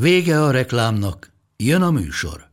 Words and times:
Vége 0.00 0.42
a 0.42 0.50
reklámnak, 0.50 1.32
jön 1.56 1.82
a 1.82 1.90
műsor. 1.90 2.48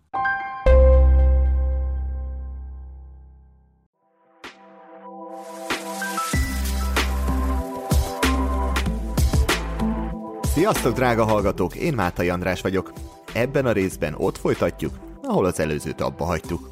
Sziasztok, 10.41 10.93
drága 10.93 11.23
hallgatók! 11.23 11.75
Én 11.75 11.93
Mátai 11.93 12.29
András 12.29 12.61
vagyok. 12.61 12.93
Ebben 13.33 13.65
a 13.65 13.71
részben 13.71 14.13
ott 14.17 14.37
folytatjuk, 14.37 14.99
ahol 15.23 15.45
az 15.45 15.59
előzőt 15.59 16.01
abba 16.01 16.25
hagytuk. 16.25 16.69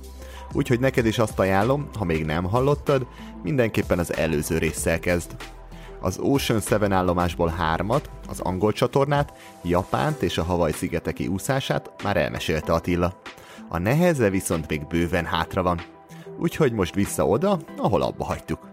Úgyhogy 0.53 0.79
neked 0.79 1.05
is 1.05 1.19
azt 1.19 1.39
ajánlom, 1.39 1.89
ha 1.97 2.03
még 2.03 2.25
nem 2.25 2.43
hallottad, 2.43 3.07
mindenképpen 3.43 3.99
az 3.99 4.13
előző 4.13 4.57
résszel 4.57 4.99
kezd. 4.99 5.35
Az 6.01 6.19
Ocean 6.19 6.59
7 6.59 6.91
állomásból 6.91 7.47
hármat, 7.47 8.09
az 8.27 8.39
angol 8.39 8.71
csatornát, 8.71 9.33
Japánt 9.63 10.21
és 10.21 10.37
a 10.37 10.43
Hawaii 10.43 10.71
szigeteki 10.71 11.27
úszását 11.27 12.03
már 12.03 12.17
elmesélte 12.17 12.73
Attila. 12.73 13.21
A 13.69 13.77
neheze 13.77 14.29
viszont 14.29 14.67
még 14.67 14.87
bőven 14.87 15.25
hátra 15.25 15.63
van. 15.63 15.81
Úgyhogy 16.37 16.71
most 16.71 16.95
vissza 16.95 17.27
oda, 17.27 17.59
ahol 17.77 18.01
abba 18.01 18.23
hagytuk. 18.23 18.69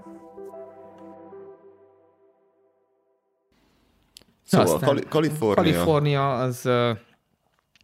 Szóval 4.45 4.67
Aztán 4.67 4.89
Kali- 4.89 5.09
Kalifornia, 5.09 5.55
Kalifornia 5.55 6.39
az 6.39 6.67
uh, 6.67 6.99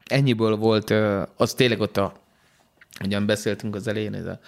ennyiből 0.05 0.57
volt, 0.57 0.91
uh, 0.91 1.23
az 1.37 1.55
tényleg 1.55 1.81
ott 1.81 1.97
a, 1.97 2.13
ugyan 3.05 3.27
beszéltünk 3.27 3.75
az 3.75 3.87
elején, 3.87 4.15
ez 4.15 4.27
a 4.27 4.39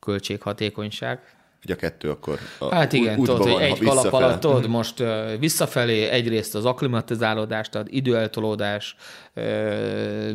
költséghatékonyság. 0.00 1.35
Ugye 1.66 1.74
a 1.74 1.78
kettő 1.78 2.10
akkor 2.10 2.38
a 2.58 2.74
Hát 2.74 2.92
igen, 2.92 3.16
tudod, 3.16 3.42
hogy 3.42 3.52
van, 3.52 3.60
egy 3.60 3.78
kalap 3.78 4.12
alatt 4.12 4.40
tudod, 4.40 4.68
most 4.68 5.02
visszafelé 5.38 6.08
egyrészt 6.08 6.54
az 6.54 6.64
aklimatizálódás, 6.64 7.68
tehát 7.68 7.88
időeltolódás, 7.90 8.96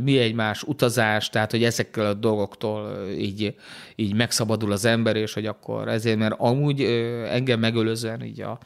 mi 0.02 0.18
egymás 0.18 0.64
utazás, 0.64 1.30
tehát 1.30 1.52
hogy 1.52 1.64
ezekkel 1.64 2.06
a 2.06 2.14
dolgoktól 2.14 3.08
így, 3.18 3.56
így 3.96 4.16
megszabadul 4.16 4.72
az 4.72 4.86
ember, 4.86 5.16
és 5.16 5.34
hogy 5.34 5.46
akkor 5.46 5.88
ezért, 5.88 6.18
mert 6.18 6.36
amúgy 6.38 6.82
engem 7.30 7.60
megölözően 7.60 8.24
így 8.24 8.42
a 8.42 8.60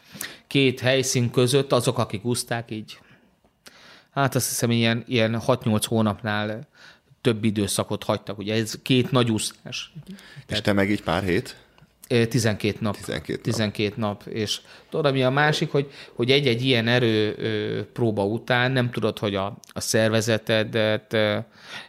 két 0.48 0.80
helyszín 0.80 1.32
között 1.32 1.72
azok, 1.72 1.98
akik 1.98 2.26
úszták, 2.26 2.72
így 2.72 2.98
hát 4.12 4.36
azt 4.36 4.48
hiszem 4.48 4.72
ilyen, 4.72 5.04
ilyen 5.08 5.42
6-8 5.48 5.84
hónapnál 5.88 6.68
több 7.22 7.44
időszakot 7.44 8.04
hagytak. 8.04 8.38
Ugye 8.38 8.54
ez 8.54 8.74
két 8.82 9.12
nagy 9.12 9.32
úszás. 9.32 9.94
És 10.48 10.62
te 10.62 10.74
meg 10.74 10.90
így 10.90 11.04
pár 11.04 11.24
hét? 11.24 11.56
Ö, 12.09 12.25
12 12.25 12.78
nap. 12.80 12.95
12 12.95 13.34
nap. 13.34 13.42
12 13.42 13.94
nap. 13.98 14.23
És 14.28 14.59
tudod, 14.89 15.06
ami 15.06 15.23
a 15.23 15.30
másik, 15.30 15.72
hogy, 15.72 15.92
hogy 16.14 16.31
egy-egy 16.31 16.66
ilyen 16.66 16.88
erő 16.88 17.36
próba 17.94 18.25
után 18.25 18.72
nem 18.72 18.92
tudod, 18.92 19.20
hogy 19.20 19.36
a, 19.36 19.58
a 19.67 19.80
szervezetedet 19.80 21.17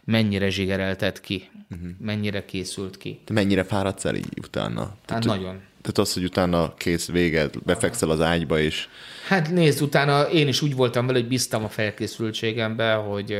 mennyire 0.03 0.49
zsigerelted 0.49 1.19
ki, 1.19 1.49
uh-huh. 1.71 1.89
mennyire 1.99 2.45
készült 2.45 2.97
ki. 2.97 3.19
Te 3.25 3.33
mennyire 3.33 3.63
fáradsz 3.63 4.05
el 4.05 4.15
így 4.15 4.39
utána? 4.41 4.81
Hát 4.81 5.05
Tehát, 5.05 5.23
nagyon. 5.23 5.61
Tehát 5.81 5.97
az, 5.97 6.13
hogy 6.13 6.23
utána 6.23 6.73
kész 6.73 7.07
vége, 7.07 7.49
befekszel 7.65 8.09
az 8.09 8.21
ágyba, 8.21 8.59
és 8.59 8.87
Hát 9.27 9.51
nézd, 9.51 9.81
utána 9.81 10.21
én 10.21 10.47
is 10.47 10.61
úgy 10.61 10.75
voltam 10.75 11.05
vele, 11.05 11.19
hogy 11.19 11.27
bíztam 11.27 11.63
a 11.63 11.69
felkészültségembe, 11.69 12.93
hogy 12.93 13.39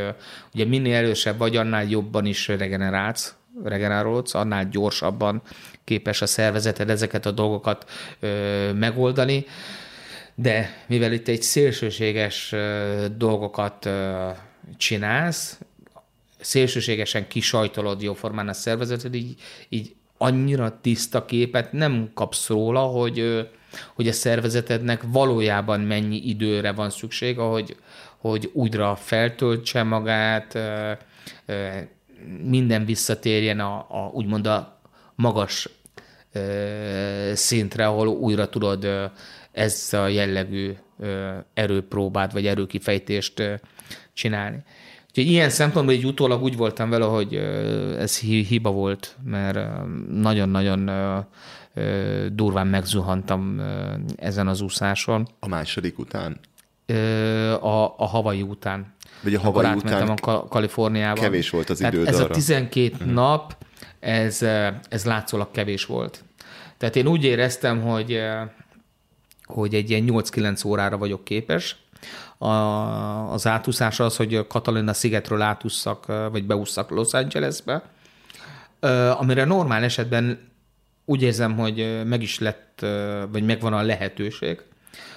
ugye 0.54 0.66
minél 0.66 0.96
erősebb 0.96 1.38
vagy, 1.38 1.56
annál 1.56 1.86
jobban 1.90 2.26
is 2.26 2.48
regenerálsz, 2.48 3.36
regenerálódsz, 3.64 4.34
annál 4.34 4.70
gyorsabban 4.70 5.42
képes 5.88 6.22
a 6.22 6.26
szervezeted 6.26 6.90
ezeket 6.90 7.26
a 7.26 7.32
dolgokat 7.32 7.90
ö, 8.20 8.72
megoldani. 8.74 9.46
De 10.36 10.84
mivel 10.88 11.12
itt 11.12 11.28
egy 11.28 11.42
szélsőséges 11.42 12.52
ö, 12.52 13.06
dolgokat 13.18 13.86
ö, 13.86 14.28
csinálsz, 14.78 15.60
szélsőségesen 16.40 17.28
kisajtolod 17.28 18.02
jóformán 18.02 18.48
a 18.48 18.54
szervezeted, 18.54 19.16
így, 19.16 19.36
így 19.70 19.96
annyira 20.18 20.80
tiszta 20.82 21.26
képet 21.26 21.72
nem 21.72 22.12
kapsz 22.14 22.48
róla, 22.48 22.82
hogy, 22.82 23.50
hogy 23.96 24.08
a 24.08 24.14
szervezetednek 24.14 25.04
valójában 25.08 25.80
mennyi 25.80 26.28
időre 26.28 26.72
van 26.72 26.90
szükség, 26.90 27.38
hogy, 27.38 27.76
hogy 28.18 28.50
újra 28.54 28.96
feltöltse 28.96 29.84
magát, 29.84 30.60
minden 32.44 32.86
visszatérjen 32.86 33.60
a, 33.60 33.86
a 33.90 34.10
úgymond 34.14 34.48
a 34.48 34.78
magas 35.18 35.70
szintre, 37.34 37.88
ahol 37.88 38.08
újra 38.08 38.50
tudod 38.50 38.84
ö, 38.84 39.06
ez 39.52 39.90
a 39.94 40.08
jellegű 40.08 40.72
erőpróbát 41.54 42.32
vagy 42.32 42.46
erőkifejtést 42.48 43.60
csinálni. 44.14 44.58
Úgyhogy 45.08 45.32
ilyen 45.32 45.50
szempontból 45.50 45.96
így 45.96 46.06
utólag 46.06 46.44
úgy 46.44 46.58
voltam 46.58 46.90
vele, 46.90 47.06
hogy 47.06 47.34
ez 48.00 48.20
hi- 48.20 48.46
hiba 48.46 48.72
volt, 48.72 49.16
mert 49.24 49.60
nagyon-nagyon 50.12 50.90
durván 52.34 52.68
megzuhantam 52.68 53.62
ezen 54.16 54.48
az 54.48 54.62
úszáson 54.62 55.28
a 55.40 55.48
második 55.48 56.00
után, 56.00 56.40
a, 57.62 57.94
a 57.98 58.06
Hawaii 58.06 58.42
után. 58.42 58.94
vagy 59.24 59.34
a 59.34 59.38
Akkor 59.38 59.52
Hawaii 59.54 59.68
átmentem 59.70 60.02
után 60.02 60.10
a 60.18 60.22
Ka- 60.22 60.50
Kaliforniába. 60.50 61.22
kevés 61.22 61.50
volt 61.50 61.70
az 61.70 61.82
időd 61.82 62.08
ez 62.08 62.20
a 62.20 62.28
12 62.28 63.06
nap, 63.06 63.56
ez, 64.00 64.42
ez 64.90 65.06
látszólag 65.06 65.52
kevés 65.52 65.86
volt. 65.86 66.24
Tehát 66.78 66.96
én 66.96 67.08
úgy 67.08 67.24
éreztem, 67.24 67.82
hogy, 67.82 68.14
eh, 68.14 68.50
hogy 69.44 69.74
egy 69.74 69.90
ilyen 69.90 70.04
8-9 70.08 70.66
órára 70.66 70.98
vagyok 70.98 71.24
képes. 71.24 71.76
A, 72.38 72.48
az 73.34 73.48
átúszás 73.48 74.00
az, 74.00 74.16
hogy 74.16 74.48
Katalina 74.48 74.94
szigetről 74.94 75.42
átúszak, 75.42 76.06
eh, 76.08 76.30
vagy 76.32 76.46
beúszak 76.46 76.90
Los 76.90 77.14
Angelesbe, 77.14 77.84
Ö, 78.80 79.10
amire 79.10 79.46
normál 79.46 79.84
esetben 79.84 80.40
úgy 81.06 81.22
érzem, 81.22 81.58
hogy 81.58 82.04
meg 82.06 82.22
is 82.22 82.40
lett, 82.40 82.86
vagy 83.32 83.44
megvan 83.46 83.74
a 83.74 83.82
lehetőség. 83.82 84.62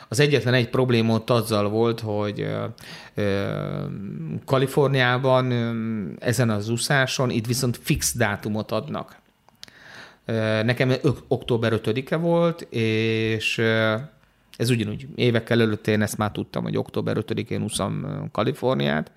Az 0.09 0.21
egyetlen 0.21 0.54
egy 0.54 0.69
probléma 0.69 1.15
ott 1.15 1.31
azzal 1.31 1.69
volt, 1.69 2.00
hogy 2.00 2.48
Kaliforniában 4.44 5.53
ezen 6.21 6.50
az 6.50 6.69
úszáson 6.69 7.31
itt 7.31 7.47
viszont 7.47 7.81
fix 7.82 8.16
dátumot 8.16 8.72
adnak. 8.72 9.19
Nekem 10.64 10.92
október 11.28 11.72
5-e 11.74 12.16
volt, 12.16 12.60
és 12.70 13.58
ez 14.56 14.70
ugyanúgy 14.70 15.06
évekkel 15.14 15.60
előtt 15.60 15.86
én 15.86 16.02
ezt 16.02 16.18
már 16.18 16.30
tudtam, 16.30 16.62
hogy 16.62 16.76
október 16.76 17.16
5-én 17.20 17.62
úszom 17.62 18.06
Kaliforniát, 18.32 19.12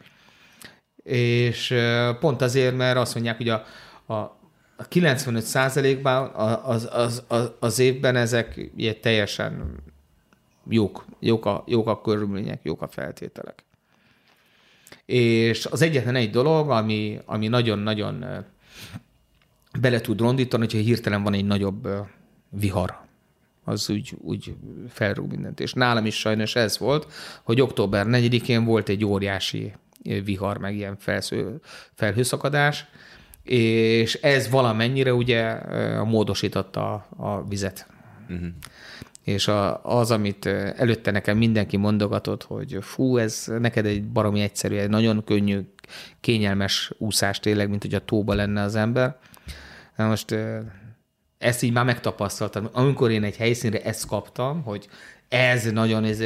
és 1.03 1.75
pont 2.19 2.41
azért, 2.41 2.75
mert 2.77 2.97
azt 2.97 3.13
mondják, 3.13 3.37
hogy 3.37 3.49
a, 3.49 3.63
a, 4.05 4.13
a 4.13 4.83
95 4.87 5.43
százalékban 5.43 6.31
az, 6.63 6.89
az, 6.91 7.23
az, 7.27 7.51
az 7.59 7.79
évben 7.79 8.15
ezek 8.15 8.69
ilyen 8.75 9.01
teljesen 9.01 9.81
jók, 10.69 11.05
jók 11.19 11.45
a, 11.45 11.63
jók 11.67 11.87
a 11.87 12.01
körülmények, 12.01 12.59
jók 12.63 12.81
a 12.81 12.87
feltételek. 12.87 13.63
És 15.05 15.65
az 15.65 15.81
egyetlen 15.81 16.15
egy 16.15 16.29
dolog, 16.29 16.69
ami, 16.69 17.19
ami 17.25 17.47
nagyon-nagyon 17.47 18.25
bele 19.79 20.01
tud 20.01 20.19
rondítani, 20.19 20.63
hogyha 20.63 20.79
hirtelen 20.79 21.23
van 21.23 21.33
egy 21.33 21.45
nagyobb 21.45 21.87
vihar, 22.49 23.01
az 23.63 23.89
úgy, 23.89 24.13
úgy 24.21 24.55
felrúg 24.89 25.29
mindent. 25.29 25.59
És 25.59 25.73
nálam 25.73 26.05
is 26.05 26.19
sajnos 26.19 26.55
ez 26.55 26.77
volt, 26.77 27.11
hogy 27.43 27.61
október 27.61 28.05
4-én 28.09 28.65
volt 28.65 28.89
egy 28.89 29.05
óriási 29.05 29.73
vihar, 30.23 30.57
meg 30.57 30.75
ilyen 30.75 30.97
felsző, 30.97 31.59
felhőszakadás, 31.93 32.85
és 33.43 34.13
ez 34.13 34.49
valamennyire 34.49 35.13
ugye 35.13 35.59
módosította 36.03 36.93
a, 36.93 37.07
a 37.25 37.43
vizet. 37.47 37.87
Uh-huh. 38.29 38.47
És 39.23 39.47
a, 39.47 39.83
az, 39.83 40.11
amit 40.11 40.45
előtte 40.75 41.11
nekem 41.11 41.37
mindenki 41.37 41.77
mondogatott, 41.77 42.43
hogy 42.43 42.77
fú, 42.81 43.17
ez 43.17 43.45
neked 43.59 43.85
egy 43.85 44.03
baromi 44.03 44.41
egyszerű, 44.41 44.75
egy 44.75 44.89
nagyon 44.89 45.23
könnyű, 45.23 45.59
kényelmes 46.19 46.91
úszás 46.97 47.39
tényleg, 47.39 47.69
mint 47.69 47.81
hogy 47.81 47.93
a 47.93 48.05
tóba 48.05 48.33
lenne 48.33 48.61
az 48.61 48.75
ember. 48.75 49.17
Na 49.95 50.07
most 50.07 50.35
ezt 51.37 51.63
így 51.63 51.71
már 51.71 51.85
megtapasztaltam. 51.85 52.69
Amikor 52.71 53.11
én 53.11 53.23
egy 53.23 53.37
helyszínre 53.37 53.81
ezt 53.81 54.07
kaptam, 54.07 54.63
hogy 54.63 54.87
ez 55.27 55.71
nagyon 55.71 56.03
ez, 56.03 56.21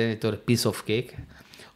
piece 0.46 0.68
of 0.68 0.84
cake, 0.86 1.14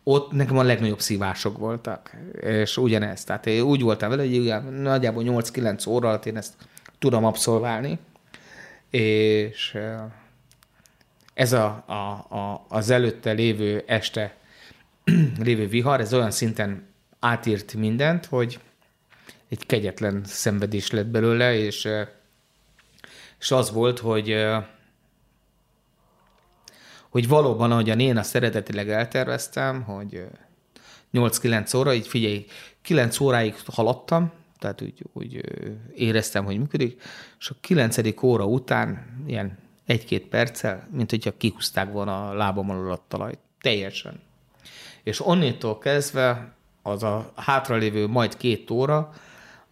ott 0.04 0.32
nekem 0.32 0.58
a 0.58 0.64
legnagyobb 0.64 1.00
szívások 1.00 1.58
voltak, 1.58 2.18
és 2.42 2.78
ugyanez. 2.78 3.24
Tehát 3.24 3.46
én 3.46 3.62
úgy 3.62 3.82
voltam 3.82 4.10
vele, 4.10 4.22
hogy 4.22 4.34
igen, 4.34 4.64
nagyjából 4.64 5.24
8-9 5.28 5.90
óra 5.90 6.08
alatt 6.08 6.26
én 6.26 6.38
ezt 6.38 6.54
tudom 7.00 7.26
abszolválni, 7.26 8.00
és 8.90 9.78
ez 11.34 11.54
a, 11.54 11.84
a, 11.86 12.36
a, 12.36 12.66
az 12.70 12.90
előtte 12.90 13.32
lévő 13.32 13.84
este 13.86 14.36
lévő 15.44 15.68
vihar, 15.68 16.00
ez 16.00 16.14
olyan 16.14 16.32
szinten 16.32 16.88
átírt 17.20 17.74
mindent, 17.74 18.26
hogy 18.26 18.60
egy 19.52 19.66
kegyetlen 19.66 20.22
szenvedés 20.26 20.92
lett 20.92 21.08
belőle, 21.08 21.54
és, 21.54 21.88
és 23.40 23.52
az 23.52 23.72
volt, 23.72 24.00
hogy 24.00 24.46
hogy 27.10 27.28
valóban, 27.28 27.72
ahogyan 27.72 28.00
én 28.00 28.18
a 28.18 28.24
szeretetileg 28.24 28.90
elterveztem, 28.90 29.84
hogy 29.84 30.26
8-9 31.14 31.78
óra, 31.78 31.94
így 31.94 32.08
figyelj, 32.08 32.46
9 32.82 33.20
óráig 33.20 33.56
haladtam, 33.66 34.32
tehát 34.60 34.82
úgy, 34.82 35.04
úgy 35.14 35.42
éreztem, 35.96 36.46
hogy 36.46 36.58
működik, 36.58 37.02
és 37.40 37.50
a 37.50 37.56
9. 37.62 37.98
óra 38.24 38.46
után 38.46 39.06
ilyen 39.28 39.58
egy-két 39.86 40.28
perccel, 40.28 40.88
mint 40.92 41.10
hogyha 41.10 41.38
kihúzták 41.38 41.92
volna 41.92 42.30
a 42.30 42.34
lábam 42.34 42.70
alól 42.70 42.92
a 42.92 43.04
talajt. 43.08 43.40
Teljesen. 43.62 44.22
És 45.04 45.26
onnétól 45.26 45.78
kezdve 45.78 46.56
az 46.82 47.04
a 47.04 47.32
hátralévő 47.36 48.08
majd 48.08 48.38
két 48.38 48.70
óra, 48.70 49.14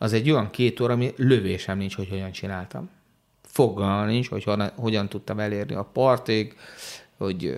az 0.01 0.13
egy 0.13 0.31
olyan 0.31 0.49
két 0.49 0.79
óra, 0.79 0.93
ami 0.93 1.13
lövésem 1.15 1.77
nincs, 1.77 1.95
hogy 1.95 2.09
hogyan 2.09 2.31
csináltam. 2.31 2.89
Fogalmam 3.43 4.07
nincs, 4.07 4.29
hogy 4.29 4.43
hogyan, 4.43 4.71
hogyan 4.75 5.09
tudtam 5.09 5.39
elérni 5.39 5.73
a 5.73 5.83
partig, 5.83 6.55
hogy 7.17 7.53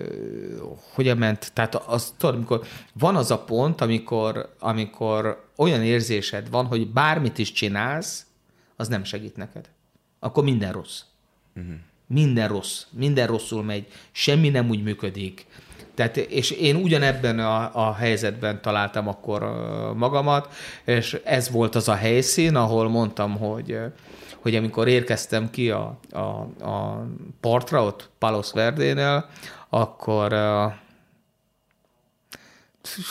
hogyan 0.94 1.16
ment. 1.16 1.52
Tehát 1.52 1.74
az, 1.74 2.14
tudod, 2.16 2.34
amikor 2.34 2.66
van 2.92 3.16
az 3.16 3.30
a 3.30 3.38
pont, 3.38 3.80
amikor, 3.80 4.54
amikor 4.58 5.48
olyan 5.56 5.82
érzésed 5.82 6.50
van, 6.50 6.66
hogy 6.66 6.88
bármit 6.88 7.38
is 7.38 7.52
csinálsz, 7.52 8.26
az 8.76 8.88
nem 8.88 9.04
segít 9.04 9.36
neked. 9.36 9.68
Akkor 10.18 10.44
minden 10.44 10.72
rossz. 10.72 11.00
Uh-huh. 11.56 11.74
Minden 12.06 12.48
rossz. 12.48 12.84
Minden 12.90 13.26
rosszul 13.26 13.62
megy. 13.62 13.86
Semmi 14.12 14.48
nem 14.48 14.68
úgy 14.68 14.82
működik. 14.82 15.46
Tehát, 15.94 16.16
és 16.16 16.50
én 16.50 16.76
ugyanebben 16.76 17.38
a, 17.38 17.88
a 17.88 17.94
helyzetben 17.94 18.62
találtam 18.62 19.08
akkor 19.08 19.42
magamat, 19.96 20.52
és 20.84 21.20
ez 21.24 21.50
volt 21.50 21.74
az 21.74 21.88
a 21.88 21.94
helyszín, 21.94 22.54
ahol 22.54 22.88
mondtam, 22.88 23.36
hogy, 23.38 23.78
hogy 24.36 24.54
amikor 24.54 24.88
érkeztem 24.88 25.50
ki 25.50 25.70
a, 25.70 25.98
a, 26.10 26.18
a 26.64 27.06
partra, 27.40 27.84
ott 27.84 28.10
Palos 28.18 28.52
Verdénél, 28.52 29.28
akkor 29.68 30.32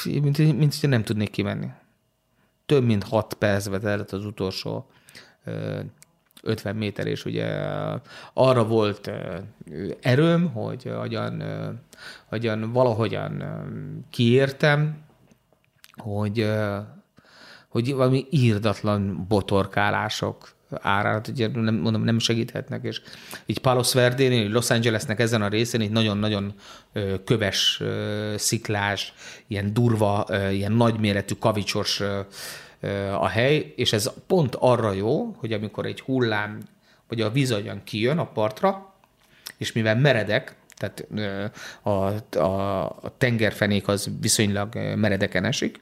mint, 0.04 0.38
mint, 0.38 0.58
mint 0.58 0.88
nem 0.88 1.04
tudnék 1.04 1.30
kimenni. 1.30 1.68
Több 2.66 2.84
mint 2.84 3.04
hat 3.04 3.34
percbe 3.34 3.80
telt 3.80 4.12
az 4.12 4.26
utolsó 4.26 4.86
50 6.42 6.76
méter, 6.76 7.08
és 7.08 7.26
ugye 7.26 7.46
arra 8.34 8.66
volt 8.66 9.12
erőm, 10.02 10.52
hogy 10.54 10.92
hogyan, 11.00 11.44
hogyan 12.26 12.72
valahogyan 12.72 13.44
kiértem, 14.10 14.98
hogy, 15.96 16.52
hogy 17.68 17.94
valami 17.94 18.26
írdatlan 18.30 19.26
botorkálások 19.28 20.54
árát, 20.82 21.28
ugye 21.28 21.48
nem, 21.48 21.76
mondom, 21.76 22.04
nem 22.04 22.20
segíthetnek, 22.20 22.84
és 22.84 23.02
így 23.46 23.60
Palos 23.60 23.94
Verdén, 23.94 24.52
Los 24.52 24.70
Angelesnek 24.70 25.20
ezen 25.20 25.42
a 25.42 25.48
részén 25.48 25.82
egy 25.82 25.92
nagyon-nagyon 25.92 26.54
köves, 27.26 27.82
sziklás, 28.36 29.14
ilyen 29.48 29.74
durva, 29.74 30.26
ilyen 30.52 30.72
nagyméretű 30.72 31.34
kavicsos 31.34 32.02
a 33.20 33.28
hely, 33.28 33.74
és 33.76 33.94
ez 33.94 34.12
pont 34.28 34.56
arra 34.60 34.92
jó, 34.92 35.36
hogy 35.38 35.54
amikor 35.54 35.86
egy 35.86 36.02
hullám, 36.02 36.62
vagy 37.08 37.22
a 37.22 37.32
víz 37.32 37.56
kijön 37.84 38.18
a 38.18 38.32
partra, 38.32 38.94
és 39.58 39.72
mivel 39.72 39.96
meredek, 39.96 40.56
tehát 40.78 41.08
a, 41.82 41.90
a, 42.40 42.84
a 42.86 43.14
tengerfenék 43.18 43.88
az 43.88 44.10
viszonylag 44.20 44.76
meredeken 44.96 45.46
esik, 45.46 45.82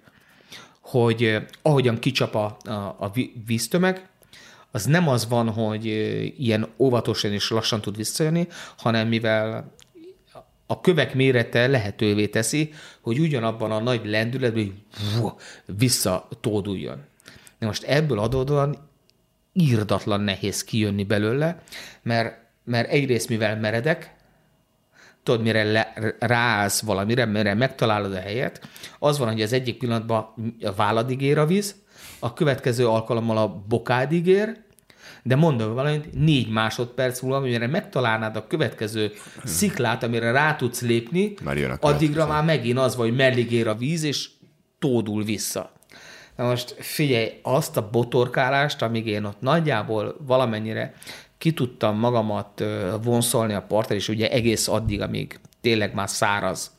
hogy 0.81 1.38
ahogyan 1.62 2.00
kicsap 2.00 2.36
a, 2.36 2.57
a, 2.63 2.96
a 3.00 3.12
víztömeg, 3.46 4.07
az 4.72 4.86
nem 4.86 5.07
az 5.07 5.28
van, 5.28 5.50
hogy 5.50 5.86
ilyen 6.38 6.68
óvatosan 6.78 7.31
és 7.31 7.50
lassan 7.50 7.81
tud 7.81 7.96
visszajönni, 7.96 8.48
hanem 8.78 9.07
mivel 9.07 9.72
a 10.71 10.81
kövek 10.81 11.13
mérete 11.13 11.68
lehetővé 11.68 12.27
teszi, 12.27 12.74
hogy 13.01 13.19
ugyanabban 13.19 13.71
a 13.71 13.80
nagy 13.80 14.06
lendületben 14.06 14.86
visszatóduljon. 15.66 17.04
De 17.60 17.66
most 17.66 17.83
ebből 17.83 18.19
adódóan 18.19 18.89
írdatlan 19.54 20.21
nehéz 20.21 20.63
kijönni 20.63 21.04
belőle, 21.04 21.62
mert, 22.01 22.38
mert 22.63 22.89
egyrészt 22.89 23.30
mivel 23.30 23.60
meredek, 23.60 24.16
tudod, 25.24 25.42
mire 25.42 25.63
le, 25.63 25.94
ráállsz 26.19 26.81
valamire, 26.81 27.25
mire 27.25 27.54
megtalálod 27.54 28.13
a 28.13 28.19
helyet, 28.19 28.68
az 29.00 29.18
van, 29.18 29.31
hogy 29.31 29.42
az 29.42 29.54
egyik 29.54 29.77
pillanatban 29.77 30.33
a 30.62 30.74
válladig 30.74 31.22
ér 31.22 31.38
a 31.38 31.45
víz, 31.45 31.75
a 32.19 32.33
következő 32.33 32.88
alkalommal 32.88 33.38
a 33.38 33.63
bokádig 33.68 34.27
ér, 34.27 34.57
de 35.24 35.36
mondom 35.36 35.74
valamit, 35.74 36.13
négy 36.13 36.50
másodperc 36.50 37.21
múlva, 37.21 37.38
amire 37.38 37.68
megtalálnád 37.68 38.36
a 38.36 38.48
következő 38.48 39.12
sziklát, 39.44 40.04
amire 40.04 40.31
rá 40.31 40.56
tudsz 40.56 40.81
lépni, 40.81 41.33
már 41.44 41.77
addigra 41.80 42.27
már 42.27 42.44
megint 42.44 42.77
az 42.77 42.95
vagy, 42.95 43.07
hogy 43.07 43.18
mellig 43.18 43.51
ér 43.51 43.68
a 43.68 43.75
víz, 43.75 44.04
és 44.04 44.30
tódul 44.80 45.24
vissza. 45.24 45.71
Na 46.36 46.45
most 46.45 46.75
figyelj, 46.80 47.39
azt 47.42 47.77
a 47.77 47.89
botorkálást, 47.89 48.81
amíg 48.81 49.07
én 49.07 49.24
ott 49.24 49.42
nagyjából 49.42 50.16
valamennyire 50.25 50.94
ki 51.38 51.54
tudtam 51.54 51.98
magamat 51.98 52.63
vonszolni 53.04 53.54
a 53.54 53.62
partra, 53.62 53.95
és 53.95 54.10
ugye 54.10 54.31
egész 54.31 54.68
addig, 54.68 55.01
amíg 55.01 55.39
tényleg 55.62 55.94
már 55.94 56.10
száraz 56.10 56.72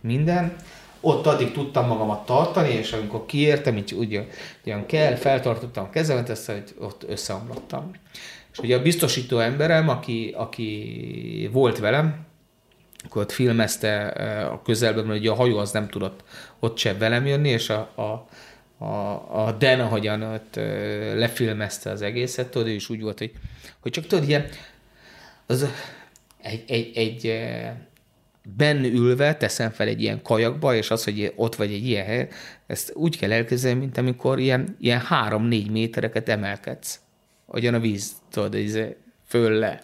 minden, 0.00 0.56
ott 1.00 1.26
addig 1.26 1.52
tudtam 1.52 1.86
magamat 1.86 2.26
tartani, 2.26 2.68
és 2.68 2.92
amikor 2.92 3.26
kiértem, 3.26 3.76
így 3.76 3.94
úgy 3.94 4.26
olyan 4.66 4.86
kell, 4.86 5.14
feltartottam 5.14 5.84
a 5.84 5.90
kezemet, 5.90 6.28
ezt, 6.28 6.46
hogy 6.46 6.74
ott 6.78 7.04
összeomlottam. 7.08 7.90
És 8.52 8.58
ugye 8.58 8.76
a 8.76 8.82
biztosító 8.82 9.38
emberem, 9.38 9.88
aki, 9.88 10.34
aki 10.36 11.48
volt 11.52 11.78
velem, 11.78 12.26
akkor 13.04 13.22
ott 13.22 13.32
filmezte 13.32 14.06
a 14.52 14.62
közelben, 14.62 15.10
ugye 15.10 15.30
a 15.30 15.34
hajó 15.34 15.58
az 15.58 15.70
nem 15.70 15.88
tudott 15.88 16.24
ott 16.58 16.76
sem 16.76 16.98
velem 16.98 17.26
jönni, 17.26 17.48
és 17.48 17.70
a, 17.70 17.90
a, 17.94 18.26
a, 18.84 19.46
a 19.46 19.52
Den, 19.58 19.80
ahogyan 19.80 20.22
ott 20.22 20.54
lefilmezte 21.14 21.90
az 21.90 22.02
egészet, 22.02 22.50
tudod, 22.50 22.68
ő 22.68 22.70
is 22.70 22.88
úgy 22.88 23.02
volt, 23.02 23.18
hogy, 23.18 23.32
hogy 23.80 23.92
csak 23.92 24.06
tudod, 24.06 24.28
ilyen, 24.28 24.46
az 25.46 25.66
egy, 26.42 26.64
egy, 26.66 26.96
egy 26.96 27.32
benne 28.54 28.86
ülve 28.86 29.36
teszem 29.36 29.70
fel 29.70 29.86
egy 29.86 30.02
ilyen 30.02 30.22
kajakba, 30.22 30.74
és 30.74 30.90
az, 30.90 31.04
hogy 31.04 31.32
ott 31.36 31.54
vagy 31.54 31.72
egy 31.72 31.86
ilyen 31.86 32.04
hely, 32.06 32.28
ezt 32.66 32.92
úgy 32.94 33.18
kell 33.18 33.32
elképzelni, 33.32 33.78
mint 33.78 33.98
amikor 33.98 34.38
ilyen, 34.38 34.76
ilyen 34.80 35.00
három-négy 35.00 35.70
métereket 35.70 36.28
emelkedsz. 36.28 37.00
Hogyan 37.46 37.74
a 37.74 37.80
víz, 37.80 38.12
tudod, 38.30 38.54
ez 38.54 38.78
föl 39.26 39.50
le. 39.50 39.82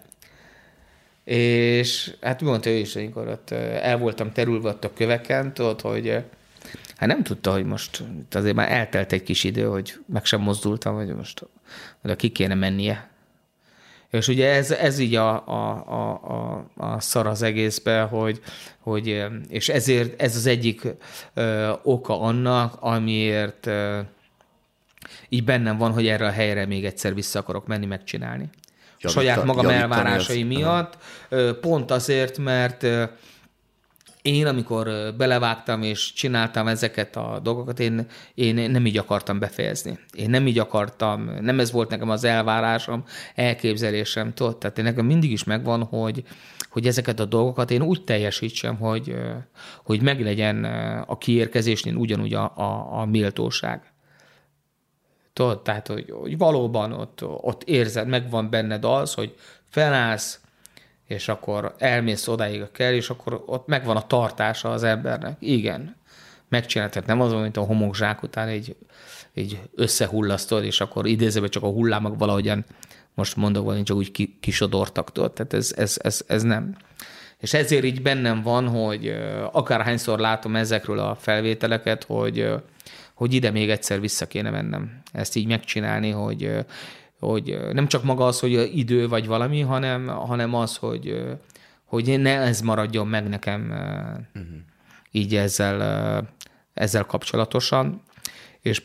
És 1.23 2.13
hát 2.21 2.41
mondta 2.41 2.69
ő 2.69 2.73
is, 2.73 2.95
amikor 2.95 3.27
ott 3.27 3.51
el 3.81 3.97
voltam 3.97 4.31
terülve 4.31 4.69
ott 4.69 4.83
a 4.83 4.93
köveken, 4.93 5.53
tudod, 5.53 5.81
hogy 5.81 6.23
hát 6.95 7.09
nem 7.09 7.23
tudta, 7.23 7.51
hogy 7.51 7.65
most 7.65 8.03
azért 8.31 8.55
már 8.55 8.71
eltelt 8.71 9.11
egy 9.11 9.23
kis 9.23 9.43
idő, 9.43 9.63
hogy 9.63 9.93
meg 10.05 10.25
sem 10.25 10.41
mozdultam, 10.41 10.95
hogy 10.95 11.15
most 11.15 11.47
oda 12.03 12.15
ki 12.15 12.29
kéne 12.29 12.53
mennie. 12.53 13.11
És 14.13 14.27
ugye 14.27 14.49
ez, 14.49 14.71
ez 14.71 14.99
így 14.99 15.15
a, 15.15 15.47
a, 15.47 15.83
a, 15.87 16.11
a, 16.11 16.65
a 16.77 16.99
szar 16.99 17.27
az 17.27 17.41
egészben, 17.41 18.07
hogy, 18.07 18.41
hogy, 18.79 19.25
és 19.49 19.69
ezért 19.69 20.21
ez 20.21 20.35
az 20.35 20.45
egyik 20.45 20.81
ö, 21.33 21.73
oka 21.83 22.21
annak, 22.21 22.75
amiért 22.79 23.65
ö, 23.65 23.99
így 25.29 25.43
bennem 25.43 25.77
van, 25.77 25.91
hogy 25.91 26.07
erre 26.07 26.25
a 26.25 26.31
helyre 26.31 26.65
még 26.65 26.85
egyszer 26.85 27.13
vissza 27.13 27.39
akarok 27.39 27.67
menni, 27.67 27.85
megcsinálni. 27.85 28.49
Javítani, 28.99 29.25
Saját 29.25 29.45
magam 29.45 29.67
elvárásai 29.67 30.41
az... 30.41 30.47
miatt, 30.47 30.97
pont 31.61 31.91
azért, 31.91 32.37
mert 32.37 32.85
én, 34.23 34.47
amikor 34.47 35.13
belevágtam 35.17 35.81
és 35.81 36.13
csináltam 36.13 36.67
ezeket 36.67 37.15
a 37.15 37.39
dolgokat, 37.43 37.79
én, 37.79 38.07
én 38.33 38.71
nem 38.71 38.85
így 38.85 38.97
akartam 38.97 39.39
befejezni. 39.39 39.99
Én 40.13 40.29
nem 40.29 40.47
így 40.47 40.59
akartam, 40.59 41.23
nem 41.41 41.59
ez 41.59 41.71
volt 41.71 41.89
nekem 41.89 42.09
az 42.09 42.23
elvárásom, 42.23 43.03
elképzelésem, 43.35 44.33
tudod? 44.33 44.57
Tehát 44.57 44.77
én 44.77 44.83
nekem 44.83 45.05
mindig 45.05 45.31
is 45.31 45.43
megvan, 45.43 45.83
hogy, 45.83 46.23
hogy 46.69 46.87
ezeket 46.87 47.19
a 47.19 47.25
dolgokat 47.25 47.71
én 47.71 47.81
úgy 47.81 48.03
teljesítsem, 48.03 48.75
hogy, 48.77 49.15
hogy 49.83 50.01
meglegyen 50.01 50.63
a 51.07 51.17
kiérkezésnél 51.17 51.95
ugyanúgy 51.95 52.33
a, 52.33 52.57
a, 52.57 52.99
a 52.99 53.05
méltóság. 53.05 53.91
Tudod, 55.33 55.61
tehát, 55.61 55.87
hogy, 55.87 56.13
hogy 56.21 56.37
valóban 56.37 56.91
ott, 56.91 57.23
ott 57.23 57.63
érzed, 57.63 58.07
megvan 58.07 58.49
benned 58.49 58.85
az, 58.85 59.13
hogy 59.13 59.35
felállsz, 59.69 60.42
és 61.07 61.27
akkor 61.27 61.75
elmész 61.77 62.27
odáig 62.27 62.71
kell, 62.71 62.93
és 62.93 63.09
akkor 63.09 63.43
ott 63.45 63.67
megvan 63.67 63.95
a 63.95 64.07
tartása 64.07 64.71
az 64.71 64.83
embernek. 64.83 65.35
Igen. 65.39 65.95
megcsinálni. 66.49 66.93
Tehát 66.93 67.07
nem 67.07 67.21
az, 67.21 67.33
mint 67.33 67.57
a 67.57 67.61
homokzsák 67.61 68.23
után 68.23 68.47
egy, 68.47 68.75
egy 69.33 69.59
összehullasztod, 69.75 70.63
és 70.63 70.81
akkor 70.81 71.07
idézőben 71.07 71.49
csak 71.49 71.63
a 71.63 71.67
hullámok 71.67 72.17
valahogyan, 72.17 72.65
most 73.13 73.35
mondok 73.35 73.65
valami, 73.65 73.83
csak 73.83 73.97
úgy 73.97 74.29
kisodortak. 74.39 75.11
Tehát 75.11 75.53
ez, 75.53 75.73
ez, 75.77 75.97
ez, 76.01 76.21
ez 76.27 76.43
nem. 76.43 76.75
És 77.37 77.53
ezért 77.53 77.83
így 77.83 78.01
bennem 78.01 78.41
van, 78.41 78.67
hogy 78.67 79.15
akárhányszor 79.51 80.19
látom 80.19 80.55
ezekről 80.55 80.99
a 80.99 81.15
felvételeket, 81.15 82.03
hogy, 82.03 82.49
hogy 83.13 83.33
ide 83.33 83.51
még 83.51 83.69
egyszer 83.69 83.99
vissza 83.99 84.27
kéne 84.27 84.49
mennem. 84.49 85.01
Ezt 85.11 85.35
így 85.35 85.47
megcsinálni, 85.47 86.09
hogy, 86.09 86.51
hogy 87.23 87.59
nem 87.73 87.87
csak 87.87 88.03
maga 88.03 88.25
az, 88.25 88.39
hogy 88.39 88.77
idő 88.77 89.07
vagy 89.07 89.27
valami, 89.27 89.61
hanem, 89.61 90.07
hanem 90.07 90.53
az, 90.53 90.77
hogy, 90.77 91.23
hogy 91.83 92.19
ne 92.19 92.39
ez 92.39 92.61
maradjon 92.61 93.07
meg 93.07 93.29
nekem 93.29 93.61
uh-huh. 94.35 94.51
így 95.11 95.35
ezzel, 95.35 96.29
ezzel 96.73 97.05
kapcsolatosan. 97.05 98.01
És 98.61 98.83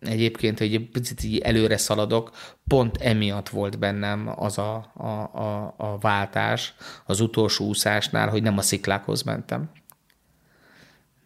egyébként, 0.00 0.60
egy 0.60 0.88
picit 0.92 1.24
így 1.24 1.38
előre 1.38 1.76
szaladok, 1.76 2.30
pont 2.66 2.96
emiatt 2.96 3.48
volt 3.48 3.78
bennem 3.78 4.32
az 4.36 4.58
a, 4.58 4.92
a, 4.94 5.08
a, 5.40 5.74
a 5.76 5.98
váltás 5.98 6.74
az 7.06 7.20
utolsó 7.20 7.66
úszásnál, 7.66 8.28
hogy 8.28 8.42
nem 8.42 8.58
a 8.58 8.62
sziklákhoz 8.62 9.22
mentem. 9.22 9.70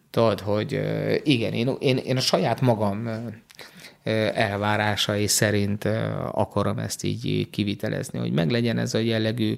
Tudod, 0.09 0.39
hogy 0.39 0.71
igen, 1.23 1.53
én, 1.53 1.75
én, 1.79 1.97
én 1.97 2.17
a 2.17 2.21
saját 2.21 2.61
magam 2.61 3.09
elvárásai 4.33 5.27
szerint 5.27 5.85
akarom 6.31 6.79
ezt 6.79 7.03
így 7.03 7.49
kivitelezni, 7.49 8.19
hogy 8.19 8.31
meglegyen 8.31 8.77
ez 8.77 8.93
a 8.93 8.97
jellegű 8.97 9.57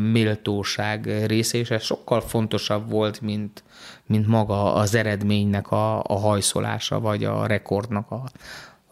méltóság 0.00 1.26
része, 1.26 1.58
és 1.58 1.70
ez 1.70 1.82
sokkal 1.82 2.20
fontosabb 2.20 2.90
volt, 2.90 3.20
mint, 3.20 3.62
mint 4.06 4.26
maga 4.26 4.74
az 4.74 4.94
eredménynek 4.94 5.70
a, 5.70 6.02
a 6.02 6.18
hajszolása, 6.18 7.00
vagy 7.00 7.24
a 7.24 7.46
rekordnak 7.46 8.10
a, 8.10 8.24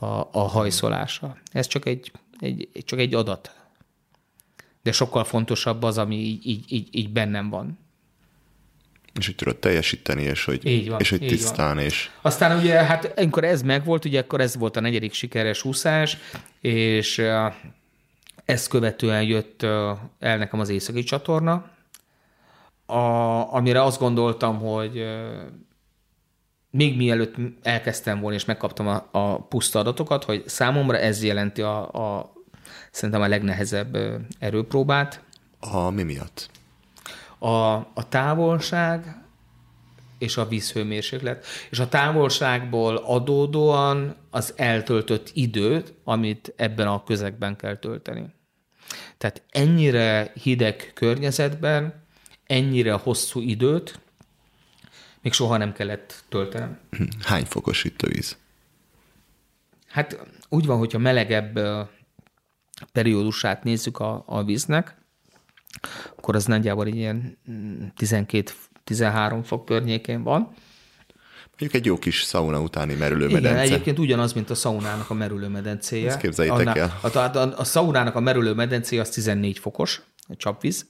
a, 0.04 0.28
a 0.32 0.40
hajszolása. 0.40 1.36
Ez 1.52 1.66
csak 1.66 1.86
egy, 1.86 2.12
egy, 2.40 2.68
csak 2.84 2.98
egy 2.98 3.14
adat. 3.14 3.54
De 4.82 4.92
sokkal 4.92 5.24
fontosabb 5.24 5.82
az, 5.82 5.98
ami 5.98 6.16
így, 6.16 6.72
így, 6.72 6.88
így, 6.90 7.12
bennem 7.12 7.50
van. 7.50 7.78
És 9.18 9.26
hogy 9.26 9.34
tudod 9.34 9.56
teljesíteni, 9.56 10.22
és 10.22 10.44
hogy, 10.44 10.66
így 10.66 10.88
van, 10.88 11.00
és 11.00 11.10
hogy 11.10 11.18
tisztán. 11.18 11.74
Van. 11.74 11.84
És... 11.84 12.10
Aztán 12.22 12.58
ugye, 12.58 12.74
hát 12.74 13.12
amikor 13.18 13.44
ez 13.44 13.62
megvolt, 13.62 14.04
ugye 14.04 14.20
akkor 14.20 14.40
ez 14.40 14.56
volt 14.56 14.76
a 14.76 14.80
negyedik 14.80 15.12
sikeres 15.12 15.64
úszás, 15.64 16.16
és 16.60 17.22
ezt 18.44 18.68
követően 18.68 19.22
jött 19.22 19.62
el 20.18 20.38
nekem 20.38 20.60
az 20.60 20.68
északi 20.68 21.02
csatorna, 21.02 21.70
a, 22.86 22.98
amire 23.54 23.82
azt 23.82 23.98
gondoltam, 23.98 24.58
hogy 24.58 25.04
még 26.70 26.96
mielőtt 26.96 27.34
elkezdtem 27.62 28.20
volna, 28.20 28.36
és 28.36 28.44
megkaptam 28.44 28.88
a, 28.88 29.08
a 29.10 29.42
puszta 29.42 29.78
adatokat, 29.78 30.24
hogy 30.24 30.42
számomra 30.46 30.98
ez 30.98 31.22
jelenti 31.22 31.62
a, 31.62 31.90
a 31.92 32.32
szerintem 32.90 33.22
a 33.22 33.28
legnehezebb 33.28 33.98
erőpróbát. 34.38 35.22
A 35.60 35.90
mi 35.90 36.02
miatt? 36.02 36.50
A, 37.44 37.74
a 37.74 38.08
távolság 38.08 39.24
és 40.18 40.36
a 40.36 40.48
vízhőmérséklet, 40.48 41.46
és 41.70 41.78
a 41.78 41.88
távolságból 41.88 42.96
adódóan 42.96 44.16
az 44.30 44.52
eltöltött 44.56 45.30
időt, 45.32 45.94
amit 46.04 46.52
ebben 46.56 46.86
a 46.86 47.04
közegben 47.04 47.56
kell 47.56 47.76
tölteni. 47.76 48.26
Tehát 49.18 49.42
ennyire 49.50 50.32
hideg 50.42 50.90
környezetben, 50.94 52.04
ennyire 52.46 52.92
hosszú 52.92 53.40
időt 53.40 54.00
még 55.20 55.32
soha 55.32 55.56
nem 55.56 55.72
kellett 55.72 56.24
töltenem. 56.28 56.78
Hány 57.20 57.44
fokos 57.44 57.84
itt 57.84 58.02
a 58.02 58.06
víz? 58.06 58.36
Hát 59.86 60.26
úgy 60.48 60.66
van, 60.66 60.78
hogyha 60.78 60.98
melegebb 60.98 61.58
periódusát 62.92 63.64
nézzük 63.64 63.98
a, 63.98 64.22
a 64.26 64.44
víznek, 64.44 65.02
akkor 66.16 66.34
az 66.34 66.44
nagyjából 66.44 66.86
ilyen 66.86 67.38
12-13 67.98 69.40
fok 69.44 69.64
környékén 69.64 70.22
van. 70.22 70.54
Mondjuk 71.58 71.74
egy 71.74 71.84
jó 71.84 71.98
kis 71.98 72.22
szauna 72.22 72.60
utáni 72.60 72.94
merülőmedence. 72.94 73.48
Igen, 73.48 73.58
egyébként 73.58 73.98
ugyanaz, 73.98 74.32
mint 74.32 74.50
a 74.50 74.54
szaunának 74.54 75.10
a 75.10 75.14
merülőmedencéje. 75.14 76.08
Ezt 76.08 76.18
képzeljétek 76.18 76.66
Annál, 76.66 76.78
el. 76.78 77.10
A, 77.10 77.38
a, 77.38 77.58
a 77.58 77.64
szaunának 77.64 78.14
a 78.14 78.20
merülőmedencéje 78.20 79.00
az 79.00 79.08
14 79.08 79.58
fokos, 79.58 80.02
a 80.28 80.36
csapvíz. 80.36 80.86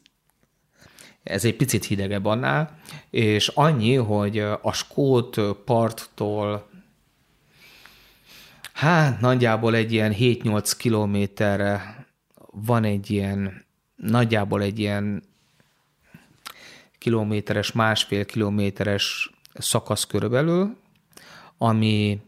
Ez 1.22 1.44
egy 1.44 1.56
picit 1.56 1.84
hidegebb 1.84 2.24
annál, 2.24 2.78
és 3.10 3.48
annyi, 3.48 3.94
hogy 3.94 4.38
a 4.38 4.72
Skót 4.72 5.40
parttól 5.64 6.68
hát 8.72 9.20
nagyjából 9.20 9.74
egy 9.74 9.92
ilyen 9.92 10.14
7-8 10.18 10.72
kilométerre 10.76 12.06
van 12.50 12.84
egy 12.84 13.10
ilyen, 13.10 13.63
nagyjából 13.96 14.62
egy 14.62 14.78
ilyen 14.78 15.22
kilométeres, 16.98 17.72
másfél 17.72 18.24
kilométeres 18.24 19.30
szakasz 19.54 20.04
körülbelül, 20.04 20.76
ami, 21.58 22.20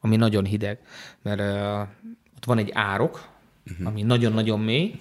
ami 0.00 0.16
nagyon 0.16 0.44
hideg, 0.44 0.78
mert 1.22 1.40
uh, 1.40 1.88
ott 2.36 2.44
van 2.44 2.58
egy 2.58 2.70
árok, 2.72 3.28
uh-huh. 3.70 3.86
ami 3.86 4.02
nagyon-nagyon 4.02 4.60
mély, 4.60 5.00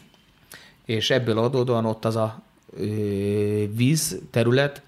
és 0.86 1.10
ebből 1.10 1.38
adódóan 1.38 1.86
ott 1.86 2.06
az 2.06 2.16
a 2.16 2.42
ö, 2.78 2.86
víz 3.76 4.22
terület, 4.30 4.82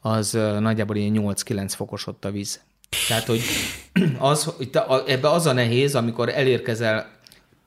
az 0.00 0.34
uh, 0.34 0.58
nagyjából 0.58 0.96
ilyen 0.96 1.14
8-9 1.16 1.72
fokos 1.76 2.06
ott 2.06 2.24
a 2.24 2.30
víz. 2.30 2.60
Tehát, 3.08 3.24
hogy 3.24 3.40
az, 4.18 4.54
ebbe 5.06 5.30
az 5.30 5.46
a 5.46 5.52
nehéz, 5.52 5.94
amikor 5.94 6.28
elérkezel 6.28 7.17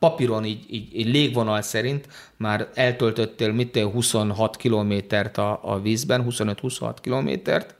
papíron 0.01 0.45
így, 0.45 0.65
így, 0.69 0.95
így 0.95 1.07
légvonal 1.07 1.61
szerint 1.61 2.07
már 2.37 2.69
eltöltöttél 2.73 3.51
mit 3.51 3.77
26 3.77 4.55
kilométert 4.55 5.37
a, 5.37 5.59
a 5.63 5.81
vízben, 5.81 6.25
25-26 6.29 6.95
kilométert, 7.01 7.75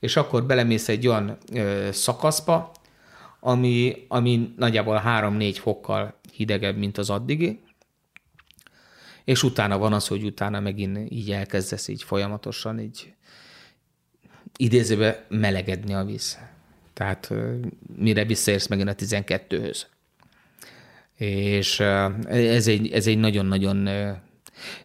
és 0.00 0.16
akkor 0.16 0.44
belemész 0.44 0.88
egy 0.88 1.06
olyan 1.06 1.38
ö, 1.52 1.88
szakaszba, 1.92 2.72
ami, 3.40 4.04
ami 4.08 4.54
nagyjából 4.56 5.02
3-4 5.06 5.56
fokkal 5.60 6.20
hidegebb, 6.32 6.76
mint 6.76 6.98
az 6.98 7.10
addigi, 7.10 7.60
és 9.24 9.42
utána 9.42 9.78
van 9.78 9.92
az, 9.92 10.06
hogy 10.06 10.24
utána 10.24 10.60
megint 10.60 11.12
így 11.12 11.32
elkezdesz 11.32 11.88
így 11.88 12.02
folyamatosan 12.02 12.80
így 12.80 13.12
idézőbe 14.56 15.26
melegedni 15.28 15.94
a 15.94 16.04
víz. 16.04 16.38
Tehát 16.92 17.32
mire 17.96 18.24
visszaérsz 18.24 18.66
megint 18.66 18.88
a 18.88 18.94
12-höz. 18.94 19.92
És 21.16 21.80
ez 22.26 22.68
egy, 22.68 22.92
ez 22.92 23.06
egy 23.06 23.18
nagyon-nagyon 23.18 23.88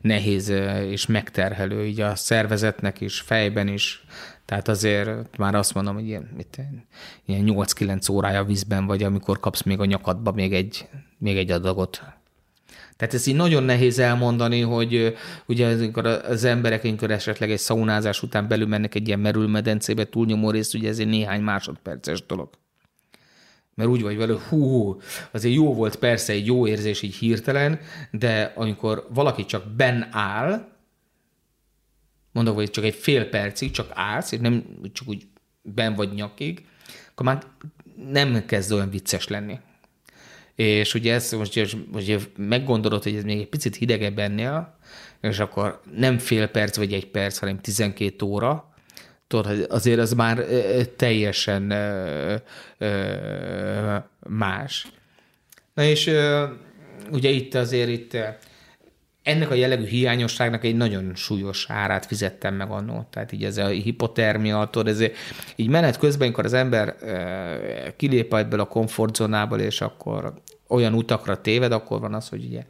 nehéz 0.01 0.49
és 0.89 1.05
megterhelő 1.05 1.85
így 1.85 2.01
a 2.01 2.15
szervezetnek 2.15 3.01
is, 3.01 3.19
fejben 3.19 3.67
is, 3.67 4.03
tehát 4.45 4.67
azért 4.67 5.37
már 5.37 5.55
azt 5.55 5.73
mondom, 5.73 5.93
hogy 5.93 6.07
ilyen, 6.07 6.29
mit, 6.35 6.61
ilyen 7.25 7.43
8-9 7.45 8.11
órája 8.11 8.43
vízben 8.43 8.85
vagy, 8.85 9.03
amikor 9.03 9.39
kapsz 9.39 9.63
még 9.63 9.79
a 9.79 9.85
nyakadba 9.85 10.31
még 10.31 10.53
egy, 10.53 10.87
még 11.17 11.37
egy 11.37 11.51
adagot. 11.51 12.01
Tehát 12.97 13.13
ez 13.13 13.27
így 13.27 13.35
nagyon 13.35 13.63
nehéz 13.63 13.99
elmondani, 13.99 14.61
hogy 14.61 15.15
ugye 15.45 15.67
amikor 15.67 16.05
az 16.05 16.43
emberek, 16.43 16.83
amikor 16.83 17.11
esetleg 17.11 17.51
egy 17.51 17.57
szaunázás 17.57 18.23
után 18.23 18.47
belül 18.47 18.67
mennek 18.67 18.95
egy 18.95 19.07
ilyen 19.07 19.19
merülmedencébe, 19.19 20.05
túlnyomó 20.05 20.51
részt, 20.51 20.73
ugye 20.73 20.89
ez 20.89 20.99
egy 20.99 21.07
néhány 21.07 21.41
másodperces 21.41 22.25
dolog. 22.25 22.49
Mert 23.79 23.91
úgy 23.91 24.01
vagy 24.01 24.17
vele, 24.17 24.39
hú, 24.49 24.97
azért 25.31 25.55
jó 25.55 25.73
volt 25.73 25.95
persze 25.95 26.33
egy 26.33 26.45
jó 26.45 26.67
érzés 26.67 27.01
így 27.01 27.15
hirtelen, 27.15 27.79
de 28.11 28.53
amikor 28.55 29.07
valaki 29.09 29.45
csak 29.45 29.67
ben 29.67 30.07
áll, 30.11 30.67
mondok, 32.31 32.55
hogy 32.55 32.69
csak 32.69 32.83
egy 32.83 32.93
fél 32.93 33.29
percig 33.29 33.71
csak 33.71 33.91
állsz, 33.93 34.31
és 34.31 34.39
nem 34.39 34.63
csak 34.93 35.07
úgy 35.07 35.27
ben 35.61 35.95
vagy 35.95 36.13
nyakig, 36.13 36.65
akkor 37.11 37.25
már 37.25 37.43
nem 38.11 38.45
kezd 38.45 38.71
olyan 38.71 38.89
vicces 38.89 39.27
lenni. 39.27 39.59
És 40.55 40.93
ugye 40.93 41.13
ezt 41.13 41.35
most 41.35 41.75
most 41.91 42.29
meggondolod, 42.37 43.03
hogy 43.03 43.15
ez 43.15 43.23
még 43.23 43.39
egy 43.39 43.49
picit 43.49 43.75
hidegebb 43.75 44.19
ennél, 44.19 44.77
és 45.21 45.39
akkor 45.39 45.81
nem 45.95 46.17
fél 46.17 46.47
perc 46.47 46.77
vagy 46.77 46.93
egy 46.93 47.07
perc, 47.07 47.37
hanem 47.37 47.59
12 47.59 48.25
óra, 48.25 48.68
tudod, 49.29 49.65
azért 49.69 49.99
az 49.99 50.13
már 50.13 50.45
teljesen 50.95 51.63
más. 54.27 54.87
Na 55.73 55.83
és 55.83 56.11
ugye 57.11 57.29
itt 57.29 57.53
azért 57.55 57.89
itt 57.89 58.17
ennek 59.23 59.49
a 59.49 59.53
jellegű 59.53 59.85
hiányosságnak 59.85 60.63
egy 60.63 60.75
nagyon 60.75 61.15
súlyos 61.15 61.65
árát 61.69 62.05
fizettem 62.05 62.55
meg 62.55 62.69
annó. 62.71 63.07
Tehát 63.09 63.31
így 63.31 63.43
ez 63.43 63.57
a 63.57 63.67
hipotermia, 63.67 64.67
tudod, 64.71 64.87
ez 64.87 65.03
így 65.55 65.69
menet 65.69 65.97
közben, 65.97 66.27
amikor 66.27 66.45
az 66.45 66.53
ember 66.53 66.95
kilép 67.95 68.33
ebből 68.33 68.59
a 68.59 68.65
komfortzónából, 68.65 69.59
és 69.59 69.81
akkor 69.81 70.33
olyan 70.67 70.93
utakra 70.93 71.41
téved, 71.41 71.71
akkor 71.71 71.99
van 71.99 72.13
az, 72.13 72.29
hogy 72.29 72.45
ugye 72.45 72.63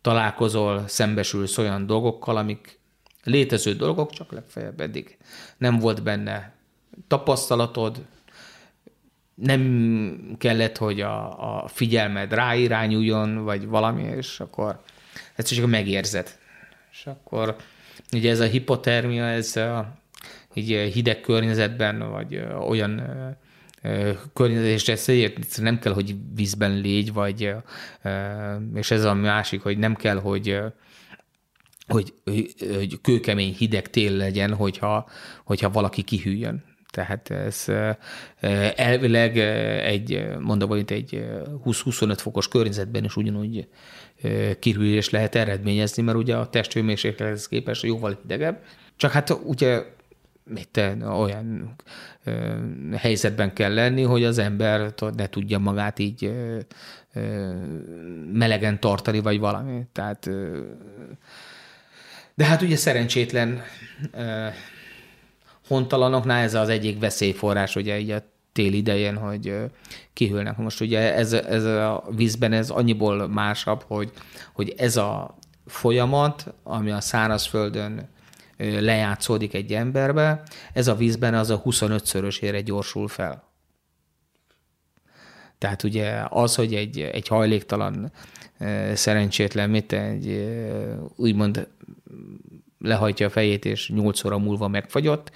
találkozol, 0.00 0.84
szembesülsz 0.86 1.58
olyan 1.58 1.86
dolgokkal, 1.86 2.36
amik 2.36 2.80
Létező 3.24 3.74
dolgok, 3.74 4.10
csak 4.10 4.32
legfeljebb 4.32 4.80
eddig 4.80 5.16
nem 5.58 5.78
volt 5.78 6.02
benne 6.02 6.52
tapasztalatod, 7.08 8.06
nem 9.34 10.36
kellett, 10.38 10.76
hogy 10.76 11.00
a, 11.00 11.62
a 11.62 11.68
figyelmed 11.68 12.32
ráirányuljon, 12.32 13.44
vagy 13.44 13.66
valami, 13.66 14.02
és 14.02 14.40
akkor 14.40 14.82
ez 15.34 15.44
csak 15.44 15.66
megérzed. 15.66 16.38
És 16.90 17.06
akkor 17.06 17.56
ugye 18.12 18.30
ez 18.30 18.40
a 18.40 18.44
hipotermia, 18.44 19.24
ez 19.24 19.56
a, 19.56 20.02
így 20.54 20.92
hideg 20.92 21.20
környezetben, 21.20 22.10
vagy 22.10 22.46
olyan 22.68 23.02
környezetésre 24.32 25.32
nem 25.56 25.78
kell, 25.78 25.92
hogy 25.92 26.16
vízben 26.34 26.80
légy, 26.80 27.12
vagy, 27.12 27.54
és 28.74 28.90
ez 28.90 29.04
a 29.04 29.14
másik, 29.14 29.62
hogy 29.62 29.78
nem 29.78 29.94
kell, 29.94 30.20
hogy 30.20 30.60
hogy, 31.86 32.14
hogy 32.24 33.00
kőkemény 33.00 33.54
hideg 33.54 33.90
tél 33.90 34.16
legyen, 34.16 34.54
hogyha, 34.54 35.08
hogyha 35.44 35.70
valaki 35.70 36.02
kihűljön. 36.02 36.64
Tehát 36.90 37.30
ez 37.30 37.64
elvileg 38.76 39.38
egy, 39.38 40.26
mondom, 40.40 40.68
hogy 40.68 40.92
egy 40.92 41.24
20-25 41.64 42.14
fokos 42.18 42.48
környezetben 42.48 43.04
is 43.04 43.16
ugyanúgy 43.16 43.68
kihűlés 44.58 45.10
lehet 45.10 45.34
eredményezni, 45.34 46.02
mert 46.02 46.18
ugye 46.18 46.36
a 46.36 46.48
testhőmérséklethez 46.48 47.48
képest 47.48 47.82
jóval 47.82 48.18
hidegebb. 48.22 48.62
Csak 48.96 49.10
hát 49.10 49.38
ugye 49.44 49.84
mit 50.44 50.80
olyan 51.02 51.74
helyzetben 52.96 53.52
kell 53.52 53.74
lenni, 53.74 54.02
hogy 54.02 54.24
az 54.24 54.38
ember 54.38 54.94
ne 55.16 55.28
tudja 55.28 55.58
magát 55.58 55.98
így 55.98 56.32
melegen 58.32 58.80
tartani, 58.80 59.20
vagy 59.20 59.38
valami. 59.38 59.82
Tehát, 59.92 60.30
de 62.34 62.44
hát 62.44 62.62
ugye 62.62 62.76
szerencsétlen 62.76 63.62
ö, 64.12 64.46
hontalanoknál 65.68 66.42
ez 66.42 66.54
az 66.54 66.68
egyik 66.68 66.98
veszélyforrás, 66.98 67.76
ugye 67.76 67.98
így 67.98 68.10
a 68.10 68.30
tél 68.52 68.72
idején, 68.72 69.16
hogy 69.16 69.54
kihűlnek. 70.12 70.56
Most 70.56 70.80
ugye 70.80 71.14
ez, 71.14 71.32
ez 71.32 71.64
a 71.64 72.04
vízben 72.16 72.52
ez 72.52 72.70
annyiból 72.70 73.28
másabb, 73.28 73.84
hogy, 73.86 74.12
hogy 74.52 74.74
ez 74.76 74.96
a 74.96 75.38
folyamat, 75.66 76.54
ami 76.62 76.90
a 76.90 77.00
szárazföldön 77.00 78.08
lejátszódik 78.56 79.54
egy 79.54 79.72
emberbe, 79.72 80.42
ez 80.72 80.88
a 80.88 80.94
vízben 80.94 81.34
az 81.34 81.50
a 81.50 81.62
25-szörösére 81.62 82.62
gyorsul 82.64 83.08
fel. 83.08 83.50
Tehát 85.58 85.82
ugye 85.82 86.22
az, 86.28 86.54
hogy 86.54 86.74
egy, 86.74 87.00
egy 87.00 87.28
hajléktalan 87.28 88.12
szerencsétlen, 88.94 89.70
mit 89.70 89.92
egy 89.92 90.46
úgymond 91.16 91.68
lehajtja 92.78 93.26
a 93.26 93.30
fejét, 93.30 93.64
és 93.64 93.88
8 93.88 94.24
óra 94.24 94.38
múlva 94.38 94.68
megfagyott, 94.68 95.30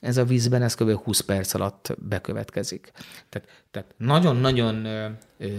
ez 0.00 0.16
a 0.16 0.24
vízben, 0.24 0.62
ez 0.62 0.74
kb. 0.74 0.90
20 0.90 1.20
perc 1.20 1.54
alatt 1.54 1.94
bekövetkezik. 1.98 2.92
Tehát, 3.28 3.48
tehát 3.70 3.94
nagyon-nagyon 3.96 4.86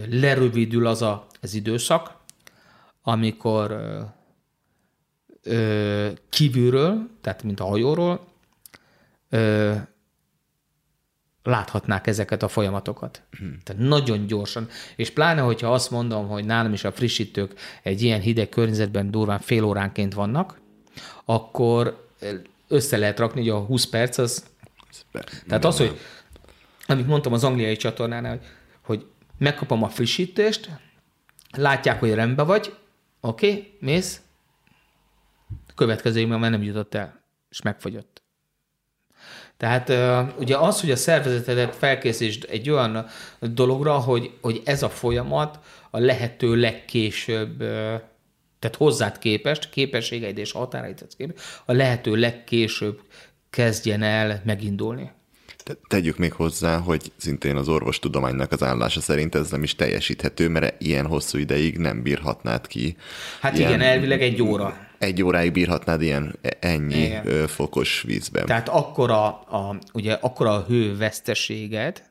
lerövidül 0.10 0.88
az 0.88 1.02
a, 1.02 1.28
az 1.42 1.54
időszak, 1.54 2.20
amikor 3.02 3.72
ö, 5.44 6.10
kívülről, 6.30 7.10
tehát 7.22 7.44
mint 7.44 7.60
a 7.60 7.66
hajóról, 7.66 8.28
ö, 9.30 9.76
láthatnák 11.44 12.08
ezeket 12.08 12.44
a 12.44 12.48
folyamatokat. 12.48 13.22
Hmm. 13.38 13.58
Tehát 13.64 13.82
nagyon 13.82 14.26
gyorsan. 14.26 14.68
És 14.96 15.10
pláne, 15.10 15.42
hogyha 15.42 15.74
azt 15.74 15.92
mondom, 15.92 16.28
hogy 16.28 16.46
nálam 16.46 16.74
is 16.74 16.84
a 16.84 16.92
frissítők 16.92 17.54
egy 17.84 18.02
ilyen 18.02 18.22
hideg 18.22 18.50
környezetben 18.50 19.12
durván 19.12 19.40
fél 19.40 19.64
óránként 19.64 20.14
vannak, 20.14 20.60
akkor 21.26 22.08
össze 22.68 22.98
lehet 22.98 23.20
rakni, 23.20 23.40
hogy 23.40 23.50
a 23.50 23.60
20 23.60 23.86
perc 23.86 24.18
az... 24.18 24.46
Tehát 25.48 25.66
az, 25.66 25.78
hogy 25.78 26.00
amit 26.86 27.08
mondtam 27.08 27.34
az 27.34 27.44
angliai 27.44 27.76
csatornánál, 27.76 28.32
hogy, 28.32 28.48
hogy 28.82 29.06
megkapom 29.38 29.84
a 29.84 29.90
frissítést, 29.90 30.70
látják, 31.52 32.00
hogy 32.00 32.14
rendben 32.14 32.46
vagy, 32.46 32.76
oké, 33.20 33.50
okay, 33.50 33.78
mész, 33.80 34.22
következő 35.76 36.28
már 36.28 36.52
nem 36.52 36.64
jutott 36.64 36.96
el, 36.96 37.24
és 37.50 37.62
megfogyott. 37.62 38.11
Tehát 39.62 39.92
ugye 40.40 40.58
az, 40.58 40.80
hogy 40.80 40.92
a 40.92 40.96
szervezetedet 40.96 41.76
felkészítsd 41.76 42.46
egy 42.50 42.70
olyan 42.70 43.06
dologra, 43.40 43.94
hogy, 43.94 44.32
hogy 44.42 44.62
ez 44.66 44.84
a 44.84 44.90
folyamat 44.90 45.60
a 45.90 46.00
lehető 46.00 46.56
legkésőbb, 46.56 47.58
tehát 48.60 48.76
hozzád 48.78 49.18
képest, 49.18 49.70
képességeid 49.70 50.38
és 50.38 50.52
határaidhoz 50.52 51.16
képest, 51.16 51.40
a 51.66 51.74
lehető 51.74 52.16
legkésőbb 52.16 53.00
kezdjen 53.50 54.04
el 54.04 54.42
megindulni. 54.46 55.12
Tegyük 55.88 56.18
még 56.18 56.34
hozzá, 56.34 56.78
hogy 56.78 57.12
szintén 57.18 57.56
az 57.56 57.68
orvostudománynak 57.68 58.52
az 58.52 58.64
állása 58.64 59.02
szerint 59.02 59.36
ez 59.36 59.50
nem 59.50 59.64
is 59.64 59.76
teljesíthető, 59.76 60.50
mert 60.50 60.82
ilyen 60.82 61.06
hosszú 61.06 61.38
ideig 61.38 61.78
nem 61.78 62.02
bírhatnád 62.02 62.68
ki. 62.68 62.96
Hát 63.42 63.58
ilyen, 63.58 63.70
igen, 63.70 63.82
elvileg 63.82 64.22
egy 64.22 64.42
óra. 64.42 64.90
Egy 65.02 65.24
óráig 65.24 65.52
bírhatnád 65.52 66.02
ilyen 66.02 66.40
ennyi 66.60 67.04
igen. 67.04 67.48
fokos 67.48 68.02
vízben. 68.02 68.46
Tehát 68.46 68.70
akkora 68.70 69.40
a, 69.40 69.80
ugye, 69.94 70.14
akkora 70.14 70.54
a 70.54 70.66
hőveszteséged, 70.68 72.04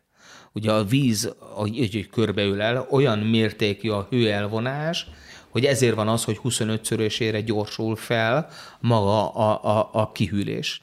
ugye 0.53 0.73
a 0.73 0.85
víz, 0.85 1.35
ahogy 1.55 2.09
körbeül 2.11 2.87
olyan 2.91 3.19
mértékű 3.19 3.91
a 3.91 4.07
hőelvonás, 4.11 5.07
hogy 5.49 5.65
ezért 5.65 5.95
van 5.95 6.09
az, 6.09 6.25
hogy 6.25 6.41
25-szörösére 6.45 7.43
gyorsul 7.47 7.97
fel 7.97 8.49
maga 8.81 9.33
a, 9.33 9.79
a, 9.79 9.91
a 9.93 10.13
kihűlés. 10.13 10.83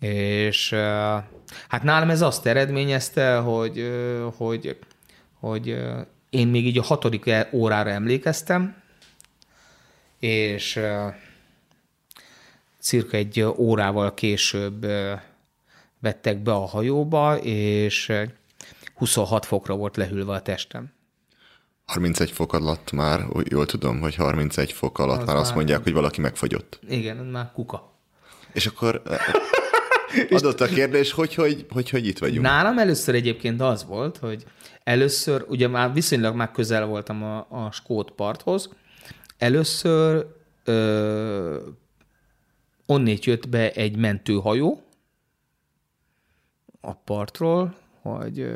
És 0.00 0.74
Hát 1.68 1.82
nálam 1.82 2.10
ez 2.10 2.22
azt 2.22 2.46
eredményezte, 2.46 3.36
hogy, 3.36 3.90
hogy, 4.36 4.78
hogy 5.40 5.76
én 6.30 6.46
még 6.46 6.66
így 6.66 6.78
a 6.78 6.82
hatodik 6.82 7.30
órára 7.52 7.90
emlékeztem, 7.90 8.76
és 10.18 10.80
cirka 12.80 13.16
egy 13.16 13.42
órával 13.42 14.14
később 14.14 14.86
vettek 16.00 16.42
be 16.42 16.52
a 16.52 16.66
hajóba, 16.66 17.36
és 17.42 18.12
26 18.94 19.46
fokra 19.46 19.76
volt 19.76 19.96
lehűlve 19.96 20.32
a 20.32 20.42
testem. 20.42 20.92
31 21.86 22.30
fok 22.30 22.52
alatt 22.52 22.92
már, 22.92 23.26
jól 23.44 23.66
tudom, 23.66 24.00
hogy 24.00 24.14
31 24.14 24.72
fok 24.72 24.98
alatt 24.98 25.20
az 25.20 25.26
már 25.26 25.36
azt 25.36 25.54
mondják, 25.54 25.82
hogy 25.82 25.92
valaki 25.92 26.20
megfagyott. 26.20 26.80
Igen, 26.88 27.16
már 27.16 27.50
kuka. 27.52 27.92
És 28.52 28.66
akkor 28.66 29.02
Adott 30.30 30.60
a 30.60 30.66
kérdés, 30.66 31.12
hogy 31.12 31.34
hogy, 31.34 31.66
hogy 31.70 31.90
hogy 31.90 32.06
itt 32.06 32.18
vagyunk. 32.18 32.42
Nálam 32.42 32.78
először 32.78 33.14
egyébként 33.14 33.60
az 33.60 33.84
volt, 33.84 34.16
hogy 34.16 34.44
először, 34.84 35.44
ugye 35.48 35.68
már 35.68 35.92
viszonylag 35.92 36.34
már 36.34 36.50
közel 36.50 36.86
voltam 36.86 37.22
a, 37.22 37.36
a 37.38 37.70
Skót 37.72 38.10
parthoz, 38.10 38.68
először 39.38 40.26
ö, 40.64 41.56
onnét 42.88 43.24
jött 43.24 43.48
be 43.48 43.72
egy 43.72 43.96
mentőhajó 43.96 44.82
a 46.80 46.92
partról, 46.92 47.74
hogy 48.02 48.50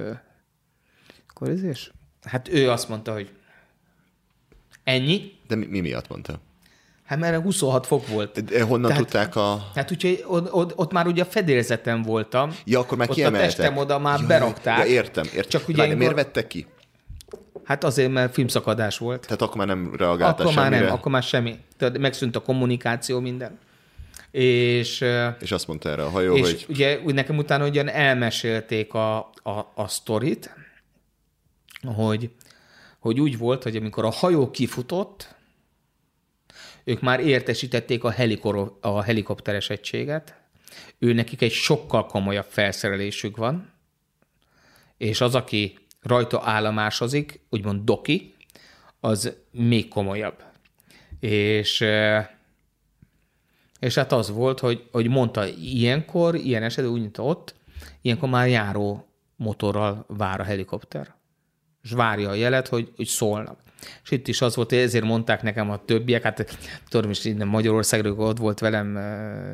akkor 1.28 1.48
ez 1.48 1.62
is? 1.62 1.92
Hát 2.22 2.48
ő 2.48 2.70
azt 2.70 2.88
mondta, 2.88 3.12
hogy 3.12 3.30
ennyi. 4.84 5.32
De 5.46 5.54
mi, 5.54 5.66
mi 5.66 5.80
miatt 5.80 6.08
mondta? 6.08 6.40
Hát 7.04 7.18
mert 7.18 7.42
26 7.42 7.86
fok 7.86 8.08
volt. 8.08 8.44
De 8.44 8.62
honnan 8.62 8.90
Tehát, 8.90 9.02
tudták 9.02 9.36
a... 9.36 9.70
Hát 9.74 9.90
úgyhogy 9.90 10.24
ott, 10.26 10.52
ott, 10.52 10.78
ott 10.78 10.92
már 10.92 11.06
ugye 11.06 11.22
a 11.22 11.26
fedélzeten 11.26 12.02
voltam. 12.02 12.56
Ja, 12.64 12.78
akkor 12.78 12.98
már 12.98 13.10
ott 13.10 13.18
a 13.18 13.30
testem 13.30 13.76
oda 13.76 13.98
már 13.98 14.20
ja, 14.20 14.26
berakták. 14.26 14.78
Ja, 14.78 14.84
értem, 14.84 15.24
értem. 15.24 15.48
Csak 15.48 15.68
ugye 15.68 15.82
Várj, 15.82 15.94
miért 15.94 16.14
vettek 16.14 16.46
ki? 16.46 16.66
Hát 17.64 17.84
azért, 17.84 18.12
mert 18.12 18.32
filmszakadás 18.32 18.98
volt. 18.98 19.20
Tehát 19.20 19.42
akkor 19.42 19.56
már 19.56 19.66
nem 19.66 19.94
reagáltál 19.96 20.46
Akkor 20.46 20.52
semmire? 20.52 20.76
már 20.76 20.84
nem, 20.84 20.94
akkor 20.94 21.12
már 21.12 21.22
semmi. 21.22 21.58
Tehát 21.76 21.98
megszűnt 21.98 22.36
a 22.36 22.40
kommunikáció, 22.40 23.20
minden. 23.20 23.58
És, 24.32 25.04
és 25.40 25.52
azt 25.52 25.66
mondta 25.66 25.88
erre 25.88 26.04
a 26.04 26.08
hajó, 26.08 26.36
és 26.36 26.50
hogy... 26.50 26.64
ugye 26.68 27.00
úgy 27.00 27.14
nekem 27.14 27.38
utána 27.38 27.66
ugyan 27.66 27.88
elmesélték 27.88 28.94
a, 28.94 29.16
a, 29.42 29.72
a 29.74 29.88
sztorit, 29.88 30.54
hogy, 31.94 32.30
hogy 32.98 33.20
úgy 33.20 33.38
volt, 33.38 33.62
hogy 33.62 33.76
amikor 33.76 34.04
a 34.04 34.10
hajó 34.10 34.50
kifutott, 34.50 35.34
ők 36.84 37.00
már 37.00 37.20
értesítették 37.20 38.04
a, 38.04 38.10
helikor, 38.10 38.78
a 38.80 39.02
helikopteres 39.02 39.70
egységet, 39.70 40.34
ő 40.98 41.12
nekik 41.12 41.42
egy 41.42 41.52
sokkal 41.52 42.06
komolyabb 42.06 42.46
felszerelésük 42.48 43.36
van, 43.36 43.72
és 44.96 45.20
az, 45.20 45.34
aki 45.34 45.78
rajta 46.02 46.40
állomásozik, 46.44 47.40
úgymond 47.50 47.84
doki, 47.84 48.34
az 49.00 49.36
még 49.50 49.88
komolyabb. 49.88 50.42
És, 51.20 51.84
és 53.82 53.94
hát 53.94 54.12
az 54.12 54.30
volt, 54.30 54.60
hogy, 54.60 54.88
hogy 54.92 55.08
mondta, 55.08 55.46
ilyenkor, 55.46 56.34
ilyen 56.34 56.62
esetben 56.62 56.92
úgy, 56.92 57.00
mint 57.00 57.18
ott, 57.18 57.54
ilyenkor 58.02 58.28
már 58.28 58.48
járó 58.48 59.08
motorral 59.36 60.04
vár 60.08 60.40
a 60.40 60.44
helikopter. 60.44 61.14
és 61.82 61.90
várja 61.90 62.28
a 62.28 62.34
jelet, 62.34 62.68
hogy, 62.68 62.92
hogy 62.96 63.06
szólnak. 63.06 63.58
És 64.02 64.10
itt 64.10 64.28
is 64.28 64.40
az 64.40 64.56
volt, 64.56 64.68
hogy 64.68 64.78
ezért 64.78 65.04
mondták 65.04 65.42
nekem 65.42 65.70
a 65.70 65.84
többiek, 65.84 66.22
hát 66.22 66.58
tudom 66.88 67.10
is, 67.10 67.24
innen 67.24 67.46
Magyarországról 67.46 68.26
ott 68.26 68.38
volt 68.38 68.58
velem 68.58 68.86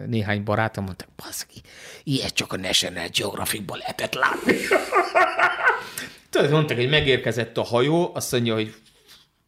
néhány 0.07 0.45
barátom, 0.45 0.85
mondták, 0.85 1.09
baszki, 1.17 1.61
ilyet 2.05 2.35
csak 2.35 2.53
a 2.53 2.57
National 2.57 3.09
Geographic-ból 3.13 3.79
lehetett 3.79 4.15
látni. 4.15 4.57
Tudod, 6.31 6.51
mondták, 6.51 6.77
hogy 6.77 6.89
megérkezett 6.89 7.57
a 7.57 7.63
hajó, 7.63 8.11
azt 8.15 8.33
mondja, 8.33 8.55
hogy 8.55 8.75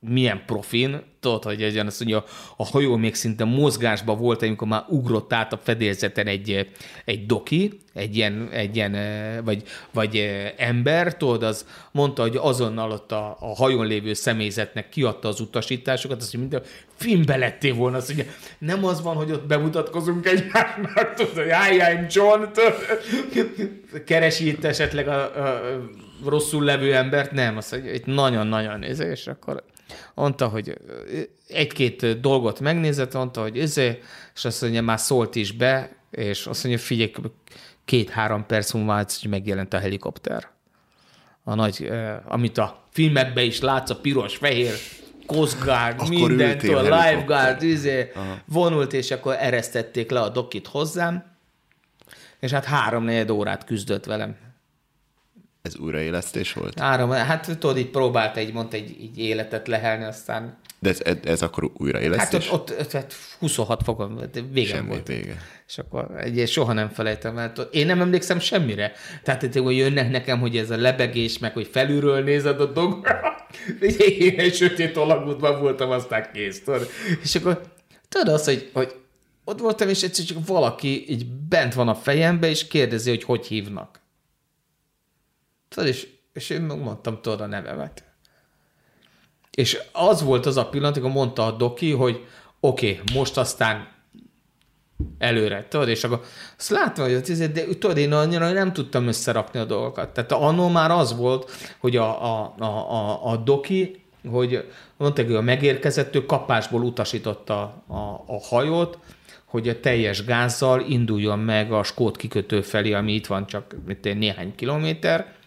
milyen 0.01 0.43
profin, 0.47 1.03
tudod, 1.21 1.45
hogy 1.45 1.63
egyen 1.63 1.87
azt 1.87 2.01
mondja, 2.01 2.25
a 2.57 2.67
hajó 2.67 2.97
még 2.97 3.15
szinte 3.15 3.45
mozgásban 3.45 4.19
volt, 4.19 4.43
amikor 4.43 4.69
már 4.69 4.85
ugrott 4.89 5.33
át 5.33 5.53
a 5.53 5.61
fedélzeten 5.63 6.27
egy, 6.27 6.69
egy 7.05 7.27
doki, 7.27 7.81
egy 7.95 8.17
ilyen, 8.17 8.49
egy 8.53 8.77
ilyen 8.77 8.97
vagy, 9.45 9.63
vagy 9.93 10.17
ember, 10.57 11.17
tudod, 11.17 11.43
az 11.43 11.67
mondta, 11.93 12.23
hogy 12.23 12.37
azonnal 12.37 12.91
ott 12.91 13.13
a, 13.13 13.37
a 13.41 13.55
hajón 13.55 13.87
lévő 13.87 14.13
személyzetnek 14.13 14.89
kiadta 14.89 15.29
az 15.29 15.41
utasításokat, 15.41 16.21
azt 16.21 16.37
mondja, 16.37 16.59
minden 16.59 16.75
filmbe 16.95 17.37
lettél 17.37 17.75
volna, 17.75 17.97
azt 17.97 18.15
mondja, 18.15 18.33
nem 18.59 18.85
az 18.85 19.03
van, 19.03 19.17
hogy 19.17 19.31
ott 19.31 19.47
bemutatkozunk 19.47 20.27
egymásnak, 20.27 21.15
tudod, 21.15 21.35
hogy 21.35 21.47
I 21.47 21.81
am 21.81 22.07
John, 22.09 22.43
tudod, 22.53 22.75
keresi 24.05 24.49
itt 24.49 24.65
esetleg 24.65 25.09
a, 25.09 25.23
a 25.23 25.61
rosszul 26.25 26.65
levő 26.65 26.95
embert, 26.95 27.33
nem, 27.33 27.57
azt 27.57 27.73
mondja, 27.73 27.93
itt 27.93 28.07
nagyon-nagyon 28.07 28.79
néző, 28.79 29.11
és 29.11 29.27
akkor 29.27 29.65
mondta, 30.15 30.49
hogy 30.49 30.79
egy-két 31.49 32.21
dolgot 32.21 32.61
megnézett, 32.61 33.13
mondta, 33.13 33.41
hogy 33.41 33.57
izé, 33.57 33.99
és 34.35 34.45
azt 34.45 34.63
mondja, 34.63 34.83
már 34.83 35.01
szólt 35.01 35.35
is 35.35 35.53
be, 35.53 35.91
és 36.11 36.47
azt 36.47 36.65
mondja, 36.65 36.83
figyelj, 36.83 37.13
két-három 37.85 38.47
perc 38.47 38.73
múlva 38.73 38.97
hogy 38.97 39.31
megjelent 39.31 39.75
a 39.75 39.79
helikopter. 39.79 40.49
A 41.45 41.55
nagy, 41.55 41.91
amit 42.25 42.59
a 42.59 42.85
filmekben 42.91 43.45
is 43.45 43.61
látsz, 43.61 43.91
a 43.91 43.97
piros, 43.97 44.37
fehér, 44.37 44.75
Coast 45.27 45.57
mindentől, 46.09 46.77
a 46.77 46.83
lifeguard, 46.83 47.63
izé, 47.63 48.13
vonult, 48.45 48.93
és 48.93 49.11
akkor 49.11 49.37
eresztették 49.39 50.11
le 50.11 50.21
a 50.21 50.29
dokit 50.29 50.67
hozzám, 50.67 51.37
és 52.41 52.51
hát 52.51 52.65
három-négy 52.65 53.33
órát 53.33 53.65
küzdött 53.65 54.05
velem 54.05 54.37
ez 55.63 55.77
újraélesztés 55.77 56.53
volt? 56.53 56.79
Három, 56.79 57.11
hát 57.11 57.59
tudod, 57.59 57.79
így 57.79 57.91
próbált 57.91 58.37
egy, 58.37 58.53
mondta, 58.53 58.77
egy, 58.77 58.97
egy 59.01 59.19
életet 59.19 59.69
lehelni, 59.69 60.05
aztán... 60.05 60.59
De 60.79 60.89
ez, 60.89 61.17
ez 61.25 61.43
akkor 61.43 61.71
újraélesztés? 61.77 62.49
Hát 62.49 62.59
ott, 62.59 62.79
ott, 62.79 62.95
ott 62.95 63.15
26 63.39 63.83
fokon 63.83 64.31
vége 64.53 64.75
Semmi 64.75 64.89
volt. 64.89 65.07
vége. 65.07 65.37
És 65.67 65.79
akkor 65.79 66.11
egy, 66.17 66.49
soha 66.49 66.73
nem 66.73 66.89
felejtem 66.89 67.39
el. 67.39 67.53
Én 67.71 67.87
nem 67.87 68.01
emlékszem 68.01 68.39
semmire. 68.39 68.93
Tehát, 69.23 69.55
hogy 69.55 69.77
jönnek 69.77 70.11
nekem, 70.11 70.41
hogy 70.41 70.57
ez 70.57 70.71
a 70.71 70.77
lebegés, 70.77 71.39
meg 71.39 71.53
hogy 71.53 71.69
felülről 71.73 72.23
nézed 72.23 72.61
a 72.61 72.67
dolgot. 72.67 73.07
Én 74.19 74.39
egy 74.39 74.55
sötét 74.55 74.97
alagútban 74.97 75.61
voltam, 75.61 75.91
aztán 75.91 76.29
kész. 76.33 76.65
Tudod? 76.65 76.89
És 77.23 77.35
akkor 77.35 77.61
tudod 78.09 78.35
azt, 78.35 78.45
hogy, 78.45 78.71
hogy 78.73 78.95
ott 79.45 79.61
voltam, 79.61 79.89
és 79.89 80.03
egyszer 80.03 80.25
csak 80.25 80.47
valaki 80.47 81.11
így 81.11 81.27
bent 81.27 81.75
van 81.75 81.89
a 81.89 81.95
fejembe, 81.95 82.49
és 82.49 82.67
kérdezi, 82.69 83.11
hogy 83.11 83.23
hogy 83.23 83.47
hívnak. 83.47 84.00
Tudod, 85.75 85.89
és, 85.89 86.09
és 86.33 86.51
én 86.51 86.63
mondtam 86.63 87.21
tudod 87.23 87.41
a 87.41 87.47
nevemet. 87.47 88.05
És 89.51 89.81
az 89.93 90.23
volt 90.23 90.47
az 90.47 90.57
a 90.57 90.69
pillanat, 90.69 90.97
amikor 90.97 91.13
mondta 91.13 91.47
a 91.47 91.51
doki, 91.51 91.93
hogy 91.93 92.27
oké, 92.61 92.91
okay, 92.91 93.17
most 93.17 93.37
aztán 93.37 93.89
előre, 95.19 95.67
tudod, 95.69 95.89
és 95.89 96.05
akkor 96.05 96.21
azt 96.59 96.71
látom, 96.71 97.05
hogy 97.05 97.29
izé, 97.29 97.47
de 97.47 97.65
tudod, 97.65 97.97
én 97.97 98.13
annyira 98.13 98.53
nem 98.53 98.73
tudtam 98.73 99.07
összerakni 99.07 99.61
a 99.61 99.65
dolgokat. 99.65 100.11
Tehát 100.11 100.33
annó 100.33 100.69
már 100.69 100.91
az 100.91 101.17
volt, 101.17 101.51
hogy 101.79 101.97
a, 101.97 102.25
a, 102.25 102.55
a, 102.59 102.65
a, 102.65 103.31
a 103.31 103.37
doki, 103.37 104.05
hogy 104.31 104.69
mondták, 104.97 105.27
hogy 105.27 105.35
a 105.35 105.41
megérkezett, 105.41 106.27
kapásból 106.27 106.83
utasította 106.83 107.61
a, 107.87 108.25
a 108.27 108.41
hajót, 108.43 108.99
hogy 109.45 109.69
a 109.69 109.81
teljes 109.81 110.25
gázzal 110.25 110.81
induljon 110.81 111.39
meg 111.39 111.73
a 111.73 111.83
Skót 111.83 112.17
kikötő 112.17 112.61
felé, 112.63 112.93
ami 112.93 113.13
itt 113.13 113.27
van 113.27 113.47
csak 113.47 113.75
mint 113.87 114.19
néhány 114.19 114.55
kilométer, 114.55 115.39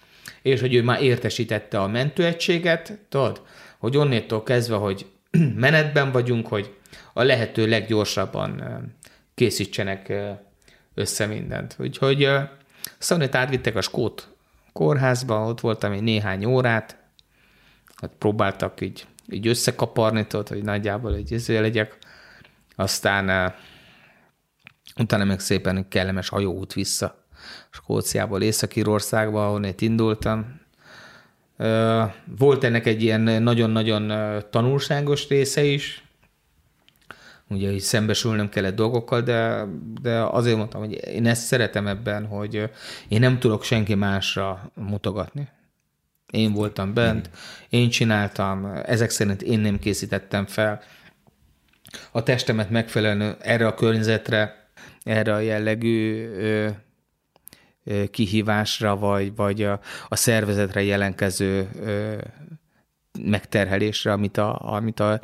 és 0.43 0.59
hogy 0.59 0.73
ő 0.73 0.83
már 0.83 1.01
értesítette 1.01 1.81
a 1.81 1.87
mentőegységet, 1.87 2.99
tudod, 3.09 3.41
hogy 3.77 3.97
onnétól 3.97 4.43
kezdve, 4.43 4.75
hogy 4.75 5.05
menetben 5.55 6.11
vagyunk, 6.11 6.47
hogy 6.47 6.75
a 7.13 7.23
lehető 7.23 7.67
leggyorsabban 7.67 8.63
készítsenek 9.35 10.13
össze 10.93 11.25
mindent. 11.25 11.75
Úgyhogy 11.79 12.29
Szanét 12.97 13.35
átvittek 13.35 13.75
a 13.75 13.81
Skót 13.81 14.27
kórházba, 14.73 15.45
ott 15.45 15.59
voltam 15.59 15.91
egy 15.91 16.03
néhány 16.03 16.45
órát, 16.45 16.97
hát 17.95 18.11
próbáltak 18.17 18.81
így, 18.81 19.05
így 19.29 19.47
összekaparni, 19.47 20.27
tudod, 20.27 20.47
hogy 20.47 20.63
nagyjából 20.63 21.15
egy 21.15 21.31
izé 21.31 21.57
legyek, 21.57 21.97
aztán 22.75 23.53
utána 24.97 25.23
meg 25.23 25.39
szépen 25.39 25.87
kellemes 25.87 26.29
hajóút 26.29 26.73
vissza 26.73 27.22
Skóciából 27.69 28.41
Észak-Írországba, 28.41 29.47
ahonnét 29.47 29.81
indultam. 29.81 30.61
Volt 32.37 32.63
ennek 32.63 32.85
egy 32.85 33.03
ilyen 33.03 33.21
nagyon-nagyon 33.21 34.13
tanulságos 34.49 35.27
része 35.27 35.63
is, 35.63 36.03
ugye, 37.49 37.69
hogy 37.69 37.79
szembesülnöm 37.79 38.49
kellett 38.49 38.75
dolgokkal, 38.75 39.21
de, 39.21 39.65
de 40.01 40.19
azért 40.19 40.57
mondtam, 40.57 40.81
hogy 40.81 41.07
én 41.07 41.25
ezt 41.25 41.45
szeretem 41.45 41.87
ebben, 41.87 42.25
hogy 42.25 42.69
én 43.07 43.19
nem 43.19 43.39
tudok 43.39 43.63
senki 43.63 43.93
másra 43.93 44.71
mutogatni. 44.75 45.47
Én 46.31 46.53
voltam 46.53 46.93
bent, 46.93 47.29
én 47.69 47.89
csináltam, 47.89 48.65
ezek 48.85 49.09
szerint 49.09 49.41
én 49.41 49.59
nem 49.59 49.79
készítettem 49.79 50.45
fel 50.45 50.81
a 52.11 52.23
testemet 52.23 52.69
megfelelően 52.69 53.35
erre 53.39 53.67
a 53.67 53.73
környezetre, 53.73 54.67
erre 55.03 55.33
a 55.33 55.39
jellegű 55.39 56.27
kihívásra, 58.11 58.97
vagy, 58.97 59.35
vagy 59.35 59.63
a, 59.63 59.79
a 60.07 60.15
szervezetre 60.15 60.83
jelenkező 60.83 61.69
megterhelésre, 63.19 64.11
amit 64.11 64.37
a, 64.37 64.73
amit 64.73 64.99
a 64.99 65.19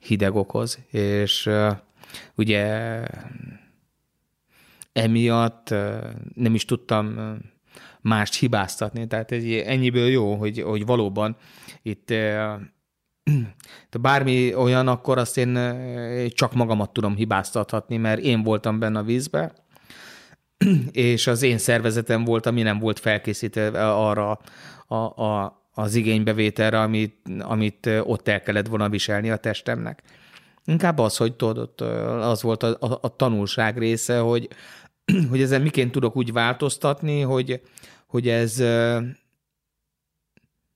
hideg 0.00 0.34
okoz. 0.34 0.78
És 0.90 1.50
ugye 2.34 2.66
emiatt 4.92 5.70
nem 6.34 6.54
is 6.54 6.64
tudtam 6.64 7.38
mást 8.00 8.34
hibáztatni. 8.34 9.06
Tehát 9.06 9.32
egy, 9.32 9.52
ennyiből 9.52 10.08
jó, 10.08 10.34
hogy, 10.34 10.62
hogy 10.62 10.86
valóban 10.86 11.36
itt 11.82 12.06
de 13.90 13.98
bármi 14.00 14.54
olyan, 14.54 14.88
akkor 14.88 15.18
azt 15.18 15.38
én 15.38 15.58
csak 16.28 16.54
magamat 16.54 16.92
tudom 16.92 17.16
hibáztathatni, 17.16 17.96
mert 17.96 18.20
én 18.20 18.42
voltam 18.42 18.78
benne 18.78 18.98
a 18.98 19.02
vízbe, 19.02 19.52
és 20.92 21.26
az 21.26 21.42
én 21.42 21.58
szervezetem 21.58 22.24
volt, 22.24 22.46
ami 22.46 22.62
nem 22.62 22.78
volt 22.78 22.98
felkészítve 22.98 23.90
arra 23.92 24.40
a, 24.86 24.94
a, 25.22 25.62
az 25.74 25.94
igénybevételre, 25.94 26.80
amit, 26.80 27.16
amit 27.38 27.86
ott 28.02 28.28
el 28.28 28.42
kellett 28.42 28.66
volna 28.66 28.88
viselni 28.88 29.30
a 29.30 29.36
testemnek. 29.36 30.02
Inkább 30.64 30.98
az, 30.98 31.16
hogy 31.16 31.34
tudod, 31.34 31.80
az 32.20 32.42
volt 32.42 32.62
a, 32.62 32.76
a, 32.80 32.98
a 33.02 33.16
tanulság 33.16 33.78
része, 33.78 34.18
hogy, 34.18 34.48
hogy 35.30 35.42
ezen 35.42 35.62
miként 35.62 35.92
tudok 35.92 36.16
úgy 36.16 36.32
változtatni, 36.32 37.20
hogy, 37.20 37.60
hogy 38.06 38.28
ez 38.28 38.56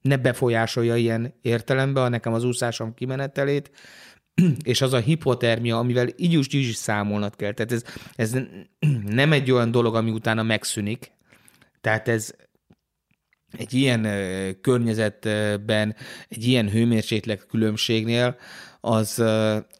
ne 0.01 0.16
befolyásolja 0.16 0.97
ilyen 0.97 1.35
értelemben 1.42 2.11
nekem 2.11 2.33
az 2.33 2.44
úszásom 2.44 2.94
kimenetelét, 2.94 3.70
és 4.62 4.81
az 4.81 4.92
a 4.92 4.99
hipotermia, 4.99 5.79
amivel 5.79 6.09
így 6.16 6.33
is, 6.33 6.47
így 6.55 6.68
is 6.68 6.75
számolnod 6.75 7.37
kell. 7.37 7.53
Tehát 7.53 7.73
ez, 7.73 7.83
ez 8.16 8.37
nem 9.20 9.33
egy 9.33 9.51
olyan 9.51 9.70
dolog, 9.70 9.94
ami 9.94 10.11
utána 10.11 10.42
megszűnik. 10.42 11.12
Tehát 11.81 12.09
ez 12.09 12.35
egy 13.59 13.73
ilyen 13.73 14.03
környezetben, 14.61 15.97
egy 16.29 16.44
ilyen 16.44 16.70
hőmérséklet 16.70 17.47
különbségnél 17.47 18.37
az, 18.81 19.23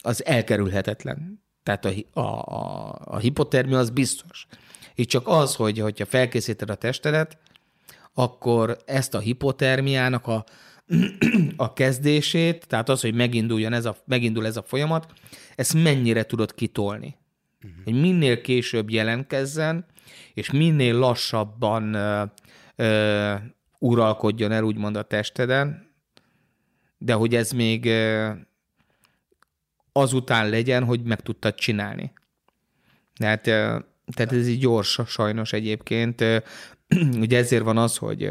az 0.03 0.25
elkerülhetetlen. 0.25 1.43
Tehát 1.63 1.85
a, 1.85 2.21
a, 2.21 2.55
a, 2.55 2.95
a 3.05 3.19
hipotermia 3.19 3.79
az 3.79 3.91
biztos. 3.91 4.47
Itt 4.95 5.09
csak 5.09 5.29
az, 5.29 5.55
hogy 5.55 5.79
hogyha 5.79 6.07
felkészíted 6.07 6.71
a 6.71 6.75
testedet, 6.75 7.39
akkor 8.15 8.77
ezt 8.85 9.15
a 9.15 9.19
hipotermiának 9.19 10.27
a 10.27 10.45
a 11.57 11.73
kezdését, 11.73 12.67
tehát 12.67 12.89
az, 12.89 13.01
hogy 13.01 13.15
meginduljon 13.15 13.73
ez 13.73 13.85
a, 13.85 13.97
megindul 14.05 14.47
ez 14.47 14.57
a 14.57 14.63
folyamat, 14.63 15.13
ezt 15.57 15.75
mennyire 15.75 16.25
tudod 16.25 16.55
kitolni. 16.55 17.17
Uh-huh. 17.63 17.85
Hogy 17.85 18.01
minél 18.01 18.41
később 18.41 18.91
jelentkezzen, 18.91 19.87
és 20.35 20.51
minél 20.51 20.95
lassabban 20.99 21.95
ö, 21.95 22.23
ö, 22.77 23.35
uralkodjon 23.79 24.53
el, 24.53 24.63
úgymond 24.63 24.97
a 24.97 25.03
testeden, 25.03 25.93
de 26.99 27.13
hogy 27.13 27.35
ez 27.35 27.51
még 27.51 27.87
ö, 27.87 28.31
azután 29.93 30.49
legyen, 30.49 30.85
hogy 30.85 31.03
meg 31.03 31.21
tudtad 31.21 31.55
csinálni. 31.55 32.13
Tehát, 33.17 33.47
ö, 33.47 33.79
tehát 34.15 34.33
ez 34.33 34.49
így 34.49 34.61
gyors 34.61 35.01
sajnos 35.07 35.53
egyébként. 35.53 36.25
Ugye 37.25 37.39
ezért 37.39 37.65
van 37.65 37.79
az, 37.79 37.97
hogy 37.97 38.31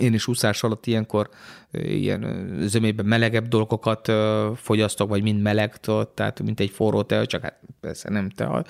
én 0.00 0.14
is 0.14 0.26
úszás 0.26 0.62
alatt 0.62 0.86
ilyenkor 0.86 1.28
ilyen 1.70 2.48
zömében 2.60 3.06
melegebb 3.06 3.48
dolgokat 3.48 4.12
fogyasztok, 4.56 5.08
vagy 5.08 5.22
mind 5.22 5.42
meleg, 5.42 5.76
tehát 6.14 6.42
mint 6.42 6.60
egy 6.60 6.70
forró 6.70 7.02
tea, 7.02 7.26
csak 7.26 7.42
hát 7.42 7.60
persze 7.80 8.10
nem 8.10 8.30
tea. 8.30 8.64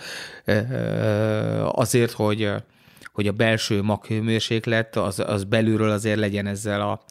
Azért, 1.70 2.12
hogy, 2.12 2.50
hogy 3.12 3.26
a 3.26 3.32
belső 3.32 3.82
maghőmérséklet 3.82 4.96
az, 4.96 5.18
az 5.18 5.44
belülről 5.44 5.90
azért 5.90 6.18
legyen 6.18 6.46
ezzel 6.46 6.80
a 6.80 7.04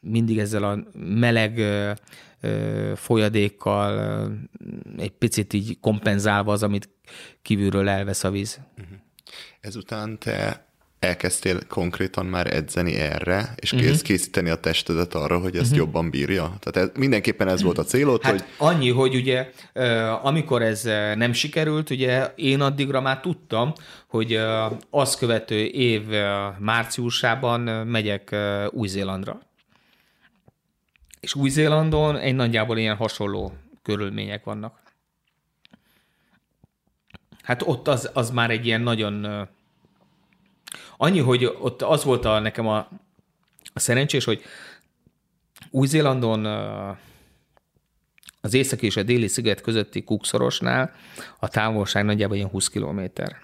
mindig 0.00 0.38
ezzel 0.38 0.64
a 0.64 0.78
meleg 0.92 1.60
folyadékkal 2.94 4.30
egy 4.98 5.10
picit 5.10 5.52
így 5.52 5.80
kompenzálva 5.80 6.52
az, 6.52 6.62
amit 6.62 6.88
kívülről 7.42 7.88
elvesz 7.88 8.24
a 8.24 8.30
víz. 8.30 8.60
Mhm. 8.76 8.86
Ezután 9.60 10.18
te 10.18 10.65
elkezdtél 11.06 11.66
konkrétan 11.66 12.26
már 12.26 12.54
edzeni 12.54 12.94
erre, 12.94 13.54
és 13.56 13.72
uh-huh. 13.72 13.88
kész 13.88 14.02
készíteni 14.02 14.50
a 14.50 14.60
testedet 14.60 15.14
arra, 15.14 15.38
hogy 15.38 15.54
ezt 15.56 15.64
uh-huh. 15.64 15.78
jobban 15.78 16.10
bírja? 16.10 16.56
Tehát 16.60 16.88
ez, 16.88 16.98
mindenképpen 16.98 17.48
ez 17.48 17.62
volt 17.62 17.78
a 17.78 17.84
célod, 17.84 18.22
hát 18.22 18.32
hogy... 18.32 18.44
annyi, 18.56 18.90
hogy 18.90 19.14
ugye 19.14 19.50
amikor 20.22 20.62
ez 20.62 20.82
nem 21.16 21.32
sikerült, 21.32 21.90
ugye 21.90 22.32
én 22.34 22.60
addigra 22.60 23.00
már 23.00 23.20
tudtam, 23.20 23.72
hogy 24.06 24.40
azt 24.90 25.18
követő 25.18 25.64
év 25.64 26.02
márciusában 26.58 27.60
megyek 27.86 28.36
Új-Zélandra. 28.70 29.40
És 31.20 31.34
Új-Zélandon 31.34 32.16
egy 32.16 32.34
nagyjából 32.34 32.78
ilyen 32.78 32.96
hasonló 32.96 33.52
körülmények 33.82 34.44
vannak. 34.44 34.84
Hát 37.42 37.62
ott 37.62 37.88
az, 37.88 38.10
az 38.12 38.30
már 38.30 38.50
egy 38.50 38.66
ilyen 38.66 38.80
nagyon 38.80 39.48
Annyi, 40.96 41.20
hogy 41.20 41.44
ott 41.44 41.82
az 41.82 42.04
volt 42.04 42.24
a, 42.24 42.38
nekem 42.38 42.66
a, 42.66 42.76
a 43.72 43.78
szerencsés, 43.78 44.24
hogy 44.24 44.42
Új-Zélandon 45.70 46.44
az 48.40 48.54
északi 48.54 48.86
és 48.86 48.96
a 48.96 49.02
déli 49.02 49.26
sziget 49.26 49.60
közötti 49.60 50.04
Kukszorosnál 50.04 50.92
a 51.38 51.48
távolság 51.48 52.04
nagyjából 52.04 52.36
ilyen 52.36 52.48
20 52.48 52.68
kilométer. 52.68 53.36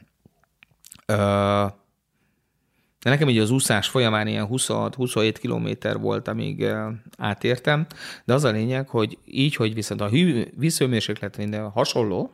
De 3.03 3.11
nekem 3.11 3.29
így 3.29 3.39
az 3.39 3.51
úszás 3.51 3.89
folyamán 3.89 4.27
ilyen 4.27 4.49
26-27 4.51 5.37
kilométer 5.41 5.99
volt, 5.99 6.29
amíg 6.29 6.67
átértem, 7.19 7.87
de 8.25 8.35
az 8.35 8.45
a 8.45 8.51
lényeg, 8.51 8.89
hogy 8.89 9.19
így, 9.25 9.55
hogy 9.57 9.75
viszont 9.75 10.01
a 10.01 10.09
vízhőmérséklet 10.57 11.37
minden 11.37 11.69
hasonló, 11.71 12.31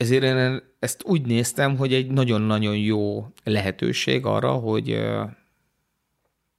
ezért 0.00 0.22
én 0.22 0.62
ezt 0.78 1.02
úgy 1.04 1.26
néztem, 1.26 1.76
hogy 1.76 1.94
egy 1.94 2.10
nagyon-nagyon 2.10 2.76
jó 2.76 3.26
lehetőség 3.44 4.26
arra, 4.26 4.52
hogy 4.52 5.00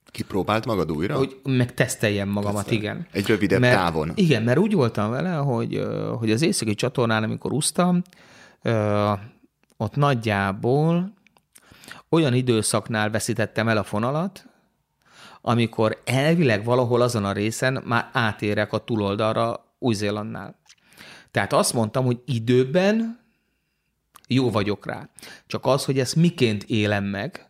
Kipróbált 0.06 0.66
magad 0.66 0.92
újra? 0.92 1.18
Hogy 1.18 1.40
megteszteljem 1.44 2.30
magamat, 2.30 2.56
Tesztel. 2.56 2.74
igen. 2.74 3.08
Egy 3.12 3.28
rövidebb 3.28 3.60
mert, 3.60 3.76
távon. 3.76 4.12
Igen, 4.16 4.44
mert 4.44 4.58
úgy 4.58 4.74
voltam 4.74 5.12
vele, 5.12 5.34
hogy, 5.34 5.88
hogy 6.18 6.32
az 6.32 6.42
északi 6.42 6.76
csatornán, 6.76 7.24
amikor 7.24 7.54
úsztam, 7.54 8.02
ott 9.78 9.96
nagyjából 9.96 11.14
olyan 12.10 12.34
időszaknál 12.34 13.10
veszítettem 13.10 13.68
el 13.68 13.78
a 13.78 13.84
fonalat, 13.84 14.46
amikor 15.42 16.02
elvileg 16.06 16.64
valahol 16.64 17.02
azon 17.02 17.26
a 17.26 17.32
részen 17.32 17.84
már 17.86 18.10
átérek 18.14 18.74
a 18.74 18.84
túloldalra 18.84 19.76
Új-Zélandnál. 19.80 20.60
Tehát 21.32 21.54
azt 21.54 21.74
mondtam, 21.74 22.06
hogy 22.06 22.20
időben 22.26 23.21
jó 24.34 24.52
vagyok 24.52 24.86
rá. 24.86 25.10
Csak 25.48 25.66
az, 25.66 25.86
hogy 25.86 26.00
ezt 26.00 26.16
miként 26.16 26.64
élem 26.64 27.04
meg, 27.04 27.50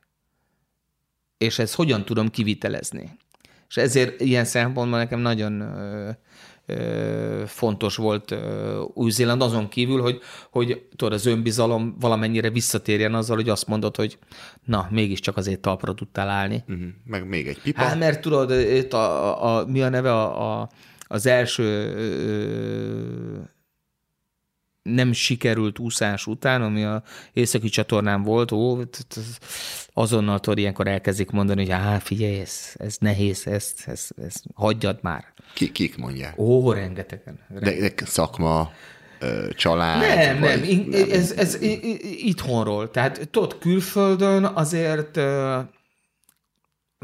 és 1.38 1.60
ezt 1.60 1.76
hogyan 1.76 2.06
tudom 2.06 2.30
kivitelezni. 2.30 3.18
És 3.70 3.78
ezért 3.78 4.22
ilyen 4.22 4.46
szempontból 4.46 5.00
nekem 5.00 5.20
nagyon 5.20 5.60
ö, 5.60 6.10
ö, 6.66 7.44
fontos 7.46 7.96
volt 7.96 8.36
Új-Zéland 8.94 9.42
azon 9.42 9.70
kívül, 9.70 10.02
hogy, 10.02 10.20
hogy 10.52 10.88
tudod, 10.96 11.14
az 11.14 11.26
önbizalom 11.26 11.96
valamennyire 12.00 12.50
visszatérjen 12.50 13.14
azzal, 13.14 13.36
hogy 13.36 13.50
azt 13.50 13.68
mondod, 13.68 13.96
hogy 13.96 14.18
na, 14.66 14.88
mégiscsak 14.90 15.38
azért 15.38 15.60
talpra 15.60 15.94
tudtál 15.94 16.30
állni. 16.30 16.64
Uh-huh. 16.68 16.88
Meg 17.06 17.28
még 17.28 17.48
egy 17.48 17.62
pipa. 17.62 17.82
Hát, 17.82 18.00
mert 18.00 18.22
tudod, 18.22 18.52
itt 18.52 18.94
a, 18.94 19.44
a, 19.44 19.60
a, 19.60 19.66
mi 19.66 19.82
a 19.82 19.90
neve 19.90 20.14
a, 20.14 20.62
a, 20.62 20.70
az 21.08 21.26
első 21.26 21.64
ö, 21.96 23.40
nem 24.84 25.12
sikerült 25.12 25.80
úszás 25.80 26.28
után, 26.28 26.62
ami 26.62 26.84
a 26.84 27.04
északi 27.34 27.70
csatornán 27.70 28.24
volt, 28.24 28.52
ó, 28.52 28.80
azonnal 29.94 30.40
tudod, 30.40 30.58
ilyenkor 30.58 30.88
elkezdik 30.88 31.30
mondani, 31.30 31.62
hogy 31.62 31.72
á, 31.72 32.00
figyelj, 32.00 32.40
ez, 32.40 32.74
ez 32.74 32.98
nehéz, 33.00 33.48
ezt, 33.48 33.88
ezt, 33.88 34.14
ezt 34.24 34.44
hagyjad 34.54 35.00
már. 35.02 35.26
Ki, 35.54 35.72
kik 35.72 35.98
mondják? 35.98 36.40
Ó, 36.40 36.72
rengetegen. 36.72 37.40
rengetegen. 37.50 37.82
De, 37.82 37.96
de 37.96 38.06
szakma, 38.06 38.72
család? 39.56 40.00
Nem, 40.00 40.40
vagy, 40.40 40.88
nem, 40.88 41.02
ez, 41.02 41.10
ez, 41.10 41.32
ez 41.32 41.58
itthonról. 42.02 42.92
Tehát 42.92 43.30
tudod, 43.32 43.58
külföldön 43.58 44.44
azért 44.46 45.20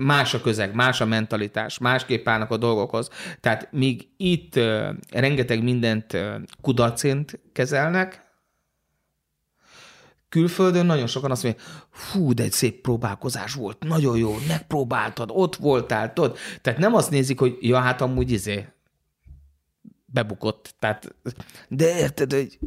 más 0.02 0.34
a 0.34 0.42
közeg, 0.42 0.74
más 0.74 1.02
a 1.02 1.06
mentalitás, 1.06 1.78
másképp 1.78 2.28
állnak 2.28 2.52
a 2.52 2.58
dolgokhoz. 2.58 3.10
Tehát 3.40 3.72
míg 3.72 4.08
itt 4.18 4.60
rengeteg 5.12 5.64
mindent 5.64 6.14
uh, 6.14 7.20
kezelnek, 7.54 8.26
külföldön 10.30 10.86
nagyon 10.86 11.08
sokan 11.08 11.32
azt 11.32 11.44
mondják, 11.44 11.66
fú, 11.90 12.34
de 12.34 12.44
egy 12.44 12.52
szép 12.52 12.82
próbálkozás 12.82 13.54
volt, 13.54 13.84
nagyon 13.84 14.18
jó, 14.18 14.36
megpróbáltad, 14.48 15.30
ott 15.34 15.56
voltál, 15.56 16.14
tudod. 16.14 16.38
Tehát 16.62 16.80
nem 16.80 16.94
azt 16.94 17.10
nézik, 17.10 17.40
hogy 17.40 17.58
ja, 17.62 17.80
hát 17.80 18.02
amúgy 18.02 18.32
izé, 18.32 18.66
bebukott. 20.06 20.76
Tehát, 20.80 21.16
de 21.68 21.98
érted, 21.98 22.34
hogy 22.34 22.60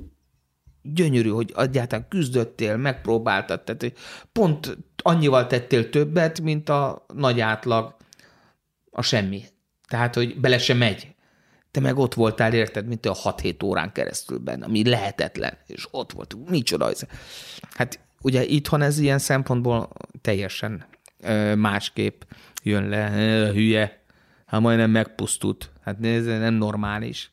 gyönyörű, 0.83 1.29
hogy 1.29 1.53
egyáltalán 1.57 2.09
küzdöttél, 2.09 2.77
megpróbáltad, 2.77 3.63
tehát 3.63 3.81
hogy 3.81 3.95
pont 4.33 4.77
annyival 5.03 5.47
tettél 5.47 5.91
többet, 5.91 6.41
mint 6.41 6.69
a 6.69 7.07
nagy 7.15 7.41
átlag, 7.41 7.97
a 8.91 9.03
semmi. 9.03 9.45
Tehát, 9.89 10.15
hogy 10.15 10.41
bele 10.41 10.59
se 10.59 10.75
megy. 10.75 11.15
Te 11.71 11.81
meg 11.81 11.99
ott 11.99 12.15
voltál, 12.15 12.53
érted, 12.53 12.87
mint 12.87 13.07
a 13.07 13.15
6-7 13.15 13.65
órán 13.65 13.93
keresztül 13.93 14.39
benne, 14.39 14.65
ami 14.65 14.89
lehetetlen, 14.89 15.59
és 15.67 15.87
ott 15.91 16.13
volt, 16.13 16.37
micsoda 16.49 16.91
ez. 16.91 17.01
Hát 17.71 18.01
ugye 18.23 18.45
itthon 18.45 18.83
ez 18.83 18.99
ilyen 18.99 19.19
szempontból 19.19 19.89
teljesen 20.21 20.87
ö, 21.21 21.55
másképp 21.55 22.23
jön 22.63 22.89
le, 22.89 23.13
ö, 23.17 23.53
hülye, 23.53 24.03
hát 24.47 24.61
majdnem 24.61 24.91
megpusztult. 24.91 25.71
Hát 25.81 26.05
ez 26.05 26.25
nem 26.25 26.55
normális. 26.55 27.33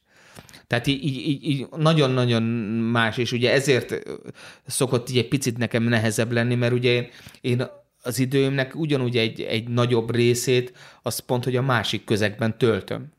Tehát 0.68 0.88
így, 0.88 1.04
így, 1.04 1.44
így 1.44 1.68
nagyon-nagyon 1.78 2.44
más, 2.44 3.18
és 3.18 3.32
ugye 3.32 3.52
ezért 3.52 3.96
szokott 4.66 5.10
így 5.10 5.18
egy 5.18 5.28
picit 5.28 5.58
nekem 5.58 5.84
nehezebb 5.84 6.32
lenni, 6.32 6.56
mert 6.56 6.74
ugye 6.74 6.92
én, 6.92 7.10
én 7.42 7.68
az 8.04 8.20
időmnek 8.20 8.76
ugyanúgy 8.76 9.18
egy, 9.18 9.42
egy 9.42 9.68
nagyobb 9.68 10.16
részét, 10.16 10.78
az 11.02 11.20
pont, 11.20 11.44
hogy 11.44 11.56
a 11.56 11.62
másik 11.62 12.04
közegben 12.04 12.58
töltöm. 12.58 13.12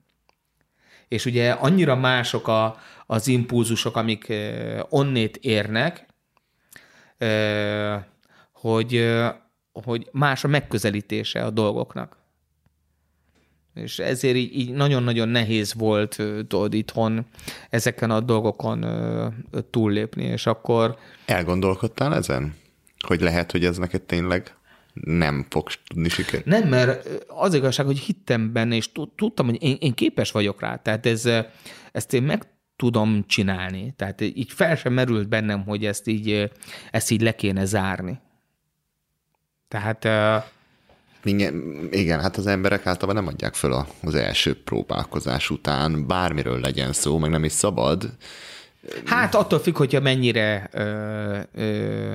És 1.08 1.24
ugye 1.24 1.50
annyira 1.50 1.96
mások 1.96 2.48
a, 2.48 2.78
az 3.06 3.28
impulzusok, 3.28 3.96
amik 3.96 4.32
onnét 4.88 5.36
érnek, 5.36 6.06
hogy, 8.52 9.14
hogy 9.72 10.08
más 10.12 10.44
a 10.44 10.48
megközelítése 10.48 11.44
a 11.44 11.50
dolgoknak 11.50 12.17
és 13.82 13.98
ezért 13.98 14.36
így, 14.36 14.56
így 14.56 14.72
nagyon-nagyon 14.72 15.28
nehéz 15.28 15.74
volt 15.74 16.16
tudod, 16.48 16.74
itthon 16.74 17.26
ezeken 17.70 18.10
a 18.10 18.20
dolgokon 18.20 18.86
túllépni, 19.70 20.24
és 20.24 20.46
akkor... 20.46 20.96
Elgondolkodtál 21.24 22.14
ezen? 22.14 22.54
Hogy 23.06 23.20
lehet, 23.20 23.50
hogy 23.50 23.64
ez 23.64 23.76
neked 23.76 24.02
tényleg 24.02 24.56
nem 25.04 25.46
fog 25.48 25.68
tudni 25.86 26.08
sikerülni? 26.08 26.58
Nem, 26.58 26.68
mert 26.68 27.08
az 27.26 27.54
igazság, 27.54 27.86
hogy 27.86 27.98
hittem 27.98 28.52
benne, 28.52 28.74
és 28.74 28.92
tudtam, 29.16 29.46
hogy 29.46 29.62
én, 29.62 29.76
én 29.80 29.94
képes 29.94 30.30
vagyok 30.30 30.60
rá. 30.60 30.76
Tehát 30.76 31.06
ez, 31.06 31.28
ezt 31.92 32.12
én 32.12 32.22
meg 32.22 32.46
tudom 32.76 33.24
csinálni. 33.26 33.92
Tehát 33.96 34.20
így 34.20 34.52
fel 34.52 34.76
sem 34.76 34.92
merült 34.92 35.28
bennem, 35.28 35.64
hogy 35.64 35.84
ezt 35.84 36.06
így, 36.06 36.50
ezt 36.90 37.10
így 37.10 37.20
le 37.20 37.34
kéne 37.34 37.64
zárni. 37.64 38.20
Tehát 39.68 40.08
igen, 41.28 41.88
igen, 41.90 42.20
hát 42.20 42.36
az 42.36 42.46
emberek 42.46 42.86
általában 42.86 43.22
nem 43.22 43.32
adják 43.32 43.54
föl 43.54 43.86
az 44.02 44.14
első 44.14 44.62
próbálkozás 44.62 45.50
után, 45.50 46.06
bármiről 46.06 46.60
legyen 46.60 46.92
szó, 46.92 47.18
meg 47.18 47.30
nem 47.30 47.44
is 47.44 47.52
szabad. 47.52 48.10
Hát 49.04 49.34
attól 49.34 49.58
függ, 49.58 49.76
hogyha 49.76 50.00
mennyire... 50.00 50.68
Ö, 50.72 51.38
ö... 51.54 52.12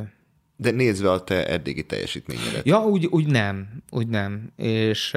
De 0.56 0.72
nézve 0.72 1.12
a 1.12 1.24
te 1.24 1.48
eddigi 1.48 1.86
teljesítményedet. 1.86 2.66
Ja, 2.66 2.80
úgy, 2.80 3.06
úgy 3.06 3.28
nem, 3.28 3.68
úgy 3.90 4.08
nem. 4.08 4.52
És, 4.56 5.14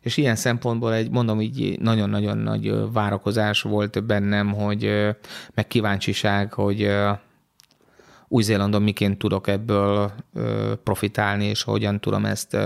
és 0.00 0.16
ilyen 0.16 0.36
szempontból 0.36 0.94
egy, 0.94 1.10
mondom, 1.10 1.40
így 1.40 1.78
nagyon-nagyon 1.80 2.38
nagy 2.38 2.92
várakozás 2.92 3.62
volt 3.62 4.04
bennem, 4.04 4.52
hogy 4.52 4.82
meg 5.54 5.66
kíváncsiság, 5.66 6.52
hogy 6.52 6.90
Új-Zélandon 8.28 8.82
miként 8.82 9.18
tudok 9.18 9.46
ebből 9.46 10.12
profitálni, 10.82 11.44
és 11.44 11.62
hogyan 11.62 12.00
tudom 12.00 12.24
ezt 12.24 12.56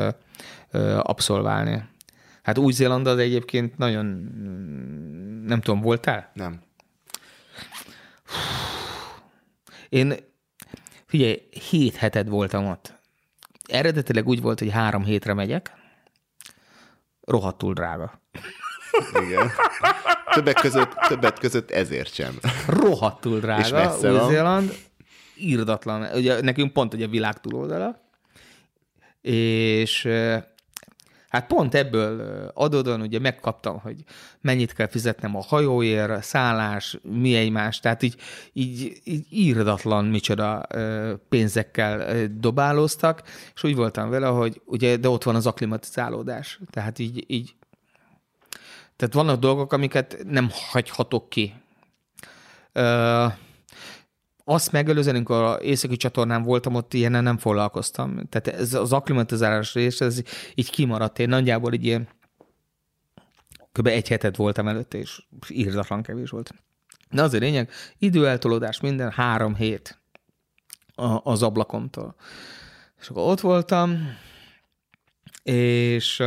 abszolválni. 0.98 1.84
Hát 2.42 2.58
Új-Zéland 2.58 3.06
az 3.06 3.18
egyébként 3.18 3.78
nagyon, 3.78 4.06
nem 5.46 5.60
tudom, 5.60 5.80
voltál? 5.80 6.30
Nem. 6.34 6.60
Én, 9.88 10.14
figyelj, 11.06 11.42
hét 11.70 11.96
heted 11.96 12.28
voltam 12.28 12.66
ott. 12.66 13.00
Eredetileg 13.66 14.28
úgy 14.28 14.40
volt, 14.40 14.58
hogy 14.58 14.70
három 14.70 15.04
hétre 15.04 15.34
megyek, 15.34 15.72
rohadtul 17.20 17.72
drága. 17.72 18.20
Igen. 19.26 19.50
Többek 20.32 20.54
között, 20.54 20.92
többet 21.08 21.38
között 21.38 21.70
ezért 21.70 22.14
sem. 22.14 22.38
Rohadtul 22.66 23.40
drága, 23.40 23.96
Új-Zéland, 23.96 24.74
írdatlan. 25.42 26.14
Ugye 26.14 26.40
nekünk 26.40 26.72
pont 26.72 26.94
ugye 26.94 27.04
a 27.04 27.08
világ 27.08 27.40
túloldala, 27.40 28.00
és 29.20 30.08
Hát 31.32 31.46
pont 31.46 31.74
ebből 31.74 32.50
adódóan 32.54 33.00
ugye 33.00 33.18
megkaptam, 33.18 33.78
hogy 33.78 34.04
mennyit 34.40 34.72
kell 34.72 34.86
fizetnem 34.86 35.36
a 35.36 35.42
hajóért, 35.42 36.22
szállás, 36.22 36.98
mi 37.02 37.34
egymás, 37.34 37.80
tehát 37.80 38.02
így, 38.02 38.16
így, 38.52 39.00
így 39.04 39.26
írdatlan 39.30 40.04
micsoda 40.04 40.66
pénzekkel 41.28 42.26
dobálóztak, 42.38 43.22
és 43.54 43.62
úgy 43.62 43.74
voltam 43.74 44.10
vele, 44.10 44.26
hogy 44.26 44.60
ugye, 44.64 44.96
de 44.96 45.08
ott 45.08 45.22
van 45.22 45.34
az 45.34 45.46
aklimatizálódás, 45.46 46.60
tehát 46.70 46.98
így, 46.98 47.24
így 47.26 47.54
tehát 48.96 49.14
vannak 49.14 49.40
dolgok, 49.40 49.72
amiket 49.72 50.24
nem 50.28 50.48
hagyhatok 50.70 51.28
ki. 51.28 51.54
Azt 54.52 54.72
megelőzően, 54.72 55.14
amikor 55.14 55.42
a 55.42 55.60
északi 55.60 55.96
csatornán 55.96 56.42
voltam, 56.42 56.74
ott 56.74 56.94
ilyenen 56.94 57.22
nem 57.22 57.38
foglalkoztam. 57.38 58.28
Tehát 58.28 58.60
ez 58.60 58.74
az 58.74 58.92
akklimatizálás 58.92 59.74
rész, 59.74 60.00
ez 60.00 60.22
így 60.54 60.70
kimaradt. 60.70 61.18
Én 61.18 61.28
nagyjából 61.28 61.72
egy 61.72 61.84
ilyen 61.84 62.08
kb. 63.72 63.86
egy 63.86 64.08
hetet 64.08 64.36
voltam 64.36 64.68
előtte, 64.68 64.98
és 64.98 65.22
írdatlan 65.48 66.02
kevés 66.02 66.30
volt. 66.30 66.54
De 67.10 67.22
az 67.22 67.34
a 67.34 67.38
lényeg, 67.38 67.70
időeltolódás 67.98 68.80
minden 68.80 69.10
három 69.10 69.54
hét 69.54 70.00
az 71.22 71.42
ablakomtól. 71.42 72.14
És 73.00 73.08
akkor 73.08 73.30
ott 73.30 73.40
voltam, 73.40 74.16
és 75.42 76.22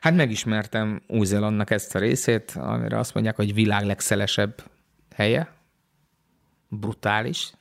hát 0.00 0.14
megismertem 0.14 1.02
Új-Zélandnak 1.06 1.70
ezt 1.70 1.94
a 1.94 1.98
részét, 1.98 2.50
amire 2.50 2.98
azt 2.98 3.14
mondják, 3.14 3.36
hogy 3.36 3.54
világ 3.54 3.84
legszelesebb 3.84 4.62
helye, 5.14 5.55
brutális. 6.68 7.52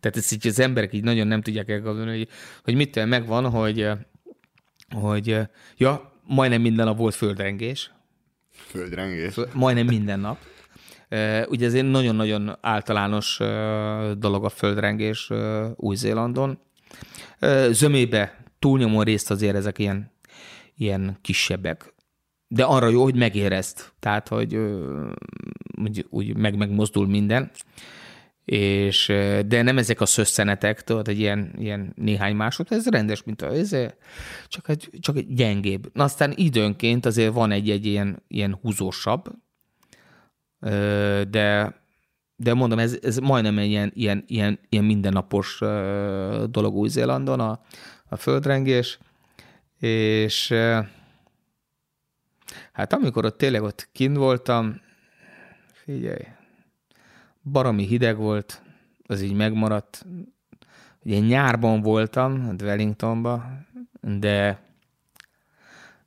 Tehát 0.00 0.16
ezt 0.16 0.32
így 0.32 0.46
az 0.46 0.58
emberek 0.58 0.92
így 0.92 1.04
nagyon 1.04 1.26
nem 1.26 1.42
tudják 1.42 1.68
elgondolni, 1.68 2.18
hogy, 2.18 2.28
hogy 2.64 2.74
mitől 2.74 3.04
megvan, 3.04 3.50
hogy, 3.50 3.88
hogy 4.90 5.38
ja, 5.76 6.12
majdnem 6.26 6.60
minden 6.60 6.86
nap 6.86 6.98
volt 6.98 7.14
földrengés. 7.14 7.90
Földrengés? 8.50 9.34
Majdnem 9.52 9.86
minden 9.86 10.20
nap. 10.20 10.38
Ugye 11.48 11.66
ez 11.66 11.74
egy 11.74 11.90
nagyon-nagyon 11.90 12.58
általános 12.60 13.36
dolog 14.18 14.44
a 14.44 14.48
földrengés 14.48 15.30
Új-Zélandon. 15.76 16.58
Zömébe 17.70 18.44
túlnyomó 18.58 19.02
részt 19.02 19.30
azért 19.30 19.56
ezek 19.56 19.78
ilyen, 19.78 20.12
ilyen 20.76 21.18
kisebbek. 21.20 21.94
De 22.48 22.64
arra 22.64 22.88
jó, 22.88 23.02
hogy 23.02 23.16
megérezt. 23.16 23.92
Tehát, 23.98 24.28
hogy 24.28 24.58
úgy, 25.82 26.06
úgy 26.08 26.36
meg 26.36 26.56
megmozdul 26.56 27.06
minden 27.06 27.50
és, 28.44 29.06
de 29.46 29.62
nem 29.62 29.78
ezek 29.78 30.00
a 30.00 30.06
szösszenetek, 30.06 30.84
tudod, 30.84 31.08
egy 31.08 31.18
ilyen, 31.18 31.54
ilyen 31.58 31.92
néhány 31.96 32.36
másod, 32.36 32.66
ez 32.70 32.86
rendes, 32.86 33.22
mint 33.22 33.42
a 33.42 33.52
ez, 33.52 33.76
csak 34.48 34.68
egy, 34.68 34.88
csak 35.00 35.16
egy 35.16 35.34
gyengébb. 35.34 35.90
Na 35.92 36.04
aztán 36.04 36.32
időnként 36.36 37.06
azért 37.06 37.32
van 37.32 37.50
egy-egy 37.50 37.86
ilyen, 37.86 38.22
ilyen 38.28 38.58
húzósabb, 38.62 39.28
de, 41.30 41.80
de 42.36 42.54
mondom, 42.54 42.78
ez, 42.78 42.98
ez 43.02 43.18
majdnem 43.18 43.58
egy 43.58 43.68
ilyen, 43.68 43.92
ilyen, 43.94 44.24
ilyen, 44.26 44.58
ilyen 44.68 44.84
mindennapos 44.84 45.58
dolog 46.50 46.74
Új-Zélandon, 46.74 47.40
a, 47.40 47.60
a 48.08 48.16
földrengés, 48.16 48.98
és 49.78 50.54
hát 52.72 52.92
amikor 52.92 53.24
ott 53.24 53.38
tényleg 53.38 53.62
ott 53.62 53.88
kint 53.92 54.16
voltam, 54.16 54.80
figyelj, 55.72 56.24
baromi 57.42 57.86
hideg 57.86 58.16
volt, 58.16 58.62
az 59.06 59.20
így 59.20 59.34
megmaradt. 59.34 60.06
Ugye 61.04 61.18
nyárban 61.18 61.80
voltam, 61.80 62.56
Wellingtonban, 62.62 63.66
de 64.00 64.62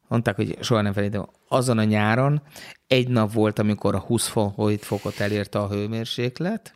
mondták, 0.08 0.36
hogy 0.36 0.58
soha 0.62 0.82
nem 0.82 0.94
felejtem, 0.94 1.26
azon 1.48 1.78
a 1.78 1.84
nyáron 1.84 2.42
egy 2.88 3.08
nap 3.08 3.34
volt, 3.34 3.60
amikor 3.60 3.96
a 3.96 4.00
20 4.00 4.28
fokot 4.80 5.20
elérte 5.20 5.60
a 5.60 5.70
hőmérséklet, 5.70 6.76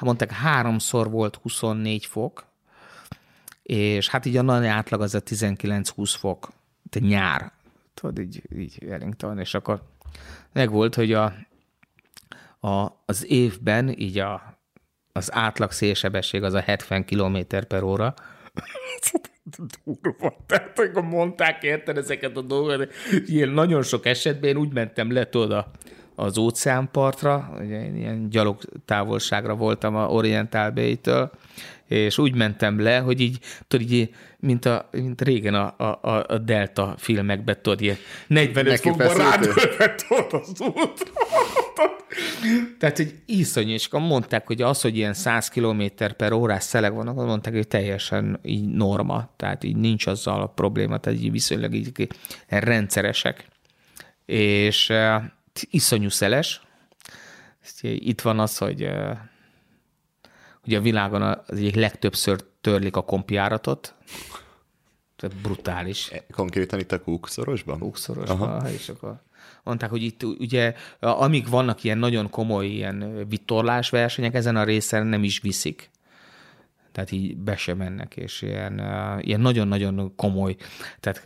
mondták, 0.00 0.30
háromszor 0.30 1.10
volt 1.10 1.36
24 1.36 2.06
fok, 2.06 2.46
és 3.62 4.08
hát 4.08 4.26
így 4.26 4.36
a 4.36 4.42
nagy 4.42 4.66
átlag 4.66 5.00
az 5.00 5.14
a 5.14 5.22
19-20 5.22 6.14
fok, 6.18 6.52
te 6.90 7.00
nyár, 7.00 7.52
tudod, 7.94 8.18
így, 8.18 8.42
így 8.56 8.78
Wellington, 8.86 9.38
és 9.38 9.54
akkor 9.54 9.82
meg 10.52 10.70
volt, 10.70 10.94
hogy 10.94 11.12
a 11.12 11.34
a, 12.60 12.86
az 13.06 13.30
évben 13.30 13.88
így 13.98 14.18
a, 14.18 14.58
az 15.12 15.32
átlag 15.32 15.70
szélsebesség 15.70 16.42
az 16.42 16.54
a 16.54 16.60
70 16.60 17.04
km 17.04 17.38
per 17.68 17.82
óra. 17.82 18.14
Durva. 19.84 20.36
Tehát, 20.46 20.78
amikor 20.78 21.02
mondták, 21.02 21.62
érted 21.62 21.96
ezeket 21.96 22.36
a 22.36 22.40
dolgokat, 22.40 22.92
ilyen 23.26 23.48
nagyon 23.48 23.82
sok 23.82 24.06
esetben 24.06 24.50
én 24.50 24.56
úgy 24.56 24.72
mentem 24.72 25.12
le, 25.12 25.28
tudod, 25.28 25.66
az 26.20 26.38
óceánpartra, 26.38 27.52
ugye 27.60 27.84
én 27.84 27.96
ilyen 27.96 28.30
gyalog 28.30 28.58
távolságra 28.84 29.54
voltam 29.54 29.96
a 29.96 30.06
Oriental 30.06 30.70
Bay-től, 30.70 31.30
és 31.86 32.18
úgy 32.18 32.34
mentem 32.34 32.80
le, 32.80 32.98
hogy 32.98 33.20
így, 33.20 33.38
tudod, 33.68 33.90
így, 33.90 34.14
mint, 34.38 34.64
a, 34.64 34.88
mint 34.92 35.20
régen 35.20 35.54
a, 35.54 35.74
a, 36.00 36.24
a 36.28 36.38
Delta 36.38 36.94
filmekben, 36.98 37.58
tudod, 37.62 37.80
ilyen 37.80 37.96
45 38.26 38.80
fokban 38.80 39.16
rádölve, 39.16 39.94
az 40.30 40.60
út. 40.60 41.12
Tehát, 42.78 42.96
hogy 42.96 43.14
iszonyú, 43.26 43.70
és 43.70 43.86
akkor 43.86 44.00
mondták, 44.00 44.46
hogy 44.46 44.62
az, 44.62 44.80
hogy 44.80 44.96
ilyen 44.96 45.14
100 45.14 45.48
km 45.48 45.82
per 46.16 46.32
órás 46.32 46.62
szeleg 46.62 46.94
vannak, 46.94 47.14
mondták, 47.14 47.54
hogy 47.54 47.68
teljesen 47.68 48.38
így 48.42 48.68
norma, 48.68 49.30
tehát 49.36 49.64
így 49.64 49.76
nincs 49.76 50.06
azzal 50.06 50.40
a 50.40 50.46
probléma, 50.46 50.98
tehát 50.98 51.20
így 51.20 51.30
viszonylag 51.30 51.74
így 51.74 52.08
rendszeresek. 52.48 53.44
És 54.26 54.88
uh, 54.88 55.22
iszonyú 55.70 56.08
szeles. 56.08 56.60
Itt 57.82 58.20
van 58.20 58.38
az, 58.38 58.58
hogy 58.58 58.90
Ugye 60.66 60.78
a 60.78 60.82
világon 60.82 61.22
az 61.22 61.56
egyik 61.58 61.74
legtöbbször 61.74 62.44
törlik 62.60 62.96
a 62.96 63.02
kompjáratot, 63.02 63.94
tehát 65.16 65.36
brutális. 65.36 66.10
E, 66.10 66.24
konkrétan 66.32 66.78
itt 66.78 66.92
a 66.92 67.02
Kúkszorosban? 67.02 67.78
Kúkszorosban, 67.78 68.66
és 68.66 68.88
akkor 68.88 69.22
mondták, 69.62 69.90
hogy 69.90 70.02
itt 70.02 70.22
ugye, 70.22 70.74
amíg 71.00 71.48
vannak 71.48 71.84
ilyen 71.84 71.98
nagyon 71.98 72.30
komoly 72.30 72.66
ilyen 72.66 73.28
vitorlás 73.28 73.90
versenyek, 73.90 74.34
ezen 74.34 74.56
a 74.56 74.64
részen 74.64 75.06
nem 75.06 75.24
is 75.24 75.40
viszik. 75.40 75.90
Tehát 77.00 77.14
így 77.14 77.36
be 77.36 77.56
sem 77.56 77.76
mennek, 77.76 78.16
és 78.16 78.42
ilyen, 78.42 78.82
ilyen 79.20 79.40
nagyon-nagyon 79.40 80.12
komoly. 80.16 80.56
Tehát 81.00 81.22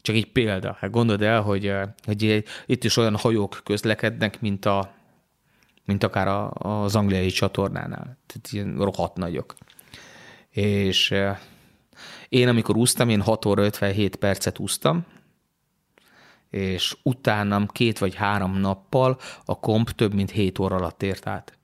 csak 0.00 0.14
egy 0.14 0.32
példa. 0.32 0.76
Hát 0.80 0.90
gondold 0.90 1.22
el, 1.22 1.40
hogy, 1.40 1.72
hogy 2.04 2.44
itt 2.66 2.84
is 2.84 2.96
olyan 2.96 3.16
hajók 3.16 3.60
közlekednek, 3.64 4.40
mint 4.40 4.64
a, 4.64 4.94
mint 5.84 6.04
akár 6.04 6.28
a, 6.28 6.50
az 6.50 6.96
angliai 6.96 7.28
csatornánál. 7.28 8.18
Tehát 8.26 8.48
ilyen 8.50 8.76
rohadt 8.76 9.16
nagyok. 9.16 9.54
És 10.50 11.14
én, 12.28 12.48
amikor 12.48 12.76
úsztam, 12.76 13.08
én 13.08 13.20
6 13.20 13.44
óra 13.44 13.62
57 13.62 14.16
percet 14.16 14.58
úsztam, 14.58 15.04
és 16.50 16.96
utánam 17.02 17.66
két 17.66 17.98
vagy 17.98 18.14
három 18.14 18.56
nappal 18.56 19.18
a 19.44 19.60
komp 19.60 19.90
több 19.90 20.14
mint 20.14 20.30
7 20.30 20.58
óra 20.58 20.76
alatt 20.76 21.02
ért 21.02 21.26
át. 21.26 21.58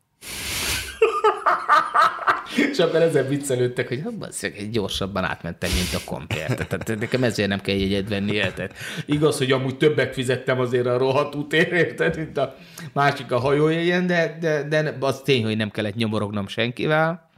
És 2.71 2.79
akkor 2.79 3.03
ezzel 3.03 3.27
viccelődtek, 3.27 3.89
hogy 3.89 4.03
hát 4.05 4.71
gyorsabban 4.71 5.25
átmentem, 5.25 5.71
mint 5.75 5.95
a 5.95 6.11
kompért. 6.11 6.69
Tehát 6.69 6.99
nekem 6.99 7.25
ezért 7.25 7.49
nem 7.49 7.61
kell 7.61 7.77
jegyet 7.77 8.09
venni, 8.09 8.33
érted? 8.33 8.73
Igaz, 9.07 9.39
hogy 9.39 9.53
amúgy 9.53 9.77
többek 9.77 10.13
fizettem 10.13 10.61
azért 10.61 10.87
a 10.87 10.99
rohadt 10.99 11.35
útért, 11.35 12.17
mint 12.17 12.39
a 12.39 12.57
másik 12.93 13.33
a 13.33 13.39
hajójegyen, 13.39 14.07
de, 14.07 14.37
de, 14.41 14.63
de 14.63 14.97
az 15.01 15.21
tény, 15.21 15.45
hogy 15.45 15.57
nem 15.57 15.71
kellett 15.71 15.95
nyomorognom 15.95 16.47
senkivel. 16.47 17.33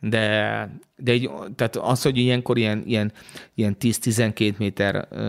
De, 0.00 0.68
de 0.96 1.14
így, 1.14 1.30
tehát 1.56 1.76
az, 1.76 2.02
hogy 2.02 2.16
ilyenkor 2.16 2.58
ilyen, 2.58 2.82
ilyen, 2.86 3.12
ilyen 3.54 3.76
10-12 3.80 4.56
méter 4.56 5.06
ö, 5.10 5.24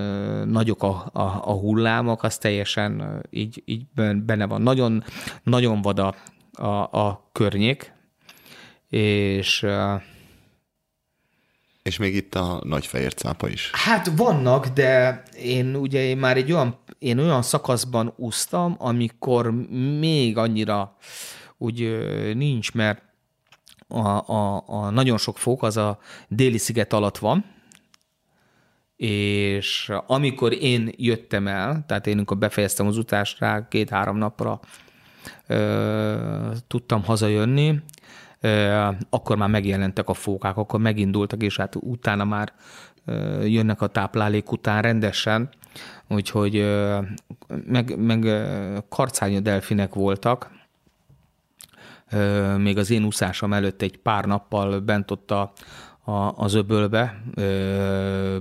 nagyok 0.45 0.83
a, 0.83 1.09
a, 1.13 1.21
a 1.21 1.51
hullámok, 1.51 2.23
az 2.23 2.37
teljesen 2.37 3.21
így, 3.29 3.61
így 3.65 3.85
benne 4.25 4.45
van. 4.45 4.61
Nagyon, 4.61 5.03
nagyon 5.43 5.81
vad 5.81 5.99
a, 5.99 6.15
a, 6.53 6.99
a 6.99 7.29
környék, 7.31 7.93
és 8.91 9.65
és 11.81 11.97
még 11.97 12.15
itt 12.15 12.35
a 12.35 12.61
nagy 12.63 12.85
fehér 12.85 13.13
cápa 13.13 13.47
is. 13.47 13.69
Hát 13.73 14.11
vannak, 14.15 14.67
de 14.67 15.23
én 15.43 15.75
ugye 15.75 16.03
én 16.03 16.17
már 16.17 16.37
egy 16.37 16.51
olyan, 16.51 16.77
én 16.99 17.19
olyan 17.19 17.41
szakaszban 17.41 18.13
úsztam, 18.15 18.75
amikor 18.77 19.51
még 19.99 20.37
annyira 20.37 20.95
úgy 21.57 21.97
nincs, 22.35 22.73
mert 22.73 23.01
a, 23.87 24.07
a, 24.33 24.63
a 24.65 24.89
nagyon 24.89 25.17
sok 25.17 25.37
fok 25.37 25.63
az 25.63 25.77
a 25.77 25.99
déli 26.27 26.57
sziget 26.57 26.93
alatt 26.93 27.17
van, 27.17 27.45
és 28.95 29.91
amikor 30.07 30.53
én 30.53 30.93
jöttem 30.97 31.47
el, 31.47 31.83
tehát 31.87 32.07
én 32.07 32.15
amikor 32.15 32.37
befejeztem 32.37 32.87
az 32.87 32.97
utást 32.97 33.39
rá 33.39 33.67
két-három 33.67 34.17
napra 34.17 34.59
ö, 35.47 36.51
tudtam 36.67 37.03
hazajönni, 37.03 37.79
akkor 39.09 39.37
már 39.37 39.49
megjelentek 39.49 40.09
a 40.09 40.13
fókák, 40.13 40.57
akkor 40.57 40.79
megindultak, 40.79 41.43
és 41.43 41.57
hát 41.57 41.75
utána 41.75 42.23
már 42.23 42.53
jönnek 43.43 43.81
a 43.81 43.87
táplálék 43.87 44.51
után 44.51 44.81
rendesen, 44.81 45.49
úgyhogy 46.07 46.79
meg, 47.65 47.97
meg 47.97 48.27
karcánya 48.89 49.39
delfinek 49.39 49.93
voltak, 49.93 50.51
még 52.57 52.77
az 52.77 52.89
én 52.89 53.05
úszásom 53.05 53.53
előtt 53.53 53.81
egy 53.81 53.97
pár 53.97 54.25
nappal 54.25 54.79
bent 54.79 55.11
ott 55.11 55.31
a, 55.31 55.51
a, 56.03 56.11
az 56.35 56.53
öbölbe 56.53 57.21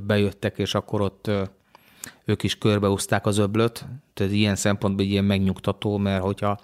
bejöttek, 0.07 0.59
és 0.59 0.75
akkor 0.75 1.01
ott 1.01 1.31
ők 2.25 2.43
is 2.43 2.59
körbeúzták 2.59 3.27
az 3.27 3.39
öblöt, 3.39 3.87
tehát 4.15 4.33
ilyen 4.33 4.57
szempontból 4.57 5.07
ilyen 5.07 5.25
megnyugtató, 5.25 5.97
mert 5.97 6.23
hogyha 6.23 6.59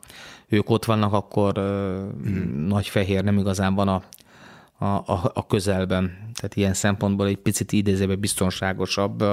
ők 0.48 0.70
ott 0.70 0.84
vannak, 0.84 1.12
akkor 1.12 1.52
hmm. 1.52 2.66
nagy 2.68 2.88
fehér 2.88 3.24
nem 3.24 3.38
igazán 3.38 3.74
van 3.74 3.88
a, 3.88 4.02
a, 4.78 4.84
a, 4.84 5.30
a 5.34 5.46
közelben. 5.46 6.04
Tehát 6.34 6.56
ilyen 6.56 6.74
szempontból 6.74 7.26
egy 7.26 7.36
picit 7.36 7.72
idézőben 7.72 8.20
biztonságosabb 8.20 9.24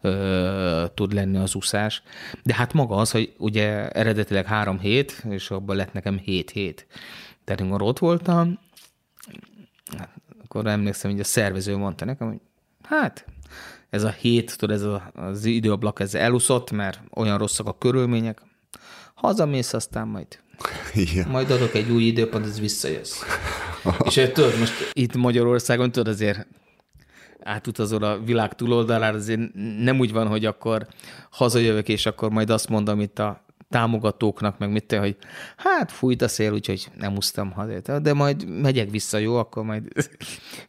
ö, 0.00 0.84
tud 0.94 1.12
lenni 1.12 1.36
az 1.36 1.54
úszás. 1.54 2.02
De 2.42 2.54
hát 2.54 2.72
maga 2.72 2.96
az, 2.96 3.10
hogy 3.10 3.34
ugye 3.38 3.88
eredetileg 3.88 4.46
három 4.46 4.78
hét, 4.78 5.24
és 5.28 5.50
abban 5.50 5.76
lett 5.76 5.92
nekem 5.92 6.18
hét 6.18 6.50
hét. 6.50 6.86
Tehát 7.44 7.60
amikor 7.60 7.82
ott 7.82 7.98
voltam, 7.98 8.58
akkor 10.44 10.66
emlékszem, 10.66 11.10
hogy 11.10 11.20
a 11.20 11.24
szervező 11.24 11.76
mondta 11.76 12.04
nekem, 12.04 12.28
hogy 12.28 12.40
hát 12.82 13.26
ez 13.90 14.02
a 14.02 14.10
hét, 14.10 14.58
tudod, 14.58 14.76
ez 14.76 14.82
a, 14.82 15.10
az 15.14 15.44
időablak, 15.44 16.00
ez 16.00 16.14
elúszott, 16.14 16.70
mert 16.70 17.00
olyan 17.14 17.38
rosszak 17.38 17.66
a 17.66 17.78
körülmények, 17.78 18.42
hazamész, 19.22 19.72
aztán 19.72 20.08
majd 20.08 20.26
igen. 20.94 21.28
Majd 21.28 21.50
adok 21.50 21.74
egy 21.74 21.90
új 21.90 22.02
időpont, 22.02 22.46
ez 22.46 22.60
visszajössz. 22.60 23.22
és 24.08 24.30
tudod, 24.32 24.58
most 24.58 24.90
itt 24.92 25.14
Magyarországon 25.14 25.92
tudod 25.92 26.08
azért 26.12 26.46
átutazol 27.42 28.02
a 28.02 28.18
világ 28.18 28.54
túloldalára, 28.54 29.16
azért 29.16 29.40
nem 29.78 29.98
úgy 29.98 30.12
van, 30.12 30.26
hogy 30.26 30.44
akkor 30.44 30.86
hazajövök, 31.30 31.88
és 31.88 32.06
akkor 32.06 32.30
majd 32.30 32.50
azt 32.50 32.68
mondom 32.68 33.00
itt 33.00 33.18
a 33.18 33.44
támogatóknak, 33.72 34.58
meg 34.58 34.70
mit 34.70 34.84
te, 34.84 34.98
hogy 34.98 35.16
hát 35.56 35.92
fújt 35.92 36.22
a 36.22 36.28
szél, 36.28 36.52
úgyhogy 36.52 36.88
nem 36.98 37.16
úsztam 37.16 37.50
haza. 37.50 37.98
De 37.98 38.12
majd 38.12 38.48
megyek 38.48 38.90
vissza, 38.90 39.18
jó, 39.18 39.36
akkor 39.36 39.64
majd 39.64 39.82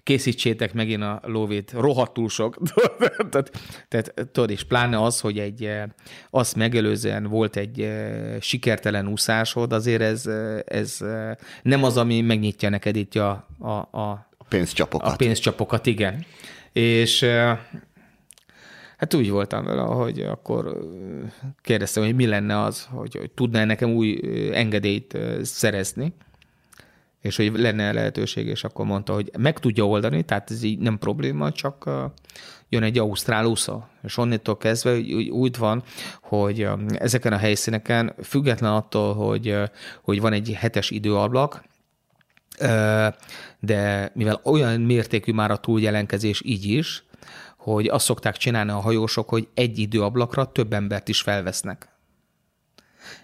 készítsétek 0.03 0.73
megint 0.73 1.01
a 1.01 1.21
lóvét. 1.23 1.71
Rohadtul 1.71 2.29
sok. 2.29 2.57
tehát, 3.31 3.51
tehát 3.87 4.13
tudod, 4.31 4.49
és 4.49 4.63
pláne 4.63 5.01
az, 5.01 5.19
hogy 5.19 5.39
egy, 5.39 5.65
eh, 5.65 5.83
azt 6.29 6.55
megelőzően 6.55 7.23
volt 7.23 7.55
egy 7.55 7.81
eh, 7.81 8.37
sikertelen 8.41 9.07
úszásod, 9.07 9.73
azért 9.73 10.01
ez, 10.01 10.25
eh, 10.27 10.59
ez 10.65 10.97
nem 11.63 11.83
az, 11.83 11.97
ami 11.97 12.21
megnyitja 12.21 12.69
neked 12.69 12.95
itt 12.95 13.15
a, 13.15 13.47
a, 13.59 13.69
a, 13.71 14.27
a 14.37 14.43
pénzcsapokat. 14.49 15.13
A 15.13 15.15
pénzcsapokat, 15.15 15.85
igen. 15.85 16.25
És 16.71 17.25
Hát 19.03 19.13
úgy 19.13 19.29
voltam 19.29 19.65
vele, 19.65 19.81
hogy 19.81 20.19
akkor 20.21 20.77
kérdeztem, 21.61 22.03
hogy 22.03 22.15
mi 22.15 22.25
lenne 22.25 22.61
az, 22.61 22.87
hogy, 22.91 23.15
hogy 23.15 23.31
tudná 23.31 23.63
nekem 23.65 23.89
új 23.89 24.19
engedélyt 24.53 25.17
szerezni, 25.41 26.13
és 27.21 27.35
hogy 27.35 27.51
lenne 27.59 27.91
lehetőség, 27.91 28.47
és 28.47 28.63
akkor 28.63 28.85
mondta, 28.85 29.13
hogy 29.13 29.31
meg 29.37 29.59
tudja 29.59 29.87
oldani, 29.87 30.23
tehát 30.23 30.51
ez 30.51 30.63
így 30.63 30.79
nem 30.79 30.97
probléma, 30.97 31.51
csak 31.51 31.89
jön 32.69 32.83
egy 32.83 32.97
ausztrál 32.97 33.45
úsza. 33.45 33.89
És 34.03 34.17
onnitól 34.17 34.57
kezdve 34.57 34.97
úgy 35.29 35.57
van, 35.57 35.83
hogy 36.21 36.67
ezeken 36.93 37.33
a 37.33 37.37
helyszíneken, 37.37 38.15
független 38.21 38.73
attól, 38.73 39.13
hogy, 39.13 39.55
hogy 40.01 40.21
van 40.21 40.33
egy 40.33 40.53
hetes 40.57 40.89
időablak, 40.89 41.63
de 43.59 44.11
mivel 44.13 44.39
olyan 44.43 44.81
mértékű 44.81 45.31
már 45.31 45.51
a 45.51 45.57
túljelenkezés 45.57 46.41
így 46.45 46.65
is, 46.65 47.03
hogy 47.63 47.87
azt 47.87 48.05
szokták 48.05 48.37
csinálni 48.37 48.71
a 48.71 48.79
hajósok, 48.79 49.29
hogy 49.29 49.47
egy 49.53 49.79
időablakra 49.79 50.51
több 50.51 50.73
embert 50.73 51.07
is 51.07 51.21
felvesznek. 51.21 51.87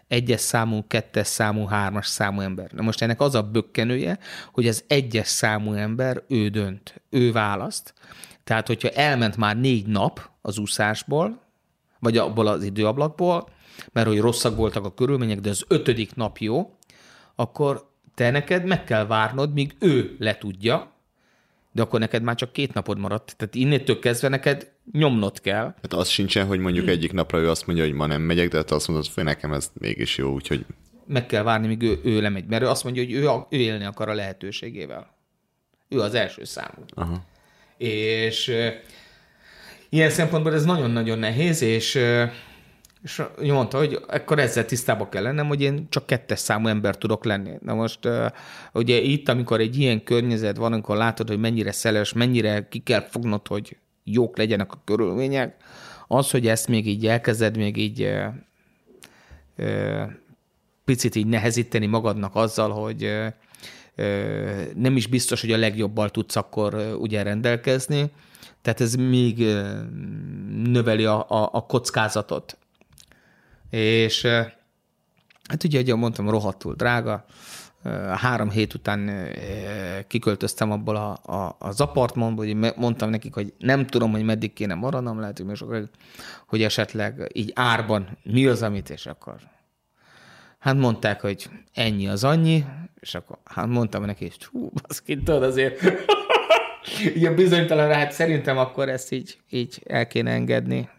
Egyes 0.07 0.41
számú, 0.41 0.87
kettes 0.87 1.27
számú, 1.27 1.65
hármas 1.65 2.07
számú 2.07 2.39
ember. 2.39 2.71
Na 2.71 2.81
most 2.81 3.01
ennek 3.01 3.21
az 3.21 3.35
a 3.35 3.43
bökkenője, 3.43 4.19
hogy 4.51 4.67
az 4.67 4.83
egyes 4.87 5.27
számú 5.27 5.73
ember 5.73 6.23
ő 6.27 6.47
dönt, 6.47 7.01
ő 7.09 7.31
választ. 7.31 7.93
Tehát, 8.43 8.67
hogyha 8.67 8.89
elment 8.89 9.37
már 9.37 9.57
négy 9.57 9.87
nap 9.87 10.29
az 10.41 10.57
úszásból, 10.57 11.41
vagy 11.99 12.17
abból 12.17 12.47
az 12.47 12.63
időablakból, 12.63 13.49
mert 13.91 14.07
hogy 14.07 14.19
rosszak 14.19 14.55
voltak 14.55 14.85
a 14.85 14.93
körülmények, 14.93 15.39
de 15.39 15.49
az 15.49 15.65
ötödik 15.67 16.15
nap 16.15 16.37
jó, 16.37 16.77
akkor 17.35 17.89
te 18.15 18.29
neked 18.29 18.65
meg 18.65 18.83
kell 18.83 19.05
várnod, 19.05 19.53
míg 19.53 19.75
ő 19.79 20.15
letudja, 20.19 20.91
de 21.79 21.85
akkor 21.85 21.99
neked 21.99 22.23
már 22.23 22.35
csak 22.35 22.51
két 22.51 22.73
napod 22.73 22.97
maradt. 22.97 23.35
Tehát 23.37 23.55
innétől 23.55 23.99
kezdve 23.99 24.27
neked 24.27 24.71
nyomnod 24.91 25.41
kell. 25.41 25.63
Hát 25.81 25.93
az 25.93 26.07
sincsen, 26.07 26.45
hogy 26.45 26.59
mondjuk 26.59 26.83
hmm. 26.83 26.93
egyik 26.93 27.11
napra 27.11 27.39
ő 27.39 27.49
azt 27.49 27.65
mondja, 27.65 27.85
hogy 27.85 27.93
ma 27.93 28.05
nem 28.05 28.21
megyek, 28.21 28.47
de 28.47 28.57
hát 28.57 28.71
azt 28.71 28.87
mondod, 28.87 29.05
hogy 29.13 29.23
nekem 29.23 29.53
ez 29.53 29.71
mégis 29.73 30.17
jó, 30.17 30.33
úgyhogy... 30.33 30.65
Meg 31.05 31.25
kell 31.25 31.43
várni, 31.43 31.67
míg 31.67 31.81
ő, 31.81 31.99
ő 32.03 32.21
lemegy, 32.21 32.45
mert 32.45 32.63
ő 32.63 32.67
azt 32.67 32.83
mondja, 32.83 33.03
hogy 33.03 33.13
ő, 33.13 33.29
ő 33.49 33.61
élni 33.61 33.85
akar 33.85 34.09
a 34.09 34.13
lehetőségével. 34.13 35.15
Ő 35.89 35.99
az 35.99 36.13
első 36.13 36.43
számú. 36.43 36.83
Aha. 36.93 37.25
És 37.77 38.55
ilyen 39.89 40.09
szempontból 40.09 40.53
ez 40.53 40.65
nagyon-nagyon 40.65 41.19
nehéz, 41.19 41.61
és 41.61 41.99
és 43.03 43.21
mondta, 43.39 43.77
hogy 43.77 43.99
akkor 44.07 44.39
ezzel 44.39 44.65
tisztában 44.65 45.09
kell 45.09 45.23
lennem, 45.23 45.47
hogy 45.47 45.61
én 45.61 45.87
csak 45.89 46.05
kettes 46.05 46.39
számú 46.39 46.67
ember 46.67 46.97
tudok 46.97 47.25
lenni. 47.25 47.51
Na 47.61 47.73
most 47.73 47.99
ugye 48.73 48.97
itt, 48.97 49.29
amikor 49.29 49.59
egy 49.59 49.77
ilyen 49.77 50.03
környezet 50.03 50.57
van, 50.57 50.73
amikor 50.73 50.97
látod, 50.97 51.27
hogy 51.27 51.39
mennyire 51.39 51.71
szeles, 51.71 52.13
mennyire 52.13 52.67
ki 52.67 52.79
kell 52.79 53.01
fognod, 53.01 53.47
hogy 53.47 53.77
jók 54.03 54.37
legyenek 54.37 54.71
a 54.71 54.81
körülmények, 54.85 55.55
az, 56.07 56.31
hogy 56.31 56.47
ezt 56.47 56.67
még 56.67 56.87
így 56.87 57.07
elkezded, 57.07 57.57
még 57.57 57.77
így 57.77 58.01
e, 58.01 58.45
e, 59.55 60.19
picit 60.85 61.15
így 61.15 61.27
nehezíteni 61.27 61.85
magadnak 61.85 62.35
azzal, 62.35 62.69
hogy 62.69 63.03
e, 63.03 63.37
nem 64.75 64.95
is 64.95 65.07
biztos, 65.07 65.41
hogy 65.41 65.51
a 65.51 65.57
legjobbal 65.57 66.09
tudsz 66.09 66.35
akkor 66.35 66.95
ugye 66.99 67.23
rendelkezni, 67.23 68.11
tehát 68.61 68.81
ez 68.81 68.95
még 68.95 69.37
növeli 70.63 71.05
a, 71.05 71.29
a, 71.29 71.49
a 71.51 71.65
kockázatot. 71.65 72.57
És 73.69 74.25
hát 75.43 75.63
ugye, 75.63 75.81
ahogy 75.81 75.99
mondtam, 75.99 76.29
rohadtul 76.29 76.73
drága. 76.73 77.25
Három 78.15 78.49
hét 78.49 78.73
után 78.73 79.29
kiköltöztem 80.07 80.71
abból 80.71 80.95
a, 80.95 81.33
a, 81.33 81.55
az 81.59 81.81
apartmanból, 81.81 82.45
hogy 82.45 82.75
mondtam 82.75 83.09
nekik, 83.09 83.33
hogy 83.33 83.53
nem 83.57 83.87
tudom, 83.87 84.11
hogy 84.11 84.23
meddig 84.23 84.53
kéne 84.53 84.73
maradnom, 84.73 85.19
lehet, 85.19 85.37
hogy, 85.37 85.55
sokáig, 85.55 85.87
hogy 86.47 86.63
esetleg 86.63 87.29
így 87.33 87.51
árban 87.55 88.17
mi 88.23 88.47
az, 88.47 88.61
amit, 88.61 88.89
és 88.89 89.05
akkor 89.05 89.35
hát 90.59 90.75
mondták, 90.75 91.21
hogy 91.21 91.49
ennyi 91.73 92.07
az 92.07 92.23
annyi, 92.23 92.65
és 92.99 93.15
akkor 93.15 93.37
hát 93.43 93.67
mondtam 93.67 94.05
neki, 94.05 94.23
hogy 94.23 94.45
hú, 94.45 94.71
baszki, 94.81 95.17
tudod 95.17 95.43
azért, 95.43 95.81
ilyen 97.15 97.35
bizonytalan, 97.35 97.93
hát 97.93 98.11
szerintem 98.11 98.57
akkor 98.57 98.89
ezt 98.89 99.11
így, 99.11 99.39
így 99.49 99.81
el 99.85 100.07
kéne 100.07 100.31
engedni. 100.31 100.89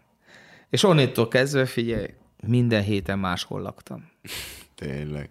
És 0.69 0.83
onnétól 0.83 1.27
kezdve, 1.27 1.65
figyelj, 1.65 2.07
minden 2.47 2.83
héten 2.83 3.19
máshol 3.19 3.61
laktam. 3.61 4.09
Tényleg. 4.75 5.29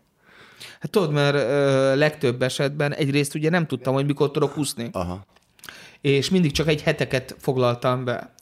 Hát 0.80 0.90
tudod, 0.90 1.12
mert 1.12 1.34
ö, 1.34 1.96
legtöbb 1.96 2.42
esetben 2.42 2.94
egyrészt 2.94 3.34
ugye 3.34 3.50
nem 3.50 3.66
tudtam, 3.66 3.94
hogy 3.94 4.06
mikor 4.06 4.30
tudok 4.30 4.56
úszni. 4.56 4.88
Aha. 4.92 5.24
És 6.00 6.30
mindig 6.30 6.52
csak 6.52 6.68
egy 6.68 6.82
heteket 6.82 7.36
foglaltam 7.38 8.04
be. 8.04 8.34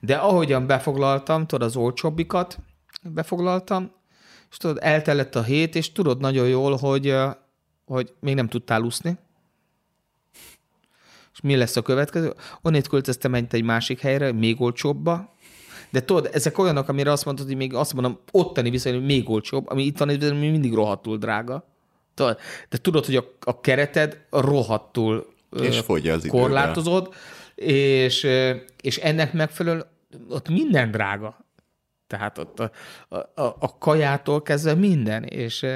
De 0.00 0.16
ahogyan 0.16 0.66
befoglaltam, 0.66 1.46
tudod, 1.46 1.68
az 1.68 1.76
olcsóbbikat 1.76 2.58
befoglaltam, 3.02 3.92
és 4.50 4.56
tudod, 4.56 4.78
eltelett 4.80 5.34
a 5.34 5.42
hét, 5.42 5.74
és 5.74 5.92
tudod 5.92 6.20
nagyon 6.20 6.48
jól, 6.48 6.76
hogy, 6.76 7.14
hogy 7.84 8.12
még 8.20 8.34
nem 8.34 8.48
tudtál 8.48 8.82
úszni. 8.82 9.18
És 11.32 11.40
mi 11.42 11.56
lesz 11.56 11.76
a 11.76 11.82
következő? 11.82 12.34
Onnét 12.62 12.88
költöztem 12.88 13.34
egy, 13.34 13.54
egy 13.54 13.64
másik 13.64 14.00
helyre, 14.00 14.32
még 14.32 14.60
olcsóbba, 14.60 15.35
de 15.90 16.04
tudod, 16.04 16.28
ezek 16.32 16.58
olyanok, 16.58 16.88
amire 16.88 17.10
azt 17.10 17.24
mondod, 17.24 17.46
hogy 17.46 17.56
még 17.56 17.74
azt 17.74 17.94
mondom, 17.94 18.18
ottani 18.30 18.70
viszonylag 18.70 19.02
még 19.02 19.30
olcsóbb, 19.30 19.68
ami 19.68 19.82
itt 19.82 19.98
van, 19.98 20.08
ami 20.08 20.50
mindig 20.50 20.74
rohadtul 20.74 21.16
drága. 21.16 21.64
Tudod, 22.14 22.38
de 22.68 22.78
tudod, 22.78 23.04
hogy 23.04 23.16
a, 23.16 23.24
a 23.40 23.60
kereted 23.60 24.20
rohadtul 24.30 25.26
És 25.62 25.78
fogy 25.78 26.08
az 26.08 26.26
korlátozod, 26.28 27.14
és, 27.54 28.26
és 28.80 28.96
ennek 28.96 29.32
megfelelően 29.32 29.86
ott 30.28 30.48
minden 30.48 30.90
drága. 30.90 31.44
Tehát 32.06 32.38
ott 32.38 32.60
a, 32.60 32.70
a, 33.34 33.42
a, 33.58 33.78
kajától 33.78 34.42
kezdve 34.42 34.74
minden, 34.74 35.24
és 35.24 35.66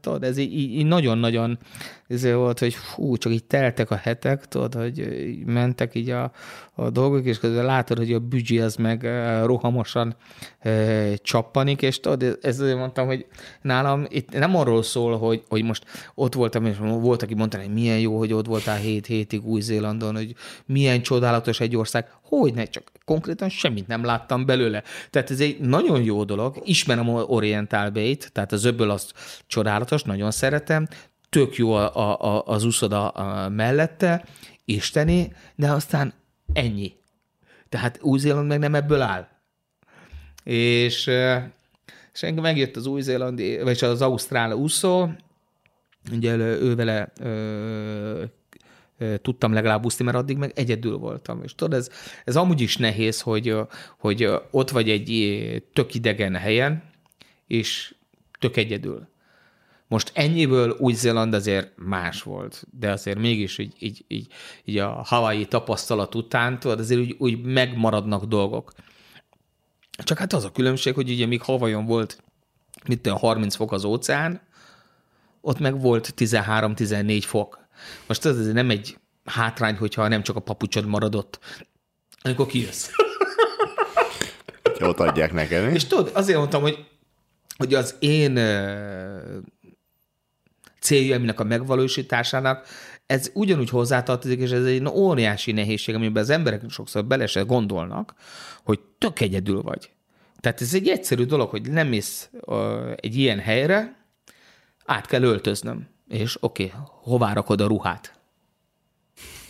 tudod, 0.00 0.24
ez 0.24 0.36
így 0.36 0.52
így 0.52 0.86
nagyon-nagyon 0.86 1.58
ez 2.12 2.32
volt, 2.32 2.58
hogy 2.58 2.74
fú, 2.74 3.16
csak 3.16 3.32
így 3.32 3.44
teltek 3.44 3.90
a 3.90 3.94
hetek, 3.94 4.48
tudod, 4.48 4.74
hogy 4.74 5.08
mentek 5.46 5.94
így 5.94 6.10
a, 6.10 6.32
a 6.74 6.90
dolgok, 6.90 7.24
és 7.24 7.38
közben 7.38 7.64
látod, 7.64 7.96
hogy 7.96 8.12
a 8.12 8.18
büdzsé 8.18 8.58
az 8.58 8.76
meg 8.76 9.04
eh, 9.04 9.44
rohamosan 9.44 10.16
e, 10.58 11.16
csappanik, 11.16 11.82
és 11.82 12.00
tudod, 12.00 12.38
ez 12.42 12.60
azért 12.60 12.76
mondtam, 12.76 13.06
hogy 13.06 13.26
nálam 13.62 14.06
itt 14.08 14.32
nem 14.32 14.56
arról 14.56 14.82
szól, 14.82 15.18
hogy, 15.18 15.42
hogy 15.48 15.64
most 15.64 15.84
ott 16.14 16.34
voltam, 16.34 16.66
és 16.66 16.76
volt, 16.78 17.22
aki 17.22 17.34
mondta, 17.34 17.58
hogy 17.58 17.72
milyen 17.72 17.98
jó, 17.98 18.18
hogy 18.18 18.32
ott 18.32 18.46
voltál 18.46 18.76
hét 18.76 19.06
hétig 19.06 19.46
Új-Zélandon, 19.46 20.14
hogy 20.14 20.34
milyen 20.66 21.02
csodálatos 21.02 21.60
egy 21.60 21.76
ország, 21.76 22.06
hogy 22.22 22.54
ne, 22.54 22.64
csak 22.64 22.92
konkrétan 23.04 23.48
semmit 23.48 23.86
nem 23.86 24.04
láttam 24.04 24.46
belőle. 24.46 24.82
Tehát 25.10 25.30
ez 25.30 25.40
egy 25.40 25.60
nagyon 25.60 26.02
jó 26.02 26.24
dolog, 26.24 26.60
ismerem 26.64 27.08
Oriental 27.08 27.90
Bay-t, 27.90 28.32
tehát 28.32 28.52
az 28.52 28.64
öböl 28.64 28.90
az 28.90 29.12
csodálatos, 29.46 30.02
nagyon 30.02 30.30
szeretem, 30.30 30.88
tök 31.32 31.56
jó 31.56 31.72
a, 31.72 32.20
a, 32.20 32.42
az 32.46 32.64
úszoda 32.64 33.08
a 33.08 33.48
mellette, 33.48 34.24
isteni, 34.64 35.32
de 35.54 35.70
aztán 35.70 36.12
ennyi. 36.52 36.92
Tehát 37.68 37.98
Új-Zéland 38.02 38.48
meg 38.48 38.58
nem 38.58 38.74
ebből 38.74 39.00
áll. 39.00 39.28
És, 40.44 41.10
és 42.12 42.22
engem 42.22 42.42
megjött 42.42 42.76
az 42.76 42.86
új-zélandi, 42.86 43.58
vagy 43.58 43.84
az 43.84 44.02
ausztrál 44.02 44.52
úszó, 44.52 45.08
ugye 46.12 46.36
ő 46.36 46.74
vele 46.74 47.12
ö, 47.20 48.24
tudtam 49.22 49.52
legalább 49.52 49.84
úszni, 49.84 50.04
mert 50.04 50.16
addig 50.16 50.36
meg 50.36 50.52
egyedül 50.54 50.96
voltam. 50.96 51.42
És 51.42 51.54
tudod, 51.54 51.78
ez, 51.78 51.90
ez 52.24 52.36
amúgy 52.36 52.60
is 52.60 52.76
nehéz, 52.76 53.20
hogy, 53.20 53.56
hogy 53.98 54.28
ott 54.50 54.70
vagy 54.70 54.90
egy 54.90 55.64
tök 55.72 55.94
idegen 55.94 56.36
helyen, 56.36 56.82
és 57.46 57.94
tök 58.38 58.56
egyedül. 58.56 59.10
Most 59.92 60.10
ennyiből 60.14 60.76
Új-Zéland 60.78 61.34
azért 61.34 61.72
más 61.76 62.22
volt, 62.22 62.64
de 62.70 62.90
azért 62.90 63.18
mégis 63.18 63.58
így, 63.58 63.74
így, 63.78 64.04
így, 64.08 64.26
így 64.64 64.78
a 64.78 64.88
Hawaii 64.88 65.46
tapasztalat 65.46 66.14
után, 66.14 66.60
tudod, 66.60 66.78
azért 66.78 67.00
úgy, 67.00 67.14
úgy 67.18 67.42
megmaradnak 67.42 68.24
dolgok. 68.24 68.72
Csak 69.90 70.18
hát 70.18 70.32
az 70.32 70.44
a 70.44 70.52
különbség, 70.52 70.94
hogy 70.94 71.10
ugye 71.10 71.26
míg 71.26 71.42
Havajon 71.42 71.86
volt 71.86 72.22
mit 72.88 73.00
tudom, 73.00 73.18
30 73.18 73.54
fok 73.54 73.72
az 73.72 73.84
óceán, 73.84 74.40
ott 75.40 75.58
meg 75.58 75.80
volt 75.80 76.14
13-14 76.16 77.22
fok. 77.26 77.58
Most 78.06 78.24
ez 78.24 78.46
nem 78.46 78.70
egy 78.70 78.98
hátrány, 79.24 79.76
hogyha 79.76 80.08
nem 80.08 80.22
csak 80.22 80.36
a 80.36 80.40
papucsod 80.40 80.86
maradott, 80.86 81.38
amikor 82.22 82.46
kijössz. 82.46 82.90
Ott 84.80 85.00
adják 85.00 85.32
neked. 85.32 85.64
mi? 85.66 85.72
És 85.72 85.86
tudod, 85.86 86.10
azért 86.14 86.38
mondtam, 86.38 86.62
hogy, 86.62 86.86
hogy 87.56 87.74
az 87.74 87.96
én 87.98 88.38
ö, 90.82 90.86
céljaimnak 90.86 91.40
a 91.40 91.44
megvalósításának 91.44 92.66
ez 93.06 93.30
ugyanúgy 93.34 93.70
hozzátartozik, 93.70 94.40
és 94.40 94.50
ez 94.50 94.64
egy 94.64 94.86
óriási 94.86 95.52
nehézség, 95.52 95.94
amiben 95.94 96.22
az 96.22 96.30
emberek 96.30 96.62
sokszor 96.68 97.04
bele 97.04 97.26
se 97.26 97.40
gondolnak, 97.40 98.14
hogy 98.64 98.80
tök 98.98 99.20
egyedül 99.20 99.62
vagy. 99.62 99.90
Tehát 100.40 100.60
ez 100.60 100.74
egy 100.74 100.88
egyszerű 100.88 101.24
dolog, 101.24 101.48
hogy 101.48 101.70
nem 101.70 101.88
mész 101.88 102.30
egy 102.96 103.16
ilyen 103.16 103.38
helyre, 103.38 103.96
át 104.84 105.06
kell 105.06 105.22
öltöznöm, 105.22 105.88
és 106.08 106.36
oké, 106.40 106.64
okay, 106.64 106.78
hová 106.84 107.32
rakod 107.32 107.60
a 107.60 107.66
ruhát? 107.66 108.20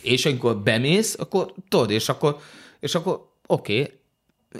És 0.01 0.25
amikor 0.25 0.57
bemész, 0.57 1.15
akkor 1.19 1.53
tudod, 1.67 1.89
és 1.89 2.09
akkor, 2.09 2.37
és 2.79 2.95
akkor 2.95 3.29
oké, 3.47 3.81
okay, 3.81 3.99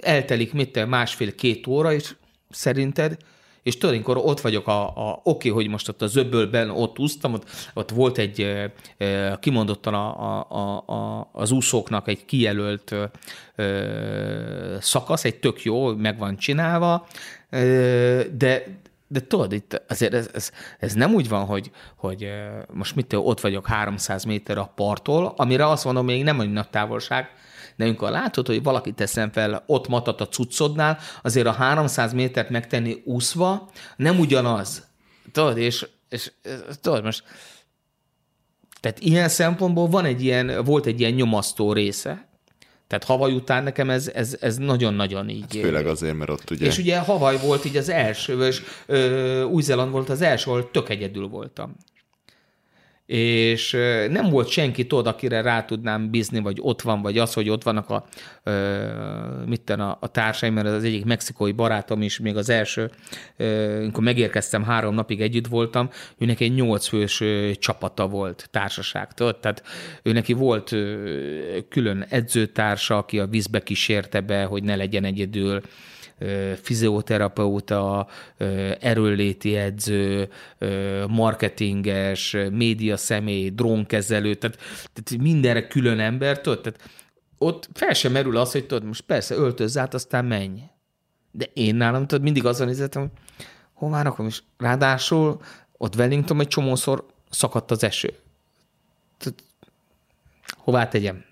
eltelik 0.00 0.52
mit 0.52 0.72
te 0.72 0.84
másfél-két 0.84 1.66
óra, 1.66 1.92
és 1.92 2.14
szerinted, 2.50 3.16
és 3.64 3.76
amikor 3.76 4.16
ott 4.16 4.40
vagyok, 4.40 4.66
a, 4.66 4.86
a 4.86 5.20
oké, 5.22 5.48
okay, 5.48 5.62
hogy 5.62 5.70
most 5.70 5.88
ott 5.88 6.02
a 6.02 6.06
zöbölben 6.06 6.70
ott 6.70 6.98
úsztam, 6.98 7.32
ott, 7.32 7.44
ott 7.74 7.90
volt 7.90 8.18
egy 8.18 8.70
kimondottan 9.40 9.94
a, 9.94 10.40
a, 10.50 10.82
a, 10.86 11.28
az 11.32 11.50
úszóknak 11.50 12.08
egy 12.08 12.24
kijelölt 12.24 12.94
e, 13.56 13.70
szakasz, 14.80 15.24
egy 15.24 15.36
tök 15.36 15.62
jó, 15.62 15.94
meg 15.94 16.18
van 16.18 16.36
csinálva, 16.36 17.06
de 18.36 18.82
de 19.08 19.20
tudod, 19.20 19.52
itt 19.52 19.82
azért 19.88 20.14
ez, 20.14 20.30
ez, 20.34 20.50
ez 20.78 20.92
nem 20.92 21.14
úgy 21.14 21.28
van, 21.28 21.44
hogy, 21.44 21.70
hogy 21.96 22.28
most 22.72 22.94
mit 22.94 23.12
ott 23.12 23.40
vagyok 23.40 23.66
300 23.66 24.24
méter 24.24 24.58
a 24.58 24.72
parttól, 24.74 25.34
amire 25.36 25.66
azt 25.68 25.84
mondom, 25.84 26.04
még 26.04 26.22
nem 26.22 26.40
egy 26.40 26.52
nagy 26.52 26.68
távolság, 26.68 27.28
de 27.76 27.84
amikor 27.84 28.10
látod, 28.10 28.46
hogy 28.46 28.62
valaki 28.62 28.92
teszem 28.92 29.30
fel, 29.30 29.64
ott 29.66 29.88
matat 29.88 30.20
a 30.20 30.28
cuccodnál, 30.28 30.98
azért 31.22 31.46
a 31.46 31.52
300 31.52 32.12
métert 32.12 32.50
megtenni 32.50 33.02
úszva 33.04 33.70
nem 33.96 34.18
ugyanaz. 34.18 34.86
Tudod, 35.32 35.58
és, 35.58 35.86
és 36.08 36.32
tudod, 36.80 37.04
most 37.04 37.22
tehát 38.80 39.00
ilyen 39.00 39.28
szempontból 39.28 39.88
van 39.88 40.04
egy 40.04 40.22
ilyen, 40.22 40.64
volt 40.64 40.86
egy 40.86 41.00
ilyen 41.00 41.12
nyomasztó 41.12 41.72
része. 41.72 42.28
Tehát 42.86 43.04
Havaj 43.04 43.32
után 43.32 43.62
nekem 43.62 43.90
ez, 43.90 44.08
ez, 44.08 44.36
ez 44.40 44.56
nagyon-nagyon 44.56 45.28
így. 45.28 45.40
Hát 45.40 45.64
Főleg 45.64 45.86
azért, 45.86 46.16
mert 46.16 46.30
ott 46.30 46.50
ugye... 46.50 46.66
És 46.66 46.78
ugye 46.78 46.98
Havaj 46.98 47.38
volt 47.38 47.64
így 47.64 47.76
az 47.76 47.88
első, 47.88 48.46
és 48.46 48.62
ö, 48.86 49.42
Új-Zéland 49.42 49.90
volt 49.90 50.08
az 50.08 50.20
első, 50.20 50.50
ahol 50.50 50.70
tök 50.70 50.88
egyedül 50.88 51.28
voltam. 51.28 51.76
És 53.06 53.70
nem 54.08 54.30
volt 54.30 54.48
senki 54.48 54.86
tudod, 54.86 55.06
akire 55.06 55.40
rá 55.40 55.64
tudnám 55.64 56.10
bízni, 56.10 56.40
vagy 56.40 56.58
ott 56.60 56.82
van, 56.82 57.02
vagy 57.02 57.18
az, 57.18 57.32
hogy 57.32 57.48
ott 57.48 57.62
vannak 57.62 57.90
a, 57.90 58.04
ö, 58.42 58.88
mit 59.46 59.60
ten, 59.60 59.80
a, 59.80 59.96
a 60.00 60.08
társaim, 60.08 60.54
mert 60.54 60.66
az 60.66 60.84
egyik 60.84 61.04
mexikói 61.04 61.52
barátom 61.52 62.02
is, 62.02 62.18
még 62.18 62.36
az 62.36 62.48
első, 62.48 62.90
amikor 63.78 64.02
megérkeztem, 64.02 64.62
három 64.62 64.94
napig 64.94 65.20
együtt 65.20 65.46
voltam, 65.46 65.90
őnek 66.18 66.40
egy 66.40 66.54
nyolc 66.54 66.86
fős 66.86 67.22
csapata 67.58 68.08
volt, 68.08 68.48
társaság? 68.50 69.12
Tehát 69.12 69.62
ő 70.02 70.12
neki 70.12 70.32
volt 70.32 70.76
külön 71.68 72.06
edzőtársa, 72.08 72.96
aki 72.96 73.18
a 73.18 73.26
vízbe 73.26 73.62
kísérte 73.62 74.20
be, 74.20 74.44
hogy 74.44 74.62
ne 74.62 74.76
legyen 74.76 75.04
egyedül, 75.04 75.60
fizioterapeuta, 76.62 78.08
erőléti 78.80 79.56
edző, 79.56 80.28
marketinges, 81.08 82.36
média 82.50 82.96
személy, 82.96 83.50
drónkezelő, 83.50 84.34
tehát, 84.34 84.56
tehát 84.92 85.22
mindenre 85.22 85.66
külön 85.66 86.00
ember, 86.00 86.40
tudod? 86.40 86.60
Tehát 86.60 86.80
ott 87.38 87.68
fel 87.72 87.92
sem 87.92 88.12
merül 88.12 88.36
az, 88.36 88.52
hogy 88.52 88.66
tudod, 88.66 88.84
most 88.84 89.00
persze 89.00 89.34
öltözz 89.34 89.76
át, 89.76 89.94
aztán 89.94 90.24
menj. 90.24 90.60
De 91.30 91.44
én 91.52 91.74
nálam, 91.74 92.06
tudod, 92.06 92.24
mindig 92.24 92.46
azon 92.46 92.66
nézettem, 92.66 93.02
hogy 93.02 93.10
hová 93.72 94.02
rakom, 94.02 94.26
és 94.26 94.42
ráadásul 94.58 95.40
ott 95.76 95.96
Wellington 95.96 96.40
egy 96.40 96.48
csomószor 96.48 97.06
szakadt 97.30 97.70
az 97.70 97.82
eső. 97.82 98.14
Tehát, 99.18 99.42
hová 100.56 100.88
tegyem? 100.88 101.24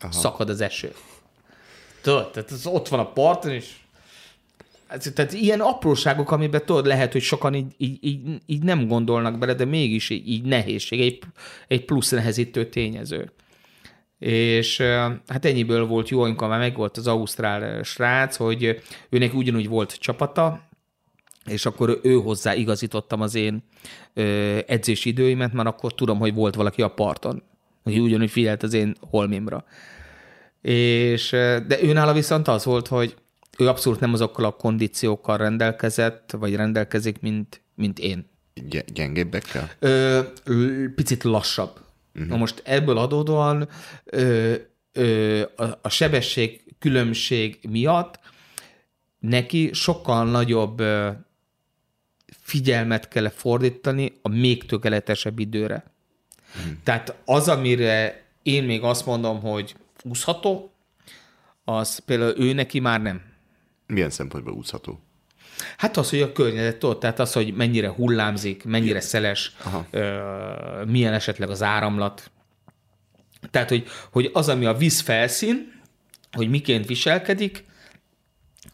Aha. 0.00 0.12
Szakad 0.12 0.48
az 0.48 0.60
eső. 0.60 0.92
Tudod, 2.02 2.30
tehát 2.30 2.52
ott 2.64 2.88
van 2.88 3.00
a 3.00 3.12
parton, 3.12 3.50
és 3.50 3.76
tehát 5.14 5.32
ilyen 5.32 5.60
apróságok, 5.60 6.30
amiben 6.30 6.62
tudod, 6.64 6.86
lehet, 6.86 7.12
hogy 7.12 7.22
sokan 7.22 7.54
így, 7.54 7.74
így, 7.76 7.98
így, 8.00 8.20
így 8.46 8.62
nem 8.62 8.86
gondolnak 8.86 9.38
bele, 9.38 9.54
de 9.54 9.64
mégis 9.64 10.10
így, 10.10 10.28
így 10.28 10.44
nehézség, 10.44 11.00
egy, 11.00 11.18
egy 11.68 11.84
plusz 11.84 12.10
nehezítő 12.10 12.68
tényező. 12.68 13.32
És 14.18 14.80
hát 15.26 15.44
ennyiből 15.44 15.86
volt 15.86 16.08
jó, 16.08 16.22
amikor 16.22 16.48
már 16.48 16.58
megvolt 16.58 16.96
az 16.96 17.06
ausztrál 17.06 17.82
srác, 17.82 18.36
hogy 18.36 18.80
őnek 19.10 19.34
ugyanúgy 19.34 19.68
volt 19.68 19.98
csapata, 19.98 20.68
és 21.44 21.66
akkor 21.66 22.00
ő 22.02 22.14
hozzá 22.14 22.54
igazítottam 22.54 23.20
az 23.20 23.34
én 23.34 23.62
edzési 24.66 25.08
időimet, 25.08 25.52
mert 25.52 25.68
akkor 25.68 25.94
tudom, 25.94 26.18
hogy 26.18 26.34
volt 26.34 26.54
valaki 26.54 26.82
a 26.82 26.88
parton, 26.88 27.42
aki 27.82 27.98
ugyanúgy 27.98 28.30
figyelt 28.30 28.62
az 28.62 28.74
én 28.74 28.96
holmimra. 29.10 29.64
És, 30.62 31.30
de 31.66 31.82
őnála 31.82 32.12
viszont 32.12 32.48
az 32.48 32.64
volt, 32.64 32.86
hogy 32.86 33.14
ő 33.58 33.68
abszolút 33.68 34.00
nem 34.00 34.12
azokkal 34.12 34.44
a 34.44 34.50
kondíciókkal 34.50 35.36
rendelkezett, 35.36 36.30
vagy 36.38 36.54
rendelkezik, 36.54 37.20
mint, 37.20 37.62
mint 37.74 37.98
én. 37.98 38.30
Gy- 38.54 38.92
gyengébbekkel? 38.92 39.70
Ö, 39.78 40.20
picit 40.94 41.22
lassabb. 41.22 41.80
Uh-huh. 42.14 42.30
Na 42.30 42.36
most 42.36 42.62
ebből 42.64 42.98
adódóan 42.98 43.68
ö, 44.04 44.54
ö, 44.92 45.42
a, 45.56 45.64
a 45.82 45.88
sebesség 45.88 46.74
különbség 46.78 47.58
miatt 47.68 48.18
neki 49.18 49.70
sokkal 49.72 50.30
nagyobb 50.30 50.80
ö, 50.80 51.10
figyelmet 52.40 53.08
kell 53.08 53.28
fordítani 53.28 54.12
a 54.22 54.28
még 54.28 54.66
tökéletesebb 54.66 55.38
időre. 55.38 55.84
Uh-huh. 56.56 56.72
Tehát 56.82 57.14
az, 57.24 57.48
amire 57.48 58.22
én 58.42 58.64
még 58.64 58.82
azt 58.82 59.06
mondom, 59.06 59.40
hogy 59.40 59.74
úszható, 60.02 60.72
az 61.64 61.98
például 61.98 62.34
ő 62.38 62.52
neki 62.52 62.78
már 62.80 63.02
nem. 63.02 63.22
Milyen 63.88 64.10
szempontból 64.10 64.52
úszható? 64.52 65.00
Hát 65.76 65.96
az, 65.96 66.10
hogy 66.10 66.20
a 66.20 66.32
környezet 66.32 66.84
ott, 66.84 67.00
tehát 67.00 67.18
az, 67.18 67.32
hogy 67.32 67.54
mennyire 67.54 67.88
hullámzik, 67.88 68.64
mennyire 68.64 69.00
szeles, 69.00 69.56
ö, 69.90 70.84
milyen 70.86 71.12
esetleg 71.12 71.50
az 71.50 71.62
áramlat. 71.62 72.30
Tehát, 73.50 73.68
hogy, 73.68 73.86
hogy 74.10 74.30
az, 74.32 74.48
ami 74.48 74.64
a 74.64 74.74
víz 74.74 75.00
felszín, 75.00 75.80
hogy 76.32 76.48
miként 76.48 76.86
viselkedik, 76.86 77.64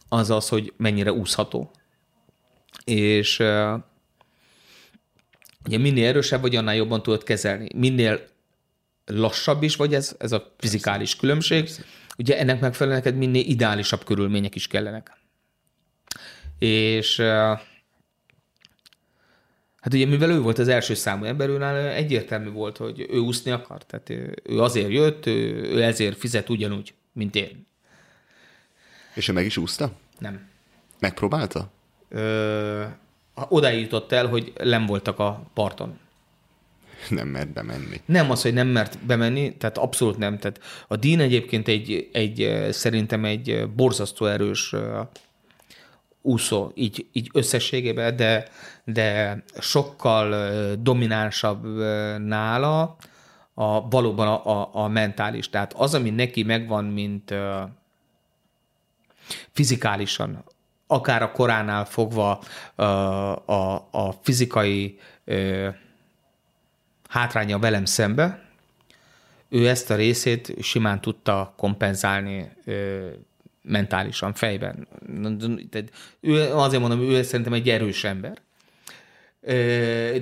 az 0.09 0.29
az, 0.29 0.49
hogy 0.49 0.73
mennyire 0.77 1.11
úszható. 1.11 1.71
És 2.83 3.39
ö, 3.39 3.75
ugye 5.65 5.77
minél 5.77 6.07
erősebb 6.07 6.41
vagy, 6.41 6.55
annál 6.55 6.75
jobban 6.75 7.03
tudod 7.03 7.23
kezelni. 7.23 7.67
Minél 7.75 8.27
lassabb 9.05 9.63
is 9.63 9.75
vagy, 9.75 9.93
ez, 9.93 10.15
ez 10.19 10.31
a 10.31 10.53
fizikális 10.57 11.15
különbség. 11.15 11.69
Ugye 12.17 12.39
ennek 12.39 12.59
megfelelően 12.59 13.01
neked 13.03 13.17
minél 13.19 13.45
ideálisabb 13.45 14.03
körülmények 14.03 14.55
is 14.55 14.67
kellenek. 14.67 15.11
És 16.59 17.19
hát 19.79 19.93
ugye 19.93 20.05
mivel 20.05 20.29
ő 20.29 20.41
volt 20.41 20.57
az 20.57 20.67
első 20.67 20.93
számú 20.93 21.23
ember, 21.23 21.49
őnál 21.49 21.87
egyértelmű 21.87 22.49
volt, 22.49 22.77
hogy 22.77 23.05
ő 23.09 23.17
úszni 23.17 23.51
akar. 23.51 23.85
Tehát 23.85 24.09
ő 24.43 24.61
azért 24.61 24.89
jött, 24.89 25.25
ő, 25.25 25.63
ő 25.63 25.83
ezért 25.83 26.17
fizet 26.17 26.49
ugyanúgy, 26.49 26.93
mint 27.11 27.35
én. 27.35 27.67
És 29.13 29.27
ő 29.27 29.33
meg 29.33 29.45
is 29.45 29.57
úszta? 29.57 29.91
Nem. 30.19 30.49
Megpróbálta? 30.99 31.71
Ö, 32.09 32.83
odáig 33.33 33.81
jutott 33.81 34.11
el, 34.11 34.27
hogy 34.27 34.53
nem 34.63 34.85
voltak 34.85 35.19
a 35.19 35.43
parton. 35.53 35.99
Nem 37.09 37.27
mert 37.27 37.53
bemenni. 37.53 38.01
Nem 38.05 38.31
az, 38.31 38.41
hogy 38.41 38.53
nem 38.53 38.67
mert 38.67 39.05
bemenni, 39.05 39.57
tehát 39.57 39.77
abszolút 39.77 40.17
nem. 40.17 40.37
Tehát 40.37 40.59
a 40.87 40.95
Dean 40.95 41.19
egyébként 41.19 41.67
egy, 41.67 42.09
egy 42.13 42.67
szerintem 42.71 43.25
egy 43.25 43.69
borzasztó 43.75 44.25
erős 44.25 44.75
úszó, 46.21 46.71
így, 46.73 47.05
így 47.11 47.29
összességében, 47.33 48.15
de, 48.15 48.47
de 48.83 49.43
sokkal 49.59 50.35
dominánsabb 50.75 51.65
nála 52.17 52.95
a, 53.53 53.87
valóban 53.89 54.27
a, 54.27 54.61
a, 54.61 54.69
a 54.73 54.87
mentális. 54.87 55.49
Tehát 55.49 55.73
az, 55.73 55.93
ami 55.93 56.09
neki 56.09 56.43
megvan, 56.43 56.85
mint 56.85 57.33
fizikálisan, 59.51 60.43
akár 60.87 61.21
a 61.21 61.31
koránál 61.31 61.85
fogva 61.85 62.41
uh, 62.77 62.85
a, 63.49 63.87
a 63.91 64.15
fizikai 64.21 64.99
hátránya 67.15 67.59
velem 67.59 67.85
szembe, 67.85 68.43
ő 69.49 69.67
ezt 69.67 69.91
a 69.91 69.95
részét 69.95 70.53
simán 70.61 71.01
tudta 71.01 71.53
kompenzálni 71.57 72.51
mentálisan, 73.61 74.33
fejben. 74.33 74.87
Ő, 76.19 76.53
azért 76.53 76.81
mondom, 76.81 77.01
ő 77.01 77.23
szerintem 77.23 77.53
egy 77.53 77.69
erős 77.69 78.03
ember. 78.03 78.37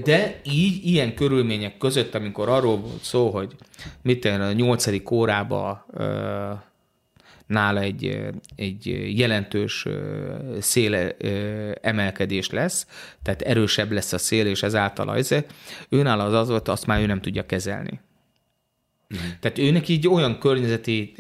De 0.04 0.42
így, 0.44 0.86
ilyen 0.86 1.16
körülmények 1.16 1.78
között, 1.78 2.16
amikor 2.16 2.50
arról 2.50 2.78
volt 2.78 3.04
szó, 3.04 3.30
hogy 3.30 3.56
mit 4.02 4.26
a 4.26 4.52
nyolcadik 4.52 5.12
órába 5.12 5.86
nála 7.54 7.80
egy, 7.80 8.20
egy 8.56 9.12
jelentős 9.18 9.86
széle 10.60 11.12
emelkedés 11.82 12.50
lesz, 12.50 12.88
tehát 13.22 13.42
erősebb 13.42 13.92
lesz 13.92 14.14
a 14.14 14.18
szél, 14.18 14.46
és 14.48 14.64
ezáltal 14.64 15.10
az, 15.10 15.44
őnála 15.90 16.24
az 16.24 16.34
az 16.34 16.50
volt, 16.50 16.68
azt 16.68 16.86
már 16.86 17.02
ő 17.02 17.06
nem 17.06 17.22
tudja 17.22 17.46
kezelni. 17.46 18.00
Uh-huh. 19.10 19.28
Tehát 19.40 19.58
őnek 19.58 19.88
így 19.88 20.08
olyan 20.08 20.40
környezeti 20.40 21.14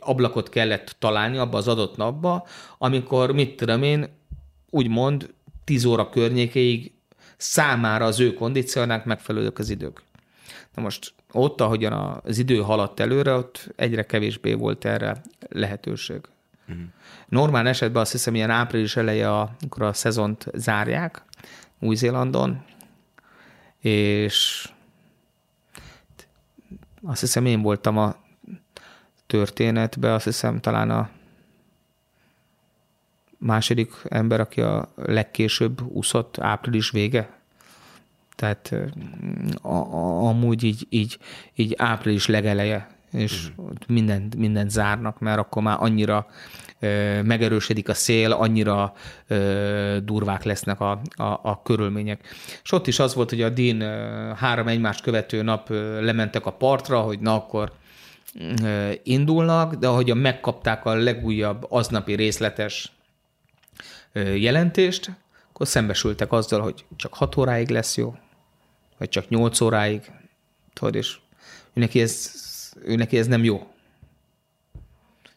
ablakot 0.00 0.48
kellett 0.48 0.96
találni 0.98 1.36
abba 1.36 1.56
az 1.56 1.68
adott 1.68 1.96
napba, 1.96 2.46
amikor, 2.78 3.32
mit 3.32 3.56
tudom 3.56 3.82
én, 3.82 4.08
úgymond 4.70 5.34
10 5.64 5.84
óra 5.84 6.08
környékéig 6.08 6.92
számára 7.36 8.04
az 8.04 8.20
ő 8.20 8.34
kondíciónák 8.34 9.04
megfelelők 9.04 9.58
az 9.58 9.70
idők. 9.70 10.02
Na 10.74 10.82
most 10.82 11.14
ott, 11.32 11.60
ahogyan 11.60 12.20
az 12.24 12.38
idő 12.38 12.56
haladt 12.56 13.00
előre, 13.00 13.32
ott 13.32 13.72
egyre 13.76 14.02
kevésbé 14.02 14.54
volt 14.54 14.84
erre 14.84 15.20
lehetőség. 15.48 16.20
Uh-huh. 16.68 16.84
Normál 17.28 17.68
esetben 17.68 18.02
azt 18.02 18.12
hiszem, 18.12 18.34
ilyen 18.34 18.50
április 18.50 18.96
eleje, 18.96 19.30
amikor 19.30 19.82
a 19.82 19.92
szezont 19.92 20.46
zárják 20.54 21.22
Új-Zélandon, 21.78 22.64
és 23.78 24.68
azt 27.02 27.20
hiszem 27.20 27.46
én 27.46 27.62
voltam 27.62 27.98
a 27.98 28.16
történetben, 29.26 30.12
azt 30.12 30.24
hiszem 30.24 30.60
talán 30.60 30.90
a 30.90 31.10
második 33.38 33.92
ember, 34.08 34.40
aki 34.40 34.60
a 34.60 34.88
legkésőbb 34.94 35.80
úszott 35.80 36.38
április 36.38 36.90
vége. 36.90 37.41
Tehát 38.36 38.74
a, 39.62 39.74
a, 39.74 40.28
amúgy 40.28 40.62
így, 40.64 40.86
így, 40.88 41.18
így 41.54 41.74
április 41.76 42.26
legeleje, 42.26 42.88
és 43.12 43.48
uh-huh. 43.56 43.76
mindent, 43.86 44.36
mindent 44.36 44.70
zárnak, 44.70 45.18
mert 45.18 45.38
akkor 45.38 45.62
már 45.62 45.76
annyira 45.80 46.26
ö, 46.80 47.22
megerősödik 47.22 47.88
a 47.88 47.94
szél, 47.94 48.32
annyira 48.32 48.92
ö, 49.26 49.96
durvák 50.04 50.42
lesznek 50.42 50.80
a, 50.80 51.00
a, 51.16 51.40
a 51.42 51.60
körülmények. 51.62 52.20
És 52.62 52.72
ott 52.72 52.86
is 52.86 52.98
az 52.98 53.14
volt, 53.14 53.30
hogy 53.30 53.42
a 53.42 53.48
Dean 53.48 53.80
ö, 53.80 54.32
három 54.36 54.68
egymást 54.68 55.02
követő 55.02 55.42
nap 55.42 55.70
ö, 55.70 56.04
lementek 56.04 56.46
a 56.46 56.52
partra, 56.52 57.00
hogy 57.00 57.20
na 57.20 57.34
akkor 57.34 57.72
ö, 58.62 58.90
indulnak, 59.02 59.74
de 59.74 59.88
ahogyan 59.88 60.18
megkapták 60.18 60.84
a 60.84 60.94
legújabb 60.94 61.66
aznapi 61.68 62.14
részletes 62.14 62.92
ö, 64.12 64.20
jelentést, 64.20 65.10
akkor 65.52 65.66
szembesültek 65.66 66.32
azzal, 66.32 66.60
hogy 66.60 66.84
csak 66.96 67.14
6 67.14 67.36
óráig 67.36 67.70
lesz 67.70 67.96
jó, 67.96 68.14
vagy 69.02 69.10
csak 69.10 69.28
8 69.28 69.60
óráig, 69.60 70.10
tudod, 70.72 70.94
és 70.94 71.18
ő 71.72 71.80
neki 71.80 72.00
ez, 72.00 72.30
ő 72.84 72.94
neki 72.94 73.18
ez 73.18 73.26
nem 73.26 73.44
jó. 73.44 73.72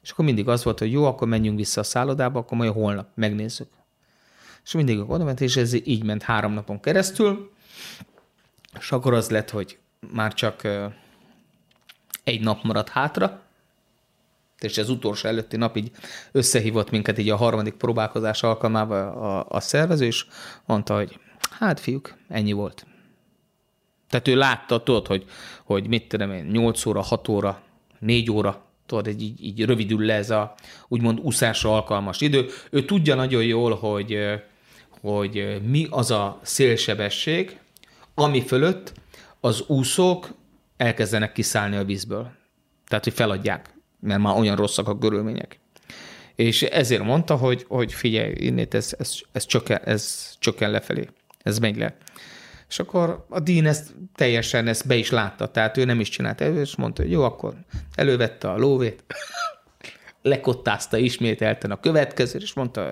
És 0.01 0.11
akkor 0.11 0.26
mindig 0.26 0.47
az 0.47 0.63
volt, 0.63 0.80
hogy 0.80 0.91
jó, 0.91 1.05
akkor 1.05 1.28
menjünk 1.28 1.57
vissza 1.57 1.82
a 1.82 1.84
szállodába, 1.84 2.39
akkor 2.39 2.57
majd 2.57 2.72
holnap 2.72 3.07
megnézzük. 3.13 3.68
És 4.66 4.72
mindig 4.72 5.09
oda 5.09 5.24
ment, 5.24 5.41
és 5.41 5.55
ez 5.55 5.74
így 5.74 6.03
ment 6.03 6.24
három 6.24 6.53
napon 6.53 6.80
keresztül, 6.80 7.51
és 8.80 8.91
akkor 8.91 9.13
az 9.13 9.30
lett, 9.30 9.49
hogy 9.49 9.78
már 10.11 10.34
csak 10.34 10.68
egy 12.24 12.41
nap 12.41 12.63
maradt 12.63 12.89
hátra, 12.89 13.41
és 14.59 14.78
az 14.78 14.89
utolsó 14.89 15.28
előtti 15.28 15.57
nap 15.57 15.78
így 15.78 15.91
összehívott 16.32 16.91
minket 16.91 17.18
így 17.18 17.30
a 17.30 17.36
harmadik 17.36 17.74
próbálkozás 17.74 18.43
alkalmával 18.43 19.07
a, 19.07 19.45
a 19.49 19.59
szervező, 19.59 20.05
és 20.05 20.26
mondta, 20.66 20.95
hogy 20.95 21.20
hát 21.59 21.80
fiúk, 21.80 22.18
ennyi 22.28 22.51
volt. 22.51 22.86
Tehát 24.16 24.28
ő 24.28 24.36
látta, 24.39 24.84
tudod, 24.84 25.07
hogy, 25.07 25.26
hogy 25.63 25.88
mit 25.88 26.07
tudom 26.07 26.32
én, 26.32 26.45
8 26.45 26.86
óra, 26.86 27.01
6 27.01 27.28
óra, 27.28 27.61
4 27.99 28.32
óra, 28.32 28.66
tudod, 28.86 29.07
így, 29.07 29.43
így 29.43 29.66
rövidül 29.66 30.05
le 30.05 30.13
ez 30.13 30.30
a 30.30 30.55
úgymond 30.88 31.20
úszásra 31.20 31.74
alkalmas 31.74 32.22
idő. 32.22 32.45
Ő 32.70 32.86
tudja 32.86 33.16
nagyon 33.16 33.43
jól, 33.43 33.76
hogy, 33.76 34.18
hogy 35.01 35.61
mi 35.68 35.88
az 35.89 36.11
a 36.11 36.39
szélsebesség, 36.41 37.59
ami 38.13 38.41
fölött 38.41 38.93
az 39.39 39.63
úszók 39.68 40.30
elkezdenek 40.78 41.32
kiszállni 41.32 41.76
a 41.76 41.86
vízből. 41.86 42.32
Tehát, 42.88 43.03
hogy 43.03 43.13
feladják, 43.13 43.74
mert 43.99 44.22
már 44.22 44.38
olyan 44.38 44.55
rosszak 44.55 44.88
a 44.88 44.97
körülmények. 44.97 45.59
És 46.36 46.61
ezért 46.61 47.03
mondta, 47.03 47.36
hogy, 47.36 47.66
hogy 47.68 47.93
figyelj, 47.93 48.34
innét 48.38 48.74
ez, 48.74 48.95
ez, 48.97 49.13
ez, 49.32 49.45
csökken, 49.45 49.82
ez 49.84 50.34
csökken 50.39 50.72
lefelé, 50.72 51.07
ez 51.43 51.59
megy 51.59 51.78
le. 51.78 51.97
És 52.70 52.80
akkor 52.80 53.26
a 53.30 53.39
Dean 53.39 53.66
ezt 53.66 53.95
teljesen 54.16 54.68
ezt 54.68 54.88
be 54.88 54.95
is 54.95 55.09
látta, 55.09 55.47
tehát 55.47 55.78
ő 55.78 55.86
nem 55.86 55.99
is 55.99 56.09
csinált 56.09 56.41
elő, 56.41 56.59
és 56.61 56.76
mondta, 56.76 57.01
hogy 57.01 57.11
jó, 57.11 57.24
akkor 57.24 57.53
elővette 57.95 58.49
a 58.49 58.57
lóvét, 58.57 59.03
lekottázta 60.22 60.97
ismételten 60.97 61.72
a 61.72 61.80
következő, 61.80 62.39
és 62.39 62.53
mondta 62.53 62.91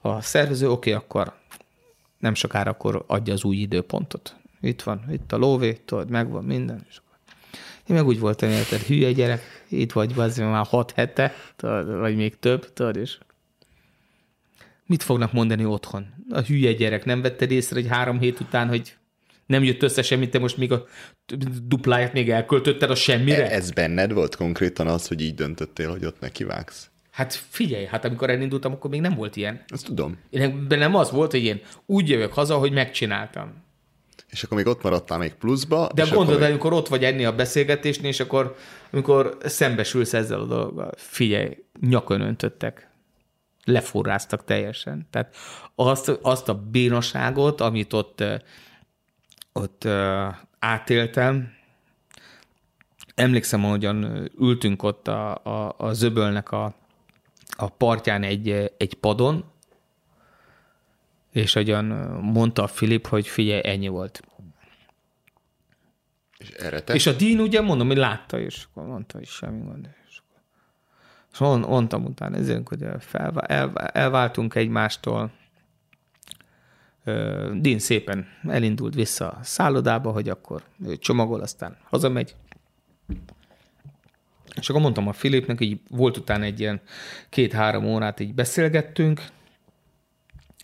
a 0.00 0.20
szervező, 0.20 0.70
oké, 0.70 0.92
okay, 0.92 1.02
akkor 1.02 1.32
nem 2.18 2.34
sokára 2.34 2.70
akkor 2.70 3.04
adja 3.06 3.32
az 3.32 3.44
új 3.44 3.56
időpontot. 3.56 4.36
Itt 4.60 4.82
van, 4.82 5.04
itt 5.10 5.32
a 5.32 5.36
lóvé, 5.36 5.72
tudod, 5.72 6.10
megvan 6.10 6.44
minden. 6.44 6.86
És 6.88 6.96
akkor 6.96 7.18
én 7.86 7.96
meg 7.96 8.06
úgy 8.06 8.18
voltam, 8.18 8.48
hogy 8.48 8.78
hülye 8.78 9.12
gyerek, 9.12 9.64
itt 9.68 9.92
vagy, 9.92 10.12
az 10.16 10.36
már 10.36 10.66
hat 10.66 10.90
hete, 10.90 11.34
tudod, 11.56 11.98
vagy 11.98 12.16
még 12.16 12.38
több, 12.38 12.72
tudod, 12.72 12.96
és 12.96 13.18
mit 14.86 15.02
fognak 15.02 15.32
mondani 15.32 15.64
otthon? 15.64 16.06
A 16.30 16.40
hülye 16.40 16.72
gyerek, 16.72 17.04
nem 17.04 17.22
vetted 17.22 17.50
észre, 17.50 17.80
hogy 17.80 17.90
három 17.90 18.18
hét 18.18 18.40
után, 18.40 18.68
hogy 18.68 18.96
nem 19.46 19.64
jött 19.64 19.82
össze 19.82 20.02
semmit, 20.02 20.30
te 20.30 20.38
most 20.38 20.56
még 20.56 20.72
a 20.72 20.86
dupláját 21.62 22.12
még 22.12 22.30
elköltötted 22.30 22.90
a 22.90 22.94
semmire? 22.94 23.50
Ez 23.50 23.70
benned 23.70 24.12
volt 24.12 24.36
konkrétan 24.36 24.86
az, 24.86 25.08
hogy 25.08 25.20
így 25.20 25.34
döntöttél, 25.34 25.90
hogy 25.90 26.04
ott 26.04 26.20
nekivágsz? 26.20 26.88
Hát 27.10 27.34
figyelj, 27.48 27.84
hát 27.84 28.04
amikor 28.04 28.30
elindultam, 28.30 28.72
akkor 28.72 28.90
még 28.90 29.00
nem 29.00 29.14
volt 29.14 29.36
ilyen. 29.36 29.64
Ezt 29.66 29.84
tudom. 29.84 30.18
Én, 30.30 30.66
nem 30.68 30.94
az 30.94 31.10
volt, 31.10 31.30
hogy 31.30 31.44
én 31.44 31.60
úgy 31.86 32.08
jövök 32.08 32.32
haza, 32.32 32.56
hogy 32.56 32.72
megcsináltam. 32.72 33.62
És 34.30 34.42
akkor 34.42 34.56
még 34.56 34.66
ott 34.66 34.82
maradtál 34.82 35.18
még 35.18 35.34
pluszba. 35.34 35.88
De 35.94 36.04
gondolod, 36.12 36.40
még... 36.40 36.50
amikor 36.50 36.72
ott 36.72 36.88
vagy 36.88 37.04
enni 37.04 37.24
a 37.24 37.34
beszélgetésnél, 37.34 38.08
és 38.08 38.20
akkor 38.20 38.56
amikor 38.90 39.36
szembesülsz 39.44 40.12
ezzel 40.12 40.40
a 40.40 40.46
dologgal, 40.46 40.90
figyelj, 40.96 41.56
nyakon 41.80 42.20
öntöttek. 42.20 42.88
leforráztak 43.64 44.44
teljesen. 44.44 45.06
Tehát 45.10 45.36
azt, 45.74 46.18
azt 46.22 46.48
a 46.48 46.54
bénaságot, 46.54 47.60
amit 47.60 47.92
ott, 47.92 48.24
ott 49.54 49.84
átéltem, 50.58 51.52
emlékszem, 53.14 53.64
ahogyan 53.64 54.30
ültünk 54.38 54.82
ott 54.82 55.08
a, 55.08 55.34
a, 55.44 55.74
a 55.78 55.92
zöbölnek 55.92 56.52
a, 56.52 56.74
a 57.56 57.68
partján 57.68 58.22
egy, 58.22 58.72
egy 58.76 58.94
padon, 58.94 59.44
és 61.32 61.54
ahogyan 61.54 61.84
mondta 62.20 62.62
a 62.62 62.66
Filip, 62.66 63.06
hogy 63.06 63.26
figyelj, 63.26 63.60
ennyi 63.64 63.88
volt. 63.88 64.22
És 66.38 66.50
erre 66.50 66.82
te? 66.82 66.94
És 66.94 67.06
a 67.06 67.12
Dean 67.12 67.40
ugye 67.40 67.60
mondom, 67.60 67.86
hogy 67.86 67.96
látta, 67.96 68.38
és 68.38 68.66
akkor 68.70 68.86
mondta, 68.86 69.18
hogy 69.18 69.26
semmi 69.26 69.64
gond. 69.64 69.88
És, 70.08 70.18
akkor... 70.18 71.60
és 71.60 71.66
mondtam 71.68 72.04
utána, 72.04 72.36
ezért, 72.36 72.68
hogy 72.68 72.84
fel, 72.98 73.40
el, 73.40 73.76
elváltunk 73.76 74.54
egymástól. 74.54 75.30
Dean 77.04 77.78
szépen 77.78 78.26
elindult 78.48 78.94
vissza 78.94 79.28
a 79.28 79.38
szállodába, 79.42 80.10
hogy 80.10 80.28
akkor 80.28 80.62
ő 80.86 80.96
csomagol, 80.96 81.40
aztán 81.40 81.76
hazamegy. 81.90 82.34
És 84.56 84.68
akkor 84.68 84.82
mondtam 84.82 85.08
a 85.08 85.12
Filipnek, 85.12 85.60
így 85.60 85.80
volt 85.90 86.16
utána 86.16 86.44
egy 86.44 86.60
ilyen 86.60 86.80
két-három 87.28 87.84
órát 87.84 88.20
így 88.20 88.34
beszélgettünk, 88.34 89.22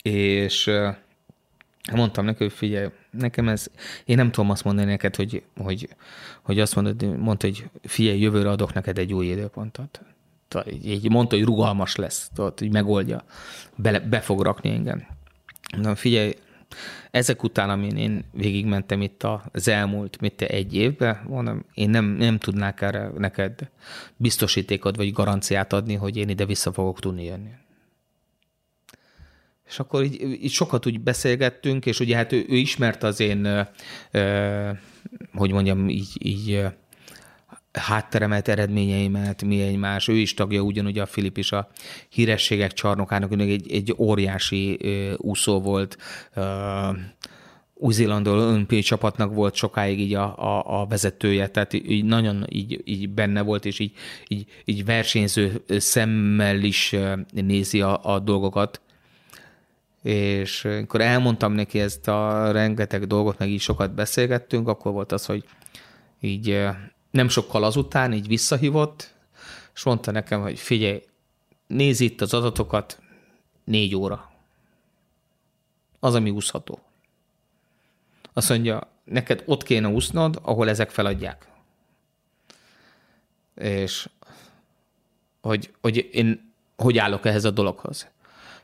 és 0.03 0.71
mondtam 1.93 2.25
neki, 2.25 2.43
hogy 2.43 2.53
figyelj, 2.53 2.89
nekem 3.11 3.49
ez, 3.49 3.67
én 4.05 4.17
nem 4.17 4.31
tudom 4.31 4.51
azt 4.51 4.65
mondani 4.65 4.91
neked, 4.91 5.17
hogy, 5.17 5.43
hogy, 5.57 5.89
hogy 6.43 6.61
azt 6.61 6.75
mondod, 6.75 7.19
mondta, 7.19 7.47
hogy 7.47 7.65
figyelj, 7.83 8.21
jövőre 8.21 8.51
adok 8.51 8.73
neked 8.73 8.99
egy 8.99 9.13
új 9.13 9.27
időpontot. 9.27 10.01
Így 10.85 11.11
mondta, 11.11 11.37
hogy 11.37 11.45
rugalmas 11.45 11.97
lesz, 11.97 12.31
tudod, 12.35 12.59
hogy 12.59 12.73
megoldja, 12.73 13.25
be, 13.77 14.01
be 14.01 14.21
fog 14.21 14.41
rakni 14.43 14.71
engem. 14.71 15.07
Na, 15.77 15.95
figyelj, 15.95 16.35
ezek 17.11 17.43
után, 17.43 17.71
amin 17.71 17.97
én 17.97 18.25
végigmentem 18.33 19.03
itt 19.03 19.27
az 19.53 19.69
elmúlt 19.69 20.21
mit 20.21 20.33
te 20.33 20.47
egy 20.47 20.75
évben, 20.75 21.25
mondom, 21.29 21.65
én 21.75 21.91
nem, 21.91 22.05
nem 22.05 22.39
tudnák 22.39 22.81
erre 22.81 23.11
neked 23.19 23.71
biztosítékot 24.17 24.97
vagy 24.97 25.13
garanciát 25.13 25.73
adni, 25.73 25.95
hogy 25.95 26.17
én 26.17 26.29
ide 26.29 26.45
vissza 26.45 26.73
fogok 26.73 27.01
tudni 27.01 27.25
jönni. 27.25 27.51
És 29.67 29.79
akkor 29.79 30.03
így, 30.03 30.23
így 30.23 30.51
sokat 30.51 30.87
úgy 30.87 31.01
beszélgettünk, 31.01 31.87
és 31.87 32.01
ugye 32.01 32.17
hát 32.17 32.33
ő, 32.33 32.45
ő 32.49 32.57
ismert 32.57 33.03
az 33.03 33.21
én, 33.21 33.67
ö, 34.11 34.71
hogy 35.33 35.53
mondjam, 35.53 35.89
így, 35.89 36.11
így 36.19 36.67
hátteremet, 37.73 38.49
eredményeimet, 38.49 39.43
mi 39.43 39.63
egymás. 39.63 40.09
Ő 40.09 40.15
is 40.15 40.35
tagja 40.35 40.61
ugyanúgy 40.61 40.99
a 40.99 41.07
Filip 41.07 41.37
is 41.37 41.53
a 41.53 41.69
hírességek 42.09 42.73
csarnokának, 42.73 43.33
egy, 43.41 43.73
egy 43.73 43.95
óriási 43.99 44.79
ö, 44.83 45.15
úszó 45.17 45.61
volt. 45.61 45.97
Ö, 46.35 46.43
új-Zélandon 47.75 48.39
olimpiai 48.39 48.81
csapatnak 48.81 49.35
volt 49.35 49.55
sokáig 49.55 50.01
így 50.01 50.15
a, 50.15 50.39
a, 50.39 50.81
a 50.81 50.87
vezetője, 50.87 51.49
tehát 51.49 51.73
így 51.73 52.05
nagyon 52.05 52.47
így, 52.49 52.81
így 52.85 53.09
benne 53.09 53.43
volt, 53.43 53.65
és 53.65 53.79
így, 53.79 53.93
így, 54.29 54.47
így 54.65 54.85
versenyző 54.85 55.65
szemmel 55.69 56.63
is 56.63 56.97
nézi 57.31 57.81
a, 57.81 58.15
a 58.15 58.19
dolgokat 58.19 58.81
és 60.03 60.65
amikor 60.65 61.01
elmondtam 61.01 61.53
neki 61.53 61.81
ezt 61.81 62.09
a 62.09 62.51
rengeteg 62.51 63.07
dolgot, 63.07 63.39
meg 63.39 63.49
így 63.49 63.61
sokat 63.61 63.95
beszélgettünk, 63.95 64.69
akkor 64.69 64.93
volt 64.93 65.13
az, 65.13 65.27
hogy 65.27 65.45
így 66.21 66.67
nem 67.11 67.29
sokkal 67.29 67.65
azután 67.65 68.13
így 68.13 68.27
visszahívott, 68.27 69.15
és 69.75 69.83
mondta 69.83 70.11
nekem, 70.11 70.41
hogy 70.41 70.59
figyelj, 70.59 71.03
nézz 71.67 72.01
itt 72.01 72.21
az 72.21 72.35
adatokat, 72.35 73.01
négy 73.65 73.95
óra. 73.97 74.31
Az, 75.99 76.15
ami 76.15 76.31
úszható. 76.31 76.79
Azt 78.33 78.49
mondja, 78.49 78.91
neked 79.05 79.43
ott 79.47 79.63
kéne 79.63 79.89
úsznod, 79.89 80.39
ahol 80.43 80.69
ezek 80.69 80.91
feladják. 80.91 81.49
És 83.55 84.09
hogy, 85.41 85.75
hogy 85.81 86.09
én 86.13 86.53
hogy 86.77 86.99
állok 86.99 87.27
ehhez 87.27 87.45
a 87.45 87.51
dologhoz. 87.51 88.09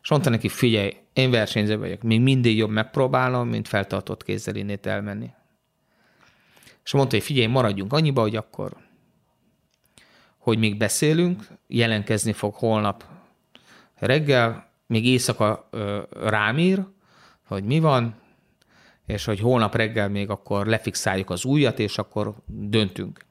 És 0.02 0.08
mondta 0.08 0.30
neki, 0.30 0.48
figyelj, 0.48 0.96
én 1.12 1.30
versenyző 1.30 1.78
vagyok, 1.78 2.02
még 2.02 2.20
mindig 2.20 2.56
jobb 2.56 2.70
megpróbálnom, 2.70 3.48
mint 3.48 3.68
feltartott 3.68 4.24
kézzel 4.24 4.54
innét 4.54 4.86
elmenni. 4.86 5.30
És 6.86 6.92
mondta, 6.92 7.16
hogy 7.16 7.24
figyelj, 7.24 7.46
maradjunk 7.46 7.92
annyiba, 7.92 8.20
hogy 8.20 8.36
akkor, 8.36 8.76
hogy 10.38 10.58
még 10.58 10.76
beszélünk, 10.76 11.46
jelentkezni 11.66 12.32
fog 12.32 12.54
holnap 12.54 13.04
reggel, 13.94 14.70
még 14.86 15.06
éjszaka 15.06 15.68
ö, 15.70 16.02
rám 16.10 16.58
ír, 16.58 16.86
hogy 17.46 17.64
mi 17.64 17.80
van, 17.80 18.14
és 19.06 19.24
hogy 19.24 19.40
holnap 19.40 19.74
reggel 19.74 20.08
még 20.08 20.30
akkor 20.30 20.66
lefixáljuk 20.66 21.30
az 21.30 21.44
újat, 21.44 21.78
és 21.78 21.98
akkor 21.98 22.34
döntünk. 22.46 23.24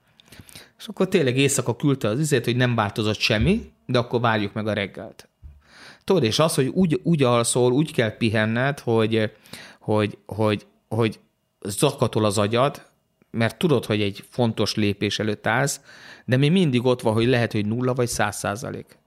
És 0.78 0.88
akkor 0.88 1.08
tényleg 1.08 1.38
éjszaka 1.38 1.76
küldte 1.76 2.08
az 2.08 2.20
izét, 2.20 2.46
hogy 2.46 2.56
nem 2.56 2.76
változott 2.76 3.20
semmi, 3.20 3.72
de 3.86 3.98
akkor 3.98 4.20
várjuk 4.20 4.54
meg 4.54 4.68
a 4.68 4.74
reggelt. 4.74 5.30
Tudod, 6.04 6.24
és 6.24 6.40
az, 6.40 6.56
hogy 6.56 6.68
úgy, 6.68 7.00
úgy 7.04 7.24
alszol, 7.24 7.72
úgy 7.72 7.92
kell 7.92 8.18
pihenned, 8.18 8.80
hogy, 8.80 9.32
hogy, 9.80 10.18
hogy, 10.26 10.66
hogy 10.88 11.20
zakatol 11.62 12.26
az 12.26 12.38
agyad, 12.38 12.94
mert 13.36 13.58
tudod, 13.58 13.86
hogy 13.86 14.02
egy 14.02 14.24
fontos 14.30 14.76
lépés 14.76 15.20
előtt 15.20 15.48
állsz, 15.48 15.82
de 16.26 16.38
mi 16.38 16.50
mindig 16.50 16.86
ott 16.86 17.02
van, 17.02 17.14
hogy 17.14 17.28
lehet, 17.28 17.52
hogy 17.52 17.66
nulla 17.66 17.94
vagy 17.94 18.08
száz 18.08 18.38
százalék. 18.38 18.98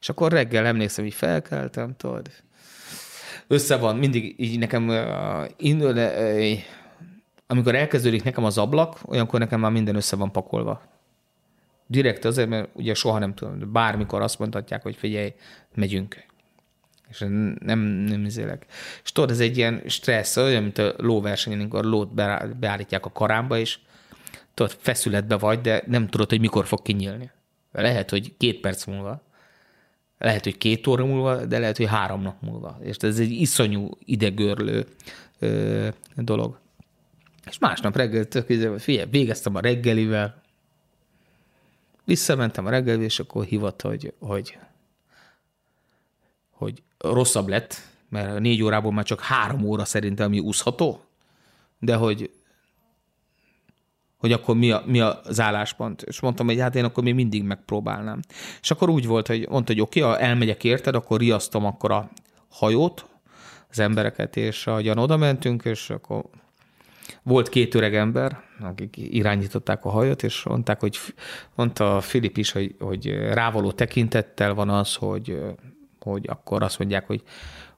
És 0.00 0.08
akkor 0.08 0.32
reggel 0.32 0.66
emlékszem, 0.66 1.04
hogy 1.04 1.14
felkeltem, 1.14 1.96
tudod. 1.96 2.30
Össze 3.46 3.76
van, 3.76 3.96
mindig 3.96 4.34
így 4.38 4.58
nekem, 4.58 4.88
uh, 4.88 5.48
indul, 5.56 5.96
uh, 5.96 6.58
amikor 7.46 7.74
elkezdődik 7.74 8.22
nekem 8.22 8.44
az 8.44 8.58
ablak, 8.58 8.98
olyankor 9.04 9.38
nekem 9.40 9.60
már 9.60 9.70
minden 9.70 9.96
össze 9.96 10.16
van 10.16 10.32
pakolva 10.32 10.92
direkt 11.92 12.24
azért, 12.24 12.48
mert 12.48 12.68
ugye 12.72 12.94
soha 12.94 13.18
nem 13.18 13.34
tudom, 13.34 13.72
bármikor 13.72 14.22
azt 14.22 14.38
mondhatják, 14.38 14.82
hogy 14.82 14.96
figyelj, 14.96 15.34
megyünk. 15.74 16.24
És 17.12 17.18
nem, 17.58 17.78
nem 17.78 18.24
izélek. 18.24 18.66
És 19.04 19.12
tudod, 19.12 19.30
ez 19.30 19.40
egy 19.40 19.56
ilyen 19.56 19.82
stressz, 19.86 20.36
olyan, 20.36 20.62
mint 20.62 20.78
a 20.78 20.94
lóversenyen, 20.96 21.60
amikor 21.60 21.84
lót 21.84 22.14
beállítják 22.58 23.06
a 23.06 23.12
karámba, 23.12 23.58
és 23.58 23.78
tudod, 24.54 24.76
feszületbe 24.80 25.36
vagy, 25.36 25.60
de 25.60 25.82
nem 25.86 26.08
tudod, 26.08 26.28
hogy 26.28 26.40
mikor 26.40 26.66
fog 26.66 26.82
kinyílni. 26.82 27.30
Lehet, 27.72 28.10
hogy 28.10 28.36
két 28.36 28.60
perc 28.60 28.84
múlva, 28.84 29.22
lehet, 30.18 30.44
hogy 30.44 30.58
két 30.58 30.86
óra 30.86 31.04
múlva, 31.04 31.44
de 31.44 31.58
lehet, 31.58 31.76
hogy 31.76 31.86
három 31.86 32.22
nap 32.22 32.42
múlva. 32.42 32.78
És 32.82 32.96
ez 32.96 33.18
egy 33.18 33.30
iszonyú 33.30 33.90
idegörlő 34.04 34.86
ö, 35.38 35.88
dolog. 36.16 36.58
És 37.46 37.58
másnap 37.58 37.96
reggel, 37.96 38.24
tök, 38.24 38.46
figyelj, 38.78 39.08
végeztem 39.10 39.54
a 39.54 39.60
reggelivel, 39.60 40.42
Visszamentem 42.04 42.66
a 42.66 42.70
reggelbe, 42.70 43.02
és 43.02 43.18
akkor 43.18 43.44
hívott, 43.44 43.82
hogy, 43.82 44.14
hogy, 44.18 44.58
hogy 46.50 46.82
rosszabb 47.02 47.48
lett, 47.48 47.76
mert 48.08 48.38
négy 48.38 48.62
órából 48.62 48.92
már 48.92 49.04
csak 49.04 49.20
három 49.20 49.64
óra 49.64 49.84
szerintem, 49.84 50.26
ami 50.26 50.38
úszható, 50.38 51.00
de 51.78 51.94
hogy 51.94 52.30
hogy 54.22 54.32
akkor 54.32 54.56
mi, 54.56 54.70
a, 54.70 54.82
mi 54.86 55.00
az 55.00 55.40
álláspont. 55.40 56.02
És 56.02 56.20
mondtam, 56.20 56.46
hogy 56.46 56.60
hát 56.60 56.74
én 56.74 56.84
akkor 56.84 57.02
még 57.02 57.14
mindig 57.14 57.42
megpróbálnám. 57.42 58.20
És 58.60 58.70
akkor 58.70 58.88
úgy 58.88 59.06
volt, 59.06 59.26
hogy 59.26 59.48
mondta, 59.48 59.72
hogy 59.72 59.82
oké, 59.82 60.00
okay, 60.00 60.12
ha 60.12 60.18
elmegyek 60.18 60.64
érted, 60.64 60.94
akkor 60.94 61.18
riasztom 61.18 61.64
akkor 61.64 61.90
a 61.90 62.10
hajót, 62.48 63.06
az 63.70 63.78
embereket, 63.78 64.36
és 64.36 64.66
ahogyan 64.66 64.98
oda 64.98 65.16
mentünk, 65.16 65.64
és 65.64 65.90
akkor 65.90 66.24
volt 67.22 67.48
két 67.48 67.74
öreg 67.74 67.94
ember, 67.94 68.40
akik 68.60 68.96
irányították 68.96 69.84
a 69.84 69.90
hajót, 69.90 70.22
és 70.22 70.42
mondták, 70.42 70.80
hogy 70.80 70.98
mondta 71.54 72.00
Filip 72.00 72.36
is, 72.36 72.52
hogy, 72.52 72.74
hogy 72.78 73.06
rávaló 73.10 73.72
tekintettel 73.72 74.54
van 74.54 74.68
az, 74.68 74.94
hogy, 74.94 75.40
hogy 76.02 76.26
akkor 76.28 76.62
azt 76.62 76.78
mondják, 76.78 77.06
hogy, 77.06 77.22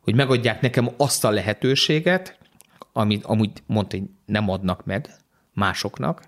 hogy 0.01 0.15
megadják 0.15 0.61
nekem 0.61 0.89
azt 0.97 1.25
a 1.25 1.31
lehetőséget, 1.31 2.39
amit 2.93 3.25
amúgy 3.25 3.51
mondta, 3.67 3.97
hogy 3.97 4.07
nem 4.27 4.49
adnak 4.49 4.85
meg 4.85 5.11
másoknak, 5.53 6.23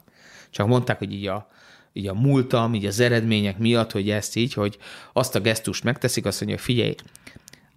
csak 0.50 0.66
mondták, 0.66 0.98
hogy 0.98 1.12
így 1.12 1.26
a, 1.26 1.48
így 1.92 2.06
a 2.06 2.14
múltam, 2.14 2.74
így 2.74 2.86
az 2.86 3.00
eredmények 3.00 3.58
miatt, 3.58 3.92
hogy 3.92 4.10
ezt 4.10 4.36
így, 4.36 4.52
hogy 4.52 4.78
azt 5.12 5.34
a 5.34 5.40
gesztust 5.40 5.84
megteszik, 5.84 6.24
azt 6.24 6.40
mondja, 6.40 6.58
figyelj, 6.58 6.94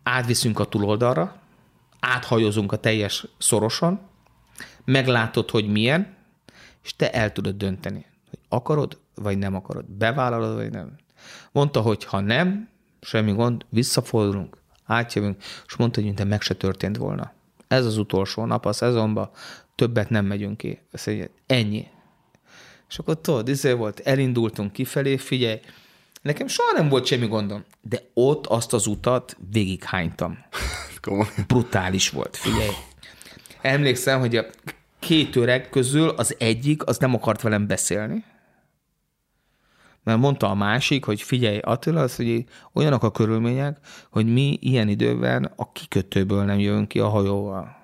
átviszünk 0.03 0.59
a 0.59 0.65
túloldalra, 0.65 1.35
áthajozunk 1.99 2.71
a 2.71 2.77
teljes 2.77 3.27
szoroson, 3.37 3.99
meglátod, 4.85 5.49
hogy 5.49 5.67
milyen, 5.67 6.15
és 6.83 6.95
te 6.95 7.11
el 7.11 7.31
tudod 7.31 7.55
dönteni, 7.55 8.05
hogy 8.29 8.39
akarod, 8.49 8.99
vagy 9.15 9.37
nem 9.37 9.55
akarod, 9.55 9.85
bevállalod, 9.89 10.55
vagy 10.55 10.71
nem. 10.71 10.95
Mondta, 11.51 11.81
hogy 11.81 12.03
ha 12.03 12.19
nem, 12.19 12.69
semmi 13.01 13.31
gond, 13.31 13.65
visszafordulunk, 13.69 14.57
átjövünk, 14.85 15.43
és 15.65 15.75
mondta, 15.75 15.99
hogy 15.99 16.05
mintha 16.05 16.25
meg 16.25 16.41
se 16.41 16.53
történt 16.53 16.97
volna. 16.97 17.33
Ez 17.67 17.85
az 17.85 17.97
utolsó 17.97 18.45
nap 18.45 18.65
a 18.65 18.73
szezonban, 18.73 19.29
többet 19.75 20.09
nem 20.09 20.25
megyünk 20.25 20.57
ki. 20.57 20.79
Mondja, 21.05 21.27
ennyi. 21.45 21.87
És 22.89 22.99
akkor 22.99 23.21
tudod, 23.21 23.47
izé 23.47 23.71
volt, 23.71 23.99
elindultunk 23.99 24.71
kifelé, 24.71 25.17
figyelj, 25.17 25.59
Nekem 26.21 26.47
soha 26.47 26.71
nem 26.71 26.89
volt 26.89 27.05
semmi 27.05 27.27
gondom, 27.27 27.63
de 27.81 28.01
ott 28.13 28.47
azt 28.47 28.73
az 28.73 28.87
utat 28.87 29.37
végighánytam. 29.51 30.37
Brutális 31.47 32.09
volt, 32.09 32.37
figyelj. 32.37 32.71
Emlékszem, 33.61 34.19
hogy 34.19 34.35
a 34.35 34.45
két 34.99 35.35
öreg 35.35 35.69
közül 35.69 36.09
az 36.09 36.35
egyik, 36.39 36.85
az 36.85 36.97
nem 36.97 37.13
akart 37.13 37.41
velem 37.41 37.67
beszélni, 37.67 38.23
mert 40.03 40.19
mondta 40.19 40.49
a 40.49 40.53
másik, 40.53 41.05
hogy 41.05 41.21
figyelj, 41.21 41.57
Attila, 41.57 42.01
az, 42.01 42.15
hogy 42.15 42.43
olyanok 42.73 43.03
a 43.03 43.11
körülmények, 43.11 43.77
hogy 44.11 44.33
mi 44.33 44.57
ilyen 44.61 44.87
időben 44.87 45.51
a 45.55 45.71
kikötőből 45.71 46.43
nem 46.43 46.59
jövünk 46.59 46.87
ki 46.87 46.99
a 46.99 47.07
hajóval. 47.07 47.77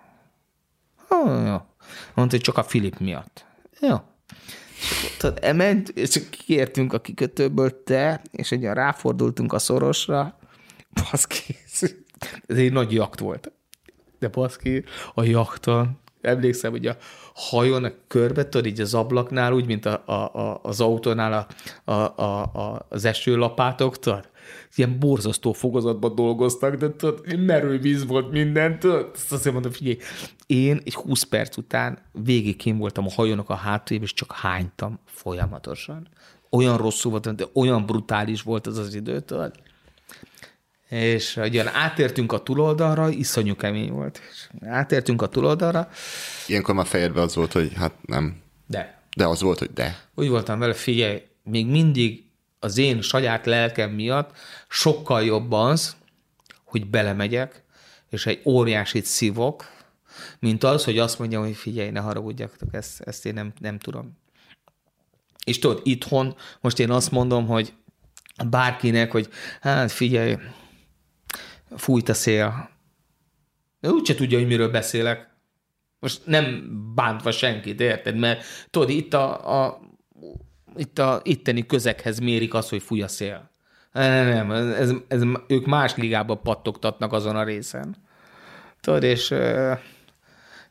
Ha, 1.08 1.46
jó. 1.46 1.58
Mondta, 2.14 2.36
hogy 2.36 2.42
csak 2.42 2.58
a 2.58 2.64
Filip 2.64 3.00
miatt. 3.00 3.46
Jó. 3.80 3.96
Tudod, 5.18 5.40
ement, 5.42 5.90
és 5.90 6.30
kiértünk 6.30 6.94
a 6.94 7.02
kikötőből 7.02 7.84
te, 7.84 8.22
és 8.32 8.52
ugye 8.52 8.74
ráfordultunk 8.74 9.54
a 9.54 9.60
szorosra, 9.60 10.38
baszki, 11.12 11.56
ez 12.48 12.58
egy 12.58 12.72
nagy 12.72 12.94
jakt 12.94 13.20
volt. 13.20 13.52
De 14.20 14.28
baszki, 14.28 14.84
a 15.14 15.24
jakton, 15.24 16.00
emlékszem, 16.26 16.72
hogy 16.72 16.86
a 16.86 16.98
hajón 17.34 17.84
a 17.84 17.92
körbe, 18.08 18.50
tudod, 18.50 18.66
így 18.66 18.82
az 18.82 18.94
ablaknál, 18.94 19.54
úgy, 19.54 19.66
mint 19.66 19.86
a, 19.86 20.04
a, 20.06 20.40
a, 20.40 20.60
az 20.64 20.82
autónál 20.82 21.48
a, 21.86 21.92
a, 21.92 22.22
a, 22.24 22.42
a, 22.42 22.86
az 22.90 23.06
esőlapátok, 23.06 24.00
tudod? 24.00 24.30
Ilyen 24.76 25.00
borzasztó 25.00 25.52
fokozatban 25.52 26.16
dolgoztak, 26.16 26.76
de 26.76 26.96
tudod, 26.96 27.40
merő 27.40 27.80
víz 27.80 28.06
volt 28.06 28.32
minden, 28.32 28.80
tudod? 28.80 29.10
Azt 29.14 29.32
azért 29.32 29.54
mondom, 29.54 29.72
figyelj, 29.72 29.98
én 30.46 30.82
egy 30.86 30.94
20 30.94 31.24
perc 31.24 31.58
után 31.58 31.98
végig 32.12 32.56
kim 32.56 32.78
voltam 32.78 33.06
a 33.06 33.12
hajónak 33.16 33.50
a 33.50 33.56
hátuljába, 33.56 34.06
és 34.06 34.14
csak 34.14 34.32
hánytam 34.32 35.00
folyamatosan. 35.06 36.08
Olyan 36.50 36.78
rosszul 36.78 37.12
volt, 37.12 37.36
de 37.36 37.46
olyan 37.54 37.86
brutális 37.86 38.42
volt 38.42 38.68
az 38.68 38.78
az 38.78 38.96
idő, 38.96 39.20
tudod? 39.20 39.54
És 40.90 41.38
ugyan 41.38 41.68
átértünk 41.68 42.32
a 42.32 42.44
túloldalra, 42.44 43.10
iszonyú 43.10 43.56
kemény 43.56 43.92
volt. 43.92 44.22
És 44.32 44.50
átértünk 44.62 45.22
a 45.22 45.28
túloldalra. 45.28 45.90
Ilyenkor 46.48 46.76
már 46.76 46.86
fejedben 46.86 47.24
az 47.24 47.36
volt, 47.36 47.52
hogy 47.52 47.74
hát 47.74 47.94
nem. 48.02 48.42
De. 48.68 49.02
De 49.16 49.28
az 49.28 49.42
volt, 49.42 49.60
hogy 49.60 49.74
de. 49.74 50.00
Úgy 50.16 50.30
voltam 50.30 50.60
vele, 50.60 50.74
figyelj, 50.74 51.22
még 51.44 51.68
mindig 51.68 52.24
az 52.60 52.78
én 52.78 53.02
saját 53.02 53.46
lelkem 53.46 53.92
miatt 53.92 54.38
sokkal 54.70 55.24
jobb 55.24 55.52
az, 55.52 55.96
hogy 56.64 56.90
belemegyek, 56.90 57.64
és 58.10 58.26
egy 58.26 58.42
óriásit 58.46 59.06
szívok, 59.06 59.66
mint 60.40 60.64
az, 60.64 60.84
hogy 60.84 60.98
azt 60.98 61.20
mondjam, 61.20 61.44
hogy 61.44 61.56
figyelj, 61.56 61.90
ne 61.90 62.00
haragudjatok, 62.00 62.74
ezt, 62.74 63.02
ezt 63.02 63.26
én 63.26 63.34
nem, 63.34 63.54
nem 63.60 63.80
tudom. 63.80 64.18
És 65.46 65.60
tudod, 65.60 65.82
itthon 65.84 66.36
most 66.62 66.80
én 66.80 66.92
azt 66.92 67.12
mondom, 67.12 67.48
hogy 67.48 67.74
bárkinek, 68.50 69.12
hogy 69.12 69.30
hát 69.62 69.92
figyelj, 69.92 70.38
fújt 71.76 72.10
a 72.10 72.14
szél. 72.14 72.70
De 73.80 73.90
úgyse 73.90 74.16
tudja, 74.16 74.38
hogy 74.38 74.48
miről 74.48 74.72
beszélek. 74.72 75.30
Most 76.00 76.22
nem 76.26 76.70
bántva 76.96 77.32
senkit, 77.32 77.80
érted? 77.80 78.18
Mert 78.18 78.44
tudod, 78.70 78.90
itt 78.90 79.14
a, 79.14 79.64
a, 79.64 79.80
itt 80.76 81.00
a 81.00 81.22
itteni 81.24 81.66
közekhez 81.66 82.20
mérik 82.20 82.54
azt, 82.54 82.70
hogy 82.70 82.82
fúj 82.82 83.02
a 83.02 83.08
szél. 83.08 83.50
Nem, 83.92 84.28
nem, 84.28 84.52
ez, 84.52 84.92
ez, 85.08 85.22
ők 85.48 85.66
más 85.66 85.96
ligába 85.96 86.36
pattogtatnak 86.36 87.14
azon 87.14 87.36
a 87.36 87.44
részen. 87.44 87.96
Tudod, 88.82 89.04
és, 89.04 89.34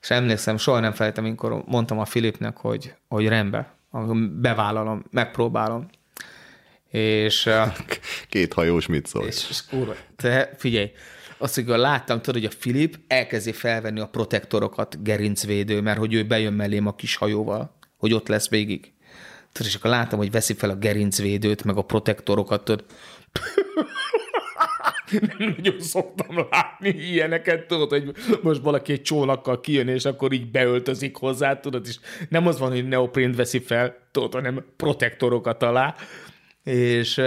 és 0.00 0.10
emlékszem, 0.10 0.56
soha 0.56 0.80
nem 0.80 0.92
felejtem, 0.92 1.24
amikor 1.24 1.64
mondtam 1.66 1.98
a 1.98 2.04
Filipnek, 2.04 2.56
hogy, 2.56 2.94
hogy 3.08 3.28
rendben, 3.28 3.66
bevállalom, 4.40 5.04
megpróbálom. 5.10 5.88
És, 6.94 7.50
Két 8.28 8.52
hajós 8.52 8.86
mit 8.86 9.06
szól? 9.06 9.26
És, 9.26 9.46
és 9.50 9.66
kurva, 9.66 9.94
te 10.16 10.50
figyelj, 10.58 10.90
azt, 11.38 11.54
hogy 11.54 11.66
láttam, 11.66 12.20
tudod, 12.20 12.42
hogy 12.42 12.50
a 12.52 12.56
Filip 12.58 12.96
elkezdi 13.06 13.52
felvenni 13.52 14.00
a 14.00 14.08
protektorokat 14.08 15.02
gerincvédő, 15.02 15.80
mert 15.80 15.98
hogy 15.98 16.14
ő 16.14 16.24
bejön 16.24 16.52
mellém 16.52 16.86
a 16.86 16.94
kis 16.94 17.16
hajóval, 17.16 17.76
hogy 17.96 18.12
ott 18.12 18.28
lesz 18.28 18.48
végig. 18.48 18.92
Tudod, 19.52 19.68
és 19.68 19.74
akkor 19.74 19.90
láttam, 19.90 20.18
hogy 20.18 20.30
veszi 20.30 20.54
fel 20.54 20.70
a 20.70 20.76
gerincvédőt, 20.76 21.64
meg 21.64 21.76
a 21.76 21.82
protektorokat, 21.82 22.64
tudod. 22.64 22.84
nem 25.38 25.54
nagyon 25.56 25.80
szoktam 25.80 26.46
látni 26.50 26.88
ilyeneket, 26.88 27.66
tudod, 27.66 27.90
hogy 27.90 28.12
most 28.42 28.60
valaki 28.60 28.92
egy 28.92 29.02
csónakkal 29.02 29.60
kijön, 29.60 29.88
és 29.88 30.04
akkor 30.04 30.32
így 30.32 30.50
beöltözik 30.50 31.16
hozzá, 31.16 31.60
tudod, 31.60 31.86
és 31.86 31.96
nem 32.28 32.46
az 32.46 32.58
van, 32.58 32.70
hogy 32.70 32.88
neoprint 32.88 33.36
veszi 33.36 33.58
fel, 33.58 33.96
tudod, 34.10 34.32
hanem 34.32 34.64
protektorokat 34.76 35.62
alá. 35.62 35.94
És, 36.64 37.22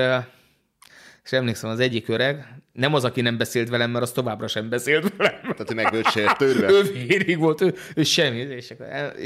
és 1.24 1.32
emlékszem, 1.32 1.70
az 1.70 1.80
egyik 1.80 2.08
öreg, 2.08 2.58
nem 2.72 2.94
az, 2.94 3.04
aki 3.04 3.22
nem 3.22 3.38
beszélt 3.38 3.70
velem, 3.70 3.92
mert 3.92 4.04
az 4.04 4.12
továbbra 4.12 4.48
sem 4.48 4.70
beszélt 4.70 5.16
velem. 5.18 5.42
Tehát, 5.42 5.68
hogy 5.68 5.76
meg 5.76 5.92
volt 5.92 6.12
sértődve? 6.12 6.72
ő 6.74 6.82
vérig 6.82 7.38
volt, 7.38 7.62
ő, 7.62 7.74
ő 7.96 8.04
semmi. 8.04 8.38
És 8.38 8.74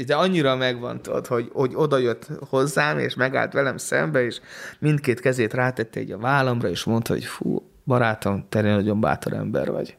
de 0.06 0.16
annyira 0.16 0.56
megvan, 0.56 1.02
tudod, 1.02 1.26
hogy, 1.26 1.48
hogy 1.52 1.70
oda 1.74 1.98
jött 1.98 2.26
hozzám, 2.48 2.98
és 2.98 3.14
megállt 3.14 3.52
velem 3.52 3.76
szembe, 3.76 4.24
és 4.24 4.40
mindkét 4.78 5.20
kezét 5.20 5.54
rátette 5.54 6.00
egy 6.00 6.10
a 6.10 6.18
vállamra, 6.18 6.68
és 6.68 6.84
mondta, 6.84 7.12
hogy 7.12 7.24
fú, 7.24 7.70
barátom, 7.84 8.46
te 8.48 8.60
nagyon 8.60 9.00
bátor 9.00 9.32
ember 9.32 9.70
vagy. 9.70 9.96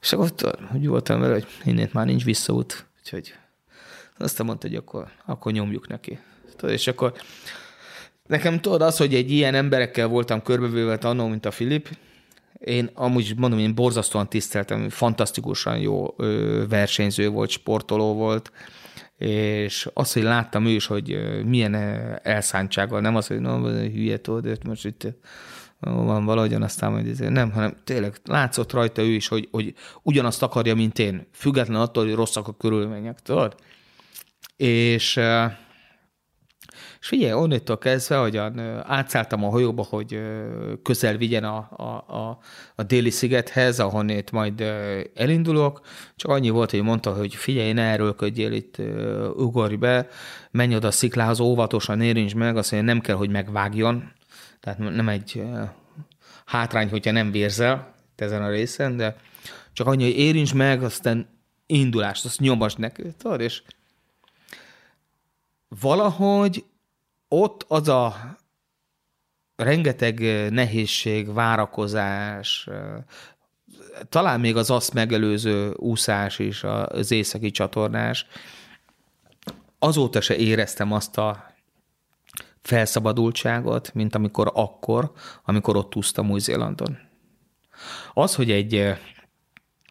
És 0.00 0.12
akkor 0.12 0.32
tudod, 0.32 0.58
úgy 0.74 0.86
voltam 0.86 1.20
vele, 1.20 1.32
hogy 1.32 1.46
innét 1.64 1.92
már 1.92 2.06
nincs 2.06 2.24
visszaút, 2.24 2.86
úgyhogy 2.98 3.34
aztán 4.18 4.46
mondta, 4.46 4.68
hogy 4.68 4.76
akkor, 4.76 5.08
akkor 5.26 5.52
nyomjuk 5.52 5.88
neki. 5.88 6.18
Tudod, 6.56 6.74
és 6.74 6.86
akkor 6.86 7.12
Nekem 8.28 8.60
tudod 8.60 8.82
az, 8.82 8.96
hogy 8.96 9.14
egy 9.14 9.30
ilyen 9.30 9.54
emberekkel 9.54 10.06
voltam 10.06 10.42
körbevéve 10.42 10.98
annó, 11.02 11.26
mint 11.26 11.46
a 11.46 11.50
Filip, 11.50 11.88
én 12.58 12.90
amúgy 12.94 13.34
mondom, 13.36 13.58
én 13.58 13.74
borzasztóan 13.74 14.28
tiszteltem, 14.28 14.88
fantasztikusan 14.88 15.78
jó 15.78 16.14
versenyző 16.68 17.28
volt, 17.28 17.50
sportoló 17.50 18.14
volt, 18.14 18.52
és 19.16 19.88
az, 19.94 20.12
hogy 20.12 20.22
láttam 20.22 20.66
ő 20.66 20.70
is, 20.70 20.86
hogy 20.86 21.18
milyen 21.44 21.74
elszántsággal, 22.22 23.00
nem 23.00 23.16
az, 23.16 23.26
hogy 23.26 23.40
no, 23.40 23.68
hülye 23.68 24.20
tudod, 24.20 24.66
most 24.66 24.84
itt 24.84 25.06
van 25.80 26.24
valahogyan 26.24 26.62
aztán 26.62 26.92
majd 26.92 27.06
ezért. 27.06 27.32
Nem, 27.32 27.52
hanem 27.52 27.76
tényleg 27.84 28.16
látszott 28.24 28.72
rajta 28.72 29.02
ő 29.02 29.10
is, 29.10 29.28
hogy, 29.28 29.48
hogy 29.50 29.74
ugyanazt 30.02 30.42
akarja, 30.42 30.74
mint 30.74 30.98
én, 30.98 31.26
független 31.32 31.80
attól, 31.80 32.04
hogy 32.04 32.14
rosszak 32.14 32.48
a 32.48 32.56
körülmények, 32.56 33.20
tudod? 33.20 33.54
És 34.56 35.20
és 37.04 37.10
figyelj, 37.10 37.32
onnétől 37.32 37.78
kezdve, 37.78 38.16
hogyan 38.16 38.58
átszálltam 38.82 39.44
a 39.44 39.50
hajóba, 39.50 39.82
hogy 39.82 40.20
közel 40.82 41.16
vigyen 41.16 41.44
a, 41.44 41.56
a, 41.76 42.14
a, 42.16 42.38
a 42.74 42.82
déli 42.82 43.10
szigethez, 43.10 43.80
ahonnét 43.80 44.30
majd 44.30 44.60
elindulok, 45.14 45.80
csak 46.16 46.30
annyi 46.30 46.48
volt, 46.48 46.70
hogy 46.70 46.82
mondta, 46.82 47.14
hogy 47.14 47.34
figyelj, 47.34 47.72
ne 47.72 47.82
erőlködjél 47.82 48.52
itt, 48.52 48.76
ugorj 49.36 49.74
be, 49.74 50.08
menj 50.50 50.74
oda 50.74 50.86
a 50.86 50.90
sziklához, 50.90 51.40
óvatosan 51.40 52.00
érints 52.00 52.34
meg, 52.34 52.56
azt 52.56 52.72
mondja, 52.72 52.92
nem 52.92 53.02
kell, 53.02 53.16
hogy 53.16 53.30
megvágjon, 53.30 54.12
tehát 54.60 54.78
nem 54.78 55.08
egy 55.08 55.42
hátrány, 56.44 56.88
hogyha 56.88 57.12
nem 57.12 57.30
vérzel 57.30 57.94
ezen 58.16 58.42
a 58.42 58.50
részen, 58.50 58.96
de 58.96 59.16
csak 59.72 59.86
annyi, 59.86 60.04
hogy 60.04 60.18
érints 60.18 60.54
meg, 60.54 60.82
aztán 60.82 61.28
indulást, 61.66 62.24
azt 62.24 62.40
nyomasd 62.40 62.78
neki, 62.78 63.02
tudod, 63.18 63.40
és 63.40 63.62
valahogy 65.80 66.64
ott 67.40 67.64
az 67.68 67.88
a 67.88 68.36
rengeteg 69.56 70.18
nehézség, 70.50 71.32
várakozás, 71.32 72.68
talán 74.08 74.40
még 74.40 74.56
az 74.56 74.70
azt 74.70 74.94
megelőző 74.94 75.72
úszás 75.76 76.38
is, 76.38 76.64
az 76.64 77.10
északi 77.10 77.50
csatornás, 77.50 78.26
azóta 79.78 80.20
se 80.20 80.36
éreztem 80.36 80.92
azt 80.92 81.18
a 81.18 81.54
felszabadultságot, 82.62 83.94
mint 83.94 84.14
amikor 84.14 84.50
akkor, 84.54 85.12
amikor 85.44 85.76
ott 85.76 85.96
úsztam 85.96 86.30
Új-Zélandon. 86.30 86.98
Az, 88.12 88.34
hogy 88.34 88.50
egy 88.50 88.94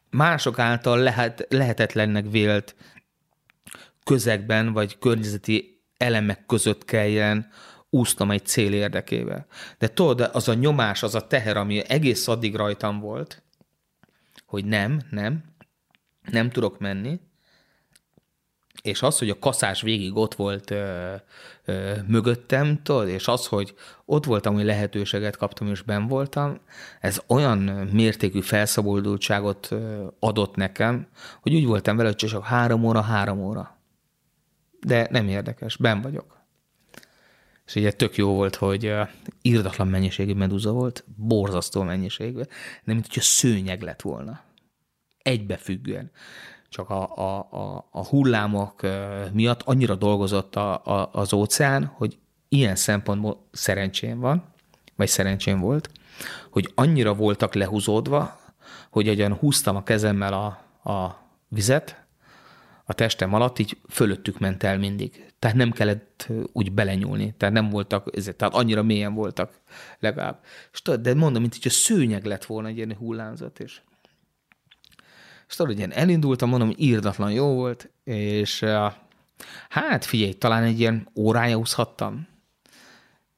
mások 0.09 0.59
által 0.59 0.97
lehet, 0.97 1.45
lehetetlennek 1.49 2.25
vélt 2.29 2.75
közegben, 4.03 4.73
vagy 4.73 4.97
környezeti 4.99 5.72
elemek 5.97 6.45
között 6.45 6.85
kelljen 6.85 7.51
úsznom 7.89 8.31
egy 8.31 8.45
cél 8.45 8.73
érdekébe. 8.73 9.45
De 9.77 9.87
tudod, 9.87 10.29
az 10.33 10.47
a 10.47 10.53
nyomás, 10.53 11.03
az 11.03 11.15
a 11.15 11.27
teher, 11.27 11.57
ami 11.57 11.83
egész 11.87 12.27
addig 12.27 12.55
rajtam 12.55 12.99
volt, 12.99 13.43
hogy 14.45 14.65
nem, 14.65 15.01
nem, 15.09 15.43
nem 16.31 16.49
tudok 16.49 16.79
menni, 16.79 17.19
és 18.81 19.01
az, 19.01 19.19
hogy 19.19 19.29
a 19.29 19.39
kaszás 19.39 19.81
végig 19.81 20.15
ott 20.15 20.35
volt 20.35 20.71
ö, 20.71 21.13
ö, 21.65 21.93
mögöttem, 22.07 22.83
tudod, 22.83 23.07
és 23.07 23.27
az, 23.27 23.47
hogy 23.47 23.73
ott 24.05 24.25
voltam, 24.25 24.53
hogy 24.53 24.63
lehetőséget 24.63 25.37
kaptam, 25.37 25.67
és 25.67 25.81
ben 25.81 26.07
voltam, 26.07 26.59
ez 26.99 27.21
olyan 27.27 27.57
mértékű 27.91 28.39
felszabadultságot 28.39 29.69
adott 30.19 30.55
nekem, 30.55 31.07
hogy 31.41 31.53
úgy 31.53 31.65
voltam 31.65 31.95
vele, 31.95 32.07
hogy 32.07 32.17
csak 32.17 32.45
három 32.45 32.83
óra, 32.83 33.01
három 33.01 33.39
óra 33.39 33.72
de 34.85 35.07
nem 35.11 35.27
érdekes, 35.27 35.77
ben 35.77 36.01
vagyok. 36.01 36.41
És 37.65 37.75
ugye 37.75 37.91
tök 37.91 38.15
jó 38.15 38.33
volt, 38.33 38.55
hogy 38.55 38.93
írdatlan 39.41 39.87
mennyiségű 39.87 40.33
medúza 40.33 40.71
volt, 40.71 41.03
borzasztó 41.15 41.81
mennyiségű, 41.81 42.41
nem 42.83 42.95
mint 42.95 43.05
hogyha 43.05 43.21
szőnyeg 43.21 43.81
lett 43.81 44.01
volna. 44.01 44.41
Egybefüggően. 45.17 46.11
Csak 46.69 46.89
a, 46.89 47.17
a, 47.17 47.47
a, 47.51 47.87
a 47.91 48.05
hullámok 48.05 48.81
miatt 49.31 49.61
annyira 49.61 49.95
dolgozott 49.95 50.55
a, 50.55 50.85
a, 50.85 51.09
az 51.11 51.33
óceán, 51.33 51.85
hogy 51.85 52.17
ilyen 52.49 52.75
szempontból 52.75 53.47
szerencsém 53.51 54.19
van, 54.19 54.43
vagy 54.95 55.07
szerencsém 55.07 55.59
volt, 55.59 55.89
hogy 56.49 56.71
annyira 56.75 57.13
voltak 57.13 57.53
lehúzódva, 57.53 58.39
hogy 58.89 59.07
egyen 59.07 59.33
húztam 59.33 59.75
a 59.75 59.83
kezemmel 59.83 60.33
a, 60.33 60.45
a 60.91 61.17
vizet, 61.47 62.02
a 62.83 62.93
testem 62.93 63.33
alatt, 63.33 63.59
így 63.59 63.77
fölöttük 63.89 64.39
ment 64.39 64.63
el 64.63 64.77
mindig. 64.77 65.25
Tehát 65.39 65.57
nem 65.57 65.71
kellett 65.71 66.27
úgy 66.51 66.71
belenyúlni, 66.71 67.33
tehát 67.37 67.53
nem 67.53 67.69
voltak, 67.69 68.09
tehát 68.35 68.53
annyira 68.53 68.83
mélyen 68.83 69.13
voltak 69.13 69.59
legalább. 69.99 70.43
És 70.71 70.81
de 70.81 71.13
mondom, 71.13 71.41
mint 71.41 71.53
hogy 71.53 71.67
a 71.67 71.69
szőnyeg 71.69 72.25
lett 72.25 72.45
volna 72.45 72.67
egy 72.67 72.77
ilyen 72.77 72.95
hullámzat, 72.95 73.59
és 73.59 73.81
és 75.53 75.59
tudod, 75.59 75.77
ilyen 75.77 75.91
elindultam, 75.91 76.49
mondom, 76.49 76.73
írdatlan 76.77 77.31
jó 77.31 77.53
volt, 77.53 77.89
és 78.03 78.65
hát 79.69 80.05
figyelj, 80.05 80.33
talán 80.33 80.63
egy 80.63 80.79
ilyen 80.79 81.09
órája 81.15 81.57
úszhattam, 81.57 82.27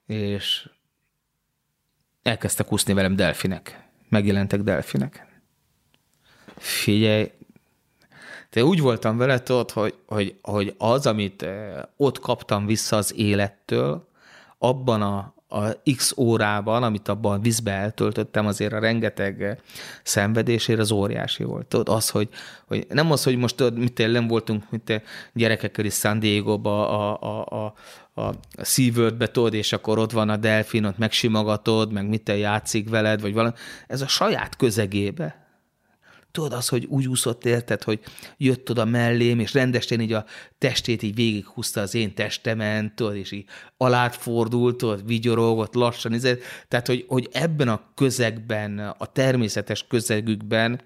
és 0.05 0.69
elkezdtek 2.23 2.71
úszni 2.71 2.93
velem 2.93 3.15
delfinek. 3.15 3.83
Megjelentek 4.09 4.61
delfinek. 4.61 5.41
Figyelj, 6.57 7.31
de 8.55 8.63
úgy 8.63 8.79
voltam 8.79 9.17
vele, 9.17 9.39
tudod, 9.39 9.71
hogy, 9.71 9.93
hogy, 10.05 10.35
hogy 10.41 10.75
az, 10.77 11.07
amit 11.07 11.41
eh, 11.41 11.81
ott 11.97 12.19
kaptam 12.19 12.65
vissza 12.65 12.95
az 12.95 13.13
élettől, 13.15 14.07
abban 14.57 15.01
a, 15.01 15.33
a 15.47 15.81
x 15.95 16.13
órában, 16.17 16.83
amit 16.83 17.07
abban 17.07 17.37
a 17.37 17.41
vízbe 17.41 17.71
eltöltöttem, 17.71 18.45
azért 18.45 18.73
a 18.73 18.79
rengeteg 18.79 19.43
eh, 19.43 19.55
szenvedésért 20.03 20.79
az 20.79 20.91
óriási 20.91 21.43
volt. 21.43 21.65
Tudod, 21.65 21.89
az, 21.89 22.09
hogy, 22.09 22.29
hogy 22.65 22.85
nem 22.89 23.11
az, 23.11 23.23
hogy 23.23 23.37
most 23.37 23.55
tudod, 23.55 23.77
mit 23.77 24.11
nem 24.11 24.27
voltunk 24.27 24.63
mit 24.69 25.01
gyerekekkel 25.33 25.85
is 25.85 25.93
San 25.93 26.19
Diego-ba, 26.19 26.89
a, 26.89 27.19
a, 27.21 27.65
a, 28.13 28.21
a 28.21 28.33
SeaWorld-be, 28.63 29.27
tudod, 29.27 29.53
és 29.53 29.73
akkor 29.73 29.97
ott 29.97 30.11
van 30.11 30.29
a 30.29 30.37
delfin, 30.37 30.85
ott 30.85 30.97
megsimogatod, 30.97 31.91
meg 31.91 32.07
mit 32.07 32.29
játszik 32.29 32.89
veled, 32.89 33.21
vagy 33.21 33.33
valami. 33.33 33.53
Ez 33.87 34.01
a 34.01 34.07
saját 34.07 34.55
közegébe 34.55 35.44
tudod 36.35 36.53
az, 36.53 36.67
hogy 36.67 36.85
úgy 36.85 37.07
úszott 37.07 37.45
érted, 37.45 37.83
hogy 37.83 37.99
jött 38.37 38.69
oda 38.69 38.85
mellém, 38.85 39.39
és 39.39 39.53
rendesen 39.53 39.99
így 40.01 40.13
a 40.13 40.25
testét 40.57 41.03
így 41.03 41.15
végighúzta 41.15 41.81
az 41.81 41.95
én 41.95 42.13
testemen, 42.13 42.95
tudod, 42.95 43.15
és 43.15 43.31
így 43.31 43.45
alát 43.77 44.15
fordult, 44.15 44.77
tudod, 44.77 45.05
vigyorogott 45.05 45.73
lassan, 45.73 46.13
izé. 46.13 46.39
tehát, 46.67 46.87
hogy, 46.87 47.05
hogy 47.07 47.29
ebben 47.31 47.67
a 47.67 47.81
közegben, 47.95 48.79
a 48.79 49.05
természetes 49.05 49.87
közegükben 49.87 50.81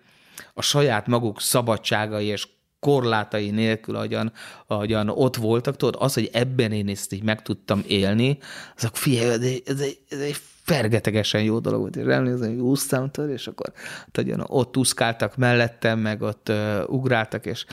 a 0.54 0.62
saját 0.62 1.08
maguk 1.08 1.41
szabadságai 1.41 2.26
és 2.26 2.47
korlátai 2.80 3.50
nélkül, 3.50 3.95
ahogyan, 3.95 4.34
ahogyan 4.68 5.10
ott 5.10 5.36
voltak, 5.36 5.76
tudod, 5.76 5.95
az, 6.00 6.14
hogy 6.14 6.30
ebben 6.34 6.72
én 6.72 6.89
ezt 6.89 7.14
így 7.14 7.24
meg 7.24 7.41
tudtam 7.41 7.84
élni, 7.88 8.38
azok 8.78 8.97
figyelj, 8.97 9.30
ez 9.30 9.41
egy, 9.41 9.64
ez 9.66 9.80
egy, 9.80 10.00
ez 10.10 10.20
egy 10.20 10.38
fergetegesen 10.70 11.43
jó 11.43 11.59
dolog 11.59 11.80
volt, 11.80 11.95
és 11.95 12.05
emlékszem, 12.05 12.47
hogy 12.49 12.59
úsztam 12.59 13.11
tőle, 13.11 13.34
és 13.34 13.47
akkor 13.47 13.72
tudjon, 14.11 14.43
ott 14.47 14.78
úszkáltak 14.78 15.38
mellettem, 15.38 15.99
meg 15.99 16.22
ott 16.22 16.49
uh, 16.49 16.84
ugráltak, 16.88 17.45
és 17.45 17.65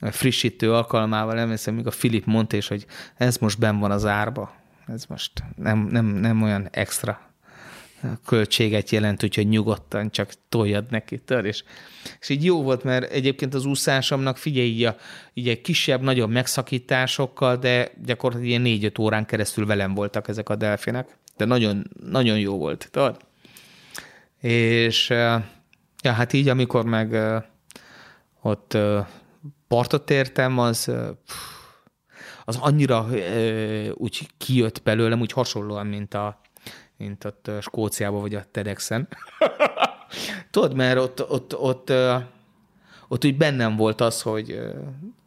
frissítő 0.00 0.72
alkalmával 0.72 1.38
emlékszem, 1.38 1.74
még 1.74 1.86
a 1.86 1.90
Filip 1.90 2.24
mondta 2.24 2.56
is, 2.56 2.68
hogy 2.68 2.86
ez 3.16 3.36
most 3.36 3.58
ben 3.58 3.78
van 3.78 3.90
az 3.90 4.06
árba. 4.06 4.52
Ez 4.86 5.04
most 5.04 5.32
nem, 5.56 5.88
nem, 5.90 6.06
nem 6.06 6.42
olyan 6.42 6.68
extra 6.70 7.20
költséget 8.26 8.90
jelent, 8.90 9.22
úgyhogy 9.22 9.48
nyugodtan 9.48 10.10
csak 10.10 10.32
toljad 10.48 10.90
neki, 10.90 11.18
tör, 11.18 11.44
és, 11.44 11.64
és 12.20 12.28
így 12.28 12.44
jó 12.44 12.62
volt, 12.62 12.84
mert 12.84 13.12
egyébként 13.12 13.54
az 13.54 13.64
úszásomnak 13.64 14.36
figyelj, 14.36 14.68
így, 14.68 14.84
a, 14.84 14.96
így 15.34 15.48
egy 15.48 15.60
kisebb, 15.60 16.02
nagyobb 16.02 16.30
megszakításokkal, 16.30 17.56
de 17.56 17.90
gyakorlatilag 18.04 18.50
ilyen 18.50 18.62
négy-öt 18.62 18.98
órán 18.98 19.26
keresztül 19.26 19.66
velem 19.66 19.94
voltak 19.94 20.28
ezek 20.28 20.48
a 20.48 20.56
delfinek 20.56 21.17
de 21.38 21.44
nagyon, 21.44 21.90
nagyon 22.04 22.38
jó 22.38 22.58
volt, 22.58 22.88
tudod? 22.90 23.16
És 24.40 25.08
ja, 26.02 26.12
hát 26.12 26.32
így, 26.32 26.48
amikor 26.48 26.84
meg 26.84 27.16
ott 28.42 28.76
partot 29.68 30.10
értem, 30.10 30.58
az, 30.58 30.90
az 32.44 32.56
annyira 32.60 33.06
úgy 33.94 34.28
kijött 34.36 34.82
belőlem, 34.82 35.20
úgy 35.20 35.32
hasonlóan, 35.32 35.86
mint 35.86 36.14
a 36.14 36.40
mint 36.98 37.24
ott 37.24 37.50
Skóciában 37.60 38.20
vagy 38.20 38.34
a 38.34 38.44
TEDxen. 38.50 39.08
Tudod, 40.50 40.74
mert 40.74 40.98
ott, 40.98 41.30
ott, 41.30 41.56
ott, 41.56 41.92
ott 43.08 43.24
úgy 43.24 43.36
bennem 43.36 43.76
volt 43.76 44.00
az, 44.00 44.22
hogy 44.22 44.60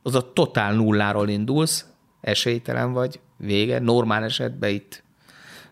az 0.03 0.15
a 0.15 0.33
totál 0.33 0.73
nulláról 0.73 1.29
indulsz, 1.29 1.85
esélytelen 2.21 2.93
vagy, 2.93 3.19
vége, 3.37 3.79
normál 3.79 4.23
esetben 4.23 4.69
itt 4.69 5.03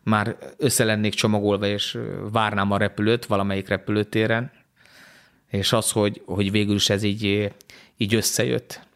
már 0.04 0.38
össze 0.58 0.84
lennék 0.84 1.14
csomagolva, 1.14 1.68
és 1.68 1.98
várnám 2.32 2.72
a 2.72 2.78
repülőt 2.78 3.26
valamelyik 3.26 3.68
repülőtéren, 3.68 4.52
és 5.48 5.74
az, 5.74 5.92
hogy, 5.92 6.22
hogy 6.26 6.52
végül 6.52 6.76
is 6.76 6.90
ez 6.90 7.04
így, 7.04 7.54
így 7.98 8.16
összejött. 8.16 8.88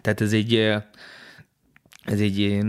Tehát 0.00 0.20
ez 0.20 0.32
egy, 0.32 0.54
ez 2.04 2.20
egy 2.20 2.64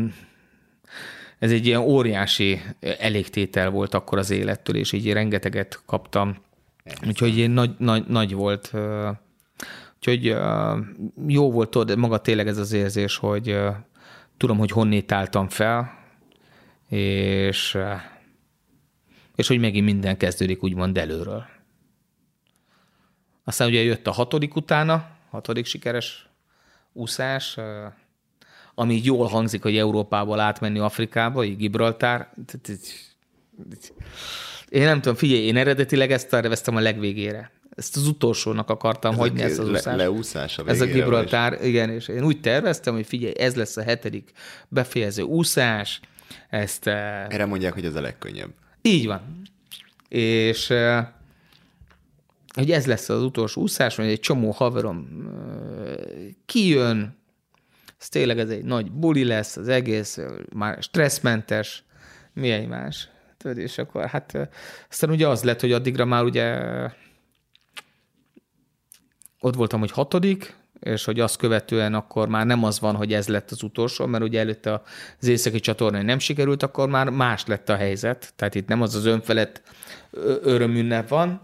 ez 1.40 1.52
egy 1.52 1.66
ilyen 1.66 1.82
óriási 1.82 2.62
elégtétel 2.80 3.70
volt 3.70 3.94
akkor 3.94 4.18
az 4.18 4.30
élettől, 4.30 4.76
és 4.76 4.92
így 4.92 5.14
rengeteget 5.14 5.82
kaptam. 5.86 6.38
Úgyhogy 7.08 7.38
én 7.38 7.52
nagy, 7.52 7.72
nagy, 7.78 8.06
nagy 8.08 8.34
volt. 8.34 8.72
Úgyhogy 9.96 10.36
jó 11.28 11.52
volt 11.52 11.70
tudod, 11.70 11.98
maga 11.98 12.18
tényleg 12.18 12.48
ez 12.48 12.58
az 12.58 12.72
érzés, 12.72 13.18
hogy 13.18 13.58
tudom, 14.38 14.58
hogy 14.58 14.72
honnét 14.72 15.12
álltam 15.12 15.50
fel, 15.50 16.05
és, 16.96 17.78
és 19.36 19.48
hogy 19.48 19.60
megint 19.60 19.86
minden 19.86 20.18
kezdődik 20.18 20.64
úgymond 20.64 20.98
előről. 20.98 21.46
Aztán 23.44 23.68
ugye 23.68 23.82
jött 23.82 24.08
a 24.08 24.12
hatodik 24.12 24.56
utána, 24.56 25.08
hatodik 25.30 25.66
sikeres 25.66 26.30
úszás, 26.94 27.58
ami 28.76 28.94
így 28.94 29.06
jól 29.06 29.28
hangzik, 29.28 29.62
hogy 29.62 29.78
Európából 29.78 30.40
átmenni 30.40 30.80
Afrikába, 30.80 31.44
így 31.44 31.58
Gibraltár. 31.58 32.34
Én 34.70 34.84
nem 34.84 35.02
tudom, 35.02 35.18
figyelj, 35.18 35.42
én 35.42 35.58
eredetileg 35.58 36.12
ezt 36.12 36.30
terveztem 36.30 36.76
a 36.76 36.80
legvégére. 36.80 37.52
Ezt 37.76 37.96
az 37.96 38.08
utolsónak 38.08 38.70
akartam 38.70 39.12
ez 39.12 39.18
hagyni, 39.18 39.42
ezt 39.42 39.60
az 39.60 39.70
úszást. 39.70 39.86
Le, 39.86 39.96
leúszás 39.96 40.58
a 40.58 40.64
Ez 40.68 40.82
a 40.82 40.86
Gibraltár, 40.86 41.66
igen, 41.66 41.90
és 41.90 42.08
én 42.08 42.24
úgy 42.24 42.40
terveztem, 42.40 42.94
hogy 42.94 43.06
figyelj, 43.06 43.34
ez 43.38 43.56
lesz 43.56 43.78
a 43.78 43.84
hetedik 43.84 44.32
befejező 44.68 45.24
úszás, 45.24 46.00
ezt... 46.50 46.88
Erre 46.88 47.46
mondják, 47.46 47.74
hogy 47.74 47.86
ez 47.86 47.96
a 47.96 48.02
legkönnyebb. 48.02 48.54
Így 48.82 49.06
van. 49.06 49.42
És 50.08 50.68
hogy 52.54 52.72
ez 52.72 52.86
lesz 52.86 53.10
az 53.10 53.22
utolsó 53.22 53.62
úszás, 53.62 53.96
hogy 53.96 54.06
egy 54.06 54.20
csomó 54.20 54.52
haverom 54.52 55.08
kijön, 56.46 57.18
ez 58.00 58.10
tényleg 58.10 58.40
ez 58.40 58.50
egy 58.50 58.64
nagy 58.64 58.92
buli 58.92 59.24
lesz, 59.24 59.58
az 59.58 59.68
egész 59.68 60.20
már 60.54 60.84
stresszmentes, 60.84 61.84
mi 62.34 62.66
más. 62.66 63.10
Tudod, 63.38 63.58
és 63.58 63.78
akkor 63.78 64.06
hát 64.06 64.50
aztán 64.90 65.10
ugye 65.10 65.28
az 65.28 65.44
lett, 65.44 65.60
hogy 65.60 65.72
addigra 65.72 66.06
már 66.06 66.24
ugye 66.24 66.62
ott 69.40 69.56
voltam, 69.56 69.80
hogy 69.80 69.92
hatodik, 69.92 70.56
és 70.86 71.04
hogy 71.04 71.20
azt 71.20 71.38
követően 71.38 71.94
akkor 71.94 72.28
már 72.28 72.46
nem 72.46 72.64
az 72.64 72.80
van, 72.80 72.96
hogy 72.96 73.14
ez 73.14 73.28
lett 73.28 73.52
az 73.52 73.64
utolsó, 73.64 74.06
mert 74.06 74.24
ugye 74.24 74.40
előtte 74.40 74.82
az 75.22 75.28
északi 75.28 75.60
csatorna 75.60 76.02
nem 76.02 76.20
sikerült, 76.20 76.64
akkor 76.64 76.90
már 76.90 77.10
más 77.10 77.46
lett 77.46 77.70
a 77.70 77.76
helyzet. 77.76 78.34
Tehát 78.36 78.56
itt 78.56 78.68
nem 78.68 78.82
az 78.82 78.96
az 78.96 79.06
önfelett 79.06 79.62
örömünnep 80.44 81.08
van. 81.08 81.42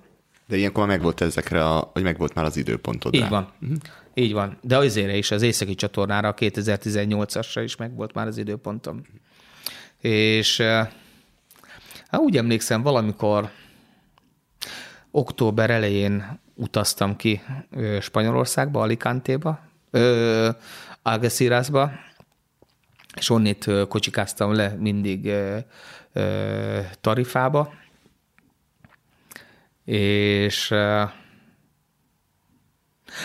De 0.48 0.58
ilyenkor 0.58 0.88
meg 0.88 1.02
volt 1.02 1.22
ezekre, 1.22 1.66
a, 1.66 1.90
hogy 1.94 2.04
meg 2.04 2.18
volt 2.18 2.34
már 2.34 2.46
az 2.46 2.58
időpontod 2.58 3.14
Így 3.14 3.30
van. 3.30 3.52
Uh-huh. 3.62 3.78
Így 4.14 4.34
van. 4.34 4.58
De 4.62 4.78
azért 4.78 5.16
is, 5.16 5.32
az 5.32 5.42
északi 5.42 5.76
csatornára, 5.76 6.28
a 6.28 6.34
2018-asra 6.34 7.62
is 7.64 7.76
meg 7.76 7.96
volt 7.96 8.14
már 8.14 8.28
az 8.28 8.38
időpontom. 8.38 9.02
És 10.00 10.62
hát 12.08 12.20
úgy 12.20 12.38
emlékszem, 12.38 12.82
valamikor 12.82 13.50
október 15.12 15.70
elején 15.70 16.40
utaztam 16.62 17.16
ki 17.16 17.42
Spanyolországba, 18.00 18.82
Alicante-ba, 18.82 19.60
Algeciras-ba, 21.02 21.92
és 23.16 23.30
onnét 23.30 23.70
kocsikáztam 23.88 24.54
le 24.54 24.76
mindig 24.80 25.32
Tarifába, 27.02 27.74
és 29.86 30.74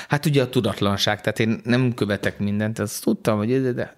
hát 0.09 0.27
ugye 0.27 0.43
a 0.43 0.49
tudatlanság, 0.49 1.21
tehát 1.21 1.39
én 1.39 1.61
nem 1.65 1.95
követek 1.95 2.39
mindent, 2.39 2.79
azt 2.79 3.03
tudtam, 3.03 3.37
hogy 3.37 3.53
ez, 3.53 3.75
de 3.75 3.97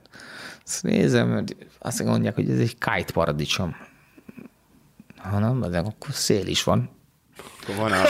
Azt 0.64 0.82
nézem, 0.82 1.32
hogy 1.32 1.56
azt 1.78 2.04
mondják, 2.04 2.34
hogy 2.34 2.50
ez 2.50 2.58
egy 2.58 2.78
kite 2.78 3.12
paradicsom. 3.12 3.76
Ha 5.16 5.38
nem, 5.38 5.60
de 5.60 5.78
akkor 5.78 6.12
szél 6.12 6.46
is 6.46 6.64
van. 6.64 6.97
Akkor 7.62 7.74
van 7.74 7.92
a... 7.92 8.02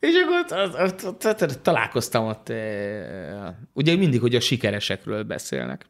És 0.00 0.14
akkor 0.24 1.56
találkoztam 1.62 2.26
ott, 2.26 2.52
ugye 3.72 3.96
mindig, 3.96 4.20
hogy 4.20 4.34
a 4.34 4.40
sikeresekről 4.40 5.22
beszélnek. 5.22 5.86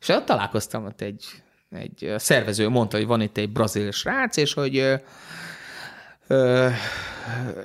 És 0.00 0.08
ott 0.08 0.24
találkoztam 0.24 0.84
ott 0.84 1.00
egy, 1.00 1.24
egy 1.70 2.14
szervező, 2.16 2.68
mondta, 2.68 2.96
hogy 2.96 3.06
van 3.06 3.20
itt 3.20 3.36
egy 3.36 3.52
brazil 3.52 3.90
srác, 3.90 4.36
és 4.36 4.54
hogy 4.54 5.00
ö, 6.26 6.68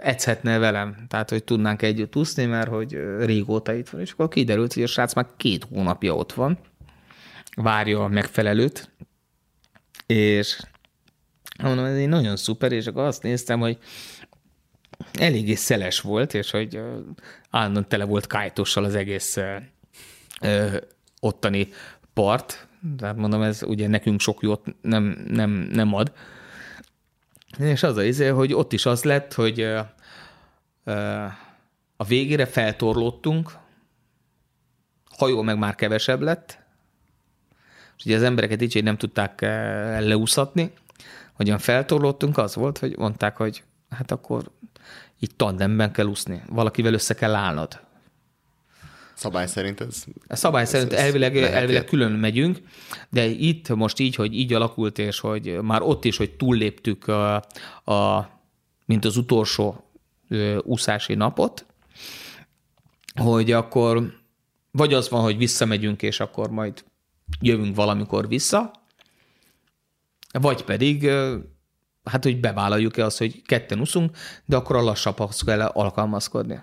edzhetne 0.01 0.57
velem, 0.57 1.05
tehát 1.07 1.29
hogy 1.29 1.43
tudnánk 1.43 1.81
együtt 1.81 2.15
úszni, 2.15 2.45
mert 2.45 2.69
hogy 2.69 2.99
régóta 3.19 3.73
itt 3.73 3.89
van. 3.89 4.01
És 4.01 4.11
akkor 4.11 4.27
kiderült, 4.27 4.73
hogy 4.73 4.83
a 4.83 4.87
srác 4.87 5.13
már 5.13 5.27
két 5.37 5.63
hónapja 5.73 6.15
ott 6.15 6.33
van, 6.33 6.59
várja 7.55 8.03
a 8.03 8.07
megfelelőt, 8.07 8.91
és 10.05 10.59
mondom, 11.61 11.85
ez 11.85 11.95
egy 11.95 12.07
nagyon 12.07 12.35
szuper, 12.35 12.71
és 12.71 12.87
akkor 12.87 13.03
azt 13.03 13.23
néztem, 13.23 13.59
hogy 13.59 13.77
eléggé 15.13 15.55
szeles 15.55 16.01
volt, 16.01 16.33
és 16.33 16.51
hogy 16.51 16.81
állandóan 17.49 17.87
tele 17.87 18.03
volt 18.03 18.27
kájtossal 18.27 18.83
az 18.83 18.95
egész 18.95 19.37
ö, 20.41 20.77
ottani 21.19 21.69
part, 22.13 22.67
tehát 22.97 23.15
mondom, 23.15 23.41
ez 23.41 23.63
ugye 23.63 23.87
nekünk 23.87 24.19
sok 24.19 24.41
jót 24.41 24.65
nem, 24.81 25.23
nem, 25.27 25.49
nem 25.49 25.93
ad. 25.93 26.11
És 27.57 27.83
az 27.83 27.97
a 27.97 28.03
izé, 28.03 28.27
hogy 28.27 28.53
ott 28.53 28.73
is 28.73 28.85
az 28.85 29.03
lett, 29.03 29.33
hogy 29.33 29.59
ö, 29.59 29.79
ö, 30.83 31.25
a 31.97 32.03
végére 32.03 32.45
feltorlódtunk, 32.45 33.51
hajó 35.17 35.41
meg 35.41 35.57
már 35.57 35.75
kevesebb 35.75 36.21
lett, 36.21 36.59
és 37.97 38.05
ugye 38.05 38.15
az 38.15 38.23
embereket 38.23 38.61
így 38.61 38.83
nem 38.83 38.97
tudták 38.97 39.41
leúszatni, 39.99 40.71
hogyan 41.39 41.57
feltorlódtunk, 41.57 42.37
az 42.37 42.55
volt, 42.55 42.77
hogy 42.77 42.97
mondták, 42.97 43.37
hogy 43.37 43.63
hát 43.89 44.11
akkor 44.11 44.51
így 45.19 45.35
tandemben 45.35 45.91
kell 45.91 46.05
úszni, 46.05 46.41
valakivel 46.49 46.93
össze 46.93 47.13
kell 47.13 47.35
állnod. 47.35 47.79
Szabály 49.13 49.47
szerint 49.47 49.81
ez... 49.81 50.03
A 50.27 50.35
szabály 50.35 50.61
ez- 50.61 50.69
szerint 50.69 50.93
ez 50.93 50.99
elvileg, 50.99 51.37
elvileg 51.37 51.85
külön 51.85 52.11
megyünk, 52.11 52.61
de 53.09 53.25
itt 53.25 53.69
most 53.75 53.99
így, 53.99 54.15
hogy 54.15 54.33
így 54.33 54.53
alakult, 54.53 54.97
és 54.97 55.19
hogy 55.19 55.61
már 55.61 55.81
ott 55.81 56.05
is, 56.05 56.17
hogy 56.17 56.31
túlléptük 56.31 57.07
a, 57.07 57.35
a 57.93 58.29
mint 58.85 59.05
az 59.05 59.17
utolsó 59.17 59.83
ö, 60.29 60.57
úszási 60.63 61.13
napot, 61.13 61.65
hogy 63.15 63.51
akkor 63.51 64.13
vagy 64.71 64.93
az 64.93 65.09
van, 65.09 65.21
hogy 65.21 65.37
visszamegyünk, 65.37 66.01
és 66.01 66.19
akkor 66.19 66.49
majd 66.49 66.83
jövünk 67.41 67.75
valamikor 67.75 68.27
vissza, 68.27 68.78
vagy 70.31 70.63
pedig 70.63 71.09
hát, 72.03 72.23
hogy 72.23 72.39
bevállaljuk-e 72.39 73.05
azt, 73.05 73.17
hogy 73.17 73.41
ketten 73.41 73.79
úszunk, 73.79 74.17
de 74.45 74.55
akkor 74.55 74.75
a 74.75 74.81
lassabbhoz 74.81 75.41
kell 75.41 75.61
alkalmazkodni. 75.61 76.59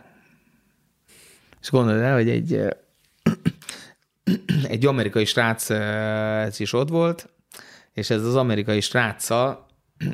És 1.61 1.71
gondolod 1.71 2.03
el, 2.03 2.15
hogy 2.15 2.29
egy, 2.29 2.61
egy 4.69 4.87
amerikai 4.87 5.25
srác 5.25 5.71
ez 5.71 6.61
is 6.61 6.73
ott 6.73 6.89
volt, 6.89 7.29
és 7.93 8.11
ez 8.11 8.25
az 8.25 8.37
amerikai 8.37 8.81
sráccal 8.81 9.67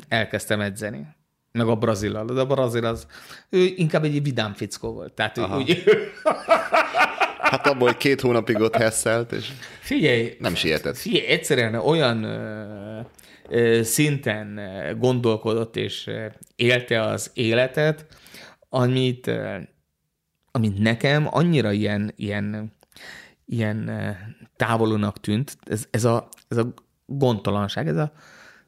elkezdtem 0.07 0.61
edzeni. 0.61 1.07
Meg 1.51 1.67
a 1.67 1.75
brazillal. 1.75 2.25
De 2.25 2.39
a 2.39 2.45
brazil 2.45 2.85
az, 2.85 3.07
ő 3.49 3.73
inkább 3.75 4.03
egy 4.03 4.23
vidám 4.23 4.53
fickó 4.53 4.93
volt. 4.93 5.13
Tehát 5.13 5.37
ő 5.37 5.43
úgy, 5.43 5.83
Hát 7.53 7.67
abból, 7.67 7.87
hogy 7.87 7.97
két 7.97 8.21
hónapig 8.21 8.59
ott 8.59 8.75
hesszelt, 8.75 9.31
és 9.31 9.49
figyelj, 9.79 10.35
nem 10.39 10.55
sietett. 10.55 10.97
Figyelj, 10.97 11.25
egyszerűen 11.25 11.75
olyan 11.75 12.23
szinten 13.81 14.59
gondolkodott 14.99 15.75
és 15.75 16.09
élte 16.55 17.01
az 17.01 17.31
életet, 17.33 18.05
amit, 18.69 19.31
amit 20.51 20.77
nekem 20.77 21.27
annyira 21.29 21.71
ilyen, 21.71 22.11
ilyen, 22.15 22.73
ilyen 23.45 23.87
ö, 23.87 24.09
távolúnak 24.55 25.19
tűnt, 25.19 25.57
ez, 25.63 25.85
ez, 25.91 26.05
a, 26.05 26.27
ez 26.47 26.57
a 26.57 26.73
gondtalanság, 27.05 27.87
ez 27.87 27.97
a 27.97 28.11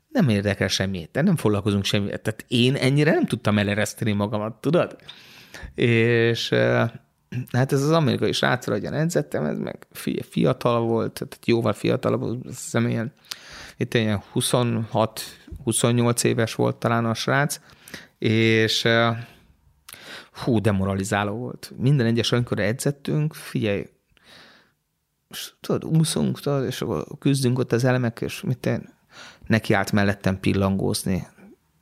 nem 0.07 0.30
érdekel 0.30 0.67
semmit, 0.67 1.11
de 1.11 1.21
nem 1.21 1.36
foglalkozunk 1.36 1.84
semmivel. 1.86 2.17
Tehát 2.17 2.45
én 2.47 2.76
ennyire 2.76 3.11
nem 3.11 3.26
tudtam 3.26 3.57
elereszteni 3.57 4.11
magamat, 4.11 4.61
tudod? 4.61 4.95
És 5.76 6.49
hát 7.51 7.71
ez 7.71 7.82
az 7.82 7.91
amerikai 7.91 8.32
srácra, 8.32 8.71
ahogyan 8.71 8.93
edzettem, 8.93 9.45
ez 9.45 9.57
meg 9.57 9.88
fi- 9.91 10.26
fiatal 10.26 10.82
volt, 10.82 11.13
tehát 11.13 11.45
jóval 11.45 11.73
fiatalabb, 11.73 12.21
azt 12.21 12.63
hiszem 12.63 12.88
ilyen, 12.88 13.13
itt 13.78 13.93
ilyen 13.93 14.23
26-28 14.34 16.23
éves 16.23 16.55
volt 16.55 16.76
talán 16.76 17.05
a 17.05 17.13
srác, 17.13 17.59
és 18.17 18.88
hú, 20.32 20.59
demoralizáló 20.59 21.36
volt. 21.36 21.71
Minden 21.78 22.05
egyes 22.05 22.32
amikor 22.32 22.59
edzettünk, 22.59 23.34
figyelj, 23.34 23.86
és 25.30 25.51
tudod, 25.59 25.86
úszunk, 25.97 26.39
tudod, 26.39 26.65
és 26.65 26.82
akkor 26.82 27.05
küzdünk 27.19 27.59
ott 27.59 27.71
az 27.71 27.84
elemek, 27.84 28.21
és 28.21 28.41
mit 28.41 28.65
én, 28.65 28.93
neki 29.47 29.73
állt 29.73 29.91
mellettem 29.91 30.39
pillangózni, 30.39 31.28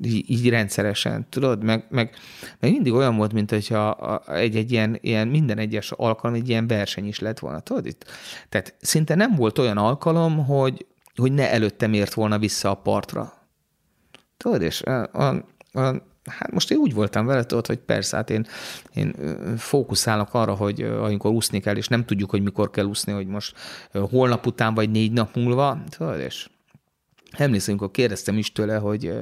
így, 0.05 0.29
így 0.29 0.49
rendszeresen, 0.49 1.27
tudod, 1.29 1.63
meg, 1.63 1.85
meg, 1.89 2.15
meg 2.59 2.71
mindig 2.71 2.93
olyan 2.93 3.17
volt, 3.17 3.33
mint 3.33 3.49
hogyha 3.49 4.19
egy, 4.27 4.55
egy 4.55 4.71
ilyen, 4.71 4.97
ilyen, 5.01 5.27
minden 5.27 5.57
egyes 5.57 5.91
alkalom 5.91 6.35
egy 6.35 6.49
ilyen 6.49 6.67
verseny 6.67 7.07
is 7.07 7.19
lett 7.19 7.39
volna, 7.39 7.59
tudod 7.59 7.85
itt? 7.85 8.05
Tehát 8.49 8.75
szinte 8.81 9.15
nem 9.15 9.35
volt 9.35 9.57
olyan 9.57 9.77
alkalom, 9.77 10.45
hogy, 10.45 10.85
hogy 11.15 11.31
ne 11.31 11.51
előttem 11.51 11.93
ért 11.93 12.13
volna 12.13 12.39
vissza 12.39 12.69
a 12.69 12.75
partra. 12.75 13.33
Tudod, 14.37 14.61
és 14.61 14.81
a, 14.81 15.09
a, 15.13 15.45
a, 15.71 15.95
hát 16.25 16.51
most 16.51 16.71
én 16.71 16.77
úgy 16.77 16.93
voltam 16.93 17.25
vele, 17.25 17.43
tudod, 17.43 17.67
hogy 17.67 17.77
persze, 17.77 18.15
hát 18.15 18.29
én, 18.29 18.47
én 18.93 19.13
fókuszálok 19.57 20.33
arra, 20.33 20.55
hogy 20.55 20.81
amikor 20.81 21.31
úszni 21.31 21.59
kell, 21.59 21.75
és 21.75 21.87
nem 21.87 22.05
tudjuk, 22.05 22.29
hogy 22.29 22.43
mikor 22.43 22.69
kell 22.69 22.85
úszni, 22.85 23.11
hogy 23.11 23.27
most 23.27 23.55
holnap 23.91 24.45
után, 24.45 24.73
vagy 24.73 24.89
négy 24.89 25.11
nap 25.11 25.35
múlva, 25.35 25.83
tudod, 25.89 26.19
és 26.19 26.49
emlékszem, 27.31 27.73
amikor 27.73 27.91
kérdeztem 27.91 28.37
is 28.37 28.51
tőle, 28.51 28.77
hogy, 28.77 29.13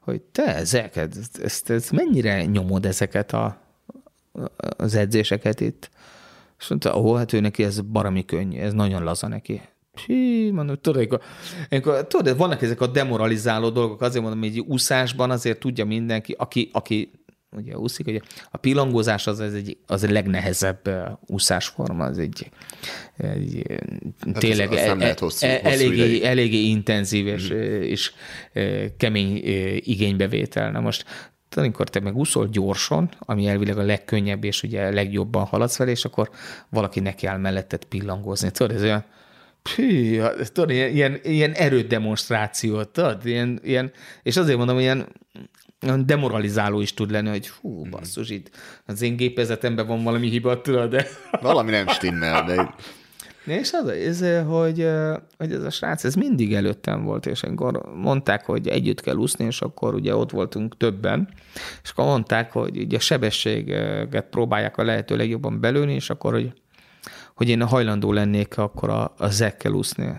hogy 0.00 0.20
te 0.20 0.54
ezeket, 0.54 1.16
ezt, 1.42 1.70
ezt 1.70 1.92
mennyire 1.92 2.44
nyomod 2.44 2.86
ezeket 2.86 3.32
a, 3.32 3.60
az 4.76 4.94
edzéseket 4.94 5.60
itt? 5.60 5.90
És 6.58 6.68
mondta, 6.68 6.98
ó, 6.98 7.14
hát 7.14 7.32
ő 7.32 7.40
neki 7.40 7.64
ez 7.64 7.80
barami 7.80 8.24
könnyű, 8.24 8.58
ez 8.58 8.72
nagyon 8.72 9.02
laza 9.02 9.28
neki. 9.28 9.60
Hí, 10.06 10.50
mondom, 10.50 10.76
tudod, 10.80 10.98
amikor, 10.98 11.20
amikor, 11.70 12.06
tudod, 12.06 12.36
vannak 12.36 12.62
ezek 12.62 12.80
a 12.80 12.86
demoralizáló 12.86 13.70
dolgok, 13.70 14.00
azért 14.00 14.22
mondom, 14.22 14.40
hogy 14.40 14.48
egy 14.48 14.58
úszásban 14.58 15.30
azért 15.30 15.58
tudja 15.58 15.84
mindenki, 15.84 16.34
aki, 16.38 16.70
aki 16.72 17.10
ugye 17.56 17.78
úszik, 17.78 18.04
hogy 18.04 18.22
a 18.50 18.56
pillangózás 18.56 19.26
az, 19.26 19.38
az, 19.38 19.54
egy, 19.54 19.76
az 19.86 20.02
a 20.02 20.10
legnehezebb 20.10 20.90
úszásforma, 21.26 22.04
az 22.04 22.18
egy, 22.18 22.50
egy 23.16 23.62
tényleg 24.32 24.72
az 24.72 24.80
nem 24.80 25.00
e- 25.00 25.02
lehet 25.02 25.18
hosszú- 25.18 25.48
e- 25.48 25.60
hosszú 25.62 25.74
eléggé, 25.74 26.04
ideig. 26.04 26.22
eléggé 26.22 26.58
intenzív 26.58 27.26
és, 27.26 27.48
és 27.80 28.12
ö, 28.52 28.84
kemény 28.96 29.40
igénybevétel. 29.84 30.70
Na 30.70 30.80
most 30.80 31.04
amikor 31.58 31.88
te 31.88 32.00
megúszol 32.00 32.48
gyorsan, 32.48 33.10
ami 33.18 33.46
elvileg 33.46 33.78
a 33.78 33.82
legkönnyebb, 33.82 34.44
és 34.44 34.62
ugye 34.62 34.90
legjobban 34.90 35.44
haladsz 35.44 35.76
vele, 35.76 35.90
és 35.90 36.04
akkor 36.04 36.30
valaki 36.68 37.00
neki 37.00 37.26
áll 37.26 37.38
melletted 37.38 37.84
pillangózni. 37.84 38.50
Tudod, 38.50 38.76
ez 38.76 38.82
olyan, 38.82 39.04
Ez 40.38 40.50
tudod, 40.50 40.70
ilyen, 40.70 40.90
ilyen, 40.90 41.20
ilyen 41.22 41.52
erődemonstráció, 41.52 42.82
tudod, 42.82 43.26
ilyen, 43.26 43.60
ilyen, 43.62 43.92
és 44.22 44.36
azért 44.36 44.58
mondom, 44.58 44.78
ilyen, 44.78 45.06
olyan 45.82 46.06
demoralizáló 46.06 46.80
is 46.80 46.94
tud 46.94 47.10
lenni, 47.10 47.28
hogy 47.28 47.48
hú, 47.48 47.82
basszus, 47.90 48.30
itt 48.30 48.50
az 48.86 49.02
én 49.02 49.16
gépezetemben 49.16 49.86
van 49.86 50.02
valami 50.02 50.28
hiba, 50.28 50.60
tudod, 50.60 50.90
de... 50.90 51.06
Valami 51.40 51.70
nem 51.70 51.88
stimmel, 51.88 52.44
de 52.44 52.74
És 53.46 53.72
az, 53.72 53.88
ez, 53.88 54.44
hogy, 54.46 54.88
hogy 55.38 55.52
ez 55.52 55.62
a 55.62 55.70
srác, 55.70 56.04
ez 56.04 56.14
mindig 56.14 56.54
előttem 56.54 57.04
volt, 57.04 57.26
és 57.26 57.42
amikor 57.42 57.80
mondták, 57.94 58.44
hogy 58.44 58.68
együtt 58.68 59.00
kell 59.00 59.14
úszni, 59.14 59.44
és 59.44 59.60
akkor 59.60 59.94
ugye 59.94 60.16
ott 60.16 60.30
voltunk 60.30 60.76
többen, 60.76 61.28
és 61.82 61.90
akkor 61.90 62.04
mondták, 62.04 62.52
hogy 62.52 62.76
ugye 62.78 62.96
a 62.96 63.00
sebességet 63.00 64.26
próbálják 64.30 64.76
a 64.76 64.84
lehető 64.84 65.16
legjobban 65.16 65.60
belőni, 65.60 65.94
és 65.94 66.10
akkor, 66.10 66.32
hogy, 66.32 66.52
hogy 67.36 67.48
én 67.48 67.62
hajlandó 67.62 68.12
lennék 68.12 68.58
akkor 68.58 68.90
a, 68.90 69.14
a 69.18 69.28
zekkel 69.28 69.72
úszni. 69.72 70.16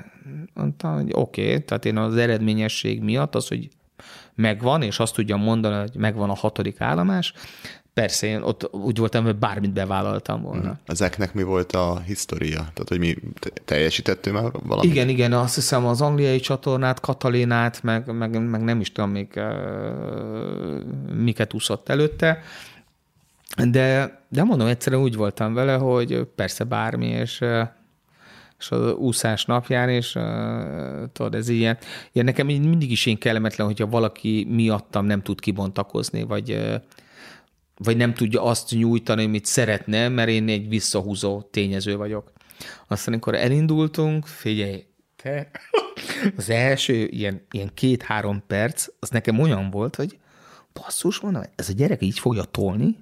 Mondtam, 0.54 0.94
hogy 0.94 1.12
oké, 1.14 1.46
okay, 1.46 1.64
tehát 1.64 1.86
én 1.86 1.98
az 1.98 2.16
eredményesség 2.16 3.02
miatt, 3.02 3.36
az, 3.36 3.48
hogy 3.48 3.70
megvan, 4.36 4.82
és 4.82 5.00
azt 5.00 5.14
tudjam 5.14 5.42
mondani, 5.42 5.76
hogy 5.76 5.96
megvan 5.96 6.30
a 6.30 6.36
hatodik 6.36 6.82
állomás, 6.82 7.34
persze 7.94 8.28
én 8.28 8.42
ott 8.42 8.74
úgy 8.74 8.98
voltam, 8.98 9.24
hogy 9.24 9.36
bármit 9.36 9.74
bevállaltam 9.74 10.42
volna. 10.42 10.80
ezeknek 10.86 11.34
mi 11.34 11.44
volt 11.44 11.72
a 11.72 12.00
historia? 12.06 12.56
Tehát, 12.56 12.88
hogy 12.88 13.00
mi 13.00 13.16
te- 13.40 13.62
teljesítettő 13.66 14.32
már 14.32 14.52
valamit? 14.64 14.92
Igen, 14.92 15.10
igen, 15.10 15.34
azt 15.34 15.56
hiszem 15.56 15.86
az 15.86 16.02
angliai 16.02 16.40
csatornát, 16.40 17.00
Katalinát, 17.00 17.84
meg, 17.84 18.14
meg, 18.14 18.50
meg 18.50 18.64
nem 18.64 18.80
is 18.80 18.92
tudom 18.92 19.10
még 19.10 19.28
uh, 19.36 21.14
miket 21.14 21.54
úszott 21.54 21.90
előtte, 21.90 22.42
De, 23.56 24.18
de 24.30 24.44
mondom, 24.44 24.68
egyszerűen 24.68 25.02
úgy 25.02 25.16
voltam 25.16 25.54
vele, 25.54 25.76
hogy 25.76 26.24
persze 26.36 26.64
bármi, 26.64 27.08
és, 27.08 27.44
és 28.60 28.72
az 28.72 28.94
úszás 28.94 29.46
napján, 29.46 29.90
és 29.90 30.18
tudod, 31.12 31.36
ez 31.36 31.50
ilyen, 31.50 31.78
ilyen 32.12 32.26
nekem 32.26 32.46
mindig 32.46 32.92
is 32.92 33.06
én 33.06 33.18
kellemetlen, 33.18 33.68
hogyha 33.68 33.88
valaki 33.88 34.48
miattam 34.50 35.06
nem 35.06 35.22
tud 35.22 35.40
kibontakozni, 35.40 36.24
vagy, 36.24 36.60
vagy 37.78 37.98
nem 37.98 38.14
tudja 38.14 38.44
azt 38.44 38.72
nyújtani, 38.72 39.24
amit 39.24 39.46
szeretne, 39.46 40.10
mert 40.10 40.30
én 40.30 40.50
egy 40.50 40.70
visszahúzó 40.70 41.42
tényező 41.42 41.98
vagyok. 41.98 42.32
Aztán, 42.88 43.14
amikor 43.14 43.36
elindultunk, 43.36 44.26
figyelj, 44.26 44.86
te, 45.16 45.52
az 46.38 46.50
első 46.50 46.94
ilyen, 46.94 47.42
ilyen 47.52 47.72
két-három 47.74 48.44
perc, 48.48 48.88
az 49.00 49.10
nekem 49.10 49.40
olyan 49.40 49.70
volt, 49.70 49.96
hogy 49.96 50.18
basszus, 50.74 51.20
mondom, 51.20 51.42
ez 51.56 51.70
a 51.70 51.74
gyerek 51.74 52.02
így 52.02 52.20
fogja 52.20 52.44
tolni, 52.44 52.96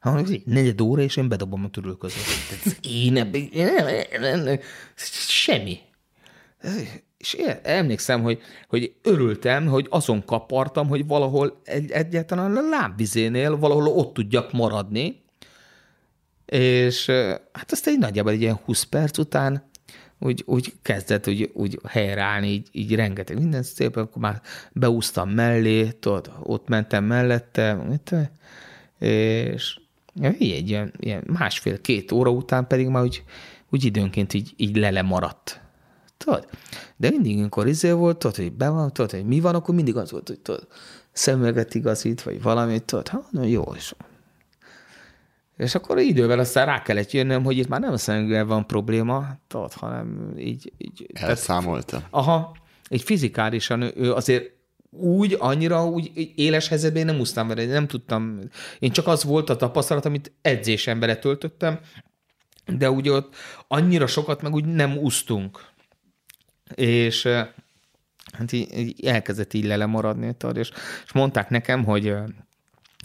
ha 0.00 0.22
negyed 0.44 0.80
óra, 0.80 1.02
és 1.02 1.16
én 1.16 1.28
bedobom 1.28 1.64
a 1.64 1.70
törül 1.70 1.96
között. 1.96 2.24
Én 2.80 3.16
ebben, 3.16 4.60
semmi. 5.28 5.78
És 7.18 7.36
emlékszem, 7.62 8.22
hogy, 8.22 8.40
hogy 8.68 8.94
örültem, 9.02 9.66
hogy 9.66 9.86
azon 9.90 10.24
kapartam, 10.24 10.88
hogy 10.88 11.06
valahol 11.06 11.60
egy, 11.64 11.90
egyáltalán 11.90 12.56
a 12.56 12.68
lábvizénél 12.68 13.56
valahol 13.56 13.86
ott 13.86 14.14
tudjak 14.14 14.52
maradni, 14.52 15.24
és 16.46 17.06
hát 17.52 17.72
aztán 17.72 17.94
egy 17.94 18.00
nagyjából 18.00 18.32
egy 18.32 18.40
ilyen 18.40 18.60
20 18.64 18.82
perc 18.82 19.18
után 19.18 19.70
úgy, 20.18 20.42
úgy 20.46 20.72
kezdett 20.82 21.28
úgy, 21.28 21.50
úgy 21.54 21.80
helyreállni, 21.88 22.48
így, 22.48 22.68
így 22.72 22.94
rengeteg 22.94 23.38
minden 23.38 23.62
szépen, 23.62 24.02
akkor 24.02 24.22
már 24.22 24.40
beúztam 24.72 25.30
mellé, 25.30 25.90
tudod, 25.90 26.32
ott 26.42 26.68
mentem 26.68 27.04
mellette, 27.04 27.78
és 28.98 29.78
egy 30.20 30.68
ilyen, 30.68 30.92
ilyen 30.98 31.24
másfél-két 31.26 32.12
óra 32.12 32.30
után 32.30 32.66
pedig 32.66 32.88
már 32.88 33.02
úgy, 33.02 33.24
úgy 33.70 33.84
időnként 33.84 34.34
így, 34.34 34.52
így 34.56 34.76
lele 34.76 35.02
maradt. 35.02 35.60
Tudod? 36.16 36.48
De 36.96 37.10
mindig, 37.10 37.38
amikor 37.38 37.66
izé 37.66 37.90
volt, 37.90 38.18
tudod, 38.18 38.36
hogy 38.36 38.52
be 38.52 38.68
van, 38.68 38.92
tudod, 38.92 39.10
hogy 39.10 39.24
mi 39.26 39.40
van, 39.40 39.54
akkor 39.54 39.74
mindig 39.74 39.96
az 39.96 40.10
volt, 40.10 40.28
hogy 40.28 40.40
tudod, 40.40 40.66
szemüveget 41.12 41.74
igazít, 41.74 42.22
vagy 42.22 42.42
valamit, 42.42 42.84
tudod, 42.84 43.08
ha, 43.08 43.26
no, 43.30 43.44
jó, 43.44 43.62
és 43.76 43.94
és 45.56 45.74
akkor 45.74 45.98
idővel 45.98 46.38
aztán 46.38 46.66
rá 46.66 46.82
kellett 46.82 47.10
jönnöm, 47.10 47.44
hogy 47.44 47.58
itt 47.58 47.68
már 47.68 47.80
nem 47.80 47.96
szemüveggel 47.96 48.44
van 48.44 48.66
probléma, 48.66 49.26
tudod, 49.48 49.72
hanem 49.72 50.32
így... 50.38 50.72
így 50.78 51.06
Elszámolta. 51.12 51.86
Tehát, 51.86 52.06
aha, 52.10 52.56
így 52.90 53.02
fizikálisan 53.02 53.82
ő 53.82 54.12
azért 54.12 54.55
úgy, 54.98 55.36
annyira 55.38 55.86
úgy 55.86 56.32
éles 56.34 56.68
helyzetben 56.68 57.00
én 57.00 57.06
nem 57.06 57.18
úsztam 57.20 57.48
vele, 57.48 57.64
nem 57.64 57.86
tudtam. 57.86 58.38
Én 58.78 58.90
csak 58.90 59.06
az 59.06 59.24
volt 59.24 59.50
a 59.50 59.56
tapasztalat, 59.56 60.04
amit 60.04 60.32
edzésen 60.42 61.00
töltöttem, 61.18 61.80
de 62.66 62.90
úgy 62.90 63.08
ott 63.08 63.34
annyira 63.68 64.06
sokat 64.06 64.42
meg 64.42 64.54
úgy 64.54 64.64
nem 64.64 64.96
úsztunk. 64.96 65.64
És 66.74 67.28
hát 68.32 68.52
így, 68.52 69.04
elkezdett 69.06 69.54
így 69.54 69.64
tudod, 70.36 70.56
és, 70.56 70.70
és 71.04 71.12
mondták 71.12 71.48
nekem, 71.48 71.84
hogy, 71.84 72.14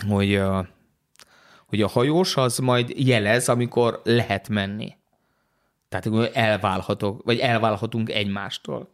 hogy, 0.08 0.42
hogy 1.68 1.82
a 1.82 1.88
hajós 1.88 2.38
az 2.38 2.58
majd 2.58 2.90
jelez, 2.96 3.50
amikor 3.50 4.02
lehet 4.04 4.50
menni. 4.50 4.96
Tehát 5.90 6.06
elválhatok, 6.34 7.24
vagy 7.24 7.40
elválhatunk 7.40 8.10
egymástól. 8.10 8.92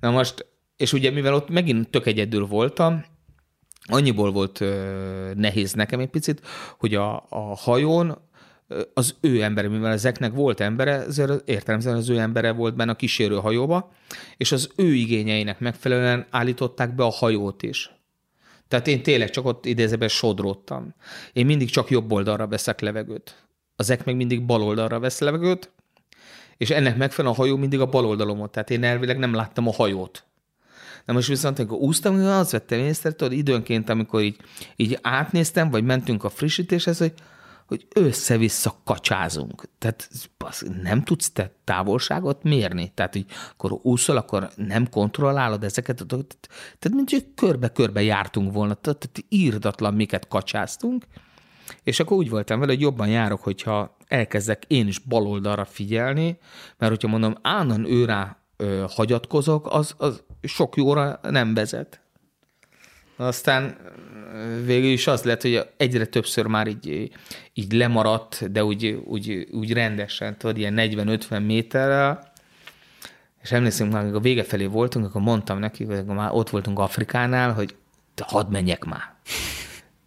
Na 0.00 0.10
most 0.10 0.46
és 0.80 0.92
ugye 0.92 1.10
mivel 1.10 1.34
ott 1.34 1.48
megint 1.48 1.90
tök 1.90 2.06
egyedül 2.06 2.46
voltam, 2.46 3.04
annyiból 3.84 4.32
volt 4.32 4.60
ö, 4.60 5.30
nehéz 5.34 5.72
nekem 5.72 6.00
egy 6.00 6.08
picit, 6.08 6.40
hogy 6.78 6.94
a, 6.94 7.26
a 7.28 7.56
hajón 7.56 8.18
az 8.94 9.14
ő 9.20 9.42
embere, 9.42 9.68
mivel 9.68 9.92
ezeknek 9.92 10.32
volt 10.32 10.60
embere, 10.60 10.92
ezért 10.92 11.48
értelemszerűen 11.48 12.00
az 12.00 12.08
ő 12.08 12.18
embere 12.18 12.52
volt 12.52 12.76
benne 12.76 12.90
a 12.90 12.96
kísérő 12.96 13.36
hajóba, 13.36 13.92
és 14.36 14.52
az 14.52 14.70
ő 14.76 14.94
igényeinek 14.94 15.60
megfelelően 15.60 16.26
állították 16.30 16.94
be 16.94 17.02
a 17.02 17.10
hajót 17.10 17.62
is. 17.62 17.90
Tehát 18.68 18.86
én 18.86 19.02
tényleg 19.02 19.30
csak 19.30 19.46
ott 19.46 19.66
idézőben 19.66 20.08
sodródtam. 20.08 20.94
Én 21.32 21.46
mindig 21.46 21.70
csak 21.70 21.90
jobb 21.90 22.12
oldalra 22.12 22.46
veszek 22.46 22.80
levegőt. 22.80 23.46
Az 23.76 23.90
ek 23.90 24.04
meg 24.04 24.16
mindig 24.16 24.46
bal 24.46 24.62
oldalra 24.62 24.98
vesz 24.98 25.20
levegőt, 25.20 25.72
és 26.56 26.70
ennek 26.70 26.96
megfelelően 26.96 27.38
a 27.38 27.42
hajó 27.42 27.56
mindig 27.56 27.80
a 27.80 27.86
bal 27.86 28.06
oldalomot. 28.06 28.50
Tehát 28.50 28.70
én 28.70 28.84
elvileg 28.84 29.18
nem 29.18 29.34
láttam 29.34 29.68
a 29.68 29.72
hajót. 29.72 30.24
Na 31.04 31.12
most 31.12 31.28
viszont, 31.28 31.58
amikor 31.58 31.78
úsztam, 31.78 32.14
az 32.14 32.50
vettem 32.50 32.78
észre, 32.78 33.12
tudod, 33.12 33.32
időnként, 33.32 33.88
amikor 33.88 34.22
így, 34.22 34.36
így 34.76 34.98
átnéztem, 35.02 35.70
vagy 35.70 35.84
mentünk 35.84 36.24
a 36.24 36.28
frissítéshez, 36.28 36.98
hogy, 36.98 37.14
hogy 37.66 37.86
össze-vissza 37.94 38.80
kacsázunk. 38.84 39.64
Tehát 39.78 40.08
basz, 40.38 40.64
nem 40.82 41.02
tudsz 41.02 41.30
te 41.30 41.52
távolságot 41.64 42.42
mérni. 42.42 42.92
Tehát, 42.94 43.12
hogy 43.12 43.24
akkor 43.52 43.78
úszol, 43.82 44.16
akkor 44.16 44.50
nem 44.56 44.88
kontrollálod 44.88 45.64
ezeket. 45.64 46.04
Tehát, 46.06 46.90
mint 46.90 47.10
hogy 47.10 47.26
körbe-körbe 47.34 48.02
jártunk 48.02 48.52
volna. 48.52 48.74
Tehát 48.74 49.10
írdatlan 49.28 49.94
miket 49.94 50.28
kacsáztunk. 50.28 51.04
És 51.82 52.00
akkor 52.00 52.16
úgy 52.16 52.30
voltam 52.30 52.58
vele, 52.60 52.72
hogy 52.72 52.80
jobban 52.80 53.08
járok, 53.08 53.42
hogyha 53.42 53.96
elkezdek 54.08 54.64
én 54.66 54.86
is 54.86 54.98
baloldalra 54.98 55.64
figyelni, 55.64 56.38
mert 56.78 56.92
hogyha 56.92 57.08
mondom, 57.08 57.34
állandóan 57.42 57.90
ő 57.90 58.04
ö, 58.60 58.84
hagyatkozok, 58.88 59.66
az, 59.70 59.94
az 59.98 60.22
sok 60.42 60.76
jóra 60.76 61.20
nem 61.22 61.54
vezet. 61.54 62.00
Aztán 63.16 63.76
végül 64.64 64.90
is 64.90 65.06
az 65.06 65.22
lett, 65.22 65.42
hogy 65.42 65.68
egyre 65.76 66.06
többször 66.06 66.46
már 66.46 66.66
így, 66.66 67.10
így 67.54 67.72
lemaradt, 67.72 68.52
de 68.52 68.64
úgy, 68.64 68.86
úgy, 69.04 69.48
úgy 69.50 69.72
rendesen, 69.72 70.38
tudod, 70.38 70.58
ilyen 70.58 70.74
40-50 70.76 71.46
méterrel, 71.46 72.32
és 73.42 73.52
emlékszem, 73.52 73.88
már 73.88 74.14
a 74.14 74.20
vége 74.20 74.44
felé 74.44 74.66
voltunk, 74.66 75.06
akkor 75.06 75.20
mondtam 75.20 75.58
neki, 75.58 75.84
hogy 75.84 76.04
már 76.04 76.30
ott 76.32 76.50
voltunk 76.50 76.78
Afrikánál, 76.78 77.52
hogy 77.52 77.74
te 78.14 78.24
hadd 78.28 78.50
menjek 78.50 78.84
már. 78.84 79.14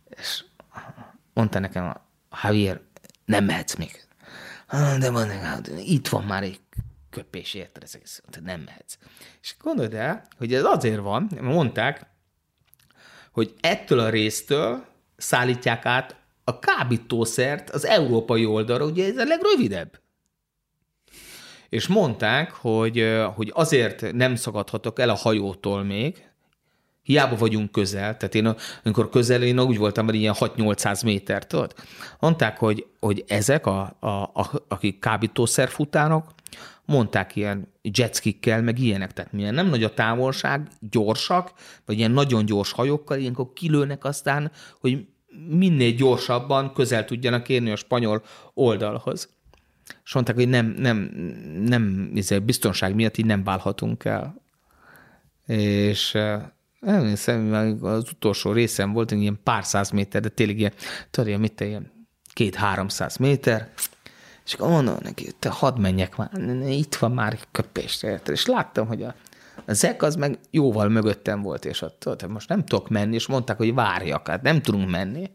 És 0.09 0.43
mondta 1.33 1.59
nekem, 1.59 1.97
Javier, 2.43 2.81
nem 3.25 3.45
mehetsz 3.45 3.75
még. 3.75 4.01
De 4.99 5.11
mondjuk, 5.11 5.41
hát 5.41 5.71
itt 5.85 6.07
van 6.07 6.23
már 6.23 6.43
egy 6.43 6.59
köpés, 7.13 7.53
érted? 7.53 7.83
Ez 7.83 7.95
egész, 7.95 8.21
nem 8.43 8.61
mehetsz. 8.61 8.97
És 9.41 9.55
gondold 9.59 9.93
el, 9.93 10.27
hogy 10.37 10.53
ez 10.53 10.63
azért 10.63 11.01
van, 11.01 11.29
mondták, 11.41 12.05
hogy 13.31 13.53
ettől 13.61 13.99
a 13.99 14.09
résztől 14.09 14.85
szállítják 15.17 15.85
át 15.85 16.15
a 16.43 16.59
kábítószert 16.59 17.69
az 17.69 17.85
európai 17.85 18.45
oldalra, 18.45 18.85
ugye 18.85 19.05
ez 19.05 19.17
a 19.17 19.23
legrövidebb. 19.23 19.99
És 21.69 21.87
mondták, 21.87 22.51
hogy, 22.51 23.17
hogy 23.35 23.51
azért 23.53 24.11
nem 24.11 24.35
szagadhatok 24.35 24.99
el 24.99 25.09
a 25.09 25.15
hajótól 25.15 25.83
még, 25.83 26.31
hiába 27.03 27.35
vagyunk 27.35 27.71
közel, 27.71 28.17
tehát 28.17 28.35
én 28.35 28.55
amikor 28.83 29.09
közel, 29.09 29.43
én 29.43 29.59
úgy 29.59 29.77
voltam, 29.77 30.05
hogy 30.05 30.15
ilyen 30.15 30.35
6-800 30.39 31.03
méter, 31.03 31.47
tudod? 31.47 31.73
Mondták, 32.19 32.57
hogy, 32.57 32.85
hogy 32.99 33.23
ezek, 33.27 33.65
a, 33.65 33.95
a, 33.99 34.07
a, 34.07 34.63
akik 34.67 34.99
kábítószerfutánok, 34.99 36.31
mondták 36.85 37.35
ilyen 37.35 37.67
jetskikkel, 37.81 38.61
meg 38.61 38.79
ilyenek, 38.79 39.13
tehát 39.13 39.31
milyen 39.31 39.53
nem 39.53 39.67
nagy 39.67 39.83
a 39.83 39.93
távolság, 39.93 40.67
gyorsak, 40.79 41.53
vagy 41.85 41.97
ilyen 41.97 42.11
nagyon 42.11 42.45
gyors 42.45 42.71
hajókkal, 42.71 43.17
ilyenkor 43.17 43.53
kilőnek 43.53 44.05
aztán, 44.05 44.51
hogy 44.79 45.05
minél 45.47 45.91
gyorsabban 45.91 46.73
közel 46.73 47.05
tudjanak 47.05 47.49
érni 47.49 47.71
a 47.71 47.75
spanyol 47.75 48.23
oldalhoz. 48.53 49.29
És 50.03 50.13
mondták, 50.13 50.35
hogy 50.35 50.49
nem, 50.49 50.65
nem, 50.65 50.97
nem 51.65 52.11
izé, 52.13 52.39
biztonság 52.39 52.95
miatt 52.95 53.17
így 53.17 53.25
nem 53.25 53.43
válhatunk 53.43 54.05
el. 54.05 54.41
És 55.47 56.17
emlékszem, 56.81 57.53
az 57.81 58.09
utolsó 58.11 58.51
részem 58.51 58.93
volt, 58.93 59.11
ilyen 59.11 59.39
pár 59.43 59.65
száz 59.65 59.89
méter, 59.89 60.21
de 60.21 60.29
tényleg 60.29 60.59
ilyen, 60.59 60.73
tudod, 61.09 61.39
mit 61.39 61.59
ilyen 61.61 61.91
két-háromszáz 62.33 63.17
méter, 63.17 63.71
és 64.45 64.53
akkor 64.53 64.69
mondom 64.69 64.97
neki, 65.01 65.31
te 65.39 65.49
hadd 65.49 65.79
menjek 65.79 66.15
már, 66.15 66.29
itt 66.67 66.95
van 66.95 67.11
már 67.11 67.37
köpés, 67.51 68.03
érted? 68.03 68.33
És 68.33 68.45
láttam, 68.45 68.87
hogy 68.87 69.03
a, 69.03 69.15
a 69.65 69.73
Zek 69.73 70.03
az 70.03 70.15
meg 70.15 70.39
jóval 70.51 70.89
mögöttem 70.89 71.41
volt, 71.41 71.65
és 71.65 71.81
ott, 71.81 71.99
tudod, 71.99 72.29
most 72.29 72.49
nem 72.49 72.65
tudok 72.65 72.89
menni, 72.89 73.15
és 73.15 73.27
mondták, 73.27 73.57
hogy 73.57 73.73
várjak, 73.73 74.27
hát 74.27 74.41
nem 74.41 74.61
tudunk 74.61 74.89
menni. 74.89 75.31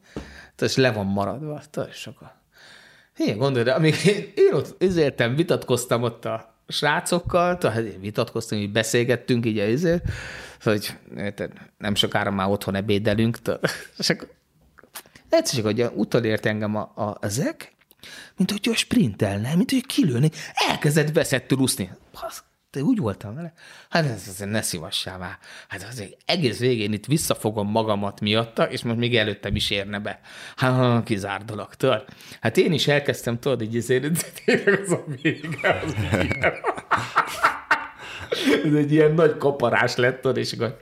Tehát, 0.56 0.74
és 0.74 0.76
le 0.76 0.92
van 0.92 1.06
maradva, 1.06 1.60
tudod, 1.70 1.88
és 1.92 2.06
akkor... 2.06 2.36
Hé, 3.14 3.32
gondolj, 3.32 3.64
de 3.64 3.72
amíg 3.72 3.94
én, 4.06 4.32
én 4.34 4.54
ott 4.54 4.82
ezértem, 4.82 5.34
vitatkoztam 5.34 6.02
ott 6.02 6.24
a 6.24 6.54
srácokkal, 6.68 7.58
tehát 7.58 7.76
hát 7.76 8.00
vitatkoztunk, 8.00 8.62
így 8.62 8.72
beszélgettünk, 8.72 9.46
így 9.46 9.58
ezért, 9.58 10.04
hogy 10.62 10.96
nem 11.78 11.94
sokára 11.94 12.30
már 12.30 12.48
otthon 12.48 12.74
ebédelünk, 12.74 13.38
tudod, 13.38 13.60
és 13.98 14.10
akkor 14.10 14.28
egyszer 15.28 15.62
hogy 15.62 15.90
utolért 15.94 16.46
engem 16.46 16.76
a, 16.76 16.92
a, 16.94 17.16
a 17.20 17.28
Zek, 17.28 17.76
mint 18.36 18.50
hogy 18.50 18.76
sprintelne, 18.76 19.54
mint 19.54 19.70
hogy 19.70 19.86
kilőni, 19.86 20.30
elkezdett 20.68 21.12
veszettül 21.12 21.58
úszni. 21.58 21.90
De 22.70 22.80
úgy 22.80 22.98
voltam 22.98 23.34
vele. 23.34 23.52
Hát 23.88 24.04
ez 24.04 24.28
azért 24.28 24.50
ne 24.50 24.62
szívassál 24.62 25.18
már. 25.18 25.38
Hát 25.68 25.82
azért 25.82 26.16
egész 26.24 26.58
végén 26.58 26.92
itt 26.92 27.06
visszafogom 27.06 27.70
magamat 27.70 28.20
miatta, 28.20 28.70
és 28.70 28.82
most 28.82 28.98
még 28.98 29.16
előttem 29.16 29.56
is 29.56 29.70
érne 29.70 29.98
be. 29.98 30.20
Hát 30.56 31.04
kizárt 31.04 31.44
dolog, 31.44 31.74
tudod? 31.74 32.04
Hát 32.40 32.56
én 32.56 32.72
is 32.72 32.88
elkezdtem, 32.88 33.38
tudod, 33.38 33.62
így 33.62 33.76
ezért, 33.76 34.34
tényleg 34.44 34.80
az 34.80 34.92
a 34.92 35.04
vége, 35.22 35.80
az. 35.84 35.94
Ez 38.64 38.74
egy 38.74 38.92
ilyen 38.92 39.12
nagy 39.12 39.36
kaparás 39.36 39.96
lett, 39.96 40.20
tudod, 40.20 40.36
és 40.36 40.52
akkor 40.52 40.78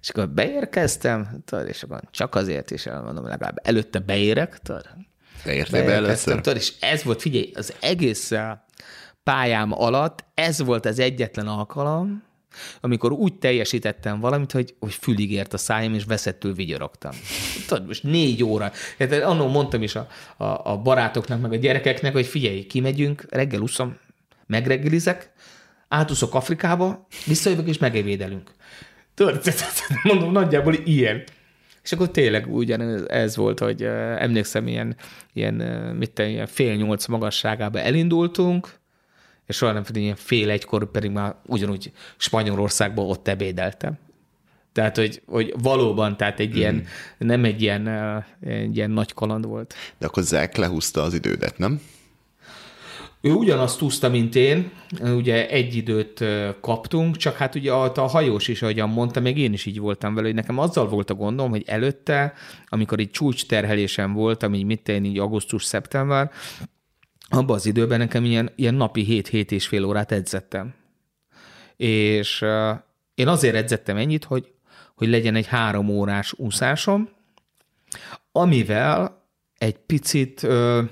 és 0.00 0.10
akkor 0.10 0.28
beérkeztem, 0.28 1.42
tudod, 1.44 1.68
és 1.68 1.82
akkor 1.82 2.00
csak 2.10 2.34
azért 2.34 2.70
is 2.70 2.86
elmondom, 2.86 3.26
legalább 3.26 3.56
előtte 3.62 3.98
beérek, 3.98 4.58
tudod. 4.58 4.88
Beértél 5.44 5.84
be 5.84 5.92
először? 5.92 6.34
Tudod, 6.34 6.56
és 6.56 6.72
ez 6.80 7.02
volt, 7.02 7.20
figyelj, 7.20 7.50
az 7.54 7.74
egész 7.80 8.32
pályám 9.22 9.72
alatt 9.72 10.24
ez 10.34 10.62
volt 10.62 10.86
az 10.86 10.98
egyetlen 10.98 11.46
alkalom, 11.46 12.22
amikor 12.80 13.12
úgy 13.12 13.34
teljesítettem 13.34 14.20
valamit, 14.20 14.52
hogy, 14.52 14.74
hogy 14.78 14.94
fülig 14.94 15.32
ért 15.32 15.52
a 15.52 15.58
szájam, 15.58 15.94
és 15.94 16.04
veszettől 16.04 16.54
vigyorogtam. 16.54 17.12
Tudod, 17.66 17.86
most 17.86 18.02
négy 18.02 18.44
óra. 18.44 18.72
Hát 18.98 19.12
annól 19.12 19.48
mondtam 19.48 19.82
is 19.82 19.94
a, 19.94 20.06
a, 20.36 20.44
a 20.44 20.78
barátoknak, 20.78 21.40
meg 21.40 21.52
a 21.52 21.56
gyerekeknek, 21.56 22.12
hogy 22.12 22.26
figyelj, 22.26 22.66
kimegyünk, 22.66 23.24
reggel 23.28 23.60
uszom, 23.60 23.96
megreggelizek, 24.46 25.32
átúszok 25.88 26.34
Afrikába, 26.34 27.06
visszajövök, 27.26 27.68
és 27.68 27.78
megevédelünk. 27.78 28.50
Tudod, 29.14 29.42
mondom, 30.02 30.32
nagyjából 30.32 30.74
ilyen. 30.74 31.24
És 31.84 31.92
akkor 31.92 32.10
tényleg 32.10 32.54
ugyan 32.54 33.10
ez 33.10 33.36
volt, 33.36 33.58
hogy 33.58 33.82
emlékszem, 34.18 34.66
ilyen, 34.66 34.96
ilyen, 35.32 35.54
mit 35.98 36.10
te, 36.10 36.28
ilyen 36.28 36.46
fél 36.46 36.74
nyolc 36.74 37.06
magasságába 37.06 37.80
elindultunk, 37.80 38.68
és 39.46 39.56
soha 39.56 39.72
nem 39.72 39.84
ilyen 39.92 40.16
fél 40.16 40.50
egykor 40.50 40.90
pedig 40.90 41.10
már 41.10 41.34
ugyanúgy 41.46 41.92
Spanyolországban 42.16 43.06
ott 43.06 43.28
ebédeltem. 43.28 43.98
Tehát, 44.72 44.96
hogy, 44.96 45.22
hogy 45.26 45.54
valóban, 45.62 46.16
tehát 46.16 46.40
egy 46.40 46.54
mm. 46.54 46.56
ilyen, 46.56 46.86
nem 47.18 47.44
egy 47.44 47.62
ilyen, 47.62 47.88
egy 48.40 48.76
ilyen 48.76 48.90
nagy 48.90 49.12
kaland 49.12 49.46
volt. 49.46 49.74
De 49.98 50.06
akkor 50.06 50.22
Zek 50.22 50.56
lehúzta 50.56 51.02
az 51.02 51.14
idődet, 51.14 51.58
nem? 51.58 51.80
Ő 53.24 53.32
ugyanazt 53.32 53.82
úszta, 53.82 54.08
mint 54.08 54.34
én, 54.34 54.70
ugye 55.00 55.48
egy 55.48 55.74
időt 55.74 56.24
kaptunk, 56.60 57.16
csak 57.16 57.36
hát 57.36 57.54
ugye 57.54 57.72
a, 57.72 58.08
hajós 58.08 58.48
is, 58.48 58.62
ahogyan 58.62 58.88
mondta, 58.88 59.20
még 59.20 59.38
én 59.38 59.52
is 59.52 59.66
így 59.66 59.78
voltam 59.78 60.14
vele, 60.14 60.26
hogy 60.26 60.36
nekem 60.36 60.58
azzal 60.58 60.88
volt 60.88 61.10
a 61.10 61.14
gondom, 61.14 61.50
hogy 61.50 61.62
előtte, 61.66 62.32
amikor 62.66 62.98
egy 62.98 63.10
csúcs 63.10 63.46
terhelésem 63.46 64.12
voltam, 64.12 64.54
így 64.54 64.64
mit 64.64 64.88
én 64.88 65.04
így 65.04 65.18
augusztus-szeptember, 65.18 66.30
abban 67.28 67.56
az 67.56 67.66
időben 67.66 67.98
nekem 67.98 68.24
ilyen, 68.24 68.50
ilyen 68.56 68.74
napi 68.74 69.06
7-7 69.30 69.50
és 69.50 69.66
fél 69.66 69.84
órát 69.84 70.12
edzettem. 70.12 70.74
És 71.76 72.44
én 73.14 73.28
azért 73.28 73.54
edzettem 73.54 73.96
ennyit, 73.96 74.24
hogy, 74.24 74.52
hogy 74.94 75.08
legyen 75.08 75.34
egy 75.34 75.46
három 75.46 75.88
órás 75.88 76.32
úszásom, 76.36 77.08
amivel 78.32 79.22
egy 79.58 79.76
picit 79.76 80.42
uh, 80.42 80.84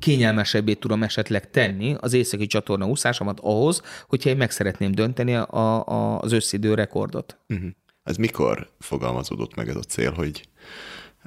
kényelmesebbé 0.00 0.74
tudom 0.74 1.02
esetleg 1.02 1.50
tenni 1.50 1.96
az 2.00 2.12
északi 2.12 2.46
csatorna 2.46 2.86
úszásomat 2.86 3.40
ahhoz, 3.40 3.82
hogyha 4.08 4.30
én 4.30 4.36
meg 4.36 4.50
szeretném 4.50 4.92
dönteni 4.92 5.34
a, 5.34 5.86
a, 5.88 6.20
az 6.20 6.32
összidő 6.32 6.74
rekordot. 6.74 7.38
Uh-huh. 7.48 7.70
Ez 8.02 8.16
mikor 8.16 8.70
fogalmazódott 8.78 9.54
meg 9.54 9.68
ez 9.68 9.76
a 9.76 9.82
cél, 9.82 10.12
hogy 10.12 10.48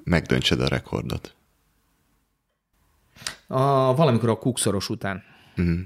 megdöntsed 0.04 0.62
a 0.62 0.68
rekordot? 0.68 1.36
A, 3.48 3.96
valamikor 3.96 4.30
a 4.30 4.38
kukszoros 4.38 4.90
után. 4.90 5.24
Uh-huh. 5.58 5.80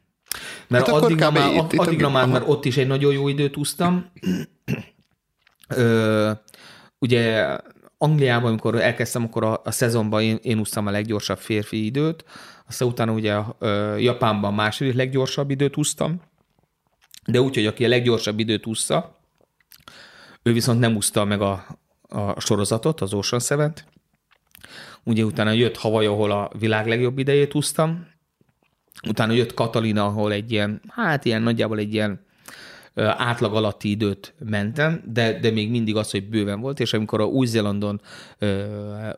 Mert 0.68 0.86
hát 0.86 0.96
addigra, 0.96 1.32
már, 1.32 1.56
itt, 1.56 1.72
itt 1.72 1.80
addigra 1.80 2.10
már, 2.10 2.28
mert 2.28 2.48
ott 2.48 2.66
is 2.66 2.78
egy 2.78 2.88
nagyon 2.88 3.14
jó 3.14 3.28
időt 3.28 3.58
úsztam. 3.58 4.12
Ö, 5.68 6.32
ugye 7.00 7.58
Angliában, 7.98 8.50
amikor 8.50 8.82
elkezdtem, 8.82 9.24
akkor 9.24 9.44
a, 9.44 9.62
a 9.64 9.72
szezonban 9.72 10.22
én, 10.22 10.40
én 10.42 10.60
úsztam 10.60 10.88
a 10.88 10.92
leggyorsabb 10.92 11.38
férfi 11.38 11.86
időt, 11.86 12.26
aztán 12.68 12.88
utána 12.88 13.12
ugye 13.12 13.42
Japánban 13.98 14.54
második 14.54 14.94
leggyorsabb 14.94 15.50
időt 15.50 15.78
úsztam, 15.78 16.22
de 17.26 17.42
úgy, 17.42 17.56
hogy 17.56 17.66
aki 17.66 17.86
a 17.86 17.88
leggyorsabb 17.88 18.40
időt 18.40 18.66
úszta, 18.66 19.20
ő 20.44 20.54
viszont 20.54 20.80
nem 20.80 20.96
úszta 20.96 21.26
meg 21.26 21.42
a, 21.42 21.66
a 22.02 22.40
sorozatot, 22.40 23.02
az 23.02 23.14
Ocean 23.14 23.42
seven 23.42 23.74
Ugye 25.04 25.24
utána 25.24 25.52
jött 25.52 25.78
Hawaii, 25.78 26.06
ahol 26.06 26.32
a 26.32 26.52
világ 26.60 26.88
legjobb 26.88 27.18
idejét 27.18 27.56
úsztam, 27.56 28.08
utána 29.08 29.34
jött 29.34 29.54
Katalina, 29.54 30.06
ahol 30.06 30.32
egy 30.32 30.52
ilyen, 30.52 30.82
hát 30.88 31.26
ilyen 31.26 31.42
nagyjából 31.42 31.78
egy 31.78 31.94
ilyen 31.94 32.26
átlag 32.98 33.54
alatti 33.56 33.90
időt 33.90 34.34
mentem, 34.40 35.04
de, 35.14 35.40
de 35.40 35.52
még 35.52 35.70
mindig 35.70 35.96
az, 35.96 36.12
hogy 36.12 36.30
bőven 36.30 36.60
volt, 36.60 36.80
és 36.80 36.94
amikor 36.94 37.22
a 37.22 37.26
Új-Zélandon 37.26 38.02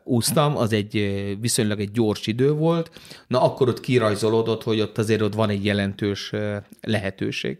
úsztam, 0.04 0.56
az 0.56 0.72
egy 0.72 0.92
viszonylag 1.40 1.80
egy 1.80 1.90
gyors 1.90 2.26
idő 2.26 2.52
volt, 2.52 2.90
na 3.26 3.42
akkor 3.42 3.68
ott 3.68 3.80
kirajzolódott, 3.80 4.62
hogy 4.62 4.80
ott 4.80 4.98
azért 4.98 5.20
ott 5.20 5.34
van 5.34 5.48
egy 5.48 5.64
jelentős 5.64 6.32
lehetőség. 6.80 7.58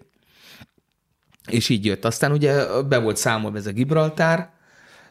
És 1.50 1.68
így 1.68 1.84
jött. 1.84 2.04
Aztán 2.04 2.32
ugye 2.32 2.82
be 2.82 2.98
volt 2.98 3.16
számolva 3.16 3.56
ez 3.56 3.66
a 3.66 3.72
Gibraltár, 3.72 4.50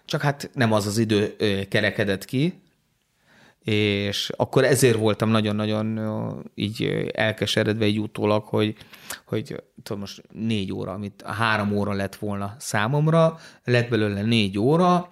csak 0.06 0.22
hát 0.22 0.50
nem 0.54 0.74
az 0.74 0.86
az 0.86 0.98
idő 0.98 1.36
kerekedett 1.70 2.26
ki, 2.26 2.62
és 3.70 4.30
akkor 4.36 4.64
ezért 4.64 4.98
voltam 4.98 5.30
nagyon-nagyon 5.30 6.00
így 6.56 7.10
elkeseredve 7.14 7.86
egy 7.86 8.00
utólag, 8.00 8.44
hogy, 8.44 8.76
hogy 9.26 9.64
tudom, 9.84 10.00
most 10.00 10.24
négy 10.32 10.74
óra, 10.74 10.92
amit 10.92 11.24
három 11.26 11.72
óra 11.78 11.94
lett 11.94 12.16
volna 12.16 12.56
számomra, 12.58 13.40
lett 13.64 13.90
belőle 13.90 14.22
négy 14.22 14.60
óra, 14.60 15.08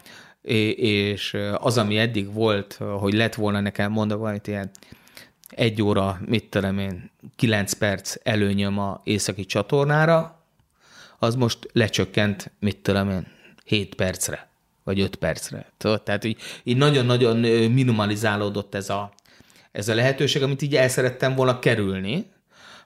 és 0.75 1.37
az, 1.57 1.77
ami 1.77 1.97
eddig 1.97 2.33
volt, 2.33 2.79
hogy 2.99 3.13
lett 3.13 3.35
volna 3.35 3.59
nekem 3.59 3.91
mondva 3.91 4.17
valamit 4.17 4.47
ilyen 4.47 4.69
egy 5.49 5.81
óra, 5.81 6.19
mit 6.25 6.49
tudom 6.49 6.79
én, 6.79 7.11
kilenc 7.35 7.73
perc 7.73 8.15
előnyöm 8.23 8.79
a 8.79 9.01
északi 9.03 9.45
csatornára, 9.45 10.43
az 11.19 11.35
most 11.35 11.59
lecsökkent, 11.71 12.51
mit 12.59 12.77
tudom 12.77 13.09
én, 13.09 13.27
hét 13.63 13.95
percre 13.95 14.46
vagy 14.87 14.99
öt 14.99 15.15
percre. 15.15 15.65
Tudod? 15.77 16.03
Tehát 16.03 16.23
így, 16.23 16.41
így 16.63 16.77
nagyon-nagyon 16.77 17.37
minimalizálódott 17.71 18.75
ez 18.75 18.89
a, 18.89 19.13
ez 19.71 19.87
a 19.87 19.95
lehetőség, 19.95 20.43
amit 20.43 20.61
így 20.61 20.75
el 20.75 20.87
szerettem 20.87 21.35
volna 21.35 21.59
kerülni, 21.59 22.31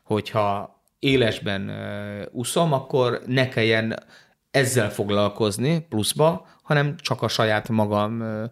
hogyha 0.04 0.82
élesben 1.00 1.70
uh, 1.70 2.26
úszom, 2.32 2.74
akkor 2.74 3.22
ne 3.26 3.50
kelljen 3.50 4.04
ezzel 4.52 4.92
foglalkozni 4.92 5.80
pluszba, 5.90 6.48
hanem 6.64 6.96
csak 6.98 7.22
a 7.22 7.28
saját 7.28 7.70
magam 7.70 8.22
uh, 8.22 8.44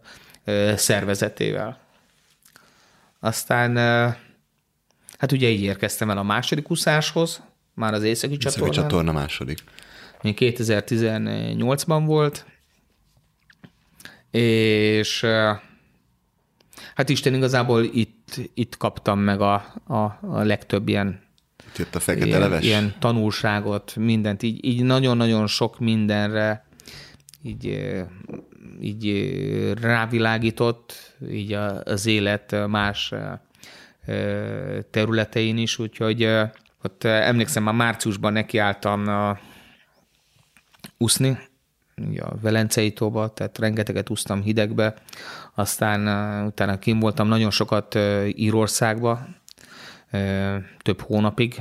uh, 0.45 0.75
szervezetével. 0.75 1.79
Aztán 3.19 3.77
hát 5.17 5.31
ugye 5.31 5.47
így 5.47 5.61
érkeztem 5.61 6.09
el 6.09 6.17
a 6.17 6.23
második 6.23 6.71
úszáshoz, 6.71 7.41
már 7.73 7.93
az 7.93 8.03
északi 8.03 8.37
csatorna. 8.37 8.67
Északi 8.67 8.81
csatorna 8.81 9.11
második. 9.11 9.63
2018-ban 10.23 12.03
volt, 12.05 12.45
és 14.31 15.25
hát 16.95 17.09
Isten 17.09 17.33
igazából 17.33 17.83
itt, 17.83 18.39
itt 18.53 18.77
kaptam 18.77 19.19
meg 19.19 19.41
a, 19.41 19.53
a, 19.87 19.97
a 20.21 20.43
legtöbb 20.43 20.87
ilyen 20.87 21.27
jött 21.77 21.95
a 21.95 21.99
fekete 21.99 22.25
ilyen, 22.25 22.39
leves. 22.39 22.63
ilyen 22.63 22.95
tanulságot, 22.99 23.95
mindent, 23.95 24.43
így, 24.43 24.65
így 24.65 24.83
nagyon-nagyon 24.83 25.47
sok 25.47 25.79
mindenre 25.79 26.65
így, 27.43 27.93
így 28.81 29.33
rávilágított, 29.81 31.15
így 31.31 31.53
az 31.83 32.05
élet 32.05 32.67
más 32.67 33.13
területein 34.91 35.57
is, 35.57 35.79
úgyhogy 35.79 36.23
ott 36.83 37.03
emlékszem, 37.03 37.63
már 37.63 37.73
márciusban 37.73 38.33
nekiálltam 38.33 39.05
úszni, 40.97 41.37
a 42.19 42.35
Velencei 42.41 42.93
tóba, 42.93 43.27
tehát 43.33 43.57
rengeteget 43.57 44.09
úsztam 44.09 44.41
hidegbe, 44.41 44.93
aztán 45.55 46.01
utána 46.45 46.79
kim 46.79 46.99
voltam 46.99 47.27
nagyon 47.27 47.51
sokat 47.51 47.97
Írországba, 48.35 49.19
több 50.81 51.01
hónapig, 51.01 51.53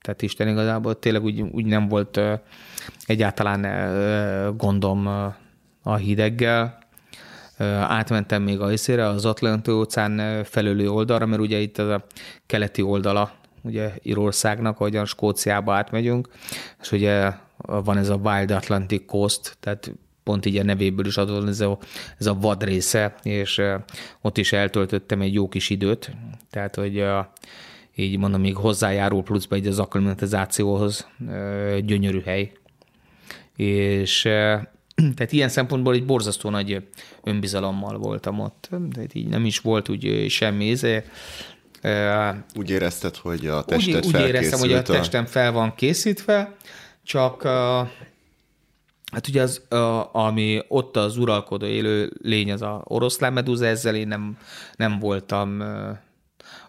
tehát 0.00 0.22
Isten 0.22 0.48
igazából 0.48 0.98
tényleg 0.98 1.22
úgy, 1.22 1.40
úgy 1.40 1.64
nem 1.64 1.88
volt 1.88 2.20
egyáltalán 3.06 3.66
gondom 4.56 5.06
a 5.82 5.94
hideggel, 5.96 6.78
átmentem 7.88 8.42
még 8.42 8.60
a 8.60 8.68
részére, 8.68 9.06
az 9.06 9.24
Atlanti 9.24 9.70
óceán 9.70 10.44
felőlő 10.44 10.90
oldalra, 10.90 11.26
mert 11.26 11.40
ugye 11.40 11.58
itt 11.58 11.78
az 11.78 11.88
a 11.88 12.04
keleti 12.46 12.82
oldala 12.82 13.32
ugye 13.62 13.92
Írországnak, 14.02 14.80
ahogyan 14.80 15.04
Skóciába 15.04 15.74
átmegyünk, 15.74 16.28
és 16.80 16.92
ugye 16.92 17.32
van 17.66 17.96
ez 17.96 18.08
a 18.08 18.14
Wild 18.14 18.50
Atlantic 18.50 19.06
Coast, 19.06 19.56
tehát 19.60 19.92
pont 20.22 20.46
így 20.46 20.56
a 20.56 20.62
nevéből 20.62 21.06
is 21.06 21.16
adott 21.16 21.48
ez 21.48 21.60
a, 21.60 21.78
ez 22.18 22.26
a 22.26 22.34
vad 22.34 22.64
része, 22.64 23.14
és 23.22 23.62
ott 24.20 24.38
is 24.38 24.52
eltöltöttem 24.52 25.20
egy 25.20 25.34
jó 25.34 25.48
kis 25.48 25.70
időt, 25.70 26.10
tehát 26.50 26.74
hogy 26.74 27.04
így 27.94 28.18
mondom, 28.18 28.40
még 28.40 28.56
hozzájárul 28.56 29.22
pluszba 29.22 29.54
egy 29.54 29.66
az 29.66 29.78
akklimatizációhoz 29.78 31.08
gyönyörű 31.84 32.20
hely. 32.20 32.52
És 33.56 34.20
tehát 35.14 35.32
ilyen 35.32 35.48
szempontból 35.48 35.94
egy 35.94 36.04
borzasztó 36.04 36.50
nagy 36.50 36.88
önbizalommal 37.24 37.98
voltam 37.98 38.40
ott. 38.40 38.68
Tehát 38.92 39.14
így 39.14 39.28
nem 39.28 39.44
is 39.44 39.58
volt 39.58 39.88
úgy 39.88 40.26
semmi 40.28 40.66
izé. 40.66 41.02
Úgy 42.54 42.70
érezted, 42.70 43.16
hogy 43.16 43.46
a 43.46 43.64
testet 43.64 44.06
úgy, 44.06 44.14
úgy 44.14 44.20
éreztem, 44.20 44.58
hogy 44.58 44.72
a 44.72 44.82
testem 44.82 45.26
fel 45.26 45.52
van 45.52 45.74
készítve, 45.74 46.56
csak 47.06 47.42
hát 49.12 49.28
ugye 49.28 49.42
az, 49.42 49.66
ami 50.12 50.62
ott 50.68 50.96
az 50.96 51.16
uralkodó 51.16 51.66
élő 51.66 52.12
lény, 52.22 52.52
az 52.52 52.62
a 52.62 52.82
oroszlán 52.84 53.32
medúza, 53.32 53.66
ezzel 53.66 53.94
én 53.94 54.08
nem, 54.08 54.38
nem 54.76 54.98
voltam 54.98 55.62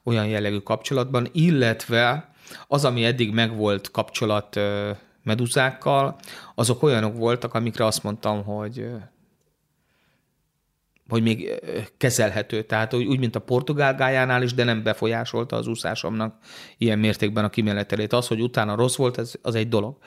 olyan 0.03 0.27
jellegű 0.27 0.57
kapcsolatban, 0.57 1.27
illetve 1.31 2.34
az, 2.68 2.85
ami 2.85 3.05
eddig 3.05 3.34
megvolt 3.34 3.91
kapcsolat 3.91 4.59
meduzákkal, 5.23 6.15
azok 6.55 6.84
olyanok 6.84 7.18
voltak, 7.18 7.53
amikre 7.53 7.85
azt 7.85 8.03
mondtam, 8.03 8.43
hogy 8.43 8.88
hogy 11.09 11.21
még 11.21 11.61
kezelhető. 11.97 12.63
Tehát 12.63 12.93
úgy, 12.93 13.19
mint 13.19 13.35
a 13.35 13.39
portugál 13.39 13.95
gájánál 13.95 14.43
is, 14.43 14.53
de 14.53 14.63
nem 14.63 14.84
befolyásolta 14.84 15.55
az 15.55 15.67
úszásomnak 15.67 16.35
ilyen 16.77 16.99
mértékben 16.99 17.43
a 17.43 17.49
kimenetelét. 17.49 18.13
Az, 18.13 18.27
hogy 18.27 18.41
utána 18.41 18.75
rossz 18.75 18.95
volt, 18.95 19.17
ez, 19.17 19.34
az 19.41 19.55
egy 19.55 19.69
dolog. 19.69 19.97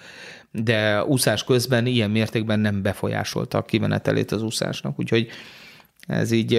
De 0.50 1.04
úszás 1.04 1.44
közben 1.44 1.86
ilyen 1.86 2.10
mértékben 2.10 2.60
nem 2.60 2.82
befolyásolta 2.82 3.58
a 3.58 3.62
kimenetelét 3.62 4.32
az 4.32 4.42
úszásnak. 4.42 4.98
Úgyhogy 4.98 5.28
ez 6.06 6.30
így 6.30 6.52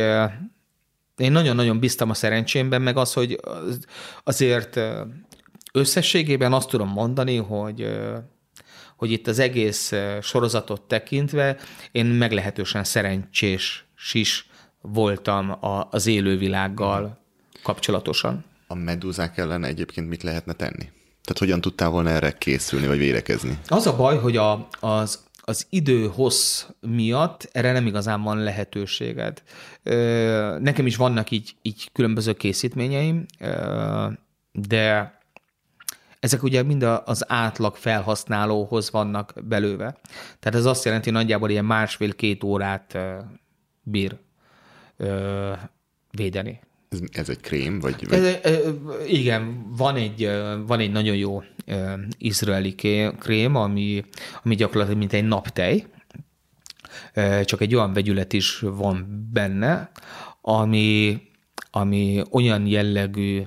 én 1.17 1.31
nagyon-nagyon 1.31 1.79
biztam 1.79 2.09
a 2.09 2.13
szerencsémben, 2.13 2.81
meg 2.81 2.97
az, 2.97 3.13
hogy 3.13 3.39
azért 4.23 4.79
összességében 5.71 6.53
azt 6.53 6.69
tudom 6.69 6.89
mondani, 6.89 7.35
hogy 7.37 7.99
hogy 8.95 9.11
itt 9.11 9.27
az 9.27 9.39
egész 9.39 9.93
sorozatot 10.21 10.81
tekintve 10.81 11.57
én 11.91 12.05
meglehetősen 12.05 12.83
szerencsés 12.83 13.85
is 14.13 14.49
voltam 14.81 15.57
az 15.89 16.07
élővilággal 16.07 17.17
kapcsolatosan. 17.63 18.45
A 18.67 18.75
medúzák 18.75 19.37
ellen 19.37 19.63
egyébként 19.63 20.09
mit 20.09 20.23
lehetne 20.23 20.53
tenni? 20.53 20.89
Tehát 21.23 21.37
hogyan 21.37 21.61
tudtál 21.61 21.89
volna 21.89 22.09
erre 22.09 22.31
készülni, 22.31 22.87
vagy 22.87 22.97
védekezni? 22.97 23.57
Az 23.67 23.87
a 23.87 23.95
baj, 23.95 24.17
hogy 24.17 24.37
a, 24.37 24.67
az, 24.79 25.23
az 25.41 25.65
idő 25.69 26.07
hossz 26.07 26.65
miatt 26.79 27.49
erre 27.51 27.71
nem 27.71 27.85
igazán 27.85 28.21
van 28.21 28.37
lehetőséged. 28.37 29.43
Nekem 30.59 30.85
is 30.85 30.95
vannak 30.95 31.31
így, 31.31 31.55
így 31.61 31.89
különböző 31.93 32.33
készítményeim, 32.33 33.25
de 34.51 35.19
ezek 36.19 36.43
ugye 36.43 36.63
mind 36.63 36.83
az 37.05 37.31
átlag 37.31 37.75
felhasználóhoz 37.75 38.91
vannak 38.91 39.33
belőve. 39.43 39.97
Tehát 40.39 40.59
ez 40.59 40.65
azt 40.65 40.85
jelenti, 40.85 41.09
hogy 41.09 41.19
nagyjából 41.19 41.49
ilyen 41.49 41.65
másfél-két 41.65 42.43
órát 42.43 42.97
bír 43.83 44.17
védeni. 46.11 46.59
Ez, 46.89 46.99
ez 47.11 47.29
egy 47.29 47.39
krém? 47.39 47.79
Vagy, 47.79 48.07
vagy... 48.09 48.39
Ez, 48.41 48.63
igen, 49.07 49.73
van 49.77 49.95
egy, 49.95 50.29
van 50.67 50.79
egy 50.79 50.91
nagyon 50.91 51.15
jó 51.15 51.43
izraeli 52.17 52.75
krém, 53.19 53.55
ami, 53.55 54.05
ami 54.43 54.55
gyakorlatilag 54.55 54.99
mint 54.99 55.13
egy 55.13 55.27
naptej, 55.27 55.85
csak 57.43 57.61
egy 57.61 57.75
olyan 57.75 57.93
vegyület 57.93 58.33
is 58.33 58.59
van 58.59 59.27
benne, 59.33 59.91
ami, 60.41 61.21
ami 61.71 62.21
olyan 62.31 62.67
jellegű 62.67 63.43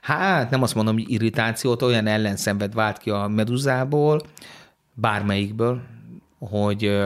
hát 0.00 0.50
nem 0.50 0.62
azt 0.62 0.74
mondom, 0.74 0.94
hogy 0.94 1.10
irritációt, 1.10 1.82
olyan 1.82 2.06
ellenszenved 2.06 2.74
vált 2.74 2.98
ki 2.98 3.10
a 3.10 3.28
meduzából, 3.28 4.20
bármelyikből, 4.94 5.82
hogy, 6.38 6.98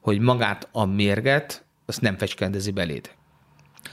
hogy 0.00 0.18
magát 0.18 0.68
a 0.72 0.84
mérget, 0.84 1.64
azt 1.86 2.00
nem 2.00 2.16
fecskendezi 2.16 2.70
beléd. 2.70 3.10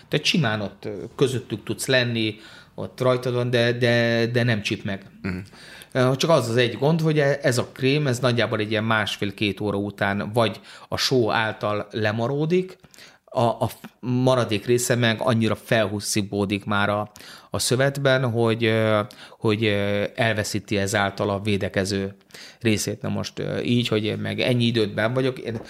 Tehát 0.08 0.26
simán 0.26 0.62
ott 0.62 0.88
közöttük 1.16 1.64
tudsz 1.64 1.88
lenni, 1.88 2.36
ott 2.76 3.02
rajtad 3.02 3.34
van, 3.34 3.50
de, 3.50 3.72
de, 3.72 4.26
de 4.26 4.44
nem 4.44 4.62
csip 4.62 4.84
meg. 4.84 5.06
Uh-huh. 5.24 6.16
Csak 6.16 6.30
az 6.30 6.50
az 6.50 6.56
egy 6.56 6.78
gond, 6.78 7.02
hogy 7.02 7.20
ez 7.20 7.58
a 7.58 7.68
krém, 7.74 8.08
ez 8.08 8.20
nagyjából 8.20 8.60
egy 8.60 8.72
ilyen 8.72 8.84
másfél-két 8.84 9.60
óra 9.60 9.78
után 9.78 10.32
vagy 10.34 10.60
a 10.88 10.98
só 10.98 11.32
által 11.32 11.88
lemaródik, 11.92 12.78
a, 13.30 13.42
a 13.42 13.70
maradék 14.00 14.66
része 14.66 14.96
meg 14.96 15.22
annyira 15.22 15.56
felhúszibódik 15.56 16.66
már 16.66 16.90
a, 16.90 17.12
a 17.50 17.60
szövetben, 17.60 18.30
hogy, 18.30 18.74
hogy 19.40 19.64
elveszíti 20.16 20.78
ezáltal 20.78 21.30
a 21.30 21.40
védekező 21.40 22.16
részét. 22.60 23.02
Na 23.02 23.10
most 23.10 23.42
így, 23.64 23.88
hogy 23.88 24.04
én 24.04 24.18
meg 24.18 24.40
ennyi 24.40 24.64
időt 24.64 24.94
ben 24.94 25.14
vagyok, 25.14 25.40
én, 25.40 25.62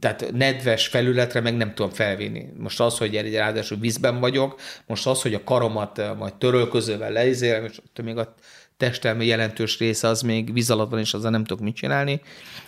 tehát 0.00 0.32
nedves 0.32 0.86
felületre 0.86 1.40
meg 1.40 1.56
nem 1.56 1.74
tudom 1.74 1.90
felvinni. 1.90 2.46
Most 2.58 2.80
az, 2.80 2.98
hogy 2.98 3.16
egy 3.16 3.34
ráadásul 3.34 3.78
vízben 3.78 4.20
vagyok, 4.20 4.60
most 4.86 5.06
az, 5.06 5.22
hogy 5.22 5.34
a 5.34 5.44
karomat 5.44 6.16
majd 6.18 6.34
törölközővel 6.34 7.12
leizélem, 7.12 7.64
és 7.64 7.78
ott 7.78 8.04
még 8.04 8.16
a 8.16 8.34
testem 8.76 9.22
jelentős 9.22 9.78
része 9.78 10.08
az 10.08 10.22
még 10.22 10.52
víz 10.52 10.70
alatt 10.70 10.90
van, 10.90 10.98
és 10.98 11.14
azzal 11.14 11.30
nem 11.30 11.44
tudok 11.44 11.64
mit 11.64 11.76
csinálni. 11.76 12.20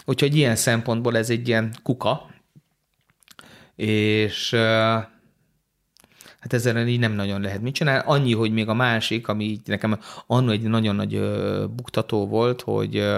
Úgyhogy 0.05 0.37
ilyen 0.37 0.57
szempontból 0.57 1.17
ez 1.17 1.31
egy 1.31 1.49
ilyen 1.49 1.75
kuka, 1.83 2.31
és 3.81 4.51
hát 6.39 6.53
ezzel 6.53 6.87
így 6.87 6.99
nem 6.99 7.13
nagyon 7.13 7.41
lehet 7.41 7.61
mit 7.61 7.75
csinálni. 7.75 8.03
Annyi, 8.07 8.35
hogy 8.35 8.53
még 8.53 8.69
a 8.69 8.75
másik, 8.75 9.29
ami 9.29 9.45
így 9.45 9.61
nekem 9.65 10.01
annó 10.27 10.51
egy 10.51 10.63
nagyon 10.63 10.95
nagy 10.95 11.21
buktató 11.71 12.27
volt, 12.27 12.61
hogy, 12.61 13.11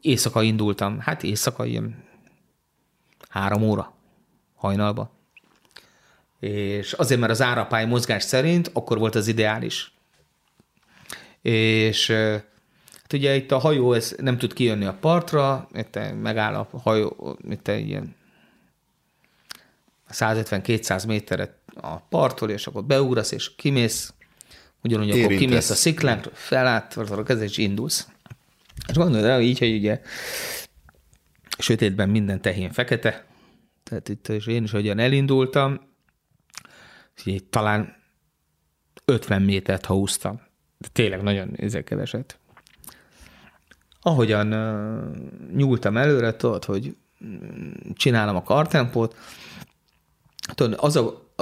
éjszaka 0.00 0.42
indultam. 0.42 0.98
Hát 0.98 1.22
éjszaka 1.22 1.64
ilyen 1.64 2.04
három 3.28 3.62
óra 3.62 3.92
hajnalba. 4.54 5.10
És 6.40 6.92
azért, 6.92 7.20
mert 7.20 7.32
az 7.32 7.42
árapály 7.42 7.86
mozgás 7.86 8.22
szerint 8.22 8.70
akkor 8.72 8.98
volt 8.98 9.14
az 9.14 9.26
ideális. 9.26 9.92
És 11.42 12.10
hát 13.02 13.12
ugye 13.12 13.36
itt 13.36 13.52
a 13.52 13.58
hajó 13.58 13.92
ez 13.92 14.14
nem 14.18 14.38
tud 14.38 14.52
kijönni 14.52 14.84
a 14.84 14.96
partra, 15.00 15.68
itt 15.72 15.98
megáll 16.22 16.54
a 16.54 16.68
hajó, 16.82 17.38
itt 17.50 17.68
ilyen 17.68 18.14
150-200 20.14 21.06
méteret 21.06 21.54
a 21.74 21.96
parttól, 21.96 22.50
és 22.50 22.66
akkor 22.66 22.84
beugrasz, 22.84 23.32
és 23.32 23.54
kimész, 23.54 24.14
ugyanúgy 24.82 25.06
Érintesz. 25.06 25.24
akkor 25.24 25.38
kimész 25.38 25.70
a 25.70 25.74
sziklán, 25.74 26.24
felállt, 26.32 26.96
a 26.96 27.22
kezed, 27.22 27.42
és 27.42 27.58
indulsz. 27.58 28.08
És 28.88 28.96
gondolod 28.96 29.24
el, 29.24 29.40
így, 29.40 29.58
hogy 29.58 29.74
ugye 29.74 30.00
sötétben 31.58 32.08
minden 32.08 32.40
tehén 32.40 32.72
fekete, 32.72 33.24
tehát 33.82 34.08
itt 34.08 34.28
és 34.28 34.46
én 34.46 34.62
is 34.62 34.70
hogyan 34.70 34.98
elindultam, 34.98 35.80
így 37.24 37.44
talán 37.44 37.96
50 39.04 39.42
métert 39.42 39.86
húztam. 39.86 40.40
De 40.78 40.88
tényleg 40.92 41.22
nagyon 41.22 41.56
keveset. 41.84 42.38
Ahogyan 44.00 44.52
uh, 44.52 45.16
nyúltam 45.56 45.96
előre, 45.96 46.36
tudod, 46.36 46.64
hogy 46.64 46.96
csinálom 47.94 48.36
a 48.36 48.42
kartempót, 48.42 49.16
tudod, 50.54 50.78
az 50.80 50.96
a, 50.96 51.32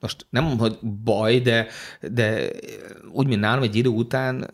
most 0.00 0.26
nem 0.30 0.58
hogy 0.58 0.78
baj, 0.80 1.40
de, 1.40 1.66
de 2.00 2.50
úgy, 3.12 3.26
mint 3.26 3.40
nálam 3.40 3.62
egy 3.62 3.76
idő 3.76 3.88
után 3.88 4.50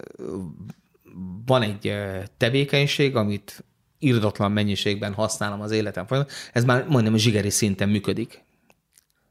van 1.47 1.63
egy 1.63 1.93
tevékenység, 2.37 3.17
amit 3.17 3.65
irdatlan 3.99 4.53
mennyiségben 4.53 5.15
használom 5.15 5.61
az 5.61 5.71
életem 5.71 6.07
folyamán, 6.07 6.31
ez 6.53 6.65
már 6.65 6.89
majdnem 6.89 7.15
a 7.15 7.19
zsigeri 7.19 7.51
szinten 7.51 7.89
működik. 7.89 8.45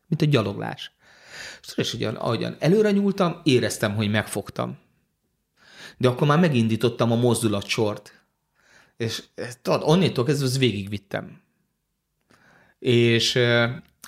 Mint 0.07 0.21
a 0.21 0.25
gyaloglás. 0.25 0.91
És 1.75 1.93
ugyan, 1.93 2.15
ahogyan 2.15 2.55
előre 2.59 2.91
nyúltam, 2.91 3.41
éreztem, 3.43 3.95
hogy 3.95 4.09
megfogtam. 4.09 4.77
De 5.97 6.07
akkor 6.07 6.27
már 6.27 6.39
megindítottam 6.39 7.11
a 7.11 7.15
mozdulatsort. 7.15 8.25
És 8.97 9.23
tudod, 9.61 9.81
onnitól 9.83 10.25
kezdve 10.25 10.45
az 10.45 10.57
végigvittem. 10.57 11.41
És 12.79 13.39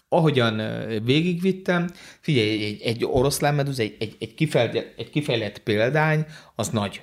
ahogyan 0.10 0.58
végigvittem, 1.04 1.90
figyelj, 2.20 2.64
egy, 2.64 2.82
egy 2.82 3.06
oroszlán 3.06 3.56
medúz, 3.56 3.80
egy, 3.80 3.96
egy, 4.00 4.16
egy, 4.20 4.34
kifejlett, 4.34 5.00
egy 5.00 5.10
kifejlett 5.10 5.60
példány, 5.60 6.26
az 6.56 6.70
nagy. 6.70 7.02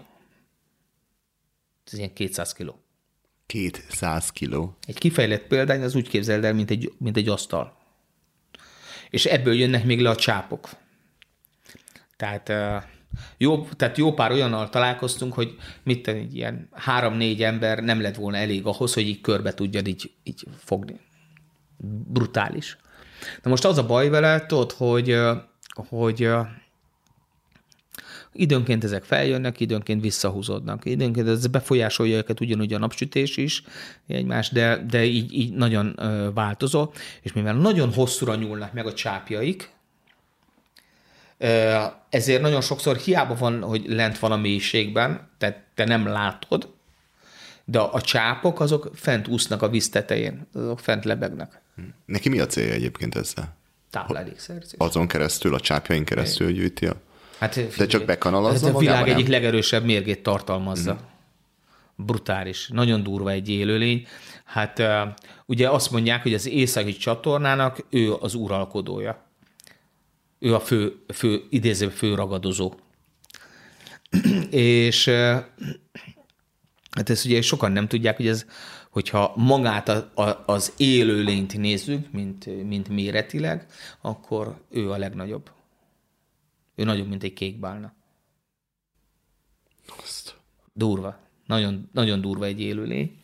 Ez 1.87 1.99
ilyen 1.99 2.13
200 2.13 2.53
kiló. 2.53 2.83
200 3.47 4.31
kiló. 4.31 4.77
Egy 4.87 4.99
kifejlett 4.99 5.47
példány 5.47 5.83
az 5.83 5.95
úgy 5.95 6.09
képzeld 6.09 6.45
el, 6.45 6.55
mint 6.55 6.71
egy, 6.71 6.93
mint 6.99 7.17
egy 7.17 7.29
asztal. 7.29 7.77
És 9.11 9.25
ebből 9.25 9.55
jönnek 9.55 9.85
még 9.85 10.01
le 10.01 10.11
a 10.11 10.17
csápok. 10.17 10.69
Tehát 12.17 12.53
jó, 13.37 13.65
tehát 13.65 13.99
jó 13.99 14.13
pár 14.13 14.31
olyannal 14.31 14.69
találkoztunk, 14.69 15.33
hogy 15.33 15.57
mit 15.83 16.03
tenni, 16.03 16.29
ilyen 16.33 16.69
három-négy 16.73 17.43
ember 17.43 17.79
nem 17.83 18.01
lett 18.01 18.15
volna 18.15 18.37
elég 18.37 18.67
ahhoz, 18.67 18.95
hogy 18.95 19.09
így 19.09 19.21
körbe 19.21 19.55
tudjad 19.55 19.87
így, 19.87 20.13
így 20.23 20.45
fogni. 20.59 21.01
Brutális. 22.07 22.77
Na 23.43 23.51
most 23.51 23.65
az 23.65 23.79
a 23.79 23.87
baj 23.87 24.09
vele, 24.09 24.47
tudod, 24.47 24.73
hogy, 24.73 25.19
hogy 25.89 26.29
Időnként 28.37 28.85
ezek 28.85 29.05
feljönnek, 29.05 29.61
időnként 29.61 30.01
visszahúzódnak. 30.01 30.85
Időnként 30.85 31.29
ez 31.29 31.47
befolyásolja 31.47 32.17
őket 32.17 32.41
ugyanúgy 32.41 32.73
a 32.73 32.79
napsütés 32.79 33.37
is 33.37 33.63
egymás, 34.07 34.51
de, 34.51 34.85
de 34.89 35.05
így, 35.05 35.33
így 35.33 35.53
nagyon 35.53 36.01
változó. 36.35 36.93
És 37.23 37.33
mivel 37.33 37.55
nagyon 37.55 37.93
hosszúra 37.93 38.35
nyúlnak 38.35 38.73
meg 38.73 38.87
a 38.87 38.93
csápjaik, 38.93 39.71
ezért 42.09 42.41
nagyon 42.41 42.61
sokszor 42.61 42.97
hiába 42.97 43.35
van, 43.35 43.63
hogy 43.63 43.85
lent 43.87 44.19
van 44.19 44.33
a 44.33 44.37
mélységben, 44.37 45.29
tehát 45.39 45.65
te 45.75 45.85
nem 45.85 46.07
látod, 46.07 46.69
de 47.65 47.79
a 47.79 48.01
csápok 48.01 48.61
azok 48.61 48.91
fent 48.95 49.29
úsznak 49.29 49.63
a 49.63 49.69
víz 49.69 49.89
tetején, 49.89 50.47
azok 50.55 50.81
fent 50.81 51.05
lebegnek. 51.05 51.61
Neki 52.05 52.29
mi 52.29 52.41
a 52.41 52.47
célja 52.47 52.73
egyébként 52.73 53.15
ezzel? 53.15 53.57
Táplálékszerzés. 53.91 54.75
Azon 54.79 55.07
keresztül, 55.07 55.55
a 55.55 55.61
csápjain 55.61 56.05
keresztül 56.05 56.53
gyűjti 56.53 56.87
a... 56.87 56.97
Hát, 57.39 57.77
De 57.77 57.87
csak 57.87 58.05
bekanalazza 58.05 58.69
Ez 58.69 58.75
a 58.75 58.79
világ 58.79 59.09
egyik 59.09 59.29
legerősebb 59.29 59.85
mérgét 59.85 60.23
tartalmazza. 60.23 60.93
Mm. 60.93 60.97
Brutális. 61.97 62.69
Nagyon 62.69 63.03
durva 63.03 63.31
egy 63.31 63.49
élőlény. 63.49 64.07
Hát 64.45 64.83
ugye 65.47 65.71
azt 65.71 65.91
mondják, 65.91 66.23
hogy 66.23 66.35
az 66.35 66.47
északi 66.47 66.93
csatornának 66.93 67.87
ő 67.91 68.15
az 68.15 68.35
uralkodója. 68.35 69.27
Ő 70.39 70.55
a 70.55 70.61
fő, 70.61 71.05
fő 71.15 71.43
idéző 71.51 71.89
fő 71.89 72.15
ragadozó. 72.15 72.75
És 74.51 75.09
hát 76.91 77.11
ezt 77.11 77.25
ugye 77.25 77.43
sokan 77.43 77.73
nem 77.73 77.89
tudják, 77.89 78.17
hogy 78.17 78.29
ez, 78.29 78.47
hogyha 78.95 79.33
magát 79.37 79.89
a, 79.89 80.11
a, 80.15 80.43
az 80.47 80.73
élőlényt 80.77 81.57
nézzük, 81.59 82.13
mint, 82.13 82.65
mint 82.65 82.89
méretileg, 82.89 83.67
akkor 84.01 84.61
ő 84.71 84.91
a 84.91 84.97
legnagyobb. 84.97 85.51
Ő 86.75 86.85
nagyobb, 86.85 87.09
mint 87.09 87.23
egy 87.23 87.33
kékbálna. 87.33 87.93
Azt. 90.03 90.35
Durva. 90.73 91.19
Nagyon, 91.47 91.89
nagyon 91.93 92.21
durva 92.21 92.45
egy 92.45 92.61
élőlény. 92.61 93.19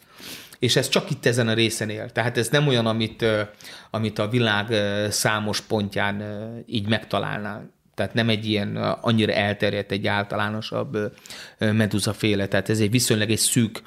És 0.58 0.76
ez 0.76 0.88
csak 0.88 1.10
itt 1.10 1.26
ezen 1.26 1.48
a 1.48 1.54
részen 1.54 1.90
él. 1.90 2.10
Tehát 2.10 2.38
ez 2.38 2.48
nem 2.48 2.68
olyan, 2.68 2.86
amit, 2.86 3.24
amit 3.90 4.18
a 4.18 4.28
világ 4.28 4.74
számos 5.12 5.60
pontján 5.60 6.22
így 6.66 6.88
megtalálnál. 6.88 7.70
Tehát 7.94 8.14
nem 8.14 8.28
egy 8.28 8.46
ilyen 8.46 8.76
annyira 8.76 9.32
elterjedt, 9.32 9.90
egy 9.90 10.06
általánosabb 10.06 11.16
meduzaféle. 11.58 12.48
Tehát 12.48 12.68
ez 12.68 12.80
egy 12.80 12.90
viszonylag 12.90 13.30
egy 13.30 13.38
szűk 13.38 13.82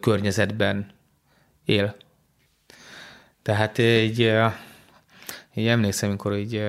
környezetben 0.00 0.98
él. 1.64 1.96
Tehát 3.42 3.78
így, 3.78 4.32
így 5.54 5.66
emlékszem, 5.66 6.08
amikor 6.08 6.36
így 6.36 6.62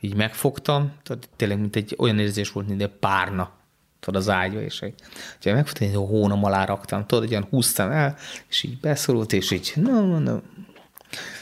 így 0.00 0.14
megfogtam, 0.14 0.92
tudod, 1.02 1.28
tényleg 1.36 1.58
mint 1.60 1.76
egy 1.76 1.94
olyan 1.98 2.18
érzés 2.18 2.52
volt, 2.52 2.68
mint 2.68 2.82
egy 2.82 2.88
párna 2.88 3.58
tudod, 4.00 4.20
az 4.20 4.28
ágyba, 4.28 4.60
és 4.60 4.82
egy, 4.82 4.94
ugye 5.40 5.52
megfogtam, 5.52 5.88
egy 5.88 5.94
hónom 5.94 6.44
alá 6.44 6.64
raktam, 6.64 7.06
tudod, 7.06 7.32
egy 7.32 7.46
húztam 7.50 7.90
el, 7.90 8.16
és 8.48 8.62
így 8.62 8.78
beszorult, 8.80 9.32
és 9.32 9.50
így, 9.50 9.72
no, 9.74 10.06
no, 10.06 10.18
no. 10.18 10.38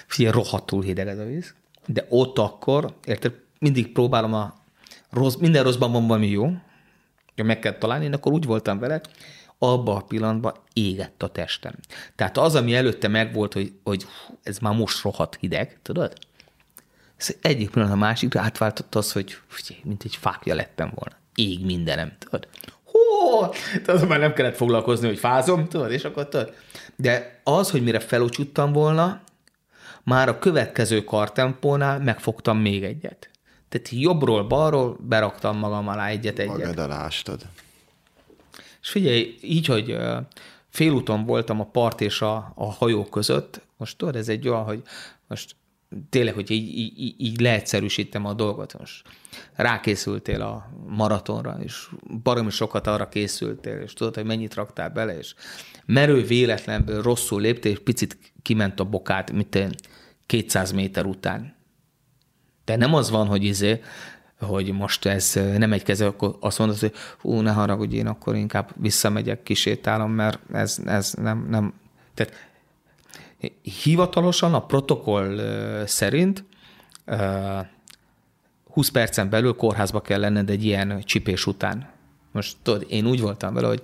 Figyelj, 0.07 0.35
rohadtul 0.35 0.83
hideg 0.83 1.09
ez 1.09 1.19
a 1.19 1.25
víz. 1.25 1.55
De 1.87 2.07
ott 2.09 2.39
akkor, 2.39 2.95
érted, 3.05 3.35
mindig 3.59 3.93
próbálom 3.93 4.35
a 4.35 4.55
rossz, 5.11 5.35
minden 5.35 5.63
rosszban 5.63 5.93
van 5.93 6.07
valami 6.07 6.29
jó, 6.29 6.45
hogy 7.35 7.45
meg 7.45 7.59
kell 7.59 7.79
találni, 7.79 8.05
én 8.05 8.13
akkor 8.13 8.33
úgy 8.33 8.45
voltam 8.45 8.79
vele, 8.79 9.01
abban 9.59 9.97
a 9.97 10.01
pillanatban 10.01 10.55
égett 10.73 11.23
a 11.23 11.29
testem. 11.29 11.75
Tehát 12.15 12.39
az, 12.39 12.55
ami 12.55 12.75
előtte 12.75 13.09
megvolt, 13.09 13.53
hogy, 13.53 13.73
hogy 13.85 14.07
ez 14.43 14.59
már 14.59 14.75
most 14.75 15.03
rohadt 15.03 15.37
hideg, 15.41 15.79
tudod? 15.83 16.13
Ez 17.17 17.37
egyik 17.41 17.71
pillanat 17.71 17.95
a 17.95 17.99
másikra 17.99 18.41
átváltott 18.41 18.95
az, 18.95 19.13
hogy 19.13 19.39
mint 19.83 20.05
egy 20.05 20.17
fákja 20.17 20.55
lettem 20.55 20.93
volna. 20.95 21.17
Ég 21.35 21.65
mindenem, 21.65 22.13
tudod? 22.19 22.49
Hú, 22.85 23.49
tudod, 23.83 24.09
már 24.09 24.19
nem 24.19 24.33
kellett 24.33 24.57
foglalkozni, 24.57 25.07
hogy 25.07 25.19
fázom, 25.19 25.69
tudod, 25.69 25.91
és 25.91 26.05
akkor 26.05 26.29
tudod. 26.29 26.55
De 26.97 27.41
az, 27.45 27.71
hogy 27.71 27.83
mire 27.83 28.01
felocsuttam 28.01 28.73
volna, 28.73 29.21
már 30.03 30.29
a 30.29 30.39
következő 30.39 31.05
kartempónál 31.05 31.99
megfogtam 31.99 32.59
még 32.59 32.85
egyet. 32.85 33.31
Tehát 33.69 33.89
jobbról, 33.91 34.47
balról 34.47 34.97
beraktam 35.01 35.59
magam 35.59 35.89
alá 35.89 36.09
egyet-egyet. 36.09 36.57
Magad 36.57 36.79
alá 36.79 36.97
ástad. 36.97 37.41
És 38.87 38.93
figyelj, 38.93 39.37
így, 39.41 39.67
hogy 39.67 39.97
félúton 40.69 41.25
voltam 41.25 41.61
a 41.61 41.67
part 41.67 42.01
és 42.01 42.21
a, 42.21 42.53
a 42.55 42.73
hajó 42.73 43.05
között, 43.05 43.61
most 43.77 43.99
tudod, 43.99 44.17
ez 44.17 44.29
egy 44.29 44.49
olyan, 44.49 44.65
hogy 44.65 44.83
most 45.29 45.57
tényleg, 46.11 46.35
hogy 46.35 46.51
így, 46.51 46.79
így, 46.79 47.15
így 47.19 47.41
leegyszerűsítem 47.41 48.25
a 48.25 48.33
dolgot, 48.33 48.79
most 48.79 49.07
rákészültél 49.55 50.43
a 50.43 50.71
maratonra, 50.87 51.57
és 51.63 51.89
baromi 52.23 52.51
sokat 52.51 52.87
arra 52.87 53.09
készültél, 53.09 53.81
és 53.81 53.93
tudod, 53.93 54.15
hogy 54.15 54.25
mennyit 54.25 54.55
raktál 54.55 54.91
bele, 54.91 55.19
és 55.19 55.35
merő 55.87 56.23
véletlenből 56.23 57.03
rosszul 57.03 57.41
léptél, 57.41 57.73
és 57.73 57.79
picit 57.79 58.19
kiment 58.43 58.81
a 58.81 58.85
bokát, 58.85 59.33
mint 59.33 59.55
én 59.55 59.71
200 60.27 60.73
méter 60.73 61.05
után. 61.05 61.55
De 62.65 62.77
nem 62.77 62.95
az 62.95 63.11
van, 63.11 63.27
hogy 63.27 63.45
izé, 63.45 63.81
hogy 64.47 64.73
most 64.73 65.07
ez 65.07 65.33
nem 65.57 65.73
egy 65.73 65.83
keze, 65.83 66.07
akkor 66.07 66.37
azt 66.41 66.59
mondod, 66.59 66.79
hogy 66.79 66.93
hú, 67.21 67.41
ne 67.41 67.53
haragudj, 67.53 67.97
én 67.97 68.07
akkor 68.07 68.35
inkább 68.37 68.71
visszamegyek, 68.77 69.43
kisétálom, 69.43 70.13
mert 70.13 70.39
ez, 70.53 70.79
ez 70.87 71.13
nem, 71.13 71.47
nem. 71.51 71.73
Tehát 72.15 72.33
hivatalosan 73.83 74.55
a 74.55 74.67
protokoll 74.67 75.41
szerint 75.87 76.45
ö, 77.05 77.59
20 78.77 78.89
percen 78.89 79.31
belül 79.31 79.55
kórházba 79.55 80.01
kell 80.01 80.21
lenned 80.21 80.51
egy 80.51 80.65
ilyen 80.65 81.03
csipés 81.05 81.47
után. 81.47 81.89
Most 82.33 82.57
tudod, 82.63 82.87
én 82.89 83.07
úgy 83.07 83.21
voltam 83.21 83.55
vele, 83.55 83.67
hogy 83.67 83.83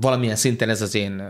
valamilyen 0.00 0.36
szinten 0.36 0.68
ez 0.68 0.82
az 0.82 0.94
én 0.94 1.22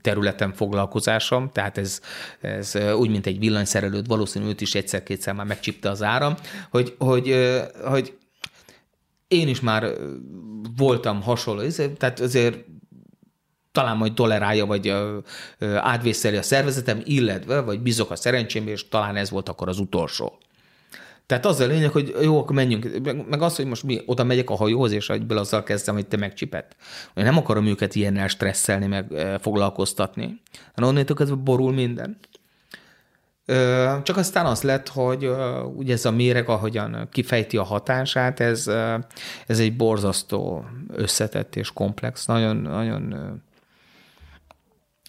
területem 0.00 0.52
foglalkozásom, 0.52 1.50
tehát 1.52 1.78
ez, 1.78 2.00
ez 2.40 2.74
úgy, 2.96 3.10
mint 3.10 3.26
egy 3.26 3.38
villanyszerelőt, 3.38 4.06
valószínű 4.06 4.46
őt 4.46 4.60
is 4.60 4.74
egyszer-kétszer 4.74 5.34
már 5.34 5.46
megcsipte 5.46 5.90
az 5.90 6.02
áram, 6.02 6.34
hogy, 6.70 6.94
hogy, 6.98 7.34
hogy 7.84 8.18
én 9.28 9.48
is 9.48 9.60
már 9.60 9.92
voltam 10.76 11.22
hasonló, 11.22 11.62
tehát 11.98 12.20
azért 12.20 12.64
talán 13.72 13.96
majd 13.96 14.14
tolerálja, 14.14 14.66
vagy 14.66 14.94
átvészeli 15.76 16.36
a 16.36 16.42
szervezetem, 16.42 17.00
illetve, 17.04 17.60
vagy 17.60 17.80
bízok 17.80 18.10
a 18.10 18.16
szerencsémbe, 18.16 18.70
és 18.70 18.88
talán 18.88 19.16
ez 19.16 19.30
volt 19.30 19.48
akkor 19.48 19.68
az 19.68 19.78
utolsó. 19.78 20.38
Tehát 21.26 21.46
az 21.46 21.60
a 21.60 21.66
lényeg, 21.66 21.90
hogy 21.90 22.14
jó, 22.22 22.38
akkor 22.38 22.56
menjünk. 22.56 23.00
Meg, 23.28 23.42
az, 23.42 23.56
hogy 23.56 23.66
most 23.66 23.82
mi 23.82 24.02
oda 24.06 24.24
megyek 24.24 24.50
a 24.50 24.56
hajóhoz, 24.56 24.92
és 24.92 25.08
egyből 25.08 25.38
azzal 25.38 25.62
kezdem, 25.62 25.94
hogy 25.94 26.06
te 26.06 26.16
megcsipet. 26.16 26.76
Én 27.14 27.24
nem 27.24 27.36
akarom 27.36 27.66
őket 27.66 27.94
ilyennel 27.94 28.28
stresszelni, 28.28 28.86
meg 28.86 29.12
e, 29.12 29.38
foglalkoztatni. 29.38 30.40
Hanem 30.74 30.90
onnantól 30.90 31.16
kezdve 31.16 31.36
borul 31.36 31.72
minden. 31.72 32.18
Csak 34.02 34.16
aztán 34.16 34.46
az 34.46 34.62
lett, 34.62 34.88
hogy 34.88 35.30
ugye 35.76 35.92
ez 35.92 36.04
a 36.04 36.10
méreg, 36.10 36.48
ahogyan 36.48 37.08
kifejti 37.10 37.56
a 37.56 37.62
hatását, 37.62 38.40
ez, 38.40 38.66
ez 39.46 39.58
egy 39.58 39.76
borzasztó 39.76 40.64
összetett 40.92 41.56
és 41.56 41.72
komplex, 41.72 42.26
nagyon, 42.26 42.56
nagyon 42.56 43.14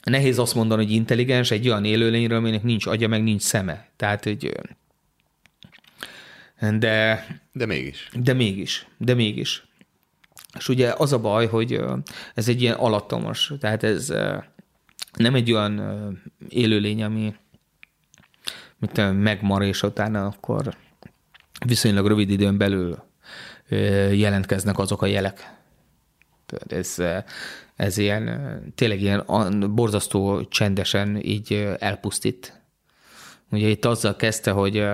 nehéz 0.04 0.40
azt 0.40 0.56
mondani, 0.56 0.84
hogy 0.84 0.94
intelligens 0.94 1.52
egy 1.52 1.68
olyan 1.68 1.86
élőlényről, 1.86 2.38
aminek 2.38 2.64
nincs 2.64 2.86
agya, 2.86 3.08
meg 3.08 3.24
nincs 3.24 3.42
szeme. 3.42 3.88
Tehát, 3.96 4.24
hogy 4.24 4.52
de, 6.60 7.26
De 7.52 7.66
mégis. 7.66 8.10
de 8.14 8.34
mégis, 8.34 8.88
de 8.98 9.14
mégis. 9.14 9.68
És 10.58 10.70
ugye 10.70 10.94
az 10.98 11.14
a 11.14 11.20
baj, 11.20 11.48
hogy 11.48 11.82
ez 12.34 12.48
egy 12.48 12.62
ilyen 12.62 12.76
alattomos, 12.76 13.54
tehát 13.60 13.84
ez 13.84 14.14
nem 15.14 15.36
egy 15.36 15.52
olyan 15.52 15.82
élőlény, 16.50 17.04
ami 17.04 17.36
tudom, 18.80 19.16
megmar, 19.16 19.64
és 19.64 19.84
utána 19.84 20.26
akkor 20.26 20.76
viszonylag 21.66 22.08
rövid 22.08 22.30
időn 22.30 22.58
belül 22.58 23.04
jelentkeznek 24.12 24.80
azok 24.80 25.02
a 25.02 25.06
jelek. 25.06 25.56
Tehát 26.46 26.72
ez, 26.72 26.96
ez 27.76 27.98
ilyen, 27.98 28.74
tényleg 28.76 29.02
ilyen 29.02 29.26
borzasztó 29.76 30.46
csendesen 30.46 31.20
így 31.22 31.76
elpusztít. 31.80 32.62
Ugye 33.52 33.68
itt 33.68 33.86
azzal 33.86 34.16
kezdte, 34.16 34.52
hogy 34.52 34.86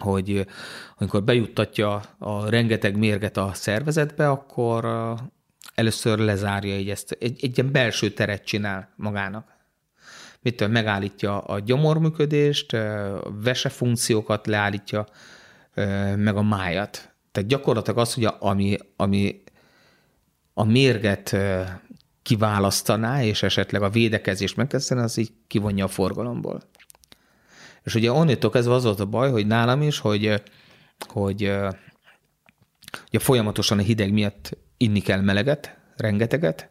hogy 0.00 0.46
amikor 0.98 1.22
bejuttatja 1.22 2.02
a 2.18 2.48
rengeteg 2.48 2.96
mérget 2.96 3.36
a 3.36 3.50
szervezetbe, 3.54 4.30
akkor 4.30 4.86
először 5.74 6.18
lezárja 6.18 6.78
így 6.78 6.90
ezt, 6.90 7.16
egy, 7.20 7.38
egy 7.44 7.58
ilyen 7.58 7.72
belső 7.72 8.10
teret 8.10 8.44
csinál 8.44 8.92
magának. 8.96 9.58
Mit 10.42 10.68
megállítja 10.68 11.40
a 11.40 11.58
gyomorműködést, 11.58 12.76
vese 13.42 13.68
funkciókat 13.68 14.46
leállítja, 14.46 15.06
meg 16.16 16.36
a 16.36 16.42
májat. 16.42 17.12
Tehát 17.32 17.48
gyakorlatilag 17.48 17.98
az, 17.98 18.14
hogy 18.14 18.24
a, 18.24 18.36
ami, 18.40 18.76
ami 18.96 19.42
a 20.54 20.64
mérget 20.64 21.36
kiválasztaná, 22.22 23.22
és 23.22 23.42
esetleg 23.42 23.82
a 23.82 23.90
védekezést 23.90 24.56
megteszene, 24.56 25.02
az 25.02 25.16
így 25.16 25.32
kivonja 25.46 25.84
a 25.84 25.88
forgalomból. 25.88 26.62
És 27.84 27.94
ugye 27.94 28.12
onnantól 28.12 28.50
kezdve 28.50 28.74
az 28.74 28.84
volt 28.84 29.00
a 29.00 29.06
baj, 29.06 29.30
hogy 29.30 29.46
nálam 29.46 29.82
is, 29.82 29.98
hogy, 29.98 30.42
hogy 31.08 31.42
ugye 33.08 33.18
folyamatosan 33.18 33.78
a 33.78 33.82
hideg 33.82 34.12
miatt 34.12 34.56
inni 34.76 35.00
kell 35.00 35.20
meleget, 35.20 35.76
rengeteget, 35.96 36.70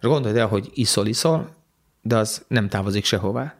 és 0.00 0.06
gondold 0.06 0.36
el, 0.36 0.46
hogy 0.46 0.70
iszol, 0.74 1.06
iszol, 1.06 1.54
de 2.02 2.16
az 2.16 2.44
nem 2.48 2.68
távozik 2.68 3.04
sehová. 3.04 3.54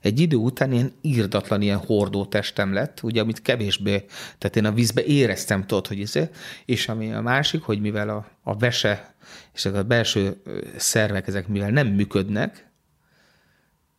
Egy 0.00 0.20
idő 0.20 0.36
után 0.36 0.72
ilyen 0.72 0.92
írdatlan, 1.00 1.62
ilyen 1.62 1.78
hordó 1.78 2.26
testem 2.26 2.72
lett, 2.72 3.02
ugye, 3.02 3.20
amit 3.20 3.42
kevésbé, 3.42 4.04
tehát 4.38 4.56
én 4.56 4.64
a 4.64 4.72
vízbe 4.72 5.04
éreztem, 5.04 5.66
tudod, 5.66 5.86
hogy 5.86 5.98
izé, 5.98 6.28
és 6.64 6.88
ami 6.88 7.12
a 7.12 7.20
másik, 7.20 7.62
hogy 7.62 7.80
mivel 7.80 8.08
a, 8.08 8.26
a 8.42 8.56
vese 8.56 9.14
és 9.54 9.64
a 9.64 9.82
belső 9.82 10.42
szervek, 10.76 11.26
ezek 11.26 11.48
mivel 11.48 11.70
nem 11.70 11.86
működnek, 11.86 12.70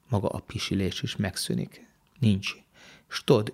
maga 0.10 0.28
a 0.28 0.40
pisilés 0.40 1.02
is 1.02 1.16
megszűnik. 1.16 1.87
Nincs. 2.20 2.56
És 3.10 3.24
tudod, 3.24 3.54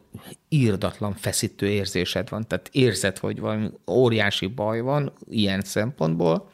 írdatlan 0.49 1.13
feszítő 1.13 1.67
érzésed 1.67 2.29
van, 2.29 2.47
tehát 2.47 2.69
érzed, 2.71 3.17
hogy 3.17 3.39
valami 3.39 3.69
óriási 3.87 4.47
baj 4.47 4.81
van 4.81 5.13
ilyen 5.29 5.61
szempontból, 5.61 6.49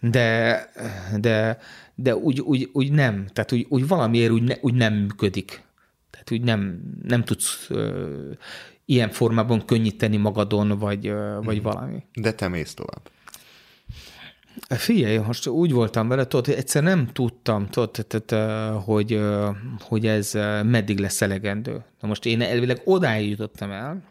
de, 0.00 0.70
de, 1.20 1.58
de 1.94 2.16
úgy, 2.16 2.40
úgy, 2.40 2.70
úgy 2.72 2.92
nem, 2.92 3.26
tehát 3.32 3.52
úgy, 3.52 3.66
úgy 3.68 3.88
valamiért 3.88 4.32
úgy, 4.32 4.42
ne, 4.42 4.54
úgy 4.60 4.74
nem 4.74 4.94
működik. 4.94 5.62
Tehát 6.10 6.30
úgy 6.30 6.42
nem, 6.42 6.80
nem 7.02 7.24
tudsz 7.24 7.66
ö, 7.70 8.30
ilyen 8.84 9.10
formában 9.10 9.64
könnyíteni 9.64 10.16
magadon, 10.16 10.78
vagy, 10.78 11.06
ö, 11.06 11.38
vagy 11.42 11.60
mm. 11.60 11.62
valami. 11.62 12.04
De 12.14 12.32
te 12.32 12.48
mész 12.48 12.74
tovább. 12.74 13.10
Figyelj, 14.68 15.16
most 15.18 15.46
úgy 15.46 15.72
voltam 15.72 16.08
vele, 16.08 16.26
tudod, 16.26 16.48
egyszer 16.48 16.82
nem 16.82 17.06
tudtam, 17.06 17.66
tudod, 17.66 18.06
tehát, 18.06 18.74
hogy, 18.84 19.20
hogy 19.80 20.06
ez 20.06 20.32
meddig 20.64 20.98
lesz 20.98 21.22
elegendő. 21.22 21.84
Na 22.00 22.08
most 22.08 22.26
én 22.26 22.40
elvileg 22.40 22.80
odáig 22.84 23.28
jutottam 23.28 23.70
el, 23.70 24.02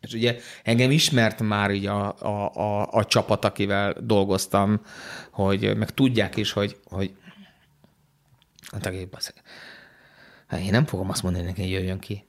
és 0.00 0.12
ugye 0.12 0.36
engem 0.62 0.90
ismert 0.90 1.40
már 1.40 1.70
így 1.70 1.86
a, 1.86 2.14
a, 2.18 2.54
a, 2.54 2.88
a 2.90 3.04
csapat, 3.04 3.44
akivel 3.44 3.94
dolgoztam, 4.00 4.80
hogy 5.30 5.76
meg 5.76 5.90
tudják 5.90 6.36
is, 6.36 6.52
hogy, 6.52 6.76
hogy 6.84 7.14
hát 10.46 10.60
én 10.60 10.70
nem 10.70 10.86
fogom 10.86 11.10
azt 11.10 11.22
mondani 11.22 11.44
neki, 11.44 11.60
hogy 11.60 11.70
jöjjön 11.70 11.98
ki. 11.98 12.24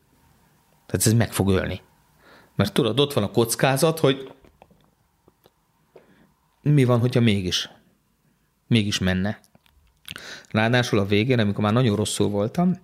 Tehát 0.86 1.06
ez 1.06 1.14
meg 1.14 1.34
fog 1.34 1.50
ölni. 1.50 1.82
Mert 2.56 2.74
tudod, 2.74 3.00
ott 3.00 3.14
van 3.14 3.24
a 3.24 3.32
kockázat, 3.32 4.00
hogy 4.00 4.34
mi 6.74 6.84
van, 6.84 7.00
hogyha 7.00 7.20
mégis, 7.20 7.70
mégis 8.68 9.00
menne. 9.00 9.40
Ráadásul 10.50 11.00
a 11.00 11.06
végén, 11.06 11.40
amikor 11.40 11.64
már 11.64 11.74
nagyon 11.74 11.96
rosszul 11.96 12.30
voltam, 12.30 12.76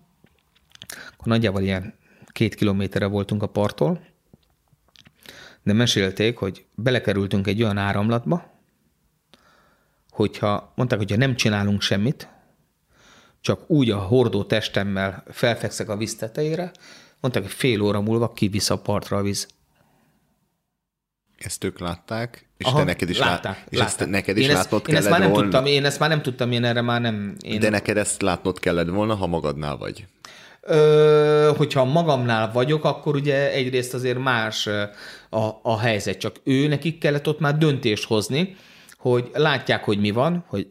akkor 1.14 1.28
nagyjából 1.28 1.62
ilyen 1.62 1.94
két 2.28 2.56
kilométerre 2.56 3.06
voltunk 3.06 3.44
a 3.44 3.48
parttól, 3.48 4.06
de 5.64 5.74
mesélték, 5.74 6.38
hogy 6.38 6.66
belekerültünk 6.76 7.48
egy 7.48 7.64
olyan 7.64 7.78
áramlatba, 7.78 8.60
hogyha, 10.10 10.74
mondták, 10.76 11.00
hogyha 11.00 11.18
nem 11.18 11.36
csinálunk 11.36 11.82
semmit, 11.82 12.30
csak 13.42 13.70
úgy 13.70 13.90
a 13.90 13.98
hordó 13.98 14.44
testemmel 14.44 15.24
felfekszek 15.28 15.90
a 15.90 15.98
víz 15.98 16.16
tetejére, 16.16 16.72
mondták, 17.20 17.44
hogy 17.44 17.52
fél 17.52 17.82
óra 17.82 18.02
múlva 18.02 18.34
kivisz 18.34 18.70
a 18.70 18.82
partra 18.82 19.18
a 19.18 19.22
víz. 19.22 19.48
Ezt 21.46 21.64
ők 21.64 21.80
látták, 21.80 22.46
és 22.58 22.66
Aha, 22.66 22.78
te 22.78 22.84
neked 22.84 23.10
is 23.10 23.18
látták, 23.18 23.44
lát, 23.44 23.68
és 23.70 23.78
látták. 23.78 24.00
ezt 24.00 24.10
neked 24.10 24.38
is 24.38 24.48
én 24.48 24.54
látnod 24.54 24.82
ezt, 24.82 24.90
én 24.90 24.96
ezt 24.96 25.10
már 25.10 25.20
nem 25.20 25.30
volna. 25.30 25.44
tudtam, 25.44 25.66
én 25.66 25.86
ezt 25.86 26.00
már 26.00 26.10
nem 26.10 26.22
tudtam, 26.22 26.52
én 26.52 26.64
erre 26.64 26.82
már 26.82 27.02
nem... 27.02 27.36
Én... 27.42 27.60
De 27.60 27.70
neked 27.70 27.98
ezt 27.98 28.22
látnod 28.22 28.60
kellett 28.60 28.90
volna, 28.90 29.16
ha 29.16 29.28
magadnál 29.28 29.78
vagy. 29.78 30.06
Ö, 30.62 31.52
hogyha 31.58 31.86
magamnál 31.86 32.52
vagyok, 32.52 32.84
akkor 32.84 33.16
ugye 33.16 33.52
egyrészt 33.52 33.94
azért 33.94 34.18
más 34.18 34.68
a, 35.30 35.60
a 35.64 35.80
helyzet, 35.80 36.18
csak 36.18 36.36
ő 36.44 36.68
nekik 36.68 36.98
kellett 36.98 37.28
ott 37.28 37.40
már 37.40 37.58
döntést 37.58 38.06
hozni, 38.06 38.56
hogy 38.98 39.30
látják, 39.34 39.84
hogy 39.84 40.00
mi 40.00 40.12
van, 40.12 40.46
hogy 40.48 40.68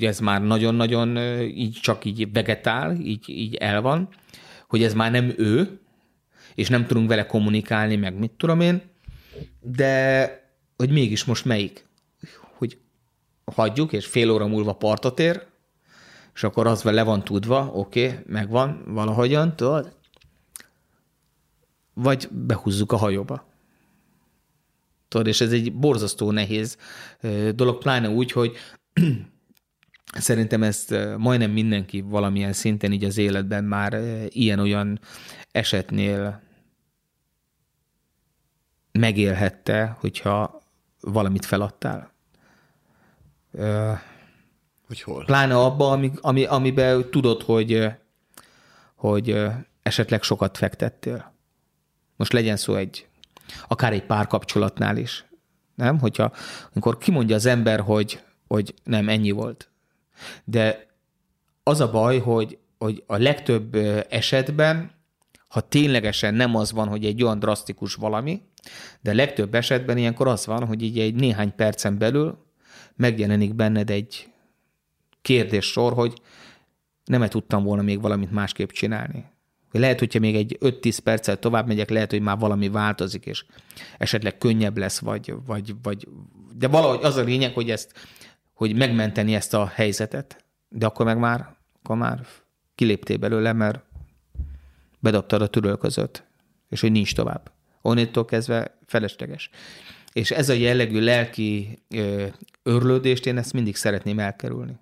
ez 0.00 0.18
már 0.18 0.42
nagyon-nagyon 0.42 1.16
így 1.42 1.78
csak 1.82 2.04
így 2.04 2.32
vegetál, 2.32 2.94
így, 2.94 3.28
így 3.28 3.54
el 3.54 3.80
van, 3.80 4.08
hogy 4.68 4.82
ez 4.82 4.94
már 4.94 5.10
nem 5.10 5.34
ő, 5.36 5.80
és 6.54 6.68
nem 6.68 6.86
tudunk 6.86 7.08
vele 7.08 7.26
kommunikálni, 7.26 7.96
meg 7.96 8.18
mit 8.18 8.30
tudom 8.30 8.60
én, 8.60 8.82
de 9.60 10.40
hogy 10.76 10.90
mégis 10.90 11.24
most 11.24 11.44
melyik? 11.44 11.86
Hogy 12.54 12.78
hagyjuk, 13.44 13.92
és 13.92 14.06
fél 14.06 14.30
óra 14.30 14.46
múlva 14.46 14.72
partot 14.72 15.20
ér, 15.20 15.46
és 16.34 16.42
akkor 16.42 16.66
az 16.66 16.82
le 16.82 17.02
van 17.02 17.24
tudva, 17.24 17.70
oké, 17.74 18.06
okay, 18.06 18.18
megvan 18.26 18.82
valahogyan, 18.86 19.56
tudod? 19.56 19.96
Vagy 21.94 22.28
behúzzuk 22.30 22.92
a 22.92 22.96
hajóba. 22.96 23.50
Tudod, 25.08 25.26
és 25.26 25.40
ez 25.40 25.52
egy 25.52 25.74
borzasztó 25.74 26.30
nehéz 26.30 26.76
dolog, 27.54 27.78
pláne 27.78 28.08
úgy, 28.08 28.32
hogy 28.32 28.56
szerintem 30.12 30.62
ezt 30.62 30.94
majdnem 31.18 31.50
mindenki 31.50 32.00
valamilyen 32.00 32.52
szinten 32.52 32.92
így 32.92 33.04
az 33.04 33.18
életben 33.18 33.64
már 33.64 34.00
ilyen-olyan 34.28 35.00
esetnél 35.50 36.42
megélhette, 38.92 39.96
hogyha 40.00 40.62
valamit 41.00 41.44
feladtál. 41.44 42.12
Hogy 44.86 45.02
hol? 45.02 45.24
Pláne 45.24 45.56
abba, 45.56 45.90
ami, 45.90 46.12
ami, 46.20 46.44
amiben 46.44 47.10
tudod, 47.10 47.42
hogy, 47.42 47.88
hogy 48.94 49.46
esetleg 49.82 50.22
sokat 50.22 50.56
fektettél. 50.56 51.32
Most 52.16 52.32
legyen 52.32 52.56
szó 52.56 52.74
egy, 52.74 53.06
akár 53.68 53.92
egy 53.92 54.06
párkapcsolatnál 54.06 54.96
is. 54.96 55.24
Nem? 55.74 55.98
Hogyha, 55.98 56.32
amikor 56.72 56.98
kimondja 56.98 57.34
az 57.34 57.46
ember, 57.46 57.80
hogy, 57.80 58.22
hogy 58.46 58.74
nem, 58.84 59.08
ennyi 59.08 59.30
volt. 59.30 59.70
De 60.44 60.86
az 61.62 61.80
a 61.80 61.90
baj, 61.90 62.18
hogy, 62.18 62.58
hogy 62.78 63.04
a 63.06 63.16
legtöbb 63.16 63.74
esetben, 64.08 64.90
ha 65.48 65.60
ténylegesen 65.60 66.34
nem 66.34 66.54
az 66.54 66.72
van, 66.72 66.88
hogy 66.88 67.04
egy 67.04 67.22
olyan 67.22 67.38
drasztikus 67.38 67.94
valami, 67.94 68.42
de 69.00 69.14
legtöbb 69.14 69.54
esetben 69.54 69.96
ilyenkor 69.96 70.28
az 70.28 70.46
van, 70.46 70.66
hogy 70.66 70.82
így 70.82 70.98
egy 70.98 71.14
néhány 71.14 71.54
percen 71.54 71.98
belül 71.98 72.38
megjelenik 72.96 73.54
benned 73.54 73.90
egy 73.90 74.28
kérdés 75.22 75.64
sor, 75.64 75.92
hogy 75.92 76.20
nem 77.04 77.22
-e 77.22 77.28
tudtam 77.28 77.64
volna 77.64 77.82
még 77.82 78.00
valamit 78.00 78.30
másképp 78.30 78.70
csinálni. 78.70 79.30
Lehet, 79.70 79.98
hogyha 79.98 80.18
még 80.18 80.34
egy 80.34 80.58
5-10 80.60 80.98
perccel 81.04 81.38
tovább 81.38 81.66
megyek, 81.66 81.90
lehet, 81.90 82.10
hogy 82.10 82.20
már 82.20 82.38
valami 82.38 82.68
változik, 82.68 83.26
és 83.26 83.44
esetleg 83.98 84.38
könnyebb 84.38 84.76
lesz, 84.76 84.98
vagy, 84.98 85.34
vagy, 85.46 85.74
vagy 85.82 86.08
de 86.56 86.68
valahogy 86.68 87.04
az 87.04 87.16
a 87.16 87.22
lényeg, 87.22 87.54
hogy 87.54 87.70
ezt, 87.70 87.92
hogy 88.52 88.76
megmenteni 88.76 89.34
ezt 89.34 89.54
a 89.54 89.66
helyzetet, 89.66 90.44
de 90.68 90.86
akkor 90.86 91.06
meg 91.06 91.18
már, 91.18 91.56
akkor 91.78 91.96
már 91.96 92.26
kiléptél 92.74 93.16
belőle, 93.16 93.52
mert 93.52 93.84
bedobtad 94.98 95.42
a 95.42 95.46
törölközöt, 95.46 96.26
és 96.68 96.80
hogy 96.80 96.92
nincs 96.92 97.14
tovább. 97.14 97.50
Onnétól 97.82 98.24
kezdve 98.24 98.78
felesleges. 98.86 99.50
És 100.12 100.30
ez 100.30 100.48
a 100.48 100.52
jellegű 100.52 101.00
lelki 101.00 101.82
örlődést 102.62 103.26
én 103.26 103.36
ezt 103.36 103.52
mindig 103.52 103.76
szeretném 103.76 104.18
elkerülni. 104.18 104.76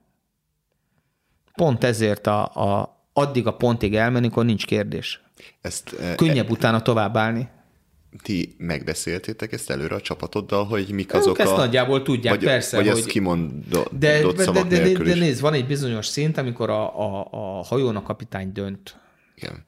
Pont 1.54 1.84
ezért 1.84 2.26
a, 2.26 2.44
a, 2.44 3.00
addig 3.12 3.46
a 3.46 3.54
pontig 3.56 3.94
elmenni, 3.94 4.26
akkor 4.26 4.44
nincs 4.44 4.66
kérdés. 4.66 5.20
Ezt, 5.60 5.94
Könnyebb 6.16 6.48
e, 6.48 6.50
utána 6.50 6.82
továbbállni. 6.82 7.48
Ti 8.22 8.54
megbeszéltétek 8.58 9.52
ezt 9.52 9.70
előre 9.70 9.94
a 9.94 10.00
csapatoddal, 10.00 10.64
hogy 10.64 10.88
mik 10.92 11.14
azok 11.14 11.38
ők 11.38 11.46
a... 11.46 11.48
ezt 11.48 11.56
nagyjából 11.56 12.02
tudják, 12.02 12.34
vagy, 12.34 12.44
persze. 12.44 12.76
Vagy 12.76 12.88
hogy... 12.88 12.98
ezt 12.98 13.06
kimondott 13.06 13.98
de, 13.98 14.22
de, 14.22 14.32
de, 14.32 14.50
de, 14.50 14.62
de, 14.62 14.92
de 14.92 15.14
nézd, 15.14 15.40
van 15.40 15.52
egy 15.52 15.66
bizonyos 15.66 16.06
szint, 16.06 16.38
amikor 16.38 16.70
a, 16.70 17.00
a, 17.00 17.28
a 17.30 17.64
hajón 17.64 17.96
a 17.96 18.02
kapitány 18.02 18.52
dönt. 18.52 19.00
Igen. 19.34 19.66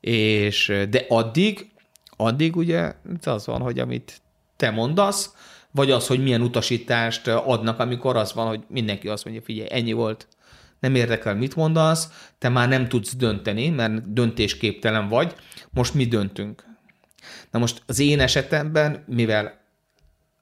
És, 0.00 0.72
de 0.90 1.04
addig, 1.08 1.70
addig 2.20 2.56
ugye 2.56 2.94
az 3.24 3.46
van, 3.46 3.60
hogy 3.60 3.78
amit 3.78 4.20
te 4.56 4.70
mondasz, 4.70 5.34
vagy 5.70 5.90
az, 5.90 6.06
hogy 6.06 6.22
milyen 6.22 6.42
utasítást 6.42 7.26
adnak, 7.26 7.78
amikor 7.78 8.16
az 8.16 8.32
van, 8.32 8.46
hogy 8.46 8.60
mindenki 8.68 9.08
azt 9.08 9.24
mondja, 9.24 9.42
figyelj, 9.42 9.68
ennyi 9.70 9.92
volt, 9.92 10.26
nem 10.80 10.94
érdekel, 10.94 11.34
mit 11.34 11.56
mondasz, 11.56 12.30
te 12.38 12.48
már 12.48 12.68
nem 12.68 12.88
tudsz 12.88 13.16
dönteni, 13.16 13.68
mert 13.68 14.12
döntésképtelen 14.12 15.08
vagy, 15.08 15.34
most 15.70 15.94
mi 15.94 16.06
döntünk. 16.06 16.64
Na 17.50 17.58
most 17.58 17.82
az 17.86 17.98
én 17.98 18.20
esetemben, 18.20 19.04
mivel 19.06 19.60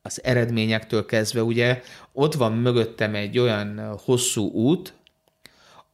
az 0.02 0.24
eredményektől 0.24 1.06
kezdve 1.06 1.42
ugye 1.42 1.82
ott 2.12 2.34
van 2.34 2.52
mögöttem 2.52 3.14
egy 3.14 3.38
olyan 3.38 3.96
hosszú 4.04 4.50
út, 4.50 4.94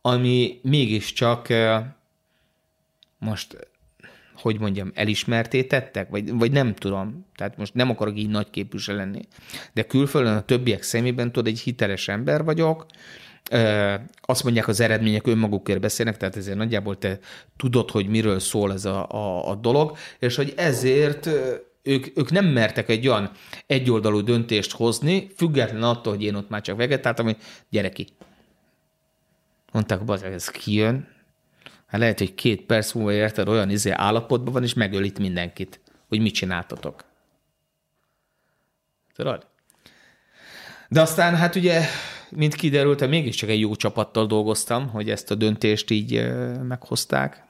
ami 0.01 0.61
mégiscsak 0.63 1.49
most 3.19 3.71
hogy 4.43 4.61
mondjam, 4.61 4.91
elismerté 4.95 5.67
vagy, 6.11 6.33
vagy 6.33 6.53
nem 6.53 6.75
tudom, 6.75 7.27
tehát 7.37 7.57
most 7.57 7.75
nem 7.75 7.91
akarok 7.91 8.19
így 8.19 8.29
nagy 8.29 8.51
képűse 8.51 8.93
lenni. 8.93 9.21
De 9.73 9.83
külföldön 9.83 10.37
a 10.37 10.45
többiek 10.45 10.83
szemében 10.83 11.33
tudod, 11.33 11.47
egy 11.47 11.61
hiteles 11.61 12.09
ember 12.09 12.45
vagyok, 12.45 12.87
azt 14.21 14.45
mondják, 14.45 14.69
az 14.69 14.81
eredmények 14.81 15.27
önmagukért 15.27 15.81
beszélnek, 15.81 16.17
tehát 16.17 16.37
ezért 16.37 16.57
nagyjából 16.57 16.99
te 16.99 17.19
tudod, 17.57 17.91
hogy 17.91 18.09
miről 18.09 18.39
szól 18.39 18.73
ez 18.73 18.85
a, 18.85 19.09
a, 19.11 19.49
a 19.51 19.55
dolog, 19.55 19.97
és 20.19 20.37
hogy 20.37 20.53
ezért 20.57 21.29
ők, 21.83 22.07
ők 22.19 22.31
nem 22.31 22.45
mertek 22.47 22.89
egy 22.89 23.09
olyan 23.09 23.31
egyoldalú 23.67 24.21
döntést 24.21 24.73
hozni, 24.73 25.31
független 25.37 25.83
attól, 25.83 26.13
hogy 26.13 26.23
én 26.23 26.35
ott 26.35 26.49
már 26.49 26.61
csak 26.61 26.77
vegetáltam, 26.77 27.25
hogy 27.25 27.37
gyere 27.71 27.91
ki. 27.91 28.07
Mondták, 29.73 29.99
hogy 29.99 30.23
ez 30.23 30.49
kijön. 30.49 31.09
Hát 31.93 32.01
lehet, 32.01 32.19
hogy 32.19 32.35
két 32.35 32.63
perc 32.63 32.93
múlva 32.93 33.13
érted, 33.13 33.49
olyan 33.49 33.71
izé 33.71 33.91
állapotban 33.91 34.53
van, 34.53 34.63
és 34.63 34.75
megöl 34.75 35.05
itt 35.05 35.19
mindenkit, 35.19 35.81
hogy 36.09 36.21
mit 36.21 36.35
csináltatok. 36.35 37.05
Tudod? 39.15 39.47
De 40.89 41.01
aztán 41.01 41.37
hát 41.37 41.55
ugye, 41.55 41.83
mint 42.31 42.55
kiderült, 42.55 43.09
mégiscsak 43.09 43.49
egy 43.49 43.61
jó 43.61 43.75
csapattal 43.75 44.27
dolgoztam, 44.27 44.89
hogy 44.89 45.11
ezt 45.11 45.31
a 45.31 45.35
döntést 45.35 45.91
így 45.91 46.33
meghozták. 46.63 47.43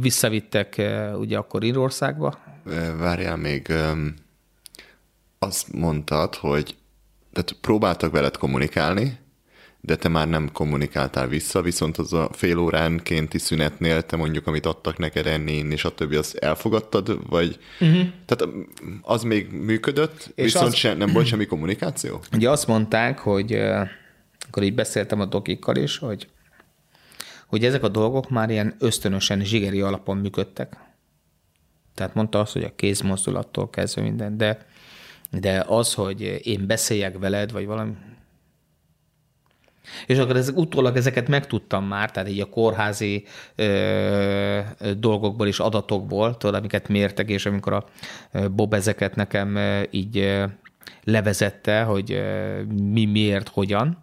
Visszavittek 0.00 0.82
ugye 1.14 1.38
akkor 1.38 1.62
Írországba. 1.62 2.38
Várjál 2.96 3.36
még, 3.36 3.72
azt 5.38 5.72
mondtad, 5.72 6.34
hogy 6.34 6.76
tehát 7.32 7.56
próbáltak 7.60 8.12
veled 8.12 8.36
kommunikálni, 8.36 9.20
de 9.84 9.96
te 9.96 10.08
már 10.08 10.28
nem 10.28 10.52
kommunikáltál 10.52 11.28
vissza, 11.28 11.62
viszont 11.62 11.98
az 11.98 12.12
a 12.12 12.28
fél 12.32 12.58
óránkénti 12.58 13.38
szünetnél 13.38 14.02
te 14.02 14.16
mondjuk, 14.16 14.46
amit 14.46 14.66
adtak 14.66 14.98
neked 14.98 15.26
enni, 15.26 15.52
és 15.52 15.84
a 15.84 15.94
többi, 15.94 16.16
azt 16.16 16.36
elfogadtad, 16.36 17.28
vagy 17.28 17.58
uh-huh. 17.80 18.06
tehát 18.26 18.54
az 19.02 19.22
még 19.22 19.50
működött, 19.50 20.32
és 20.34 20.44
viszont 20.44 20.66
az... 20.66 20.74
se, 20.74 20.94
nem 20.94 21.12
volt 21.12 21.26
semmi 21.26 21.46
kommunikáció? 21.46 22.20
Ugye 22.32 22.50
azt 22.50 22.66
mondták, 22.66 23.18
hogy 23.18 23.52
akkor 24.48 24.62
így 24.62 24.74
beszéltem 24.74 25.20
a 25.20 25.24
dokikkal 25.24 25.76
is, 25.76 25.98
hogy, 25.98 26.28
hogy 27.46 27.64
ezek 27.64 27.82
a 27.82 27.88
dolgok 27.88 28.30
már 28.30 28.50
ilyen 28.50 28.76
ösztönösen, 28.78 29.44
zsigeri 29.44 29.80
alapon 29.80 30.16
működtek. 30.16 30.76
Tehát 31.94 32.14
mondta 32.14 32.40
azt, 32.40 32.52
hogy 32.52 32.64
a 32.64 32.74
kézmozdulattól 32.76 33.70
kezdve 33.70 34.02
minden, 34.02 34.36
de, 34.36 34.66
de 35.30 35.64
az, 35.66 35.94
hogy 35.94 36.40
én 36.42 36.66
beszéljek 36.66 37.18
veled, 37.18 37.52
vagy 37.52 37.66
valami, 37.66 37.92
és 40.06 40.18
akkor 40.18 40.36
ez, 40.36 40.48
utólag 40.54 40.96
ezeket 40.96 41.28
megtudtam 41.28 41.84
már, 41.84 42.10
tehát 42.10 42.28
így 42.28 42.40
a 42.40 42.48
kórházi 42.48 43.24
ö, 43.54 44.60
dolgokból 44.98 45.46
és 45.46 45.58
adatokból, 45.58 46.36
tudod, 46.36 46.54
amiket 46.54 46.88
mértek, 46.88 47.28
és 47.28 47.46
amikor 47.46 47.72
a 47.72 47.84
Bob 48.48 48.74
ezeket 48.74 49.14
nekem 49.14 49.58
így 49.90 50.18
ö, 50.18 50.44
levezette, 51.04 51.82
hogy 51.82 52.22
mi, 52.92 53.04
miért, 53.04 53.48
hogyan. 53.48 53.98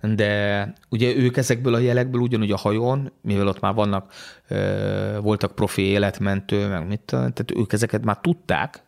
De 0.00 0.72
ugye 0.88 1.14
ők 1.16 1.36
ezekből 1.36 1.74
a 1.74 1.78
jelekből 1.78 2.20
ugyanúgy 2.20 2.50
a 2.50 2.56
hajón, 2.56 3.12
mivel 3.20 3.46
ott 3.46 3.60
már 3.60 3.74
vannak, 3.74 4.12
ö, 4.48 5.18
voltak 5.20 5.54
profi 5.54 5.82
életmentő, 5.82 6.68
meg 6.68 6.86
mit, 6.86 7.02
tehát 7.04 7.52
ők 7.56 7.72
ezeket 7.72 8.04
már 8.04 8.18
tudták, 8.20 8.84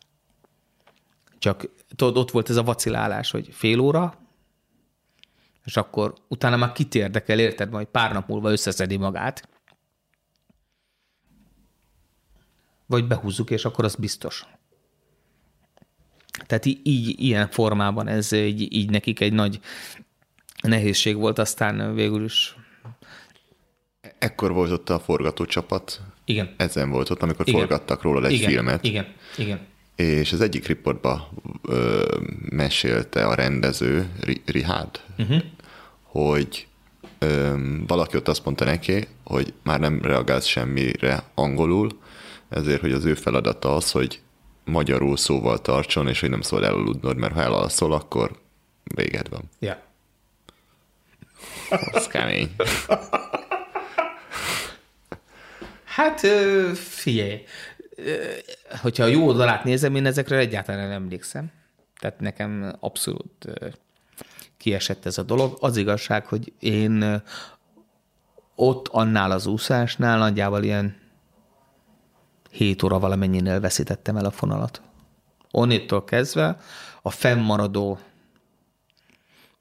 csak 1.38 1.68
tudod, 1.96 2.16
ott 2.16 2.30
volt 2.30 2.50
ez 2.50 2.56
a 2.56 2.62
vacilálás, 2.62 3.30
hogy 3.30 3.48
fél 3.52 3.80
óra, 3.80 4.23
és 5.64 5.76
akkor 5.76 6.14
utána 6.28 6.56
már 6.56 6.72
kit 6.72 6.94
érdekel, 6.94 7.38
érted, 7.38 7.70
majd 7.70 7.86
pár 7.86 8.12
nap 8.12 8.28
múlva 8.28 8.50
összeszedi 8.50 8.96
magát. 8.96 9.48
Vagy 12.86 13.06
behúzzuk, 13.06 13.50
és 13.50 13.64
akkor 13.64 13.84
az 13.84 13.94
biztos. 13.94 14.46
Tehát 16.46 16.64
így, 16.64 17.22
ilyen 17.22 17.48
formában 17.48 18.08
ez 18.08 18.32
így, 18.32 18.74
így 18.74 18.90
nekik 18.90 19.20
egy 19.20 19.32
nagy 19.32 19.60
nehézség 20.62 21.16
volt, 21.16 21.38
aztán 21.38 21.94
végül 21.94 22.24
is. 22.24 22.56
Ekkor 24.18 24.52
volt 24.52 24.70
ott 24.70 24.88
a 24.90 25.00
forgatócsapat. 25.00 26.00
Igen. 26.24 26.54
Ezen 26.56 26.90
volt 26.90 27.10
ott, 27.10 27.22
amikor 27.22 27.48
igen. 27.48 27.60
forgattak 27.60 28.02
róla 28.02 28.26
egy 28.26 28.32
igen. 28.32 28.50
filmet. 28.50 28.84
Igen, 28.84 29.06
igen. 29.36 29.60
És 29.96 30.32
az 30.32 30.40
egyik 30.40 30.66
riportban 30.66 31.28
ö, 31.62 32.04
mesélte 32.48 33.26
a 33.26 33.34
rendező, 33.34 34.08
Rihard, 34.44 35.00
uh-huh 35.18 35.42
hogy 36.14 36.66
ö, 37.18 37.54
valaki 37.86 38.16
ott 38.16 38.28
azt 38.28 38.44
mondta 38.44 38.64
neki, 38.64 39.08
hogy 39.24 39.52
már 39.62 39.80
nem 39.80 40.00
reagálsz 40.02 40.46
semmire 40.46 41.22
angolul, 41.34 41.88
ezért, 42.48 42.80
hogy 42.80 42.92
az 42.92 43.04
ő 43.04 43.14
feladata 43.14 43.74
az, 43.76 43.90
hogy 43.90 44.20
magyarul 44.64 45.16
szóval 45.16 45.60
tartson, 45.60 46.08
és 46.08 46.20
hogy 46.20 46.30
nem 46.30 46.40
szól 46.40 46.64
elaludnod, 46.64 47.16
mert 47.16 47.32
ha 47.32 47.40
elalszol, 47.40 47.92
akkor 47.92 48.30
véged 48.94 49.28
van. 49.28 49.42
Ja. 49.58 49.82
Az 51.92 52.06
kemény. 52.06 52.54
Hát 55.84 56.26
figyelj, 56.74 57.42
hogyha 58.80 59.04
a 59.04 59.06
jó 59.06 59.26
oldalát 59.26 59.64
nézem, 59.64 59.94
én 59.94 60.06
ezekre 60.06 60.36
egyáltalán 60.36 60.88
nem 60.88 61.02
emlékszem. 61.02 61.50
Tehát 61.98 62.20
nekem 62.20 62.76
abszolút 62.80 63.46
kiesett 64.56 65.06
ez 65.06 65.18
a 65.18 65.22
dolog. 65.22 65.56
Az 65.60 65.76
igazság, 65.76 66.26
hogy 66.26 66.52
én 66.58 67.22
ott 68.54 68.88
annál 68.88 69.30
az 69.30 69.46
úszásnál 69.46 70.18
nagyjából 70.18 70.62
ilyen 70.62 70.96
7 72.50 72.82
óra 72.82 72.98
valamennyinél 72.98 73.60
veszítettem 73.60 74.16
el 74.16 74.24
a 74.24 74.30
fonalat. 74.30 74.82
Onnétől 75.50 76.04
kezdve 76.04 76.58
a 77.02 77.10
fennmaradó 77.10 77.98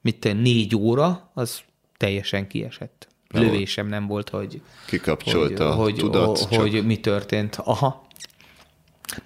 mit 0.00 0.34
négy 0.34 0.76
óra, 0.76 1.30
az 1.34 1.62
teljesen 1.96 2.46
kiesett. 2.46 3.08
Lövésem 3.28 3.86
nem 3.86 4.06
volt, 4.06 4.28
hogy 4.28 4.60
kikapcsolt 4.86 5.58
hogy, 5.58 5.60
a 5.60 5.74
hogy, 5.74 5.94
tudat, 5.94 6.38
hogy, 6.38 6.56
hogy 6.56 6.86
mi 6.86 7.00
történt. 7.00 7.56
Aha. 7.56 8.03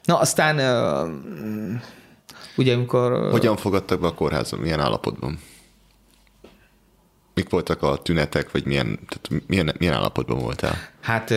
Na, 0.04 0.18
aztán 0.18 0.56
ugye 2.56 2.74
amikor... 2.74 3.30
Hogyan 3.30 3.56
fogadtak 3.56 4.00
be 4.00 4.06
a 4.06 4.14
kórházon? 4.14 4.60
Milyen 4.60 4.80
állapotban? 4.80 5.38
Mik 7.34 7.50
voltak 7.50 7.82
a 7.82 7.96
tünetek, 7.96 8.50
vagy 8.50 8.66
milyen, 8.66 8.98
tehát 9.08 9.46
milyen, 9.46 9.74
milyen 9.78 9.94
állapotban 9.94 10.38
voltál? 10.38 10.74
Hát 11.00 11.28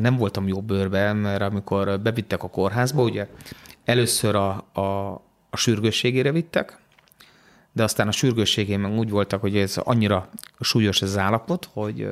nem 0.00 0.16
voltam 0.16 0.48
jó 0.48 0.60
bőrben, 0.60 1.16
mert 1.16 1.42
amikor 1.42 2.00
bevittek 2.00 2.42
a 2.42 2.48
kórházba, 2.48 3.02
ugye 3.02 3.28
először 3.84 4.34
a, 4.34 4.66
a, 4.72 5.12
a 5.50 5.56
sürgősségére 5.56 6.32
vittek, 6.32 6.78
de 7.72 7.82
aztán 7.82 8.08
a 8.08 8.12
sürgősségén 8.12 8.80
meg 8.80 8.92
úgy 8.92 9.10
voltak, 9.10 9.40
hogy 9.40 9.56
ez 9.56 9.76
annyira 9.76 10.28
súlyos 10.60 11.02
ez 11.02 11.08
az 11.08 11.18
állapot, 11.18 11.68
hogy 11.72 12.08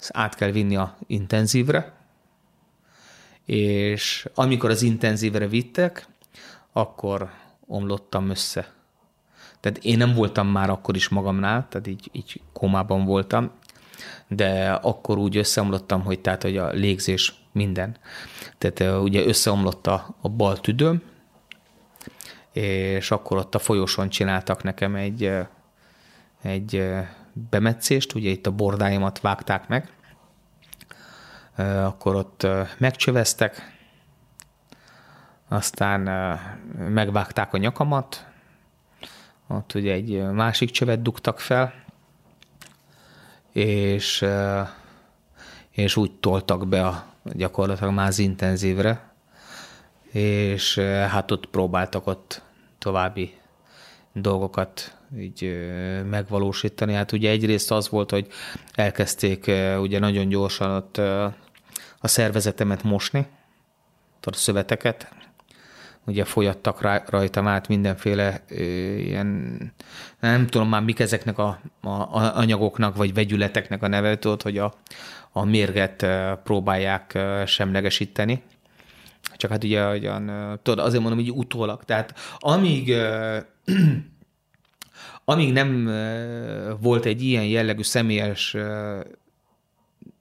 ezt 0.00 0.10
át 0.12 0.34
kell 0.34 0.50
vinni 0.50 0.76
a 0.76 0.96
intenzívre, 1.06 1.97
és 3.50 4.28
amikor 4.34 4.70
az 4.70 4.82
intenzívre 4.82 5.46
vittek, 5.46 6.06
akkor 6.72 7.30
omlottam 7.66 8.30
össze 8.30 8.76
tehát 9.60 9.78
én 9.84 9.96
nem 9.96 10.14
voltam 10.14 10.48
már 10.48 10.70
akkor 10.70 10.96
is 10.96 11.08
magamnál, 11.08 11.66
tehát 11.68 11.86
így, 11.86 12.08
így 12.12 12.40
komában 12.52 13.04
voltam, 13.04 13.50
de 14.28 14.70
akkor 14.70 15.18
úgy 15.18 15.36
összeomlottam, 15.36 16.02
hogy 16.02 16.20
tehát, 16.20 16.42
hogy 16.42 16.56
a 16.56 16.70
légzés 16.70 17.34
minden. 17.52 17.96
Tehát 18.58 19.02
ugye 19.02 19.26
összeomlott 19.26 19.86
a, 19.86 20.16
a 20.20 20.28
bal 20.28 20.60
tüdőm, 20.60 21.02
és 22.52 23.10
akkor 23.10 23.36
ott 23.36 23.54
a 23.54 23.58
folyosón 23.58 24.08
csináltak 24.08 24.62
nekem 24.62 24.94
egy, 24.94 25.32
egy 26.42 26.84
bemetszést, 27.50 28.14
ugye 28.14 28.30
itt 28.30 28.46
a 28.46 28.50
bordáimat 28.50 29.20
vágták 29.20 29.68
meg, 29.68 29.92
akkor 31.58 32.14
ott 32.14 32.46
megcsöveztek, 32.78 33.76
aztán 35.48 36.00
megvágták 36.88 37.54
a 37.54 37.58
nyakamat, 37.58 38.26
ott 39.46 39.74
ugye 39.74 39.92
egy 39.92 40.30
másik 40.30 40.70
csövet 40.70 41.02
dugtak 41.02 41.40
fel, 41.40 41.74
és, 43.52 44.26
és 45.70 45.96
úgy 45.96 46.12
toltak 46.12 46.68
be 46.68 46.86
a, 46.86 47.04
gyakorlatilag 47.22 47.92
már 47.92 48.08
az 48.08 48.18
intenzívre, 48.18 49.12
és 50.10 50.78
hát 50.78 51.30
ott 51.30 51.46
próbáltak 51.46 52.06
ott 52.06 52.42
további 52.78 53.34
dolgokat 54.12 54.96
így 55.18 55.68
megvalósítani. 56.10 56.92
Hát 56.92 57.12
ugye 57.12 57.30
egyrészt 57.30 57.70
az 57.70 57.88
volt, 57.88 58.10
hogy 58.10 58.26
elkezdték 58.74 59.50
ugye 59.80 59.98
nagyon 59.98 60.28
gyorsan 60.28 60.70
ott 60.70 61.00
a 62.00 62.08
szervezetemet 62.08 62.82
mosni, 62.82 63.26
a 64.20 64.32
szöveteket, 64.32 65.08
ugye 66.06 66.24
folyattak 66.24 67.10
rajtam 67.10 67.46
át 67.46 67.68
mindenféle 67.68 68.40
ö, 68.48 68.62
ilyen, 68.96 69.58
nem 70.20 70.46
tudom 70.46 70.68
már 70.68 70.82
mik 70.82 70.98
ezeknek 70.98 71.38
a, 71.38 71.60
a, 71.80 71.88
a 71.88 72.36
anyagoknak, 72.36 72.96
vagy 72.96 73.14
vegyületeknek 73.14 73.82
a 73.82 73.88
neve, 73.88 74.18
tudod, 74.18 74.42
hogy 74.42 74.58
a, 74.58 74.74
a 75.32 75.44
mérget 75.44 76.06
próbálják 76.44 77.18
semlegesíteni. 77.46 78.42
Csak 79.36 79.50
hát 79.50 79.64
ugye 79.64 79.86
olyan, 79.86 80.30
tudod, 80.62 80.86
azért 80.86 81.02
mondom, 81.02 81.20
hogy 81.20 81.30
utólag. 81.30 81.84
Tehát 81.84 82.14
amíg 82.38 82.94
amíg 85.24 85.52
nem 85.52 85.84
volt 86.80 87.04
egy 87.04 87.22
ilyen 87.22 87.44
jellegű 87.44 87.82
személyes 87.82 88.56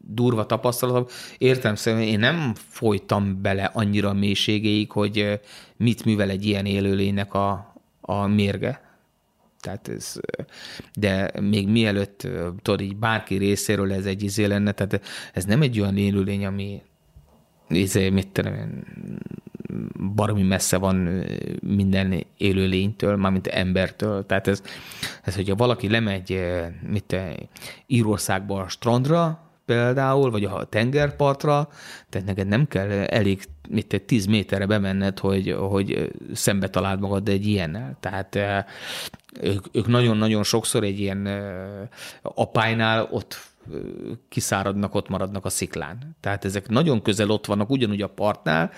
durva 0.10 0.46
tapasztalatom. 0.46 1.06
Értem 1.38 1.76
szerint 1.76 2.10
én 2.10 2.20
nem 2.20 2.54
folytam 2.56 3.42
bele 3.42 3.64
annyira 3.74 4.14
mélységéig, 4.14 4.92
hogy 4.92 5.40
mit 5.78 6.06
művel 6.06 6.30
egy 6.30 6.46
ilyen 6.46 6.66
élőlénynek 6.66 7.34
a, 7.34 7.76
a 8.02 8.28
mérge. 8.28 8.86
Tehát 9.60 9.88
ez, 9.88 10.20
de 10.94 11.32
még 11.42 11.68
mielőtt, 11.68 12.28
tudod, 12.62 12.82
így 12.82 12.96
bárki 12.96 13.36
részéről 13.36 13.94
ez 13.94 14.06
egy 14.06 14.24
izé 14.24 14.46
lenne, 14.46 14.72
tehát 14.72 15.02
ez 15.34 15.46
nem 15.46 15.62
egy 15.62 15.80
olyan 15.80 15.98
élőlény, 15.98 16.46
ami 16.46 16.82
izé, 17.70 18.10
mit 18.10 18.28
tudom 18.28 18.84
baromi 20.16 20.44
messze 20.44 20.78
van 20.78 20.96
minden 21.62 22.26
élőlénytől, 22.38 23.16
mármint 23.16 23.48
embertől. 23.48 24.26
Tehát 24.26 24.48
ez, 24.48 24.62
ez 25.24 25.36
hogyha 25.36 25.56
valaki 25.56 25.90
lemegy 25.90 26.42
mit, 26.90 27.16
Írországba 27.88 28.62
a 28.62 28.68
strandra, 28.68 29.47
például, 29.68 30.32
vagy 30.32 30.44
a 30.44 30.64
tengerpartra, 30.64 31.70
tehát 32.10 32.28
neked 32.28 32.48
nem 32.48 32.68
kell 32.68 32.90
elég 32.90 33.44
mit 33.70 34.04
10 34.06 34.26
méterre 34.26 34.66
bemenned, 34.66 35.20
hogy, 35.20 35.56
hogy 35.60 36.12
szembe 36.34 36.70
találd 36.70 37.00
magad 37.00 37.30
egy 37.30 37.48
ilyennel. 37.48 37.98
Tehát 38.00 38.36
ők, 39.42 39.66
ők 39.72 39.88
nagyon-nagyon 39.88 40.44
sokszor 40.44 40.84
egy 40.84 41.00
ilyen 41.00 41.28
apájnál 42.22 43.08
ott 43.12 43.40
kiszáradnak, 44.30 44.96
ott 44.96 45.10
maradnak 45.10 45.46
a 45.46 45.50
sziklán. 45.50 46.16
Tehát 46.20 46.46
ezek 46.46 46.70
nagyon 46.70 47.02
közel 47.02 47.30
ott 47.30 47.46
vannak, 47.46 47.70
ugyanúgy 47.70 48.02
a 48.02 48.10
partnál, 48.10 48.72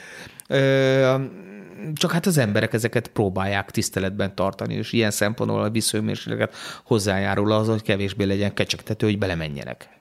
csak 1.93 2.11
hát 2.11 2.25
az 2.25 2.37
emberek 2.37 2.73
ezeket 2.73 3.07
próbálják 3.07 3.71
tiszteletben 3.71 4.35
tartani, 4.35 4.73
és 4.73 4.93
ilyen 4.93 5.11
szempontból 5.11 5.63
a 5.63 5.69
vízhőmérséklet 5.69 6.55
hozzájárul 6.83 7.51
az, 7.51 7.67
hogy 7.67 7.81
kevésbé 7.81 8.23
legyen 8.23 8.53
kecsegtető, 8.53 9.05
hogy 9.05 9.17
belemenjenek. 9.17 9.98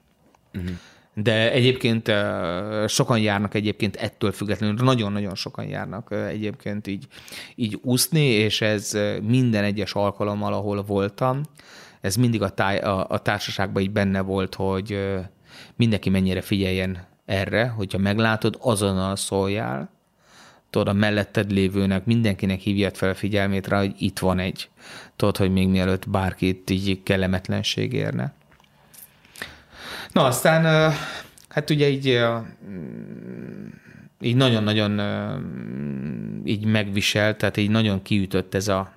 Uh-huh. 0.59 0.77
De 1.23 1.53
egyébként 1.53 2.13
sokan 2.87 3.19
járnak 3.19 3.55
egyébként 3.55 3.97
ettől 3.97 4.33
függetlenül, 4.33 4.85
nagyon-nagyon 4.85 5.35
sokan 5.35 5.69
járnak 5.69 6.13
egyébként 6.29 6.87
így, 6.87 7.07
így 7.55 7.79
úszni, 7.83 8.25
és 8.25 8.61
ez 8.61 8.99
minden 9.23 9.65
egyes 9.65 9.93
alkalommal, 9.93 10.53
ahol 10.53 10.83
voltam, 10.83 11.41
ez 12.01 12.17
mindig 12.17 12.43
a, 12.43 12.49
táj, 12.49 12.79
a, 12.79 13.09
a 13.09 13.19
társaságban 13.19 13.83
így 13.83 13.91
benne 13.91 14.21
volt, 14.21 14.55
hogy 14.55 14.99
mindenki 15.77 16.11
mennyire 16.11 16.41
figyeljen 16.41 17.07
erre, 17.25 17.69
hogyha 17.69 17.99
meglátod, 17.99 18.59
azonnal 18.61 19.17
szóljál, 19.17 19.91
tudod, 20.71 20.89
a 20.89 20.93
melletted 20.93 21.51
lévőnek, 21.51 22.05
mindenkinek 22.05 22.61
hívjad 22.61 22.97
fel 22.97 23.11
a 23.11 23.15
figyelmét 23.15 23.67
rá, 23.67 23.79
hogy 23.79 23.95
itt 23.99 24.19
van 24.19 24.39
egy, 24.39 24.69
tudod, 25.17 25.37
hogy 25.37 25.53
még 25.53 25.69
mielőtt 25.69 26.11
bárkit 26.11 26.71
így 26.71 27.03
kellemetlenség 27.03 27.93
érne. 27.93 28.35
Na, 30.19 30.25
aztán 30.25 30.93
hát 31.49 31.71
ugye 31.71 31.89
így 31.89 32.21
így 34.21 34.37
nagyon-nagyon 34.37 35.01
így 36.45 36.65
megviselt, 36.65 37.37
tehát 37.37 37.57
így 37.57 37.71
nagyon 37.71 38.03
kiütött 38.03 38.55
ez 38.55 38.69
a, 38.69 38.93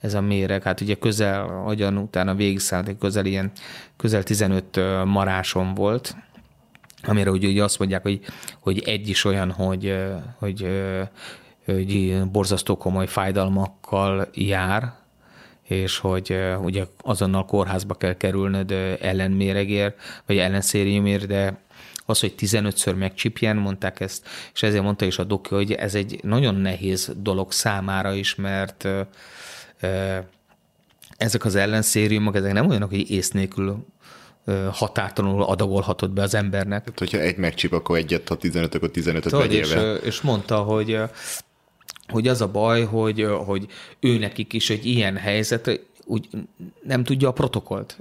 ez 0.00 0.14
a 0.14 0.20
méreg. 0.20 0.62
Hát 0.62 0.80
ugye 0.80 0.94
közel, 0.94 1.46
hogyan 1.46 1.96
utána 1.96 2.34
végigszállt, 2.34 2.98
közel 2.98 3.26
ilyen, 3.26 3.50
közel 3.96 4.22
15 4.22 4.80
marásom 5.04 5.74
volt, 5.74 6.16
amire 7.02 7.30
ugye, 7.30 7.48
ugye 7.48 7.64
azt 7.64 7.78
mondják, 7.78 8.02
hogy, 8.02 8.20
hogy 8.60 8.82
egy 8.86 9.08
is 9.08 9.24
olyan, 9.24 9.50
hogy, 9.50 9.96
hogy, 10.38 10.68
hogy 11.64 12.22
borzasztó 12.30 12.76
komoly 12.76 13.06
fájdalmakkal 13.06 14.28
jár, 14.32 14.92
és 15.66 15.98
hogy 15.98 16.38
ugye 16.62 16.84
azonnal 17.02 17.44
kórházba 17.44 17.94
kell 17.94 18.16
kerülnöd 18.16 18.70
ellenméregért, 19.00 19.96
vagy 20.26 20.38
ellenszériumért, 20.38 21.26
de 21.26 21.58
az, 22.06 22.20
hogy 22.20 22.34
15-ször 22.38 22.96
megcsipjen, 22.96 23.56
mondták 23.56 24.00
ezt, 24.00 24.28
és 24.54 24.62
ezért 24.62 24.82
mondta 24.82 25.04
is 25.04 25.18
a 25.18 25.24
doki, 25.24 25.54
hogy 25.54 25.72
ez 25.72 25.94
egy 25.94 26.18
nagyon 26.22 26.54
nehéz 26.54 27.12
dolog 27.16 27.52
számára 27.52 28.14
is, 28.14 28.34
mert 28.34 28.88
ezek 31.16 31.44
az 31.44 31.54
ellenszériumok, 31.54 32.36
ezek 32.36 32.52
nem 32.52 32.68
olyanok, 32.68 32.90
hogy 32.90 33.10
ész 33.10 33.30
nélkül 33.30 33.86
határtalanul 34.70 35.42
adagolhatod 35.42 36.10
be 36.10 36.22
az 36.22 36.34
embernek. 36.34 36.84
Tehát, 36.84 36.98
hogyha 36.98 37.18
egy 37.18 37.36
megcsip, 37.36 37.72
akkor 37.72 37.96
egyet, 37.96 38.28
ha 38.28 38.36
15, 38.36 38.74
akkor 38.74 38.90
15-öt 38.94 39.22
Tudod, 39.22 39.52
és, 39.52 39.76
és 40.02 40.20
mondta, 40.20 40.56
hogy 40.56 41.00
hogy 42.08 42.28
az 42.28 42.40
a 42.40 42.50
baj, 42.50 42.84
hogy, 42.84 43.26
hogy 43.44 43.66
ő 44.00 44.18
nekik 44.18 44.52
is 44.52 44.70
egy 44.70 44.86
ilyen 44.86 45.16
helyzet, 45.16 45.80
úgy 46.04 46.28
nem 46.82 47.04
tudja 47.04 47.28
a 47.28 47.32
protokolt. 47.32 47.98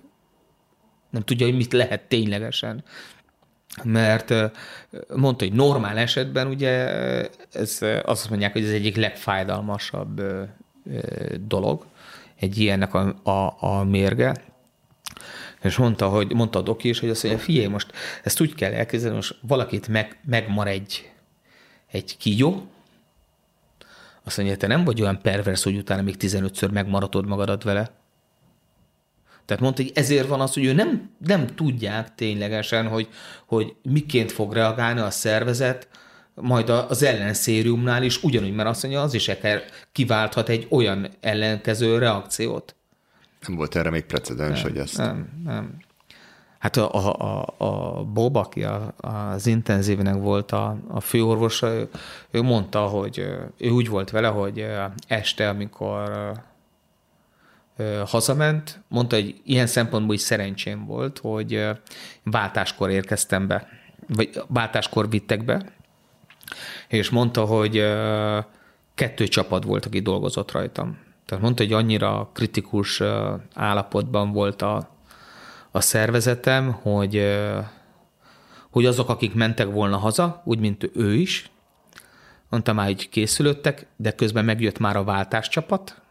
Nem 1.10 1.22
tudja, 1.22 1.46
hogy 1.46 1.56
mit 1.56 1.74
lehet 1.74 2.02
ténylegesen. 2.02 2.84
Mert 3.84 4.34
mondta, 5.16 5.46
hogy 5.46 5.54
normál 5.54 5.98
esetben 5.98 6.48
ugye 6.48 6.72
ez, 7.52 7.80
azt 8.04 8.30
mondják, 8.30 8.52
hogy 8.52 8.64
ez 8.64 8.72
egyik 8.72 8.96
legfájdalmasabb 8.96 10.22
dolog, 11.48 11.86
egy 12.36 12.58
ilyennek 12.58 12.94
a, 12.94 13.16
a, 13.24 13.56
a 13.60 13.84
mérge, 13.84 14.36
és 15.62 15.78
mondta, 15.78 16.10
hogy, 16.10 16.34
mondta 16.34 16.60
a 16.60 16.62
doki 16.62 16.90
is, 16.90 17.00
hogy 17.00 17.10
azt 17.10 17.24
mondja, 17.24 17.44
figyelj, 17.44 17.68
most 17.68 17.92
ezt 18.24 18.42
úgy 18.42 18.56
kell 18.56 18.74
elképzelni, 18.74 19.16
most 19.16 19.38
valakit 19.42 19.88
meg, 19.88 20.18
megmar 20.26 20.68
egy, 20.68 21.12
egy 21.92 22.18
kígyó, 22.18 22.68
azt 24.26 24.38
mondja, 24.38 24.58
te 24.58 24.68
nem 24.68 24.84
vagy 24.84 25.02
olyan 25.02 25.22
pervers, 25.22 25.64
hogy 25.64 25.78
utána 25.78 26.02
még 26.02 26.16
15-ször 26.20 26.72
megmaratod 26.72 27.28
magadat 27.28 27.64
vele. 27.64 27.92
Tehát 29.46 29.64
mondta, 29.64 29.82
hogy 29.82 29.92
ezért 29.96 30.28
van 30.28 30.42
az, 30.42 30.54
hogy 30.54 30.66
ő 30.66 30.74
nem, 30.74 31.10
nem 31.26 31.48
tudják 31.48 32.16
ténylegesen, 32.16 32.88
hogy, 32.88 33.08
hogy 33.46 33.76
miként 33.82 34.32
fog 34.32 34.54
reagálni 34.54 35.00
a 35.00 35.10
szervezet, 35.10 35.88
majd 36.34 36.70
az 36.70 37.04
ellenszériumnál 37.04 38.04
is 38.04 38.24
ugyanúgy, 38.24 38.56
mert 38.56 38.70
azt 38.70 38.84
mondja, 38.84 39.02
az 39.02 39.14
is 39.14 39.28
ekkel 39.28 39.62
kiválthat 39.92 40.50
egy 40.50 40.68
olyan 40.70 41.10
ellenkező 41.20 41.98
reakciót. 41.98 42.76
Nem 43.48 43.58
volt 43.58 43.76
erre 43.76 43.90
még 43.90 44.04
precedens, 44.04 44.62
nem, 44.62 44.72
hogy 44.72 44.82
ezt... 44.82 44.98
Nem, 44.98 45.30
nem. 45.44 45.78
Hát 46.66 46.78
a, 46.78 47.18
a, 47.20 47.46
a, 47.58 48.04
Bob, 48.04 48.36
aki 48.36 48.64
a, 48.64 48.94
az 48.98 49.48
intenzívnek 49.48 50.16
volt 50.16 50.52
a, 50.52 50.78
a 50.88 51.00
főorvosa, 51.00 51.68
ő, 51.68 51.90
ő 52.32 52.42
mondta, 52.42 52.80
hogy 52.80 53.18
ő 53.58 53.70
úgy 53.70 53.90
volt 53.90 54.10
vele, 54.10 54.28
hogy 54.28 54.66
este, 55.08 55.50
amikor 55.50 56.32
hazament, 58.06 58.84
mondta, 58.88 59.16
hogy 59.16 59.42
ilyen 59.44 59.68
szempontból 59.68 60.16
is 60.16 60.22
szerencsém 60.22 60.86
volt, 60.86 61.18
hogy 61.18 61.68
váltáskor 62.24 62.90
érkeztem 62.90 63.48
be, 63.48 63.68
vagy 64.08 64.42
váltáskor 64.48 65.10
vittek 65.10 65.46
be, 65.46 65.74
és 66.88 67.10
mondta, 67.10 67.46
hogy 67.46 67.74
kettő 68.96 69.28
csapat 69.28 69.64
volt, 69.64 69.86
aki 69.86 70.00
dolgozott 70.00 70.52
rajtam. 70.52 70.98
Tehát 71.26 71.44
mondta, 71.44 71.64
hogy 71.64 71.74
annyira 71.74 72.30
kritikus 72.34 73.02
állapotban 73.54 74.32
volt 74.32 74.62
a, 74.62 74.95
a 75.76 75.82
szervezetem, 75.82 76.72
hogy, 76.72 77.38
hogy 78.70 78.86
azok, 78.86 79.10
akik 79.10 79.34
mentek 79.34 79.72
volna 79.72 79.98
haza, 79.98 80.42
úgy, 80.46 80.60
mint 80.60 80.90
ő 80.94 81.14
is, 81.14 81.50
mondta 82.50 82.74
már, 82.74 82.86
hogy 82.86 83.10
készülöttek, 83.10 83.88
de 83.96 84.12
közben 84.12 84.46
megjött 84.46 84.80
már 84.80 84.96
a 84.96 85.04
váltáscsapat, 85.04 86.02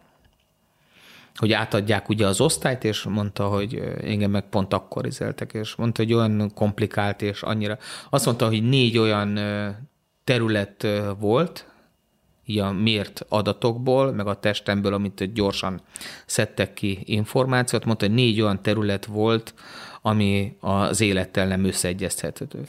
hogy 1.34 1.52
átadják 1.52 2.08
ugye 2.08 2.26
az 2.26 2.40
osztályt, 2.40 2.84
és 2.84 3.02
mondta, 3.02 3.46
hogy 3.46 3.74
engem 4.02 4.30
meg 4.30 4.48
pont 4.48 4.72
akkor 4.72 5.06
izeltek, 5.06 5.52
és 5.52 5.74
mondta, 5.74 6.02
hogy 6.02 6.12
olyan 6.12 6.52
komplikált, 6.54 7.22
és 7.22 7.42
annyira. 7.42 7.78
Azt 8.10 8.24
mondta, 8.24 8.46
hogy 8.46 8.68
négy 8.68 8.98
olyan 8.98 9.38
terület 10.24 10.86
volt, 11.18 11.66
így 12.46 12.58
a 12.58 12.72
mért 12.72 13.24
adatokból, 13.28 14.12
meg 14.12 14.26
a 14.26 14.40
testemből, 14.40 14.94
amit 14.94 15.32
gyorsan 15.32 15.80
szedtek 16.26 16.72
ki 16.74 16.98
információt, 17.04 17.84
mondta, 17.84 18.06
hogy 18.06 18.14
négy 18.14 18.40
olyan 18.40 18.62
terület 18.62 19.04
volt, 19.04 19.54
ami 20.02 20.56
az 20.60 21.00
élettel 21.00 21.46
nem 21.46 21.64
összeegyeztethető. 21.64 22.66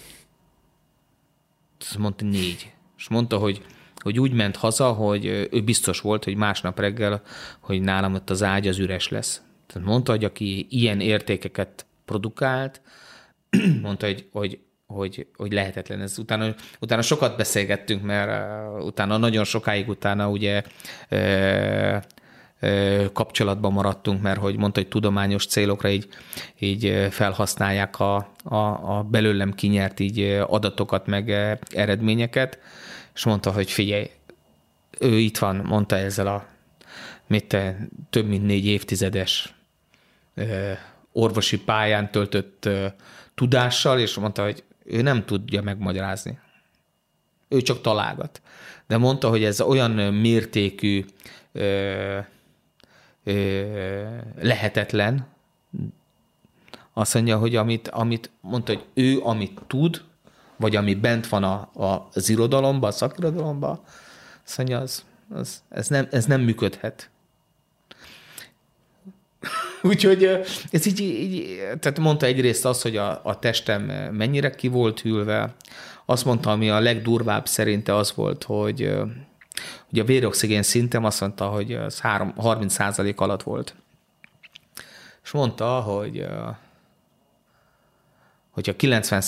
Ezt 1.80 1.98
mondta 1.98 2.26
négy. 2.26 2.72
És 2.98 3.08
mondta, 3.08 3.38
hogy, 3.38 3.66
hogy 3.96 4.20
úgy 4.20 4.32
ment 4.32 4.56
haza, 4.56 4.92
hogy 4.92 5.26
ő 5.26 5.62
biztos 5.64 6.02
volt, 6.02 6.24
hogy 6.24 6.36
másnap 6.36 6.80
reggel, 6.80 7.22
hogy 7.60 7.82
nálam 7.82 8.14
ott 8.14 8.30
az 8.30 8.44
ágy 8.44 8.68
az 8.68 8.78
üres 8.78 9.10
lesz. 9.10 9.42
Tehát 9.68 9.88
mondta, 9.88 10.12
hogy 10.12 10.24
aki 10.24 10.68
ilyen 10.70 11.00
értékeket 11.00 11.86
produkált, 12.06 12.82
mondta, 13.82 14.06
hogy, 14.06 14.28
hogy 14.32 14.60
hogy, 14.88 15.28
hogy 15.36 15.54
lehetetlen 15.54 16.02
ez. 16.02 16.18
Utána, 16.18 16.54
utána 16.80 17.02
sokat 17.02 17.38
beszélgettünk, 17.38 18.04
mert 18.04 18.30
uh, 18.78 18.86
utána 18.86 19.18
nagyon 19.18 19.44
sokáig 19.44 19.90
utána 19.90 20.30
ugye 20.30 20.62
uh, 21.12 22.02
uh, 22.62 23.12
kapcsolatban 23.14 23.74
maradtunk, 23.74 24.22
mert 24.22 24.40
hogy 24.40 24.58
mondta, 24.58 24.80
hogy 24.80 24.90
tudományos 24.90 25.46
célokra 25.46 25.90
így, 25.90 26.08
így 26.60 27.08
felhasználják 27.10 28.00
a, 28.00 28.16
a, 28.44 28.56
a 28.98 29.04
belőlem 29.04 29.54
kinyert 29.54 30.00
így 30.00 30.22
adatokat, 30.48 31.08
meg 31.08 31.30
eredményeket, 31.70 32.60
és 33.16 33.24
mondta, 33.24 33.52
hogy 33.52 33.72
figyelj, 33.72 34.10
ő 35.00 35.18
itt 35.18 35.38
van, 35.38 35.56
mondta 35.56 35.96
ezzel 35.98 36.28
a 36.28 36.46
mit 37.28 37.48
te, 37.48 37.88
több 38.10 38.28
mint 38.28 38.46
négy 38.46 38.66
évtizedes 38.66 39.54
orvosi 41.12 41.60
pályán 41.60 42.12
töltött 42.12 42.70
tudással, 43.36 44.00
és 44.00 44.16
mondta, 44.16 44.44
hogy 44.44 44.64
ő 44.86 45.02
nem 45.02 45.26
tudja 45.26 45.62
megmagyarázni. 45.62 46.40
Ő 47.48 47.62
csak 47.62 47.82
találgat. 47.82 48.42
De 48.88 48.98
mondta, 48.98 49.30
hogy 49.30 49.44
ez 49.44 49.62
olyan 49.62 49.92
mértékű 50.14 51.06
ö, 51.52 52.20
ö, 53.24 53.64
lehetetlen, 54.42 55.28
azt 56.94 57.14
mondja, 57.14 57.38
hogy 57.38 57.56
amit, 57.56 57.88
amit 57.88 58.30
mondta, 58.42 58.74
hogy 58.74 58.86
ő 58.94 59.20
amit 59.20 59.62
tud, 59.68 60.04
vagy 60.56 60.76
ami 60.76 60.96
bent 60.96 61.28
van 61.28 61.44
a, 61.44 61.70
a, 61.74 62.10
az 62.14 62.30
irodalomban, 62.30 62.90
a 62.90 62.94
szakirodalomban, 62.94 63.80
azt 64.46 64.58
mondja, 64.58 64.80
az, 64.80 65.04
az, 65.30 65.64
ez, 65.70 65.88
nem, 65.88 66.08
ez 66.12 66.26
nem 66.26 66.42
működhet. 66.42 67.10
Úgyhogy 69.90 70.24
ez 70.72 70.86
így, 70.86 71.00
így, 71.00 71.58
tehát 71.80 72.00
mondta 72.00 72.26
egyrészt 72.26 72.66
azt, 72.66 72.82
hogy 72.82 72.98
a, 72.98 73.22
a 73.24 73.40
testem 73.40 73.82
mennyire 74.12 74.50
ki 74.50 74.68
volt 74.68 75.00
hűlve, 75.00 75.56
azt 76.06 76.26
mondta, 76.26 76.52
ami 76.52 76.70
a 76.70 76.80
legdurvább 76.80 77.48
szerinte 77.48 77.96
az 77.96 78.14
volt, 78.16 78.44
hogy, 78.44 78.94
hogy 79.90 80.00
a 80.00 80.04
véroxigén 80.04 80.64
szintem 80.64 81.06
azt 81.06 81.22
mondta, 81.22 81.48
hogy 81.48 81.74
az 81.74 82.00
30 82.36 82.78
alatt 83.16 83.44
volt. 83.44 83.76
És 85.24 85.32
mondta, 85.32 85.80
hogy 85.80 86.28
hogyha 88.52 88.76
90 88.76 89.24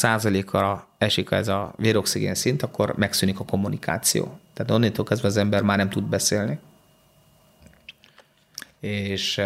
ra 0.52 0.88
esik 0.98 1.32
ez 1.32 1.48
a 1.48 1.74
véroxigén 1.78 2.36
szint, 2.36 2.64
akkor 2.64 2.94
megszűnik 2.96 3.40
a 3.40 3.46
kommunikáció. 3.46 4.40
Tehát 4.54 4.72
onnantól 4.72 5.06
kezdve 5.06 5.28
az 5.28 5.38
ember 5.38 5.62
már 5.62 5.78
nem 5.78 5.90
tud 5.90 6.04
beszélni. 6.04 6.60
És 8.80 9.42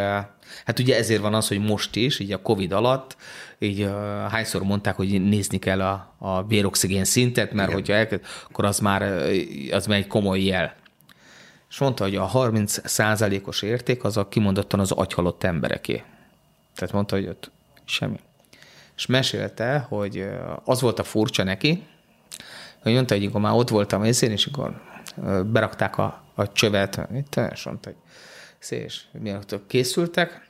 hát 0.65 0.79
ugye 0.79 0.97
ezért 0.97 1.21
van 1.21 1.33
az, 1.33 1.47
hogy 1.47 1.59
most 1.59 1.95
is, 1.95 2.19
így 2.19 2.31
a 2.31 2.41
Covid 2.41 2.71
alatt, 2.71 3.15
így 3.59 3.89
hányszor 4.29 4.63
mondták, 4.63 4.95
hogy 4.95 5.21
nézni 5.21 5.57
kell 5.57 5.81
a, 5.81 6.15
a 6.17 6.43
véroxigén 6.43 7.05
szintet, 7.05 7.51
mert 7.51 7.69
Igen. 7.69 7.79
hogyha 7.79 7.93
elkezd, 7.93 8.23
akkor 8.49 8.65
az 8.65 8.79
már, 8.79 9.01
az 9.71 9.85
már 9.85 9.97
egy 9.97 10.07
komoly 10.07 10.41
jel. 10.41 10.75
És 11.69 11.77
mondta, 11.77 12.03
hogy 12.03 12.15
a 12.15 12.23
30 12.23 12.89
százalékos 12.89 13.61
érték 13.61 14.03
az 14.03 14.17
a 14.17 14.27
kimondottan 14.27 14.79
az 14.79 14.91
agyhalott 14.91 15.43
embereké. 15.43 16.03
Tehát 16.75 16.93
mondta, 16.93 17.15
hogy 17.15 17.27
ott 17.27 17.51
semmi. 17.85 18.19
És 18.95 19.05
mesélte, 19.05 19.85
hogy 19.89 20.27
az 20.63 20.81
volt 20.81 20.99
a 20.99 21.03
furcsa 21.03 21.43
neki, 21.43 21.83
hogy 22.81 22.93
mondta, 22.93 23.15
hogy 23.15 23.25
akkor 23.25 23.41
már 23.41 23.53
ott 23.53 23.69
voltam 23.69 24.03
én, 24.03 24.13
és 24.19 24.45
akkor 24.45 24.81
berakták 25.45 25.97
a, 25.97 26.23
a 26.35 26.51
csövet, 26.51 27.07
itt, 27.15 27.35
és 27.51 27.63
mondta, 27.63 27.89
hogy 27.89 27.97
miatt 29.11 29.67
készültek, 29.67 30.49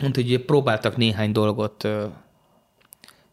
mondta, 0.00 0.20
hogy 0.20 0.44
próbáltak 0.44 0.96
néhány 0.96 1.32
dolgot 1.32 1.88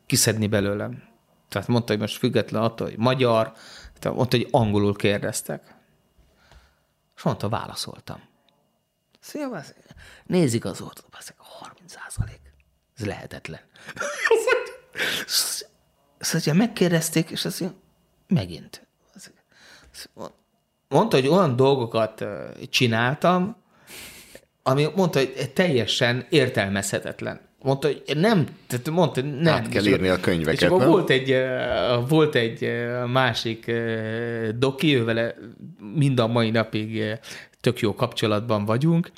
kiszedni 0.05 0.47
belőlem. 0.47 1.03
Tehát 1.47 1.67
mondta, 1.67 1.91
hogy 1.91 2.01
most 2.01 2.17
független 2.17 2.61
attól, 2.61 2.87
hogy 2.87 2.97
magyar, 2.97 3.53
tehát 3.99 4.17
mondta, 4.17 4.37
hogy 4.37 4.47
angolul 4.51 4.95
kérdeztek. 4.95 5.75
És 7.15 7.23
mondta, 7.23 7.49
válaszoltam. 7.49 8.21
Szia, 9.19 9.63
nézik 10.25 10.65
az 10.65 10.81
ott, 10.81 11.03
30 11.37 11.93
százalék. 11.93 12.41
Ez 12.97 13.05
lehetetlen. 13.05 13.59
Szóval 16.19 16.53
megkérdezték, 16.53 17.29
és 17.29 17.45
azt 17.45 17.59
mondja, 17.59 17.79
megint. 18.27 18.87
Mondta, 20.87 21.15
hogy 21.15 21.27
olyan 21.27 21.55
dolgokat 21.55 22.25
csináltam, 22.69 23.55
ami 24.69 24.87
mondta, 24.95 25.19
hogy 25.19 25.51
teljesen 25.53 26.25
értelmezhetetlen. 26.29 27.39
Mondta, 27.61 27.87
hogy 27.87 28.03
nem, 28.17 28.47
tehát 28.67 28.89
mondta, 28.89 29.21
nem. 29.21 29.53
Át 29.53 29.69
kell 29.69 29.85
írni 29.85 30.07
a 30.07 30.19
könyveket, 30.19 30.61
és 30.61 30.67
akkor 30.67 30.79
nem? 30.79 30.89
volt 30.89 31.09
egy, 31.09 31.35
volt 32.07 32.35
egy 32.35 32.71
másik 33.11 33.71
doki, 34.57 34.95
ő 34.95 35.03
vele 35.03 35.35
mind 35.95 36.19
a 36.19 36.27
mai 36.27 36.49
napig 36.49 37.03
tök 37.61 37.79
jó 37.79 37.95
kapcsolatban 37.95 38.65
vagyunk, 38.65 39.11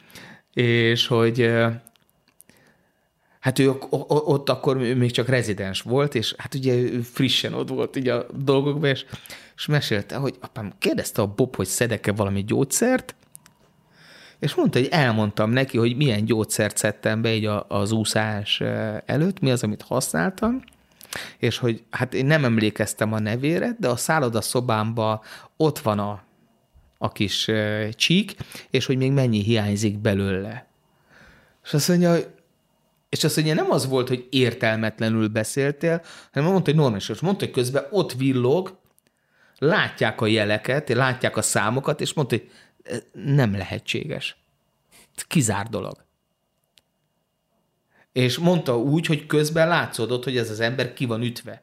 és 0.53 1.07
hogy 1.07 1.51
hát 3.39 3.59
ő 3.59 3.73
ott 4.07 4.49
akkor 4.49 4.77
még 4.77 5.11
csak 5.11 5.27
rezidens 5.27 5.81
volt, 5.81 6.15
és 6.15 6.33
hát 6.37 6.55
ugye 6.55 6.73
ő 6.73 7.01
frissen 7.01 7.53
ott 7.53 7.69
volt 7.69 7.95
így 7.95 8.07
a 8.07 8.25
dolgokban, 8.43 8.89
és, 8.89 9.05
és 9.55 9.65
mesélte, 9.65 10.15
hogy 10.15 10.35
apám 10.39 10.73
kérdezte 10.79 11.21
a 11.21 11.33
Bob, 11.35 11.55
hogy 11.55 11.67
szedek-e 11.67 12.11
valami 12.11 12.43
gyógyszert, 12.43 13.15
és 14.41 14.55
mondta, 14.55 14.79
hogy 14.79 14.87
elmondtam 14.91 15.49
neki, 15.49 15.77
hogy 15.77 15.95
milyen 15.95 16.25
gyógyszert 16.25 16.77
szedtem 16.77 17.21
be 17.21 17.33
így 17.33 17.49
az 17.67 17.91
úszás 17.91 18.61
előtt, 19.05 19.39
mi 19.39 19.51
az, 19.51 19.63
amit 19.63 19.81
használtam, 19.81 20.61
és 21.37 21.57
hogy 21.57 21.83
hát 21.89 22.13
én 22.13 22.25
nem 22.25 22.45
emlékeztem 22.45 23.13
a 23.13 23.19
nevére, 23.19 23.75
de 23.79 23.87
a 23.87 23.95
szálloda 23.95 24.41
szobámban 24.41 25.21
ott 25.57 25.79
van 25.79 25.99
a, 25.99 26.23
a 26.97 27.11
kis 27.11 27.49
csík, 27.91 28.35
és 28.69 28.85
hogy 28.85 28.97
még 28.97 29.11
mennyi 29.11 29.43
hiányzik 29.43 29.97
belőle. 29.97 30.67
És 31.63 31.73
azt 31.73 31.87
mondja, 31.87 32.15
és 33.09 33.23
azt 33.23 33.35
mondja, 33.35 33.53
nem 33.53 33.71
az 33.71 33.87
volt, 33.87 34.07
hogy 34.07 34.27
értelmetlenül 34.29 35.27
beszéltél, 35.27 36.01
hanem 36.33 36.51
mondta, 36.51 36.71
hogy 36.71 36.79
normális, 36.79 37.09
és 37.09 37.19
mondta, 37.19 37.45
hogy 37.45 37.53
közben 37.53 37.85
ott 37.89 38.13
villog, 38.13 38.79
látják 39.57 40.21
a 40.21 40.27
jeleket, 40.27 40.89
látják 40.89 41.37
a 41.37 41.41
számokat, 41.41 42.01
és 42.01 42.13
mondta, 42.13 42.35
hogy 42.35 42.49
nem 43.11 43.55
lehetséges. 43.55 44.35
Kizár 45.27 45.67
dolog. 45.67 46.05
És 48.11 48.37
mondta 48.37 48.77
úgy, 48.77 49.05
hogy 49.05 49.25
közben 49.25 49.67
látszódott, 49.67 50.23
hogy 50.23 50.37
ez 50.37 50.49
az 50.49 50.59
ember 50.59 50.93
ki 50.93 51.05
van 51.05 51.21
ütve. 51.21 51.61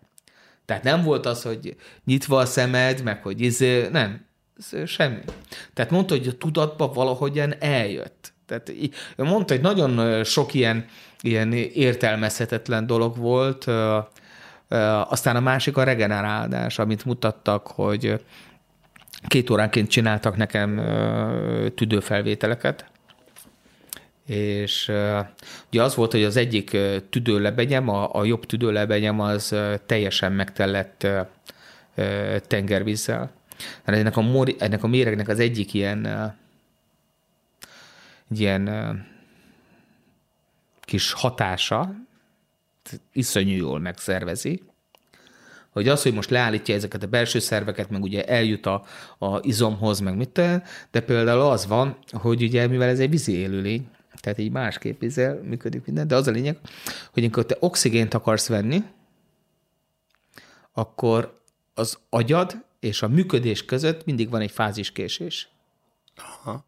Tehát 0.65 0.83
nem 0.83 1.03
volt 1.03 1.27
az, 1.27 1.43
hogy 1.43 1.77
nyitva 2.05 2.39
a 2.39 2.45
szemed, 2.45 3.03
meg 3.03 3.23
hogy 3.23 3.41
izé, 3.41 3.89
nem, 3.89 4.27
semmi. 4.87 5.21
Tehát 5.75 5.91
mondta, 5.91 6.17
hogy 6.17 6.29
a 6.29 6.37
tudatba 6.37 6.93
valahogyan 6.93 7.55
eljött. 7.59 8.33
Tehát 8.47 8.73
mondta, 9.17 9.55
hogy 9.55 9.63
nagyon 9.63 10.25
sok 10.25 10.55
ilyen, 10.55 10.87
ilyen 11.21 11.53
értelmezhetetlen 11.53 12.87
dolog 12.87 13.17
volt. 13.17 13.67
Aztán 15.09 15.37
a 15.37 15.41
másik 15.41 15.77
a 15.77 15.83
regenerálás, 15.83 16.79
amit 16.79 17.05
mutattak, 17.05 17.67
hogy 17.67 18.25
két 19.27 19.51
óránként 19.51 19.89
csináltak 19.89 20.37
nekem 20.37 20.77
tüdőfelvételeket, 21.75 22.91
és 24.27 24.93
ugye 25.69 25.83
az 25.83 25.95
volt, 25.95 26.13
hogy 26.13 26.25
az 26.25 26.37
egyik 26.37 26.77
tüdőlebenyem, 27.11 27.89
a, 27.89 28.15
a 28.15 28.25
jobb 28.25 28.47
tüdőlebenyem 28.47 29.21
az 29.21 29.55
teljesen 29.87 30.33
megtellett 30.33 31.07
tengervízzel. 32.47 33.31
Ennek 33.85 34.17
a, 34.17 34.21
mori, 34.21 34.57
ennek 34.59 34.83
a 34.83 34.87
méregnek 34.87 35.29
az 35.29 35.39
egyik 35.39 35.75
ilyen 35.75 36.35
ilyen 38.35 39.07
kis 40.81 41.13
hatása, 41.13 41.95
iszonyú 43.13 43.57
jól 43.57 43.79
megszervezi, 43.79 44.63
hogy 45.79 45.89
az, 45.89 46.03
hogy 46.03 46.15
most 46.15 46.31
leállítja 46.31 46.75
ezeket 46.75 47.03
a 47.03 47.07
belső 47.07 47.39
szerveket, 47.39 47.91
meg 47.91 48.03
ugye 48.03 48.25
eljut 48.25 48.67
a, 48.67 48.85
a 49.19 49.39
izomhoz, 49.43 50.01
meg 50.01 50.17
mit 50.17 50.41
de 50.91 51.01
például 51.07 51.41
az 51.41 51.67
van, 51.67 51.99
hogy 52.13 52.43
ugye 52.43 52.67
mivel 52.67 52.89
ez 52.89 52.99
egy 52.99 53.11
vízi 53.11 53.33
élőlény, 53.33 53.89
tehát 54.21 54.39
így 54.39 54.51
másképp 54.51 55.01
vízzel 55.01 55.41
működik 55.43 55.85
minden, 55.85 56.07
de 56.07 56.15
az 56.15 56.27
a 56.27 56.31
lényeg, 56.31 56.59
hogy 57.13 57.23
amikor 57.23 57.47
te 57.47 57.57
oxigént 57.61 58.15
akarsz 58.15 58.49
venni, 58.49 58.83
akkor 60.73 61.41
az 61.75 61.99
agyad 62.11 62.65
és 62.81 63.03
a 63.03 63.09
működés 63.09 63.65
között 63.65 64.05
mindig 64.05 64.31
van 64.31 64.41
egy 64.41 64.51
fáziskésés. 64.51 65.49
Aha. 66.17 66.68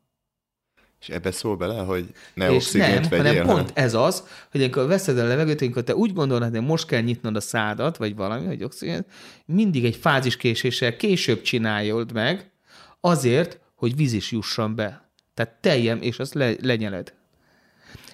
És 1.01 1.09
ebbe 1.09 1.31
szól 1.31 1.57
bele, 1.57 1.81
hogy 1.81 2.07
ne 2.35 2.53
és 2.53 2.71
nem, 2.71 3.03
vegyél, 3.11 3.17
hanem 3.17 3.47
pont 3.47 3.71
ez 3.75 3.95
az, 3.95 4.25
hogy 4.51 4.63
amikor 4.63 4.87
veszed 4.87 5.19
a 5.19 5.25
levegőt, 5.25 5.61
amikor 5.63 5.83
te 5.83 5.95
úgy 5.95 6.13
gondolod, 6.13 6.51
hogy 6.51 6.63
most 6.63 6.87
kell 6.87 7.01
nyitnod 7.01 7.37
a 7.37 7.41
szádat, 7.41 7.97
vagy 7.97 8.17
valami, 8.17 8.47
hogy 8.47 8.65
oxigént, 8.65 9.07
mindig 9.45 9.85
egy 9.85 9.97
fáziskéséssel 9.97 10.97
később 10.97 11.43
csináljod 11.43 12.13
meg, 12.13 12.51
azért, 13.01 13.59
hogy 13.75 13.97
víz 13.97 14.13
is 14.13 14.31
jusson 14.31 14.75
be. 14.75 15.11
Tehát 15.35 15.53
teljem, 15.61 16.03
és 16.03 16.19
azt 16.19 16.35
le, 16.35 16.53
lenyeled. 16.63 17.13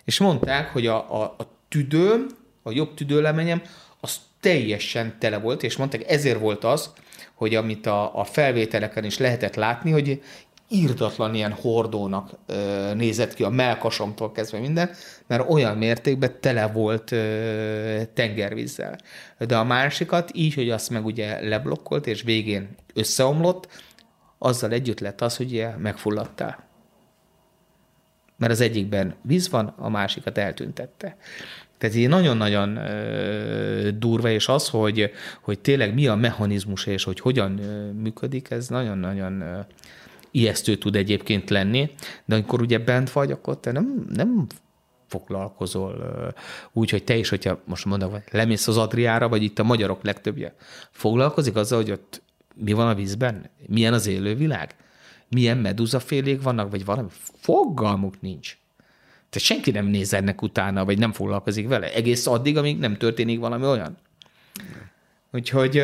És 0.04 0.18
mondták, 0.18 0.72
hogy 0.72 0.86
a, 0.86 1.22
a, 1.22 1.34
a 1.38 1.58
tüdőm, 1.68 2.26
a 2.62 2.70
jobb 2.70 2.94
tüdőlemenyem, 2.94 3.62
az 4.00 4.16
teljesen 4.40 5.16
tele 5.18 5.38
volt, 5.38 5.62
és 5.62 5.76
mondták, 5.76 6.10
ezért 6.10 6.40
volt 6.40 6.64
az, 6.64 6.90
hogy 7.34 7.54
amit 7.54 7.86
a, 7.86 8.18
a 8.18 8.24
felvételeken 8.24 9.04
is 9.04 9.18
lehetett 9.18 9.54
látni, 9.54 9.90
hogy 9.90 10.22
írdatlan 10.68 11.34
ilyen 11.34 11.52
hordónak 11.52 12.30
ö, 12.46 12.94
nézett 12.94 13.34
ki 13.34 13.42
a 13.42 13.48
melkasomtól 13.48 14.32
kezdve 14.32 14.58
minden, 14.58 14.90
mert 15.26 15.50
olyan 15.50 15.76
mértékben 15.76 16.40
tele 16.40 16.66
volt 16.66 17.14
tengervízzel. 18.14 18.98
De 19.38 19.56
a 19.56 19.64
másikat 19.64 20.30
így, 20.34 20.54
hogy 20.54 20.70
azt 20.70 20.90
meg 20.90 21.04
ugye 21.04 21.48
leblokkolt, 21.48 22.06
és 22.06 22.22
végén 22.22 22.68
összeomlott, 22.94 23.68
azzal 24.38 24.70
együtt 24.70 25.00
lett 25.00 25.20
az, 25.20 25.36
hogy 25.36 25.46
ugye 25.46 25.76
megfulladtál. 25.76 26.64
mert 28.36 28.52
az 28.52 28.60
egyikben 28.60 29.14
víz 29.22 29.48
van, 29.48 29.74
a 29.76 29.88
másikat 29.88 30.38
eltüntette. 30.38 31.16
Tehát 31.78 31.96
így 31.96 32.08
nagyon-nagyon 32.08 32.78
durva, 33.98 34.28
és 34.28 34.48
az, 34.48 34.68
hogy, 34.68 35.10
hogy 35.40 35.58
tényleg 35.58 35.94
mi 35.94 36.06
a 36.06 36.14
mechanizmus, 36.14 36.86
és 36.86 37.04
hogy 37.04 37.20
hogyan 37.20 37.50
működik, 38.02 38.50
ez 38.50 38.68
nagyon-nagyon 38.68 39.44
ijesztő 40.36 40.76
tud 40.76 40.96
egyébként 40.96 41.50
lenni, 41.50 41.90
de 42.24 42.34
amikor 42.34 42.60
ugye 42.60 42.78
bent 42.78 43.10
vagy, 43.10 43.30
akkor 43.30 43.60
te 43.60 43.72
nem, 43.72 44.06
nem 44.08 44.46
foglalkozol 45.06 46.34
úgy, 46.72 46.90
hogy 46.90 47.04
te 47.04 47.16
is, 47.16 47.28
hogyha 47.28 47.60
most 47.64 47.84
mondom, 47.84 48.10
hogy 48.10 48.22
lemész 48.30 48.68
az 48.68 48.76
Adriára, 48.76 49.28
vagy 49.28 49.42
itt 49.42 49.58
a 49.58 49.62
magyarok 49.62 50.02
legtöbbje, 50.02 50.54
foglalkozik 50.90 51.56
azzal, 51.56 51.82
hogy 51.82 51.90
ott 51.90 52.22
mi 52.54 52.72
van 52.72 52.88
a 52.88 52.94
vízben? 52.94 53.50
Milyen 53.66 53.92
az 53.92 54.06
élővilág? 54.06 54.74
Milyen 55.28 55.58
meduzafélék 55.58 56.42
vannak, 56.42 56.70
vagy 56.70 56.84
valami? 56.84 57.08
Fogalmuk 57.40 58.20
nincs. 58.20 58.58
Tehát 59.30 59.48
senki 59.48 59.70
nem 59.70 59.86
néz 59.86 60.12
ennek 60.12 60.42
utána, 60.42 60.84
vagy 60.84 60.98
nem 60.98 61.12
foglalkozik 61.12 61.68
vele. 61.68 61.92
Egész 61.92 62.26
addig, 62.26 62.56
amíg 62.56 62.78
nem 62.78 62.96
történik 62.96 63.38
valami 63.38 63.64
olyan. 63.64 63.96
Úgyhogy... 65.32 65.82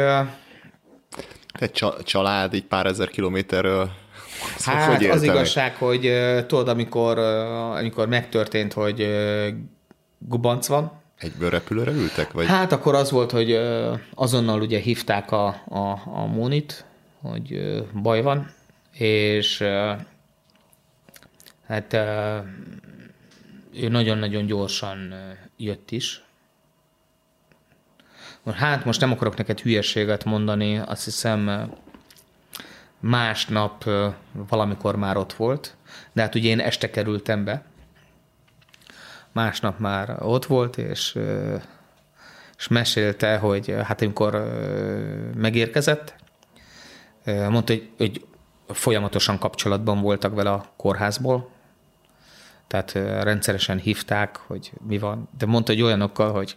Egy 1.52 1.84
család 2.04 2.54
így 2.54 2.64
pár 2.64 2.86
ezer 2.86 3.08
kilométerről 3.08 3.90
Szóval 4.56 4.81
hát 4.81 4.97
hogy 4.97 5.06
az 5.06 5.23
igazság, 5.23 5.74
hogy 5.74 6.12
tudod, 6.47 6.69
amikor, 6.69 7.19
amikor 7.19 8.09
megtörtént, 8.09 8.73
hogy 8.73 9.09
gubanc 10.19 10.66
van, 10.66 11.01
Egyből 11.23 11.51
repülőre 11.51 11.90
ültek? 11.90 12.32
Vagy? 12.32 12.47
Hát 12.47 12.73
akkor 12.73 12.94
az 12.94 13.10
volt, 13.10 13.31
hogy 13.31 13.60
azonnal 14.14 14.60
ugye 14.60 14.78
hívták 14.78 15.31
a, 15.31 15.47
a, 15.69 16.02
a 16.05 16.27
Mónit, 16.27 16.85
hogy 17.20 17.82
baj 18.02 18.23
van, 18.23 18.51
és 18.93 19.64
hát 21.66 21.93
ő 23.74 23.89
nagyon-nagyon 23.89 24.47
gyorsan 24.47 25.14
jött 25.56 25.90
is. 25.90 26.23
Hát 28.52 28.85
most 28.85 29.01
nem 29.01 29.12
akarok 29.12 29.36
neked 29.36 29.60
hülyeséget 29.60 30.24
mondani, 30.24 30.78
azt 30.78 31.05
hiszem 31.05 31.73
másnap 33.02 33.90
valamikor 34.32 34.96
már 34.96 35.16
ott 35.16 35.32
volt, 35.32 35.76
de 36.12 36.22
hát 36.22 36.34
ugye 36.34 36.48
én 36.48 36.60
este 36.60 36.90
kerültem 36.90 37.44
be, 37.44 37.64
másnap 39.32 39.78
már 39.78 40.16
ott 40.18 40.44
volt, 40.44 40.78
és, 40.78 41.18
és 42.58 42.68
mesélte, 42.68 43.36
hogy 43.36 43.74
hát 43.82 44.02
amikor 44.02 44.32
megérkezett, 45.36 46.14
mondta, 47.24 47.72
hogy, 47.72 47.90
hogy 47.96 48.24
folyamatosan 48.68 49.38
kapcsolatban 49.38 50.00
voltak 50.00 50.34
vele 50.34 50.50
a 50.50 50.64
kórházból, 50.76 51.50
tehát 52.66 52.92
rendszeresen 53.22 53.78
hívták, 53.78 54.36
hogy 54.36 54.72
mi 54.86 54.98
van, 54.98 55.28
de 55.38 55.46
mondta, 55.46 55.72
hogy 55.72 55.82
olyanokkal, 55.82 56.32
hogy 56.32 56.56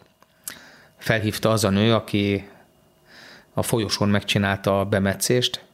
felhívta 0.97 1.49
az 1.51 1.63
a 1.63 1.69
nő, 1.69 1.93
aki 1.93 2.49
a 3.53 3.63
folyosón 3.63 4.09
megcsinálta 4.09 4.79
a 4.79 4.85
bemetszést, 4.85 5.64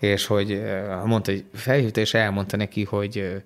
és 0.00 0.26
hogy 0.26 0.62
mondta, 1.04 1.30
hogy 1.30 1.44
felhívta, 1.54 2.00
és 2.00 2.14
elmondta 2.14 2.56
neki, 2.56 2.84
hogy 2.84 3.42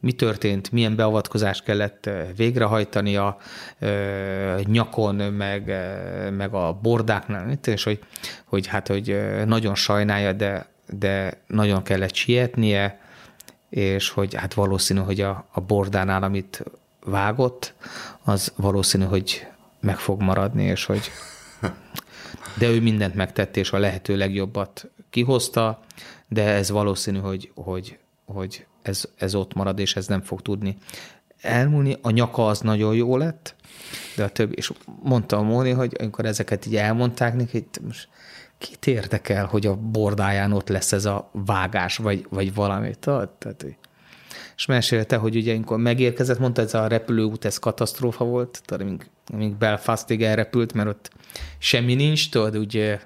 mi 0.00 0.12
történt, 0.12 0.72
milyen 0.72 0.96
beavatkozást 0.96 1.64
kellett 1.64 2.10
végrehajtani 2.36 3.16
a 3.16 3.36
nyakon, 4.64 5.14
meg, 5.14 5.72
meg 6.36 6.54
a 6.54 6.78
bordáknál, 6.82 7.58
és 7.64 7.84
hogy, 7.84 7.98
hogy 8.44 8.66
hát, 8.66 8.88
hogy 8.88 9.20
nagyon 9.46 9.74
sajnálja, 9.74 10.32
de, 10.32 10.66
de 10.98 11.40
nagyon 11.46 11.82
kellett 11.82 12.14
sietnie, 12.14 13.00
és 13.68 14.08
hogy 14.08 14.34
hát 14.34 14.54
valószínű, 14.54 15.00
hogy 15.00 15.20
a, 15.20 15.46
a 15.52 15.60
bordánál, 15.60 16.22
amit 16.22 16.64
vágott, 17.04 17.74
az 18.24 18.52
valószínű, 18.56 19.04
hogy 19.04 19.46
meg 19.80 19.98
fog 19.98 20.22
maradni, 20.22 20.64
és 20.64 20.84
hogy 20.84 21.10
de 22.58 22.68
ő 22.68 22.80
mindent 22.80 23.14
megtett, 23.14 23.56
és 23.56 23.72
a 23.72 23.78
lehető 23.78 24.16
legjobbat 24.16 24.90
kihozta, 25.10 25.80
de 26.28 26.42
ez 26.42 26.70
valószínű, 26.70 27.18
hogy, 27.18 27.50
hogy, 27.54 27.98
hogy 28.24 28.66
ez, 28.82 29.04
ez 29.16 29.34
ott 29.34 29.54
marad, 29.54 29.78
és 29.78 29.96
ez 29.96 30.06
nem 30.06 30.22
fog 30.22 30.42
tudni 30.42 30.76
elmúlni. 31.44 31.96
A 32.02 32.10
nyaka 32.10 32.46
az 32.46 32.60
nagyon 32.60 32.94
jó 32.94 33.16
lett, 33.16 33.54
de 34.16 34.24
a 34.24 34.28
többi, 34.28 34.54
és 34.54 34.72
mondta 35.02 35.36
a 35.36 35.42
Móni, 35.42 35.70
hogy 35.70 35.96
amikor 35.98 36.24
ezeket 36.24 36.66
így 36.66 36.76
elmondták 36.76 37.34
neki, 37.36 37.50
hogy 37.52 37.84
most 37.86 38.08
kit 38.58 38.86
érdekel, 38.86 39.46
hogy 39.46 39.66
a 39.66 39.76
bordáján 39.76 40.52
ott 40.52 40.68
lesz 40.68 40.92
ez 40.92 41.04
a 41.04 41.30
vágás, 41.32 41.96
vagy, 41.96 42.26
vagy 42.30 42.54
valami. 42.54 42.94
Tehát, 42.94 43.66
és 44.56 44.66
mesélte, 44.66 45.16
hogy 45.16 45.36
ugye 45.36 45.54
amikor 45.54 45.78
megérkezett, 45.78 46.38
mondta, 46.38 46.62
ez 46.62 46.74
a 46.74 46.86
repülőút, 46.86 47.44
ez 47.44 47.58
katasztrófa 47.58 48.24
volt, 48.24 48.62
tudod, 48.64 49.06
amíg, 49.32 49.54
Belfastig 49.54 50.22
elrepült, 50.22 50.72
mert 50.72 50.88
ott 50.88 51.10
semmi 51.58 51.94
nincs, 51.94 52.30
tudod, 52.30 52.56
ugye 52.56 53.00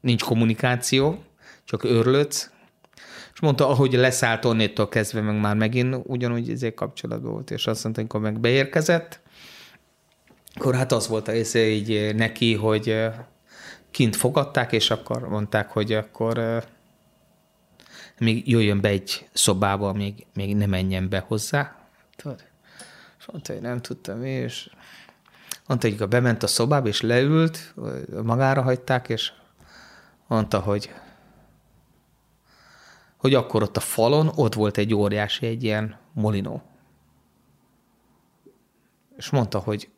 nincs 0.00 0.22
kommunikáció, 0.22 1.22
csak 1.64 1.84
őrlődsz, 1.84 2.50
és 3.34 3.40
mondta, 3.40 3.68
ahogy 3.68 3.92
leszállt 3.92 4.44
onnétól 4.44 4.88
kezdve, 4.88 5.20
meg 5.20 5.40
már 5.40 5.54
megint 5.54 5.96
ugyanúgy 6.02 6.50
ezért 6.50 6.74
kapcsolatban 6.74 7.32
volt, 7.32 7.50
és 7.50 7.66
azt 7.66 7.82
mondta, 7.82 8.00
amikor 8.00 8.20
meg 8.20 8.40
beérkezett, 8.40 9.20
akkor 10.54 10.74
hát 10.74 10.92
az 10.92 11.08
volt 11.08 11.28
a 11.28 11.32
része 11.32 11.68
így 11.68 12.14
neki, 12.14 12.54
hogy 12.54 13.04
kint 13.90 14.16
fogadták, 14.16 14.72
és 14.72 14.90
akkor 14.90 15.28
mondták, 15.28 15.70
hogy 15.70 15.92
akkor 15.92 16.64
még 18.18 18.48
jöjjön 18.48 18.80
be 18.80 18.88
egy 18.88 19.28
szobába, 19.32 19.92
még, 19.92 20.26
még 20.34 20.56
ne 20.56 20.66
menjen 20.66 21.08
be 21.08 21.24
hozzá. 21.26 21.88
Tudod? 22.16 22.44
És 23.18 23.26
mondta, 23.26 23.52
hogy 23.52 23.62
nem 23.62 23.80
tudtam, 23.80 24.24
és 24.24 24.70
hogy 25.66 26.08
bement 26.08 26.42
a 26.42 26.46
szobába, 26.46 26.88
és 26.88 27.00
leült, 27.00 27.74
magára 28.22 28.62
hagyták, 28.62 29.08
és 29.08 29.32
mondta, 30.26 30.60
hogy 30.60 30.90
hogy 33.16 33.34
akkor 33.34 33.62
ott 33.62 33.76
a 33.76 33.80
falon 33.80 34.30
ott 34.34 34.54
volt 34.54 34.76
egy 34.76 34.94
óriási, 34.94 35.46
egy 35.46 35.62
ilyen 35.62 35.98
molinó. 36.12 36.62
És 39.16 39.30
mondta, 39.30 39.58
hogy 39.58 39.90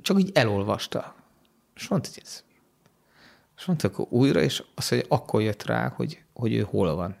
csak 0.00 0.20
így 0.20 0.30
elolvasta. 0.34 1.14
És 1.74 1.88
mondta, 1.88 2.08
hogy 2.14 2.22
ez. 2.24 2.44
És 3.56 3.64
mondta 3.64 3.88
akkor 3.88 4.06
újra, 4.10 4.40
és 4.40 4.64
azt 4.74 4.90
mondja, 4.90 5.08
akkor 5.10 5.42
jött 5.42 5.64
rá, 5.64 5.88
hogy, 5.88 6.22
hogy 6.32 6.54
ő 6.54 6.62
hol 6.62 6.94
van. 6.94 7.16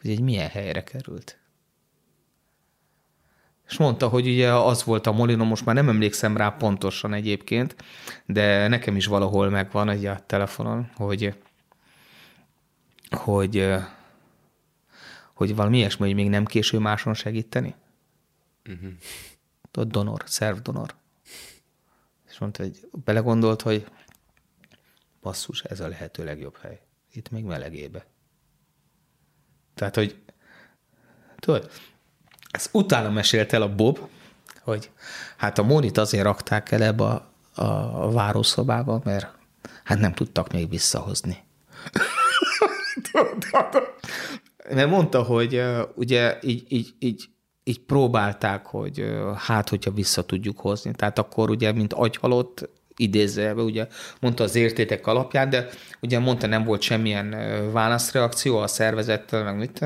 Hogy 0.00 0.10
egy 0.10 0.20
milyen 0.20 0.48
helyre 0.48 0.84
került. 0.84 1.38
És 3.68 3.76
mondta, 3.76 4.08
hogy 4.08 4.26
ugye 4.26 4.52
az 4.54 4.84
volt 4.84 5.06
a 5.06 5.12
Molino, 5.12 5.44
most 5.44 5.64
már 5.64 5.74
nem 5.74 5.88
emlékszem 5.88 6.36
rá 6.36 6.50
pontosan 6.50 7.12
egyébként, 7.12 7.76
de 8.26 8.68
nekem 8.68 8.96
is 8.96 9.06
valahol 9.06 9.48
megvan 9.48 9.88
egy 9.88 10.06
a 10.06 10.22
telefonon, 10.26 10.90
hogy 10.94 11.34
hogy, 13.10 13.74
hogy 15.34 15.54
valami 15.54 15.76
ilyesmi, 15.76 16.06
hogy 16.06 16.14
még 16.14 16.28
nem 16.28 16.44
késő 16.44 16.78
máson 16.78 17.14
segíteni. 17.14 17.74
Uh-huh. 18.68 18.92
Tudod, 19.70 19.90
donor, 19.90 20.22
szervdonor. 20.26 20.94
És 22.28 22.38
mondta, 22.38 22.62
hogy 22.62 22.88
belegondolt, 23.04 23.62
hogy 23.62 23.86
basszus, 25.20 25.62
ez 25.62 25.80
a 25.80 25.88
lehető 25.88 26.24
legjobb 26.24 26.56
hely. 26.56 26.80
Itt 27.12 27.30
még 27.30 27.44
melegébe. 27.44 28.06
Tehát, 29.74 29.94
hogy 29.94 30.22
tudod, 31.36 31.70
ezt 32.54 32.68
utána 32.72 33.10
mesélt 33.10 33.52
el 33.52 33.62
a 33.62 33.74
Bob, 33.74 33.98
hogy 34.62 34.90
hát 35.36 35.58
a 35.58 35.62
Monit 35.62 35.98
azért 35.98 36.24
rakták 36.24 36.70
el 36.70 36.82
ebbe 36.82 37.04
a, 37.04 37.30
a, 37.54 38.10
várószobába, 38.12 39.00
mert 39.04 39.26
hát 39.84 39.98
nem 39.98 40.12
tudtak 40.12 40.52
még 40.52 40.68
visszahozni. 40.68 41.42
Mert 44.70 44.88
mondta, 44.88 45.22
hogy 45.22 45.62
ugye 45.94 46.38
így, 46.42 46.64
így, 46.68 46.94
így, 46.98 47.28
így 47.64 47.80
próbálták, 47.80 48.66
hogy 48.66 49.14
hát, 49.36 49.68
hogyha 49.68 49.90
vissza 49.90 50.24
tudjuk 50.24 50.58
hozni. 50.60 50.92
Tehát 50.92 51.18
akkor 51.18 51.50
ugye, 51.50 51.72
mint 51.72 51.92
agyhalott, 51.92 52.68
idézve, 52.96 53.54
ugye 53.54 53.86
mondta 54.20 54.44
az 54.44 54.54
értétek 54.54 55.06
alapján, 55.06 55.50
de 55.50 55.68
ugye 56.00 56.18
mondta, 56.18 56.46
nem 56.46 56.64
volt 56.64 56.80
semmilyen 56.82 57.36
válaszreakció 57.72 58.58
a 58.58 58.66
szervezettől, 58.66 59.42
meg 59.42 59.56
mit, 59.56 59.84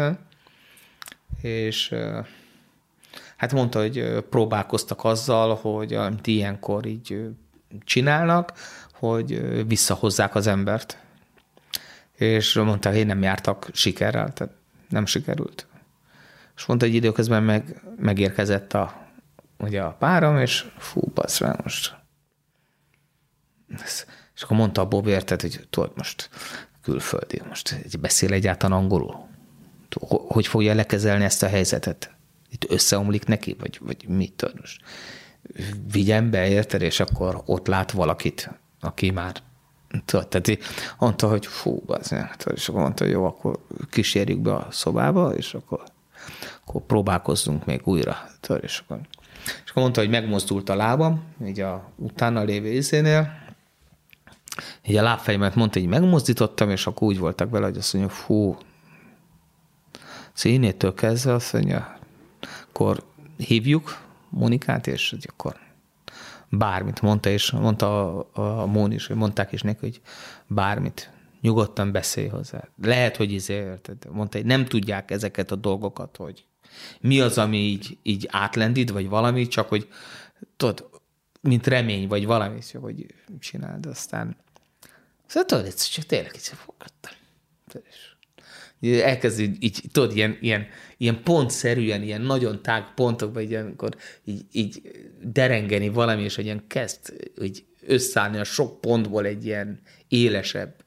és 1.42 1.94
hát 3.38 3.52
mondta, 3.52 3.80
hogy 3.80 4.24
próbálkoztak 4.30 5.04
azzal, 5.04 5.54
hogy 5.54 5.94
amit 5.94 6.26
ilyenkor 6.26 6.86
így 6.86 7.28
csinálnak, 7.84 8.52
hogy 8.92 9.66
visszahozzák 9.66 10.34
az 10.34 10.46
embert 10.46 10.98
és 12.18 12.54
mondták, 12.54 12.94
hogy 12.94 13.06
nem 13.06 13.22
jártak 13.22 13.68
sikerrel, 13.72 14.32
tehát 14.32 14.54
nem 14.88 15.06
sikerült. 15.06 15.66
És 16.56 16.66
mondta, 16.66 16.86
hogy 16.86 16.94
időközben 16.94 17.42
meg, 17.42 17.82
megérkezett 17.96 18.72
a, 18.72 19.08
ugye 19.58 19.82
a 19.82 19.92
párom, 19.92 20.38
és 20.38 20.66
fú, 20.78 21.00
basz 21.14 21.38
rá 21.38 21.56
most. 21.62 21.96
És 24.34 24.42
akkor 24.42 24.56
mondta 24.56 24.80
a 24.80 24.88
Bob 24.88 25.06
érted, 25.06 25.40
hogy 25.40 25.66
tudod, 25.70 25.92
most 25.96 26.30
külföldi, 26.82 27.42
most 27.48 27.98
beszél 28.00 28.32
egyáltalán 28.32 28.78
angolul. 28.78 29.28
hogy 30.28 30.46
fogja 30.46 30.74
lekezelni 30.74 31.24
ezt 31.24 31.42
a 31.42 31.48
helyzetet? 31.48 32.16
Itt 32.50 32.70
összeomlik 32.70 33.26
neki, 33.26 33.56
vagy, 33.60 33.78
vagy 33.82 34.08
mit 34.08 34.32
tudod 34.32 34.60
most? 34.60 34.82
Vigyen 35.92 36.30
be, 36.30 36.48
érted, 36.48 36.82
és 36.82 37.00
akkor 37.00 37.42
ott 37.46 37.66
lát 37.66 37.90
valakit, 37.90 38.50
aki 38.80 39.10
már 39.10 39.42
tudod, 40.04 40.28
tehát 40.28 40.58
mondta, 40.98 41.28
hogy 41.28 41.46
fú, 41.46 41.82
az, 41.86 42.14
és 42.54 42.68
akkor 42.68 42.80
mondta, 42.80 43.04
hogy 43.04 43.12
jó, 43.12 43.24
akkor 43.24 43.58
kísérjük 43.90 44.38
be 44.38 44.54
a 44.54 44.66
szobába, 44.70 45.34
és 45.34 45.54
akkor, 45.54 45.82
akkor 46.64 46.82
próbálkozzunk 46.82 47.64
még 47.64 47.80
újra. 47.84 48.16
Tudod, 48.40 48.62
és 48.62 48.78
akkor, 48.78 49.00
és 49.64 49.70
akkor 49.70 49.82
mondta, 49.82 50.00
hogy 50.00 50.10
megmozdult 50.10 50.68
a 50.68 50.74
lábam, 50.74 51.22
így 51.46 51.60
a 51.60 51.90
utána 51.96 52.42
lévő 52.42 52.68
izénél, 52.68 53.46
így 54.86 54.96
a 54.96 55.02
lábfejemet 55.02 55.54
mondta, 55.54 55.78
hogy 55.78 55.88
megmozdítottam, 55.88 56.70
és 56.70 56.86
akkor 56.86 57.08
úgy 57.08 57.18
voltak 57.18 57.50
vele, 57.50 57.66
hogy 57.66 57.76
azt 57.76 57.94
mondja, 57.94 58.12
fú, 58.12 58.56
színétől 60.32 60.94
kezdve 60.94 61.32
azt 61.32 61.52
mondja, 61.52 61.97
akkor 62.78 63.04
hívjuk 63.36 64.06
Monikát, 64.28 64.86
és 64.86 65.16
akkor 65.26 65.56
bármit 66.48 67.00
mondta, 67.00 67.28
és 67.28 67.50
mondta 67.50 68.18
a, 68.18 68.60
a 68.60 68.66
Món 68.66 68.92
is, 68.92 69.06
hogy 69.06 69.16
mondták 69.16 69.52
is 69.52 69.62
neki, 69.62 69.78
hogy 69.80 70.00
bármit, 70.46 71.10
nyugodtan 71.40 71.92
beszélj 71.92 72.28
hozzá. 72.28 72.68
Lehet, 72.82 73.16
hogy 73.16 73.32
izé, 73.32 73.54
érted? 73.54 73.96
Mondta, 74.10 74.36
hogy 74.36 74.46
nem 74.46 74.64
tudják 74.64 75.10
ezeket 75.10 75.50
a 75.50 75.56
dolgokat, 75.56 76.16
hogy 76.16 76.44
mi 77.00 77.20
az, 77.20 77.38
ami 77.38 77.56
így, 77.56 77.98
így 78.02 78.28
átlendít, 78.30 78.90
vagy 78.90 79.08
valami, 79.08 79.46
csak 79.48 79.68
hogy 79.68 79.88
tudod, 80.56 80.88
mint 81.40 81.66
remény, 81.66 82.08
vagy 82.08 82.26
valami, 82.26 82.58
hogy 82.80 83.14
csináld, 83.40 83.86
aztán 83.86 84.36
Szóval 85.26 85.44
tudod, 85.48 85.66
ez 85.66 85.82
csak 85.82 86.04
tényleg 86.04 86.32
így 86.34 86.42
fogadtam. 86.42 87.12
Elkezd 88.80 89.40
így, 89.40 89.82
tudod, 89.92 90.16
ilyen, 90.16 90.38
ilyen, 90.40 90.66
ilyen 90.96 91.22
pontszerűen, 91.22 92.02
ilyen 92.02 92.20
nagyon 92.20 92.62
tág 92.62 92.94
pontokban, 92.94 93.42
így, 93.42 93.54
amikor 93.54 93.96
így, 94.24 94.44
így 94.52 94.80
derengeni 95.22 95.88
valami, 95.88 96.22
és 96.22 96.38
egy 96.38 96.44
ilyen 96.44 96.64
kezd 96.66 97.12
így 97.42 97.64
összeállni 97.86 98.38
a 98.38 98.44
sok 98.44 98.80
pontból 98.80 99.24
egy 99.24 99.44
ilyen 99.44 99.80
élesebb 100.08 100.84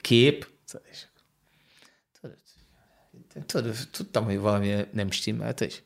kép. 0.00 0.48
Tudod, 3.46 3.76
tudtam, 3.90 4.24
hogy 4.24 4.38
valami 4.38 4.74
nem 4.92 5.10
stimmelt, 5.10 5.60
és 5.60 5.80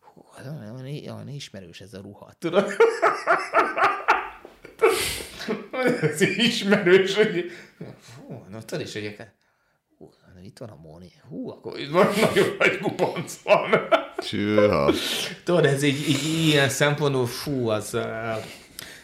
hú, 0.00 0.24
olyan 1.04 1.28
ismerős 1.28 1.80
ez 1.80 1.94
a 1.94 2.00
ruha. 2.00 2.32
Tudod? 2.38 2.72
ez 6.02 6.20
ismerős, 6.20 7.14
hogy 7.14 7.50
fú, 7.98 8.44
na 8.50 8.62
tudod 8.62 8.86
is, 8.86 8.92
hogy 8.92 9.16
itt 10.44 10.58
van 10.58 10.68
a 10.68 10.78
Moni, 10.82 11.12
hú, 11.28 11.50
akkor 11.50 11.78
itt 11.78 11.90
van 11.90 12.06
nagyon 12.20 12.54
nagy 12.58 12.78
kupanc 12.78 13.34
van. 13.42 13.70
Csőha. 14.18 14.92
Tudod, 15.44 15.64
ez 15.64 15.82
így, 15.82 16.08
így 16.08 16.46
ilyen 16.46 16.68
szempontból, 16.68 17.26
fú, 17.26 17.68
az... 17.68 17.98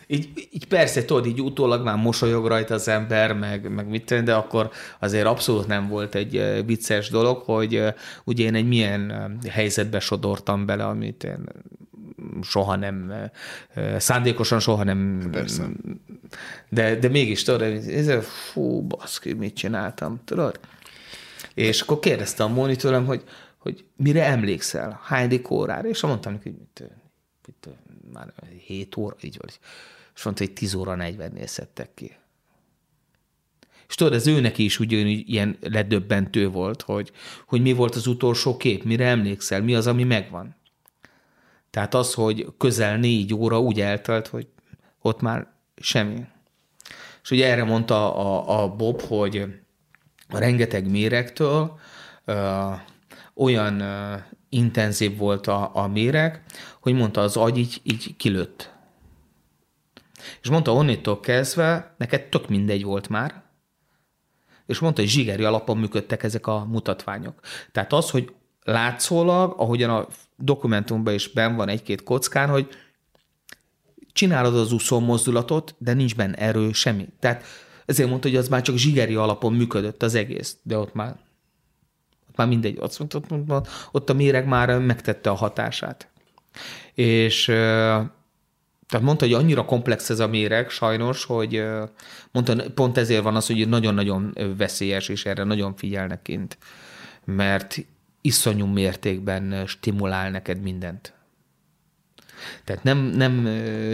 így, 0.07 0.49
így 0.51 0.67
persze, 0.67 1.05
tudod, 1.05 1.27
így 1.27 1.41
utólag 1.41 1.85
már 1.85 1.97
mosolyog 1.97 2.47
rajta 2.47 2.75
az 2.75 2.89
ember, 2.89 3.33
meg, 3.33 3.71
meg 3.71 3.89
mit 3.89 4.05
tenni, 4.05 4.25
de 4.25 4.35
akkor 4.35 4.71
azért 4.99 5.27
abszolút 5.27 5.67
nem 5.67 5.89
volt 5.89 6.15
egy 6.15 6.63
vicces 6.67 7.11
dolog, 7.11 7.43
hogy 7.43 7.83
ugye 8.25 8.45
én 8.45 8.55
egy 8.55 8.69
milyen 8.69 9.39
helyzetbe 9.51 10.01
sodortam 10.01 10.67
bele, 10.67 10.87
amit 10.87 11.25
én 11.25 11.45
soha 12.43 12.77
nem, 12.77 13.13
szándékosan 13.99 14.61
soha 14.61 14.85
nem, 14.85 15.29
Persze. 15.33 15.69
de, 16.69 16.97
de 16.97 17.09
mégis 17.09 17.43
tudod, 17.43 17.63
ez, 17.63 18.25
fú, 18.25 18.87
baszki, 18.87 19.33
mit 19.33 19.55
csináltam, 19.55 20.21
tudod? 20.25 20.61
És 21.57 21.81
akkor 21.81 21.99
kérdezte 21.99 22.43
a 22.43 22.49
monitőrem, 22.49 23.07
hogy, 23.07 23.25
hogy 23.59 23.85
mire 23.97 24.25
emlékszel, 24.25 25.01
hányadik 25.03 25.51
órára, 25.51 25.89
és 25.89 26.01
mondtam 26.01 26.33
neki, 26.33 26.49
hogy 26.49 26.59
mit, 26.59 26.91
mit, 27.47 27.69
már 28.13 28.33
7 28.67 28.97
óra, 28.97 29.17
így 29.21 29.37
volt. 29.41 29.61
És 30.15 30.23
mondta, 30.23 30.45
hogy 30.45 30.53
10 30.53 30.75
óra 30.75 30.97
40-nél 30.99 31.47
szedtek 31.47 31.95
ki. 31.95 32.17
És 33.89 33.95
tudod, 33.95 34.13
ez 34.13 34.27
őnek 34.27 34.59
is 34.59 34.79
úgy 34.79 34.93
ilyen 35.31 35.57
ledöbbentő 35.61 36.49
volt, 36.49 36.83
hogy, 36.83 37.13
hogy 37.47 37.63
mi 37.63 37.73
volt 37.73 37.95
az 37.95 38.07
utolsó 38.07 38.57
kép, 38.57 38.85
mire 38.85 39.07
emlékszel, 39.07 39.63
mi 39.63 39.75
az, 39.75 39.87
ami 39.87 40.05
megvan. 40.05 40.57
Tehát 41.71 41.95
az, 41.95 42.15
hogy 42.15 42.47
közel 42.59 42.97
négy 42.97 43.35
óra 43.35 43.61
úgy 43.61 43.81
eltelt, 43.81 44.27
hogy 44.27 44.47
ott 45.01 45.21
már 45.21 45.53
semmi. 45.77 46.25
És 47.23 47.31
ugye 47.31 47.47
erre 47.47 47.65
mondta 47.65 48.15
a, 48.15 48.63
a 48.63 48.75
Bob, 48.75 49.01
hogy 49.01 49.47
a 50.29 50.39
rengeteg 50.39 50.91
méregtől 50.91 51.79
ö, 52.25 52.71
olyan 53.35 53.81
ö, 53.81 54.17
intenzív 54.49 55.17
volt 55.17 55.47
a, 55.47 55.71
a 55.75 55.87
méreg, 55.87 56.43
hogy 56.81 56.95
mondta, 56.95 57.21
az 57.21 57.37
agy 57.37 57.59
így, 57.59 57.81
így 57.83 58.17
kilőtt. 58.17 58.75
És 60.43 60.49
mondta, 60.49 60.73
onnétól 60.73 61.21
kezdve 61.21 61.95
neked 61.99 62.23
tök 62.23 62.49
mindegy 62.49 62.85
volt 62.85 63.09
már, 63.09 63.43
és 64.67 64.79
mondta, 64.79 65.01
hogy 65.01 65.11
zsigeri 65.11 65.45
alapon 65.45 65.79
működtek 65.79 66.23
ezek 66.23 66.47
a 66.47 66.65
mutatványok. 66.65 67.41
Tehát 67.73 67.93
az, 67.93 68.11
hogy 68.11 68.35
látszólag, 68.63 69.55
ahogyan 69.57 69.91
a 69.91 70.07
dokumentumban 70.37 71.15
is 71.15 71.29
ben 71.29 71.57
van 71.57 71.69
egy-két 71.69 72.03
kockán, 72.03 72.49
hogy 72.49 72.69
csinálod 74.13 74.55
az 74.55 74.73
úszó 74.73 75.01
mozdulatot, 75.01 75.75
de 75.79 75.93
nincs 75.93 76.17
benne 76.17 76.37
erő, 76.37 76.73
semmi. 76.73 77.09
Tehát 77.19 77.45
ezért 77.87 78.09
mondta, 78.09 78.29
hogy 78.29 78.37
az 78.37 78.49
már 78.49 78.63
csak 78.63 78.77
zsigeri 78.77 79.15
alapon 79.15 79.53
működött 79.53 80.03
az 80.03 80.15
egész, 80.15 80.57
de 80.63 80.79
ott 80.79 80.95
már, 80.95 81.17
ott 82.29 82.37
már 82.37 82.49
mindegy, 82.49 82.77
ott, 82.81 82.97
ott, 83.15 83.33
ott, 83.33 83.69
ott 83.93 84.11
a 84.11 84.15
méreg 84.15 84.47
már 84.47 84.79
megtette 84.79 85.31
a 85.31 85.35
hatását. 85.35 86.09
És 86.95 87.45
tehát 88.89 89.07
mondta, 89.07 89.25
hogy 89.25 89.35
annyira 89.35 89.65
komplex 89.65 90.11
ez 90.11 90.21
a 90.21 90.27
méreg, 90.27 90.71
sajnos, 90.71 91.25
hogy 91.25 91.65
mondta, 92.33 92.71
pont 92.75 92.99
ezért 92.99 93.23
van 93.23 93.37
az, 93.37 93.47
hogy 93.47 93.69
nagyon-nagyon 93.69 94.37
veszélyes, 94.57 95.09
és 95.09 95.25
erre 95.25 95.45
nagyon 95.45 95.77
figyelnek 95.77 96.23
kint. 96.23 96.59
Mert 97.25 97.79
iszonyú 98.21 98.67
mértékben 98.67 99.67
stimulál 99.67 100.31
neked 100.31 100.63
mindent. 100.63 101.16
Tehát 102.65 102.83
nem, 102.83 102.99
nem, 102.99 103.43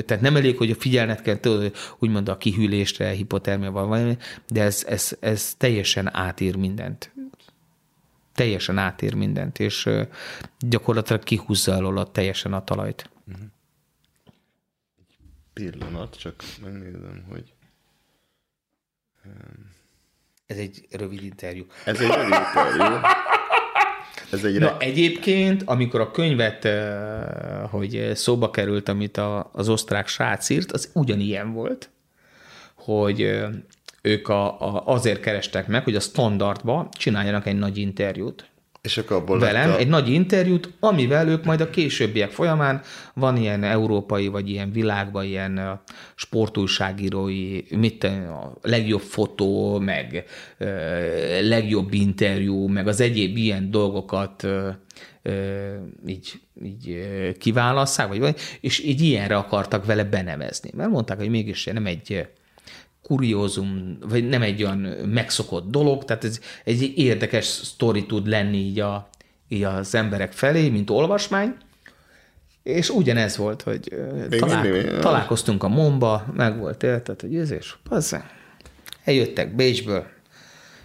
tehát 0.06 0.20
nem 0.20 0.36
elég, 0.36 0.56
hogy 0.56 0.70
a 0.70 0.74
figyelnet 0.74 1.23
kell, 1.23 1.70
úgymond 1.98 2.28
a 2.28 2.36
kihűlésre, 2.36 3.09
hipotermia 3.10 3.70
van 3.70 3.89
valami, 3.89 4.16
de 4.48 4.62
ez, 4.62 4.85
ez, 4.86 5.16
ez 5.20 5.55
teljesen 5.55 6.14
átír 6.14 6.56
mindent. 6.56 7.12
Teljesen 8.35 8.78
átír 8.78 9.14
mindent, 9.14 9.59
és 9.59 9.89
gyakorlatilag 10.59 11.23
kihúzza 11.23 11.74
alól 11.74 12.10
teljesen 12.10 12.52
a 12.52 12.64
talajt. 12.64 13.10
Uh-huh. 13.28 13.44
Pillanat, 15.52 16.19
csak 16.19 16.44
megnézem, 16.62 17.24
hogy... 17.28 17.55
Ez 20.47 20.56
egy 20.56 20.86
rövid 20.90 21.23
interjú. 21.23 21.66
Ez 21.85 22.01
egy 22.01 22.09
rövid 22.09 22.32
interjú. 22.32 23.01
Ez 24.32 24.44
egy 24.44 24.59
Na, 24.59 24.76
egyébként, 24.78 25.62
amikor 25.62 26.00
a 26.00 26.10
könyvet, 26.10 26.68
hogy 27.70 28.10
szóba 28.14 28.50
került, 28.50 28.88
amit 28.88 29.16
a, 29.16 29.50
az 29.52 29.68
osztrák 29.68 30.09
srác 30.09 30.48
írt, 30.48 30.72
az 30.72 30.90
ugyanilyen 30.94 31.52
volt, 31.52 31.90
hogy 32.74 33.40
ők 34.02 34.28
a, 34.28 34.60
a, 34.60 34.82
azért 34.86 35.20
kerestek 35.20 35.66
meg, 35.66 35.84
hogy 35.84 35.96
a 35.96 36.00
standardba 36.00 36.88
csináljanak 36.92 37.46
egy 37.46 37.59
nagy 37.59 37.78
interjút. 37.78 38.50
És 38.82 38.98
akkor 38.98 39.16
abból 39.16 39.38
velem 39.38 39.70
a... 39.70 39.76
egy 39.76 39.88
nagy 39.88 40.09
interjút, 40.09 40.72
amivel 40.80 41.28
ők 41.28 41.44
majd 41.44 41.60
a 41.60 41.70
későbbiek 41.70 42.30
folyamán 42.30 42.80
van 43.14 43.36
ilyen 43.36 43.64
európai, 43.64 44.26
vagy 44.26 44.50
ilyen 44.50 44.72
világban 44.72 45.24
ilyen 45.24 45.80
sportújságírói, 46.14 47.60
mit 47.76 48.04
a 48.04 48.59
legjobb 48.62 49.00
fotó, 49.00 49.78
meg 49.78 50.24
legjobb 51.40 51.92
interjú, 51.92 52.66
meg 52.66 52.86
az 52.86 53.00
egyéb 53.00 53.36
ilyen 53.36 53.70
dolgokat 53.70 54.46
így, 56.06 56.40
így 56.64 57.06
kiválasszák, 57.38 58.09
vagy, 58.09 58.36
és 58.60 58.84
így 58.84 59.00
ilyenre 59.00 59.36
akartak 59.36 59.84
vele 59.84 60.04
benevezni. 60.04 60.70
Mert 60.74 60.90
mondták, 60.90 61.18
hogy 61.18 61.30
mégis 61.30 61.64
nem 61.64 61.86
egy 61.86 62.28
kuriózum, 63.03 63.99
vagy 64.09 64.29
nem 64.29 64.43
egy 64.43 64.62
olyan 64.62 64.79
megszokott 65.09 65.70
dolog, 65.70 66.05
tehát 66.05 66.24
ez 66.24 66.41
egy 66.65 66.93
érdekes 66.97 67.45
sztori 67.45 68.07
tud 68.07 68.27
lenni 68.27 68.57
így, 68.57 68.81
a, 68.81 69.09
így 69.49 69.62
az 69.62 69.95
emberek 69.95 70.33
felé, 70.33 70.69
mint 70.69 70.91
olvasmány, 70.91 71.55
és 72.62 72.91
ugyanez 72.91 73.37
volt, 73.37 73.62
hogy 73.62 73.95
talál, 74.39 74.99
találkoztunk 75.01 75.62
a 75.62 75.69
Momba, 75.69 76.24
meg 76.37 76.59
volt 76.59 76.83
érted, 76.83 77.20
hogy 77.20 77.37
ez 77.37 77.51
és 77.51 77.74
passze, 77.89 78.31
eljöttek 79.05 79.55
Bécsből, 79.55 80.07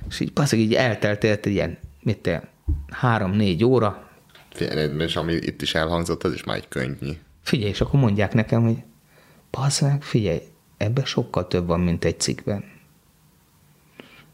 és 0.10 0.20
így 0.20 0.32
passze, 0.32 0.56
így 0.56 0.74
eltelt 0.74 1.24
egy 1.24 1.46
ilyen, 1.48 1.78
mit 2.02 2.18
te, 2.18 2.50
három-négy 2.90 3.64
óra. 3.64 4.10
Figyelj, 4.54 5.02
és 5.04 5.16
ami 5.16 5.34
itt 5.34 5.62
is 5.62 5.76
elhangzott, 5.76 6.24
az 6.24 6.34
is 6.34 6.44
már 6.44 6.58
egy 6.58 6.68
könyvnyi. 6.68 7.20
Figyelj, 7.42 7.70
és 7.70 7.82
akkor 7.82 8.00
mondják 8.00 8.34
nekem, 8.34 8.64
hogy 8.64 8.78
passze, 9.50 9.98
figyelj, 10.02 10.42
Ebben 10.78 11.06
sokkal 11.06 11.48
több 11.48 11.68
van, 11.68 11.80
mint 11.80 12.06
egy 12.06 12.20
cikkben. 12.20 12.76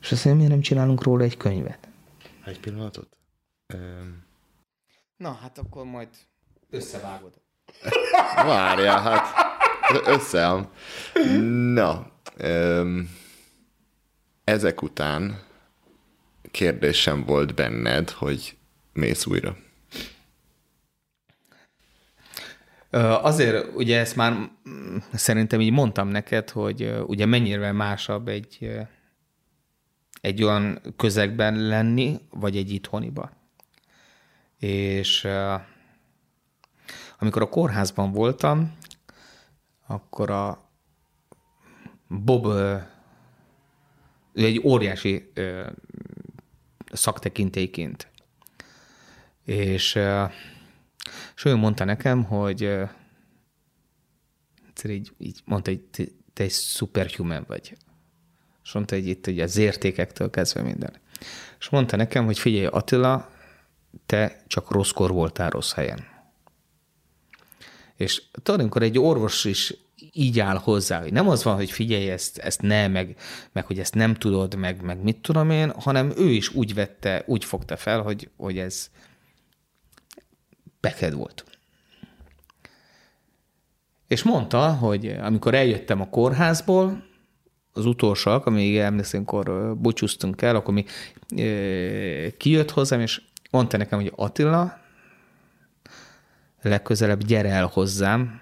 És 0.01 0.11
azt 0.11 0.25
mondja, 0.25 0.33
miért 0.35 0.51
nem 0.51 0.61
csinálunk 0.61 1.03
róla 1.03 1.23
egy 1.23 1.37
könyvet? 1.37 1.87
Egy 2.45 2.59
pillanatot. 2.59 3.17
Na, 5.17 5.31
hát 5.31 5.57
akkor 5.57 5.85
majd 5.85 6.09
összevágod. 6.69 7.33
Várjál, 8.35 8.99
hát 8.99 10.07
összeáll. 10.07 10.69
Na, 11.73 12.11
öm, 12.37 13.09
ezek 14.43 14.81
után 14.81 15.41
kérdésem 16.51 17.25
volt 17.25 17.55
benned, 17.55 18.09
hogy 18.09 18.57
mész 18.93 19.25
újra. 19.25 19.57
Azért, 23.01 23.75
ugye 23.75 23.99
ezt 23.99 24.15
már 24.15 24.31
mm, 24.69 24.97
szerintem 25.13 25.61
így 25.61 25.71
mondtam 25.71 26.07
neked, 26.07 26.49
hogy 26.49 26.93
ugye 27.07 27.25
mennyire 27.25 27.71
másabb 27.71 28.27
egy, 28.27 28.71
egy 30.21 30.43
olyan 30.43 30.81
közegben 30.95 31.67
lenni, 31.67 32.19
vagy 32.29 32.57
egy 32.57 32.71
itthoniba. 32.71 33.31
És 34.59 35.27
amikor 37.19 37.41
a 37.41 37.49
kórházban 37.49 38.11
voltam, 38.11 38.77
akkor 39.87 40.29
a 40.29 40.69
Bob, 42.07 42.45
ő 44.33 44.45
egy 44.45 44.61
óriási 44.63 45.31
szaktekintélyként. 46.91 48.07
És, 49.45 49.99
és 51.35 51.45
ő 51.45 51.55
mondta 51.55 51.83
nekem, 51.83 52.23
hogy 52.23 52.69
így, 54.83 55.11
így 55.17 55.41
mondta, 55.45 55.69
hogy 55.69 55.81
te, 55.81 56.03
te 56.33 56.43
egy 56.43 56.51
superhuman 56.51 57.43
vagy. 57.47 57.77
És 58.63 58.71
mondta, 58.71 58.95
hogy 58.95 59.07
itt 59.07 59.27
ugye 59.27 59.43
az 59.43 59.57
értékektől 59.57 60.29
kezdve 60.29 60.61
minden. 60.61 60.93
És 61.59 61.69
mondta 61.69 61.95
nekem, 61.95 62.25
hogy 62.25 62.39
figyelj 62.39 62.65
Attila, 62.65 63.31
te 64.05 64.43
csak 64.47 64.71
rosszkor 64.71 65.11
voltál 65.11 65.49
rossz 65.49 65.73
helyen. 65.73 66.11
És 67.95 68.21
tudod, 68.31 68.59
amikor 68.59 68.81
egy 68.81 68.99
orvos 68.99 69.45
is 69.45 69.73
így 70.11 70.39
áll 70.39 70.57
hozzá, 70.57 71.01
hogy 71.01 71.11
nem 71.11 71.29
az 71.29 71.43
van, 71.43 71.55
hogy 71.55 71.71
figyelj, 71.71 72.09
ezt, 72.09 72.37
ezt 72.37 72.61
ne, 72.61 72.87
meg, 72.87 73.17
meg 73.51 73.65
hogy 73.65 73.79
ezt 73.79 73.95
nem 73.95 74.13
tudod, 74.13 74.55
meg, 74.55 74.81
meg 74.81 75.03
mit 75.03 75.17
tudom 75.17 75.49
én, 75.49 75.71
hanem 75.71 76.13
ő 76.17 76.29
is 76.29 76.49
úgy 76.49 76.73
vette, 76.73 77.23
úgy 77.25 77.45
fogta 77.45 77.77
fel, 77.77 78.01
hogy, 78.01 78.29
hogy 78.37 78.57
ez 78.57 78.89
beked 80.83 81.13
volt. 81.13 81.45
És 84.07 84.23
mondta, 84.23 84.73
hogy 84.73 85.07
amikor 85.07 85.53
eljöttem 85.53 86.01
a 86.01 86.09
kórházból, 86.09 87.03
az 87.73 87.85
utolsóak, 87.85 88.45
amíg 88.45 88.77
emlékszem, 88.77 89.23
amikor 89.25 89.77
búcsúztunk 89.77 90.41
el, 90.41 90.55
akkor 90.55 90.73
mi 90.73 90.85
kijött 92.37 92.71
hozzám, 92.71 92.99
és 92.99 93.21
mondta 93.51 93.77
nekem, 93.77 93.99
hogy 93.99 94.13
Attila, 94.15 94.81
legközelebb 96.61 97.23
gyere 97.23 97.49
el 97.49 97.65
hozzám, 97.65 98.41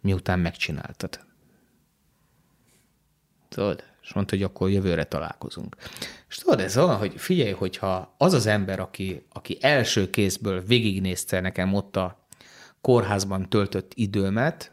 miután 0.00 0.38
megcsináltad. 0.38 1.20
Tudod? 3.48 3.84
És 4.06 4.12
mondta, 4.12 4.36
hogy 4.36 4.44
akkor 4.44 4.70
jövőre 4.70 5.04
találkozunk. 5.04 5.76
És 6.28 6.36
tudod, 6.36 6.60
ez 6.60 6.76
olyan, 6.76 6.96
hogy 6.96 7.12
figyelj, 7.16 7.50
hogyha 7.50 8.14
az 8.18 8.32
az 8.32 8.46
ember, 8.46 8.80
aki, 8.80 9.26
aki 9.32 9.58
első 9.60 10.10
kézből 10.10 10.62
végignézte 10.62 11.40
nekem 11.40 11.74
ott 11.74 11.96
a 11.96 12.26
kórházban 12.80 13.48
töltött 13.48 13.92
időmet, 13.94 14.72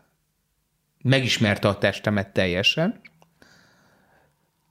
megismerte 1.04 1.68
a 1.68 1.78
testemet 1.78 2.34
teljesen, 2.34 3.02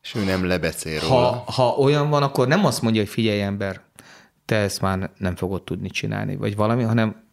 és 0.02 0.14
ő 0.14 0.24
nem 0.24 0.44
lebeszél 0.44 1.00
róla. 1.00 1.14
Ha, 1.14 1.52
ha 1.52 1.68
olyan 1.68 2.10
van, 2.10 2.22
akkor 2.22 2.48
nem 2.48 2.64
azt 2.64 2.82
mondja, 2.82 3.00
hogy 3.00 3.10
figyelj 3.10 3.42
ember, 3.42 3.80
te 4.44 4.56
ezt 4.56 4.80
már 4.80 5.10
nem 5.16 5.36
fogod 5.36 5.62
tudni 5.62 5.90
csinálni, 5.90 6.36
vagy 6.36 6.56
valami, 6.56 6.82
hanem 6.82 7.24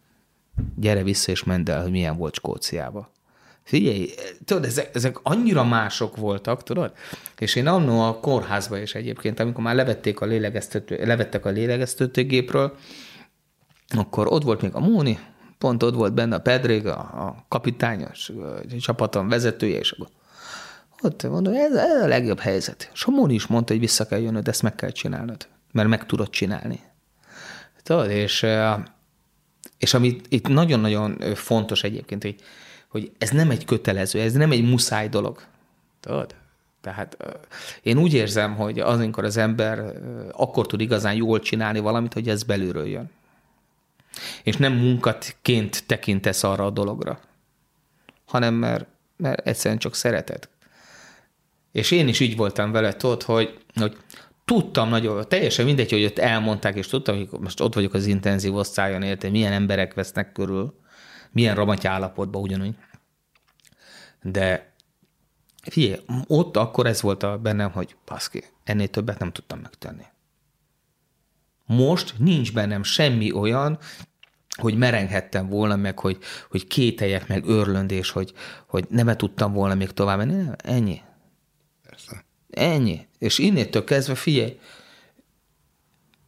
gyere 0.76 1.02
vissza 1.02 1.30
és 1.30 1.44
mendd 1.44 1.70
el, 1.70 1.82
hogy 1.82 1.90
milyen 1.90 2.16
volt 2.16 2.34
Skóciába. 2.34 3.12
Figyelj, 3.62 4.10
tudod, 4.44 4.64
ezek, 4.64 4.94
ezek 4.94 5.18
annyira 5.22 5.64
mások 5.64 6.16
voltak, 6.16 6.62
tudod? 6.62 6.92
És 7.38 7.54
én 7.54 7.66
annó 7.66 8.00
a 8.00 8.20
kórházba 8.20 8.78
is 8.78 8.94
egyébként, 8.94 9.40
amikor 9.40 9.64
már 9.64 9.74
levették 9.74 10.20
a 10.20 10.26
lélegeztető, 10.26 11.04
levettek 11.04 11.46
a 11.46 11.50
lélegeztetőgépről, 11.50 12.76
akkor 13.88 14.26
ott 14.32 14.42
volt 14.42 14.62
még 14.62 14.74
a 14.74 14.80
Móni, 14.80 15.18
pont 15.58 15.82
ott 15.82 15.94
volt 15.94 16.14
benne 16.14 16.34
a 16.34 16.40
Pedrig, 16.40 16.86
a, 16.86 16.98
a 16.98 17.44
kapitányos 17.48 18.28
a 18.28 18.76
csapaton 18.80 19.28
vezetője, 19.28 19.78
és 19.78 19.94
ott 21.02 21.22
mondom, 21.22 21.54
ez, 21.54 21.74
ez 21.74 22.02
a 22.02 22.06
legjobb 22.06 22.38
helyzet. 22.38 22.90
És 22.92 23.04
a 23.04 23.10
Móni 23.10 23.34
is 23.34 23.46
mondta, 23.46 23.72
hogy 23.72 23.82
vissza 23.82 24.06
kell 24.06 24.20
jönnöd, 24.20 24.48
ezt 24.48 24.62
meg 24.62 24.74
kell 24.74 24.90
csinálnod, 24.90 25.48
mert 25.72 25.88
meg 25.88 26.06
tudod 26.06 26.30
csinálni. 26.30 26.80
Tudod, 27.82 28.10
és, 28.10 28.46
és 29.78 29.94
ami 29.94 30.20
itt 30.28 30.48
nagyon-nagyon 30.48 31.34
fontos 31.34 31.82
egyébként, 31.82 32.22
hogy, 32.22 32.36
hogy 32.90 33.12
ez 33.18 33.30
nem 33.30 33.50
egy 33.50 33.64
kötelező, 33.64 34.20
ez 34.20 34.32
nem 34.32 34.50
egy 34.50 34.68
muszáj 34.68 35.08
dolog. 35.08 35.42
Tudod? 36.00 36.34
Tehát 36.80 37.16
én 37.82 37.98
úgy 37.98 38.14
érzem, 38.14 38.54
hogy 38.54 38.78
az, 38.78 38.98
amikor 38.98 39.24
az 39.24 39.36
ember 39.36 39.92
akkor 40.32 40.66
tud 40.66 40.80
igazán 40.80 41.14
jól 41.14 41.40
csinálni 41.40 41.78
valamit, 41.78 42.12
hogy 42.12 42.28
ez 42.28 42.42
belülről 42.42 42.86
jön. 42.86 43.10
És 44.42 44.56
nem 44.56 44.72
munkatként 44.72 45.86
tekintesz 45.86 46.42
arra 46.42 46.64
a 46.64 46.70
dologra, 46.70 47.20
hanem 48.24 48.54
mert, 48.54 48.86
mert 49.16 49.46
egyszerűen 49.46 49.78
csak 49.78 49.94
szereted. 49.94 50.48
És 51.72 51.90
én 51.90 52.08
is 52.08 52.20
így 52.20 52.36
voltam 52.36 52.72
vele, 52.72 52.96
tudod, 52.96 53.22
hogy, 53.22 53.58
hogy 53.74 53.96
tudtam 54.44 54.88
nagyon, 54.88 55.28
teljesen 55.28 55.64
mindegy, 55.64 55.90
hogy 55.90 56.04
ott 56.04 56.18
elmondták, 56.18 56.76
és 56.76 56.86
tudtam, 56.86 57.16
hogy 57.16 57.28
most 57.40 57.60
ott 57.60 57.74
vagyok 57.74 57.94
az 57.94 58.06
intenzív 58.06 58.54
osztályon, 58.54 59.02
érte, 59.02 59.30
milyen 59.30 59.52
emberek 59.52 59.94
vesznek 59.94 60.32
körül, 60.32 60.78
milyen 61.32 61.54
ramaty 61.54 61.86
állapotban 61.86 62.42
ugyanúgy. 62.42 62.74
De 64.22 64.72
figyelj, 65.62 66.00
ott 66.26 66.56
akkor 66.56 66.86
ez 66.86 67.02
volt 67.02 67.22
a 67.22 67.38
bennem, 67.38 67.70
hogy 67.70 67.96
paszki, 68.04 68.44
ennél 68.64 68.88
többet 68.88 69.18
nem 69.18 69.32
tudtam 69.32 69.58
megtenni. 69.58 70.04
Most 71.66 72.14
nincs 72.18 72.52
bennem 72.52 72.82
semmi 72.82 73.32
olyan, 73.32 73.78
hogy 74.56 74.76
merenghettem 74.76 75.48
volna 75.48 75.76
meg, 75.76 75.98
hogy, 75.98 76.18
hogy 76.50 76.66
kételjek 76.66 77.28
meg 77.28 77.44
örlöndés, 77.46 78.10
hogy, 78.10 78.32
hogy 78.66 78.86
nem 78.88 79.16
tudtam 79.16 79.52
volna 79.52 79.74
még 79.74 79.90
tovább 79.90 80.18
menni. 80.18 80.34
Nem, 80.34 80.54
ennyi. 80.56 81.00
Persze. 81.82 82.24
Ennyi. 82.50 83.06
És 83.18 83.38
innétől 83.38 83.84
kezdve 83.84 84.14
figyelj, 84.14 84.58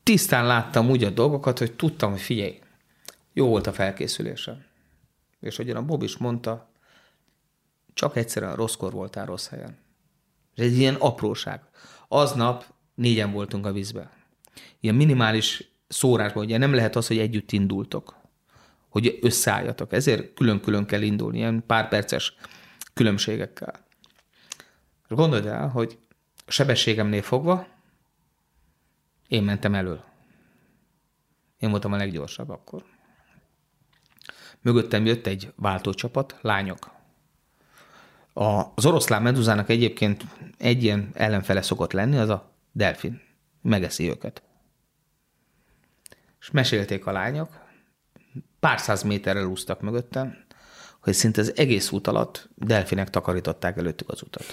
tisztán 0.02 0.46
láttam 0.46 0.90
úgy 0.90 1.04
a 1.04 1.10
dolgokat, 1.10 1.58
hogy 1.58 1.72
tudtam, 1.72 2.10
hogy 2.10 2.20
figyelj, 2.20 2.58
jó 3.32 3.48
volt 3.48 3.66
a 3.66 3.72
felkészülésem. 3.72 4.64
És 5.42 5.56
hogyan 5.56 5.76
a 5.76 5.84
Bob 5.84 6.02
is 6.02 6.16
mondta, 6.16 6.70
csak 7.94 8.16
egyszerűen 8.16 8.56
rosszkor 8.56 8.92
voltál 8.92 9.26
rossz 9.26 9.48
helyen. 9.48 9.78
Ez 10.54 10.64
egy 10.64 10.78
ilyen 10.78 10.94
apróság. 10.94 11.60
Aznap 12.08 12.64
négyen 12.94 13.32
voltunk 13.32 13.66
a 13.66 13.72
vízbe. 13.72 14.10
Ilyen 14.80 14.94
minimális 14.94 15.70
szórásban, 15.88 16.44
ugye 16.44 16.58
nem 16.58 16.74
lehet 16.74 16.96
az, 16.96 17.06
hogy 17.06 17.18
együtt 17.18 17.52
indultok, 17.52 18.14
hogy 18.88 19.18
összeálljatok. 19.20 19.92
Ezért 19.92 20.34
külön-külön 20.34 20.86
kell 20.86 21.02
indulni, 21.02 21.38
ilyen 21.38 21.66
pár 21.66 21.88
perces 21.88 22.34
különbségekkel. 22.94 23.86
Gondold 25.08 25.46
el, 25.46 25.68
hogy 25.68 25.98
a 26.46 26.50
sebességemnél 26.50 27.22
fogva 27.22 27.66
én 29.28 29.42
mentem 29.42 29.74
elől. 29.74 30.04
Én 31.58 31.70
voltam 31.70 31.92
a 31.92 31.96
leggyorsabb 31.96 32.48
akkor. 32.48 32.84
Mögöttem 34.62 35.06
jött 35.06 35.26
egy 35.26 35.52
váltócsapat, 35.56 36.36
lányok. 36.40 36.90
Az 38.74 38.86
oroszlán 38.86 39.22
meduzának 39.22 39.68
egyébként 39.68 40.24
egy 40.58 40.82
ilyen 40.82 41.10
ellenfele 41.14 41.62
szokott 41.62 41.92
lenni, 41.92 42.16
az 42.16 42.28
a 42.28 42.52
delfin. 42.72 43.20
Megeszi 43.62 44.08
őket. 44.08 44.42
És 46.40 46.50
mesélték 46.50 47.06
a 47.06 47.12
lányok, 47.12 47.60
pár 48.60 48.80
száz 48.80 49.02
méterrel 49.02 49.44
úsztak 49.44 49.80
mögöttem, 49.80 50.44
hogy 51.00 51.12
szinte 51.14 51.40
az 51.40 51.56
egész 51.56 51.90
út 51.90 52.06
alatt 52.06 52.48
delfinek 52.54 53.10
takarították 53.10 53.76
előttük 53.76 54.08
az 54.08 54.22
utat. 54.22 54.44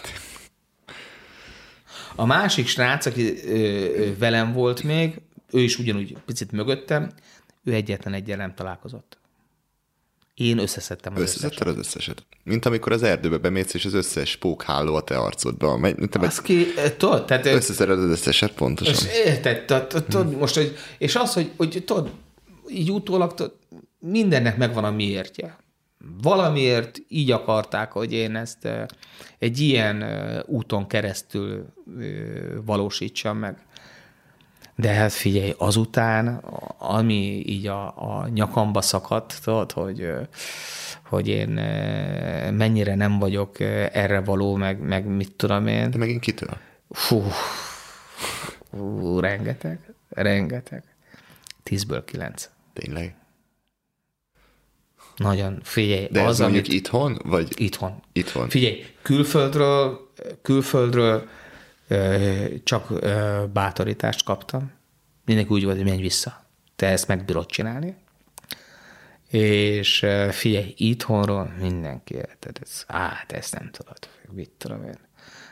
A 2.16 2.26
másik 2.26 2.68
srác, 2.68 3.06
aki 3.06 3.48
ö, 3.48 3.54
ö, 3.54 4.18
velem 4.18 4.54
volt 4.54 4.84
még, 4.84 5.22
ő 5.52 5.60
is 5.60 5.78
ugyanúgy 5.80 6.18
picit 6.26 6.52
mögöttem, 6.52 7.12
ő 7.64 7.74
egyetlen 7.74 8.14
egyen 8.14 8.38
nem 8.38 8.54
találkozott. 8.54 9.19
Én 10.40 10.58
összeszedtem 10.58 11.14
az 11.16 11.22
Összeszedted 11.22 11.68
az 11.68 11.78
összeset. 11.78 12.26
Mint 12.44 12.66
amikor 12.66 12.92
az 12.92 13.04
erdőbe 13.04 13.38
bemész, 13.38 13.74
és 13.74 13.86
az 13.86 13.94
összes 13.94 14.36
pókháló 14.36 14.96
a 14.96 15.02
te 15.02 15.18
arcodba. 15.18 15.80
Te 16.10 16.20
az 16.20 16.42
ki, 16.42 16.66
tudod, 16.98 17.26
tehát... 17.26 17.46
Összeszeded 17.46 18.00
az 18.00 18.10
összeset, 18.10 18.52
pontosan. 18.52 18.94
És 18.94 19.26
érted, 19.26 19.66
tudod, 20.08 20.38
most, 20.38 20.56
hogy, 20.56 20.76
és 20.98 21.16
az, 21.16 21.34
hogy, 21.34 21.52
hogy 21.58 21.84
tudod, 21.86 22.12
így 22.70 22.92
utólag 22.92 23.34
tudod, 23.34 23.56
mindennek 24.00 24.58
megvan 24.58 24.84
a 24.84 24.92
miértje. 24.92 25.58
Valamiért 26.22 26.98
így 27.08 27.32
akarták, 27.32 27.92
hogy 27.92 28.14
én 28.14 28.36
ezt 28.36 28.70
egy 29.40 29.60
ilyen 29.60 30.04
úton 30.46 30.88
keresztül 30.88 31.66
valósítsam 32.66 33.38
meg. 33.38 33.66
De 34.80 34.94
hát 34.94 35.12
figyelj, 35.12 35.54
azután, 35.58 36.28
ami 36.78 37.44
így 37.46 37.68
a, 37.68 37.88
a 37.88 38.28
nyakamba 38.28 38.82
szakadt, 38.82 39.40
tudod, 39.44 39.72
hogy, 39.72 40.12
hogy 41.04 41.28
én 41.28 41.50
mennyire 42.54 42.96
nem 42.96 43.20
vagyok 43.20 43.60
erre 43.60 44.20
való, 44.22 44.56
meg, 44.56 44.80
meg 44.80 45.06
mit 45.06 45.32
tudom 45.32 45.68
én. 45.68 45.92
De 45.92 45.98
megint 45.98 46.22
kitől? 46.22 46.58
Fú, 46.90 47.24
fú 48.72 49.20
rengeteg, 49.20 49.80
rengeteg. 50.10 50.84
Tízből 51.64 52.06
kilenc. 52.06 52.50
Tényleg? 52.74 53.16
Nagyon, 55.16 55.60
figyelj. 55.64 56.08
De 56.12 56.22
az, 56.22 56.30
ez 56.30 56.40
mondjuk 56.40 56.66
amit, 56.66 56.78
itthon, 56.78 57.20
vagy 57.24 57.62
Itthon. 57.62 58.02
itthon? 58.12 58.50
Figyelj, 58.50 58.86
külföldről, 59.02 60.10
külföldről 60.42 61.28
csak 62.64 62.88
bátorítást 63.54 64.24
kaptam. 64.24 64.72
Mindenki 65.26 65.54
úgy 65.54 65.64
volt, 65.64 65.76
hogy 65.76 65.86
menj 65.86 66.02
vissza. 66.02 66.44
Te 66.76 66.88
ezt 66.88 67.08
meg 67.08 67.26
bírod 67.26 67.46
csinálni. 67.46 67.96
És 69.30 70.06
figyelj, 70.30 70.74
itthonról 70.78 71.54
mindenki, 71.60 72.14
tehát 72.14 72.60
ez, 72.62 72.84
á, 72.88 73.24
te 73.28 73.36
ezt 73.36 73.60
nem 73.60 73.70
tudod, 73.72 73.98
mit 74.32 74.50
tudom 74.58 74.84
én. 74.84 74.98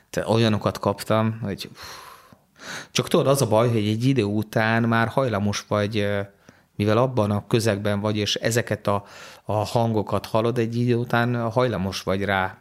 Te 0.10 0.28
olyanokat 0.28 0.80
kaptam, 0.80 1.40
hogy 1.42 1.70
csak 2.92 3.08
tudod, 3.08 3.28
az 3.28 3.42
a 3.42 3.48
baj, 3.48 3.68
hogy 3.68 3.88
egy 3.88 4.06
idő 4.06 4.24
után 4.24 4.84
már 4.84 5.08
hajlamos 5.08 5.66
vagy, 5.68 6.08
mivel 6.76 6.98
abban 6.98 7.32
a 7.32 7.48
közegben 7.48 8.00
vagy, 8.00 8.18
és 8.18 8.36
ezeket 8.36 8.88
a, 8.88 9.06
a 9.44 9.54
hangokat 9.54 10.26
hallod, 10.26 10.58
egy 10.58 10.76
idő 10.76 10.96
után 10.96 11.52
hajlamos 11.52 12.02
vagy 12.02 12.24
rá 12.24 12.58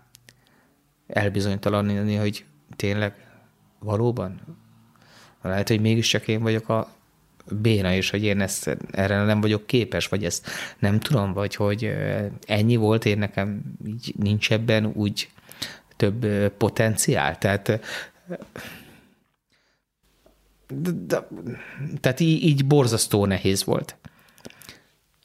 elbizonytalanítani, 1.07 2.15
hogy 2.15 2.45
tényleg 2.77 3.26
valóban? 3.87 4.41
Lehet, 5.43 5.69
hogy 5.69 5.81
mégiscsak 5.81 6.29
én 6.29 6.43
vagyok 6.43 6.69
a 6.69 6.89
béna, 7.51 7.93
és 7.93 8.11
hogy 8.11 8.23
én 8.23 8.41
ezt, 8.41 8.77
erre 8.91 9.25
nem 9.25 9.41
vagyok 9.41 9.67
képes, 9.67 10.09
vagy 10.09 10.25
ezt 10.25 10.47
nem 10.79 11.01
tudom, 11.01 11.33
vagy 11.33 11.55
hogy 11.55 11.95
ennyi 12.47 12.77
volt, 12.77 13.05
én 13.05 13.19
nekem 13.19 13.63
így 13.87 14.15
nincs 14.17 14.53
ebben 14.53 14.87
úgy 14.87 15.31
több 15.97 16.27
potenciál. 16.49 17.39
Tehát 17.39 17.81
de, 20.69 20.91
de, 21.07 21.29
tehát 22.01 22.21
így, 22.21 22.43
így 22.43 22.67
borzasztó 22.67 23.27
nehéz 23.27 23.65
volt. 23.65 23.97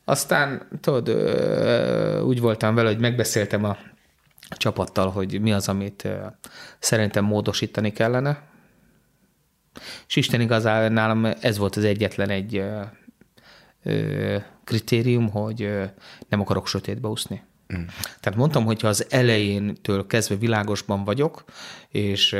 Aztán, 0.05 0.67
tudod, 0.81 1.09
úgy 2.23 2.39
voltam 2.39 2.75
vele, 2.75 2.89
hogy 2.89 2.99
megbeszéltem 2.99 3.63
a 3.63 3.77
csapattal, 4.49 5.09
hogy 5.09 5.41
mi 5.41 5.53
az, 5.53 5.67
amit 5.67 6.07
szerintem 6.79 7.25
módosítani 7.25 7.91
kellene. 7.91 8.49
És 10.07 10.15
Isten 10.15 10.41
igazán 10.41 10.93
nálam 10.93 11.25
ez 11.25 11.57
volt 11.57 11.75
az 11.75 11.83
egyetlen 11.83 12.29
egy 12.29 12.57
ö, 12.57 12.81
ö, 13.83 14.37
kritérium, 14.63 15.29
hogy 15.29 15.61
ö, 15.61 15.83
nem 16.29 16.41
akarok 16.41 16.67
sötétbe 16.67 17.07
úszni. 17.07 17.43
Mm. 17.77 17.83
Tehát 18.19 18.39
mondtam, 18.39 18.65
hogyha 18.65 18.87
az 18.87 19.05
elejéntől 19.09 20.07
kezdve 20.07 20.35
világosban 20.35 21.03
vagyok, 21.03 21.43
és 21.89 22.33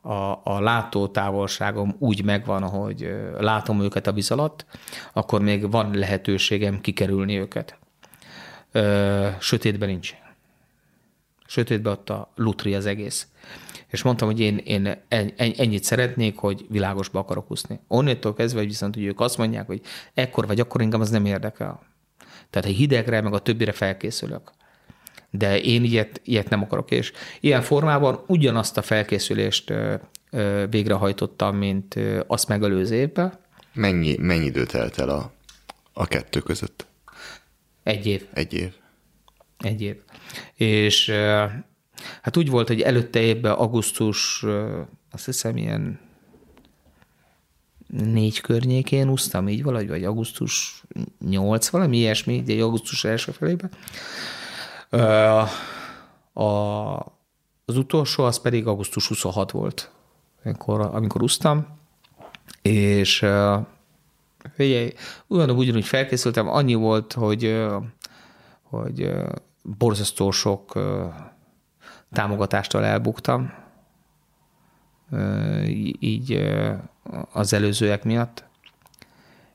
a, 0.00 0.40
a 0.44 0.60
látótávolságom 0.60 1.96
úgy 1.98 2.24
megvan, 2.24 2.62
hogy 2.62 3.16
látom 3.38 3.80
őket 3.80 4.06
a 4.06 4.12
víz 4.12 4.30
alatt, 4.30 4.66
akkor 5.12 5.40
még 5.40 5.70
van 5.70 5.94
lehetőségem 5.94 6.80
kikerülni 6.80 7.38
őket. 7.38 7.78
Sötétben 9.38 9.88
nincs. 9.88 10.14
Sötétben 11.46 11.92
ott 11.92 12.10
a 12.10 12.32
lutri 12.34 12.74
az 12.74 12.86
egész. 12.86 13.26
És 13.90 14.02
mondtam, 14.02 14.28
hogy 14.28 14.40
én, 14.40 14.56
én 14.56 14.98
ennyit 15.36 15.84
szeretnék, 15.84 16.36
hogy 16.36 16.66
világosba 16.68 17.18
akarok 17.18 17.50
úszni. 17.50 17.80
Onnétól 17.88 18.34
kezdve, 18.34 18.58
hogy 18.58 18.68
viszont 18.68 18.94
hogy 18.94 19.04
ők 19.04 19.20
azt 19.20 19.38
mondják, 19.38 19.66
hogy 19.66 19.80
ekkor 20.14 20.46
vagy 20.46 20.60
akkor 20.60 20.80
engem 20.80 21.00
az 21.00 21.10
nem 21.10 21.26
érdekel. 21.26 21.80
Tehát 22.50 22.68
a 22.68 22.72
hidegre, 22.72 23.20
meg 23.20 23.32
a 23.32 23.38
többire 23.38 23.72
felkészülök. 23.72 24.52
De 25.30 25.60
én 25.60 25.84
ilyet, 25.84 26.20
ilyet 26.24 26.48
nem 26.48 26.62
akarok, 26.62 26.90
és 26.90 27.12
ilyen 27.40 27.62
formában 27.62 28.24
ugyanazt 28.26 28.76
a 28.76 28.82
felkészülést 28.82 29.72
végrehajtottam, 30.70 31.56
mint 31.56 31.98
azt 32.26 32.48
megelőző 32.48 32.94
évben. 32.94 33.38
Mennyi, 33.72 34.16
mennyi 34.18 34.44
idő 34.44 34.66
telt 34.66 34.98
el 34.98 35.08
a, 35.08 35.32
a 35.92 36.06
kettő 36.06 36.40
között? 36.40 36.86
Egy 37.82 38.06
év. 38.06 38.26
Egy 38.32 38.52
év. 38.52 38.72
Egy 39.58 39.82
év. 39.82 39.96
És 40.54 41.12
hát 42.22 42.36
úgy 42.36 42.50
volt, 42.50 42.68
hogy 42.68 42.80
előtte 42.80 43.20
évben 43.20 43.52
augusztus, 43.52 44.44
azt 45.10 45.24
hiszem 45.24 45.56
ilyen 45.56 46.00
négy 47.88 48.40
környékén 48.40 49.10
úsztam, 49.10 49.48
így 49.48 49.62
valahogy, 49.62 49.88
vagy 49.88 50.04
augusztus 50.04 50.82
8, 51.20 51.68
valami 51.68 51.96
ilyesmi, 51.96 52.42
egy 52.46 52.60
augusztus 52.60 53.04
első 53.04 53.32
felében. 53.32 53.70
A, 56.32 56.98
az 57.64 57.76
utolsó, 57.76 58.24
az 58.24 58.40
pedig 58.40 58.66
augusztus 58.66 59.08
26 59.08 59.50
volt, 59.50 59.90
amikor, 60.44 60.80
amikor 60.80 61.22
úsztam, 61.22 61.66
és 62.62 63.26
figyelj, 64.54 64.92
ugyanúgy, 65.26 65.56
ugyanúgy 65.56 65.84
felkészültem, 65.84 66.48
annyi 66.48 66.74
volt, 66.74 67.12
hogy, 67.12 67.66
hogy 68.62 69.10
borzasztó 69.62 70.30
sok 70.30 70.72
támogatástól 72.12 72.84
elbuktam, 72.84 73.52
így 76.00 76.48
az 77.32 77.52
előzőek 77.52 78.04
miatt, 78.04 78.44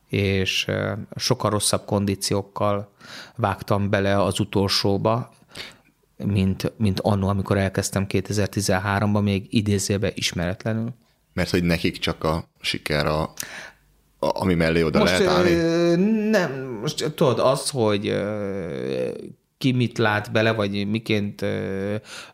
és 0.08 0.68
sokkal 1.16 1.50
rosszabb 1.50 1.86
kondíciókkal 1.86 2.92
vágtam 3.36 3.90
bele 3.90 4.22
az 4.22 4.40
utolsóba, 4.40 5.32
mint, 6.18 6.72
mint 6.78 7.00
annó, 7.00 7.28
amikor 7.28 7.58
elkezdtem 7.58 8.06
2013-ban, 8.10 9.24
még 9.24 9.48
idézőbe 9.50 10.12
ismeretlenül. 10.14 10.94
Mert 11.34 11.50
hogy 11.50 11.64
nekik 11.64 11.98
csak 11.98 12.24
a 12.24 12.44
siker 12.62 13.06
a, 13.06 13.34
ami 14.20 14.54
mellé 14.54 14.84
oda 14.84 15.00
most, 15.00 15.20
lehet 15.20 15.34
állni? 15.34 15.54
Nem, 16.30 16.78
most 16.82 17.14
tudod, 17.16 17.40
az, 17.40 17.70
hogy 17.70 18.16
ki 19.64 19.72
mit 19.72 19.98
lát 19.98 20.32
bele, 20.32 20.52
vagy 20.52 20.88
miként 20.88 21.46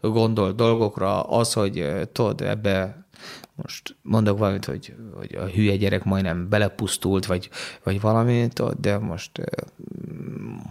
gondol 0.02 0.52
dolgokra, 0.52 1.22
az, 1.22 1.54
hogy 1.54 1.86
tudod, 2.12 2.42
ebbe 2.42 3.08
most 3.56 3.96
mondok 4.02 4.38
valamit, 4.38 4.66
hogy, 4.66 4.96
hogy 5.16 5.36
a 5.36 5.46
hülye 5.46 5.76
gyerek 5.76 6.04
majdnem 6.04 6.50
belepusztult, 6.50 7.26
vagy, 7.26 7.50
vagy 7.84 8.02
valamit, 8.02 8.80
de 8.82 8.98
most 8.98 9.32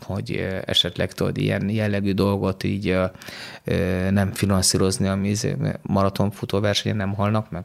hogy 0.03 0.31
esetleg 0.65 1.13
tudod, 1.13 1.37
ilyen 1.37 1.69
jellegű 1.69 2.13
dolgot 2.13 2.65
így 2.65 2.97
nem 4.11 4.33
finanszírozni, 4.33 5.07
ami 5.07 5.29
izé, 5.29 5.57
maratonfutó 5.83 6.61
versenyen 6.61 6.97
nem 6.97 7.15
halnak 7.15 7.51
meg 7.51 7.65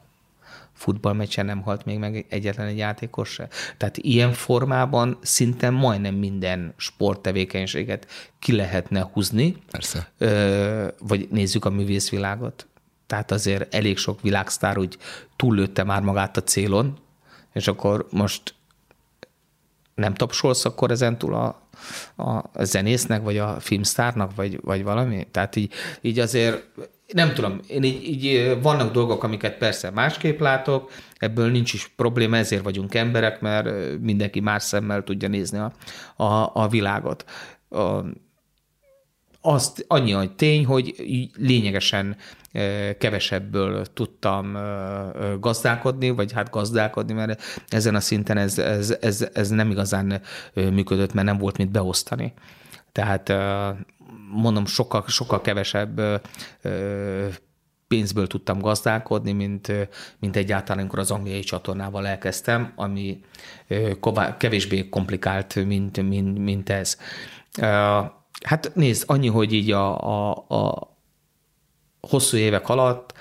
futballmeccsen 0.84 1.46
nem 1.46 1.62
halt 1.62 1.86
még 1.86 1.98
meg 1.98 2.26
egyetlen 2.30 2.68
egy 2.68 2.78
játékos 2.78 3.30
se. 3.30 3.48
Tehát 3.78 3.98
ilyen 3.98 4.34
formában 4.34 5.18
szinte 5.22 5.70
majdnem 5.70 6.16
minden 6.16 6.74
sporttevékenységet 6.78 8.08
ki 8.40 8.56
lehetne 8.56 9.10
húzni. 9.14 9.56
Persze. 9.72 10.12
Vagy 11.00 11.28
nézzük 11.30 11.66
a 11.66 11.70
művészvilágot. 11.70 12.68
Tehát 13.08 13.32
azért 13.32 13.74
elég 13.74 13.98
sok 13.98 14.22
világsztár 14.22 14.78
úgy 14.78 14.98
túllőtte 15.36 15.84
már 15.84 16.02
magát 16.02 16.38
a 16.38 16.44
célon, 16.44 16.98
és 17.54 17.68
akkor 17.68 18.08
most 18.12 18.56
nem 19.96 20.14
tapsolsz 20.14 20.66
akkor 20.66 20.92
ezentúl 20.92 21.34
a, 21.34 21.62
a 22.54 22.64
zenésznek, 22.64 23.24
vagy 23.24 23.38
a 23.38 23.60
filmsztárnak, 23.60 24.36
vagy, 24.36 24.60
vagy 24.62 24.84
valami? 24.84 25.28
Tehát 25.32 25.56
így, 25.56 25.74
így 26.02 26.20
azért 26.20 26.64
nem 27.14 27.34
tudom, 27.34 27.60
én 27.68 27.84
így, 27.84 28.04
így 28.04 28.58
vannak 28.62 28.92
dolgok, 28.92 29.24
amiket 29.24 29.58
persze 29.58 29.90
másképp 29.90 30.40
látok, 30.40 30.92
ebből 31.18 31.52
nincs 31.52 31.74
is 31.74 31.88
probléma, 31.96 32.38
ezért 32.38 32.64
vagyunk 32.64 32.96
emberek, 32.96 33.42
mert 33.42 33.70
mindenki 34.00 34.40
más 34.40 34.64
szemmel 34.64 35.04
tudja 35.04 35.28
nézni 35.28 35.58
a, 35.58 35.74
a, 36.24 36.52
a 36.54 36.68
világot. 36.68 37.26
A, 37.70 38.00
azt 39.46 39.86
annyi, 39.88 40.12
hogy 40.12 40.36
tény, 40.36 40.66
hogy 40.66 40.96
lényegesen 41.38 42.18
kevesebből 42.98 43.86
tudtam 43.86 44.58
gazdálkodni, 45.40 46.10
vagy 46.10 46.32
hát 46.32 46.50
gazdálkodni, 46.50 47.14
mert 47.14 47.44
ezen 47.68 47.96
a 47.96 48.00
szinten 48.00 48.38
ez, 48.38 48.58
ez, 48.58 48.98
ez, 49.02 49.28
ez 49.34 49.50
nem 49.50 49.70
igazán 49.70 50.22
működött, 50.54 51.14
mert 51.14 51.28
nem 51.28 51.38
volt 51.38 51.58
mit 51.58 51.72
beosztani. 51.72 52.34
Tehát 52.92 53.34
mondom, 54.34 54.66
sokkal, 54.66 55.04
sokkal 55.08 55.42
kevesebb 55.42 56.02
pénzből 57.88 58.28
tudtam 58.28 58.60
gazdálkodni, 58.60 59.32
mint, 59.32 59.72
mint 60.20 60.36
egyáltalán, 60.36 60.80
amikor 60.80 61.00
az 61.00 61.12
angliai 61.12 61.40
csatornával 61.40 62.08
elkezdtem, 62.08 62.74
ami 62.76 63.24
kevésbé 64.38 64.90
komplikált, 64.90 65.56
mint, 65.56 66.02
mint, 66.02 66.38
mint 66.38 66.70
ez. 66.70 66.98
Hát 68.44 68.72
nézd, 68.74 69.04
annyi, 69.08 69.28
hogy 69.28 69.54
így 69.54 69.72
a, 69.72 69.98
a, 69.98 70.46
a 70.48 70.96
hosszú 72.00 72.38
évek 72.38 72.70
alatt 72.70 73.14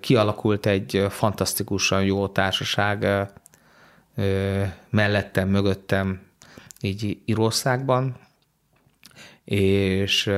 kialakult 0.00 0.66
egy 0.66 1.06
fantasztikusan 1.08 2.04
jó 2.04 2.28
társaság 2.28 3.28
mellettem, 4.90 5.48
mögöttem, 5.48 6.20
így 6.80 7.18
Írországban, 7.24 8.16
és, 9.48 10.30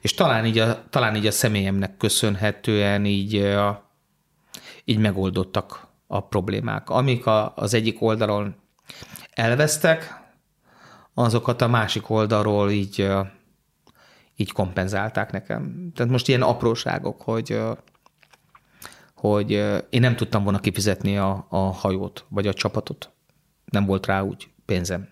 és 0.00 0.14
talán, 0.14 0.46
így 0.46 0.58
a, 0.58 0.88
talán 0.90 1.16
így 1.16 1.26
a 1.26 1.30
személyemnek 1.30 1.96
köszönhetően 1.96 3.04
így, 3.04 3.54
így 4.84 4.98
megoldottak 4.98 5.88
a 6.06 6.20
problémák. 6.20 6.90
Amik 6.90 7.26
a, 7.26 7.52
az 7.56 7.74
egyik 7.74 8.02
oldalon 8.02 8.54
elvesztek, 9.30 10.20
azokat 11.14 11.62
a 11.62 11.68
másik 11.68 12.10
oldalról 12.10 12.70
így, 12.70 13.10
így 14.36 14.52
kompenzálták 14.52 15.32
nekem. 15.32 15.90
Tehát 15.94 16.12
most 16.12 16.28
ilyen 16.28 16.42
apróságok, 16.42 17.22
hogy, 17.22 17.60
hogy 19.14 19.50
én 19.90 20.00
nem 20.00 20.16
tudtam 20.16 20.42
volna 20.42 20.58
kifizetni 20.58 21.18
a, 21.18 21.46
a 21.48 21.58
hajót, 21.58 22.24
vagy 22.28 22.46
a 22.46 22.54
csapatot. 22.54 23.10
Nem 23.64 23.84
volt 23.84 24.06
rá 24.06 24.20
úgy 24.20 24.50
pénzem. 24.64 25.11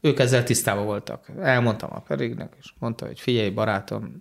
Ők 0.00 0.18
ezzel 0.18 0.42
tisztában 0.42 0.84
voltak. 0.84 1.30
Elmondtam 1.40 1.90
a 1.92 2.00
Perignek, 2.00 2.54
és 2.58 2.72
mondta, 2.78 3.06
hogy 3.06 3.20
figyelj, 3.20 3.50
barátom, 3.50 4.20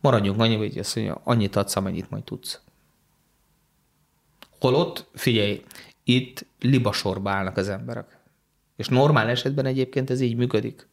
maradjunk 0.00 0.40
annyi, 0.40 0.56
hogy 0.56 0.78
azt 0.78 0.96
mondja, 0.96 1.20
annyit 1.24 1.56
adsz, 1.56 1.76
amennyit 1.76 2.10
majd 2.10 2.24
tudsz. 2.24 2.60
Holott, 4.60 5.06
figyelj, 5.14 5.64
itt 6.04 6.46
libasorba 6.60 7.30
állnak 7.30 7.56
az 7.56 7.68
emberek. 7.68 8.18
És 8.76 8.88
normál 8.88 9.28
esetben 9.28 9.66
egyébként 9.66 10.10
ez 10.10 10.20
így 10.20 10.36
működik, 10.36 10.88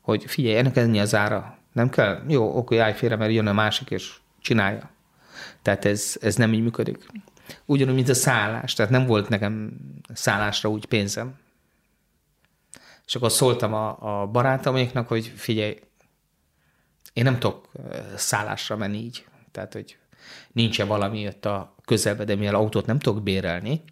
hogy 0.00 0.24
figyelj, 0.24 0.56
ennek 0.56 0.76
ennyi 0.76 1.00
az 1.00 1.14
ára. 1.14 1.58
Nem 1.72 1.88
kell? 1.88 2.22
Jó, 2.28 2.56
oké, 2.56 2.78
állj 2.78 2.92
félre, 2.92 3.16
mert 3.16 3.32
jön 3.32 3.46
a 3.46 3.52
másik, 3.52 3.90
és 3.90 4.16
csinálja. 4.40 4.90
Tehát 5.62 5.84
ez, 5.84 6.16
ez 6.20 6.36
nem 6.36 6.52
így 6.52 6.62
működik. 6.62 7.06
Ugyanúgy, 7.64 7.94
mint 7.94 8.08
a 8.08 8.14
szállás. 8.14 8.74
Tehát 8.74 8.92
nem 8.92 9.06
volt 9.06 9.28
nekem 9.28 9.72
szállásra 10.14 10.68
úgy 10.70 10.86
pénzem. 10.86 11.38
És 13.06 13.14
akkor 13.14 13.32
szóltam 13.32 13.74
a, 13.74 14.20
a 14.20 14.26
barátoméknak, 14.26 15.08
hogy 15.08 15.32
figyelj, 15.36 15.80
én 17.12 17.24
nem 17.24 17.38
tudok 17.38 17.68
szállásra 18.16 18.76
menni 18.76 18.98
így. 18.98 19.24
Tehát, 19.52 19.72
hogy 19.72 19.98
nincs-e 20.52 20.84
valami 20.84 21.26
ott 21.26 21.44
a 21.44 21.74
közelbe, 21.84 22.24
de 22.24 22.34
mivel 22.34 22.54
autót 22.54 22.86
nem 22.86 22.98
tudok 22.98 23.22
bérelni, 23.22 23.82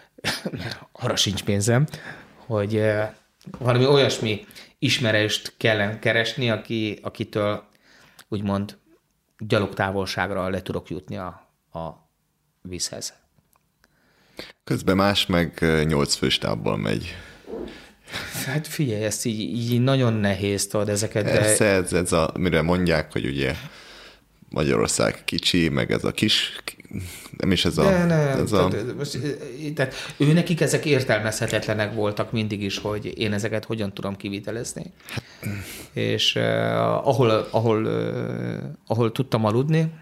mert 0.58 0.86
arra 0.92 1.16
sincs 1.16 1.44
pénzem, 1.44 1.86
hogy 2.36 2.82
valami 3.58 3.86
olyasmi 3.86 4.46
ismerést 4.78 5.54
kellene 5.56 5.98
keresni, 5.98 6.50
aki, 6.50 6.98
akitől 7.02 7.64
úgymond 8.28 8.78
gyalogtávolságra 9.38 10.48
le 10.48 10.62
tudok 10.62 10.90
jutni 10.90 11.16
a, 11.16 11.48
a 11.72 12.01
vízhez. 12.62 13.12
Közben 14.64 14.96
más 14.96 15.26
meg 15.26 15.64
nyolc 15.86 16.14
főstábbal 16.14 16.76
megy. 16.76 17.16
Hát 18.44 18.66
figyelj, 18.66 19.04
ezt 19.04 19.24
így, 19.24 19.40
így 19.40 19.80
nagyon 19.80 20.12
nehéz 20.12 20.66
tudod 20.66 20.88
ezeket. 20.88 21.24
Persze, 21.24 21.64
de... 21.64 21.70
ez, 21.70 21.92
ez 21.92 22.12
a, 22.12 22.32
mire 22.38 22.62
mondják, 22.62 23.12
hogy 23.12 23.26
ugye 23.26 23.54
Magyarország 24.48 25.24
kicsi, 25.24 25.68
meg 25.68 25.90
ez 25.90 26.04
a 26.04 26.10
kis, 26.10 26.56
nem 27.36 27.52
is 27.52 27.64
ez 27.64 27.78
a... 27.78 27.82
De 27.82 28.04
nem, 28.04 28.40
ez 28.40 28.52
a... 28.52 28.68
Tehát, 28.68 28.96
most, 28.96 29.18
tehát 29.74 29.94
ő 30.16 30.32
nekik 30.32 30.60
ezek 30.60 30.84
értelmezhetetlenek 30.84 31.94
voltak 31.94 32.32
mindig 32.32 32.62
is, 32.62 32.78
hogy 32.78 33.18
én 33.18 33.32
ezeket 33.32 33.64
hogyan 33.64 33.92
tudom 33.92 34.16
kivitelezni. 34.16 34.92
És 35.92 36.34
uh, 36.34 36.42
ahol, 37.08 37.30
ahol, 37.50 37.84
uh, 37.84 38.62
ahol 38.86 39.12
tudtam 39.12 39.44
aludni, 39.44 39.92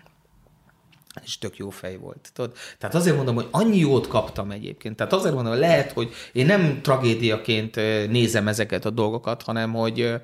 és 1.31 1.39
tök 1.39 1.57
jó 1.57 1.71
fej 1.71 1.97
volt. 1.97 2.31
Tudod? 2.35 2.57
Tehát 2.79 2.95
azért 2.95 3.17
mondom, 3.17 3.35
hogy 3.35 3.49
annyi 3.51 3.79
jót 3.79 4.09
kaptam 4.09 4.51
egyébként. 4.51 4.97
Tehát 4.97 5.13
azért 5.13 5.35
mondom, 5.35 5.53
hogy 5.53 5.61
lehet, 5.61 5.93
hogy 5.93 6.13
én 6.33 6.47
nem 6.47 6.83
tragédiaként 6.83 7.75
nézem 8.11 8.49
ezeket 8.49 8.85
a 8.85 8.91
dolgokat, 8.91 9.43
hanem 9.43 9.73
hogy 9.73 10.15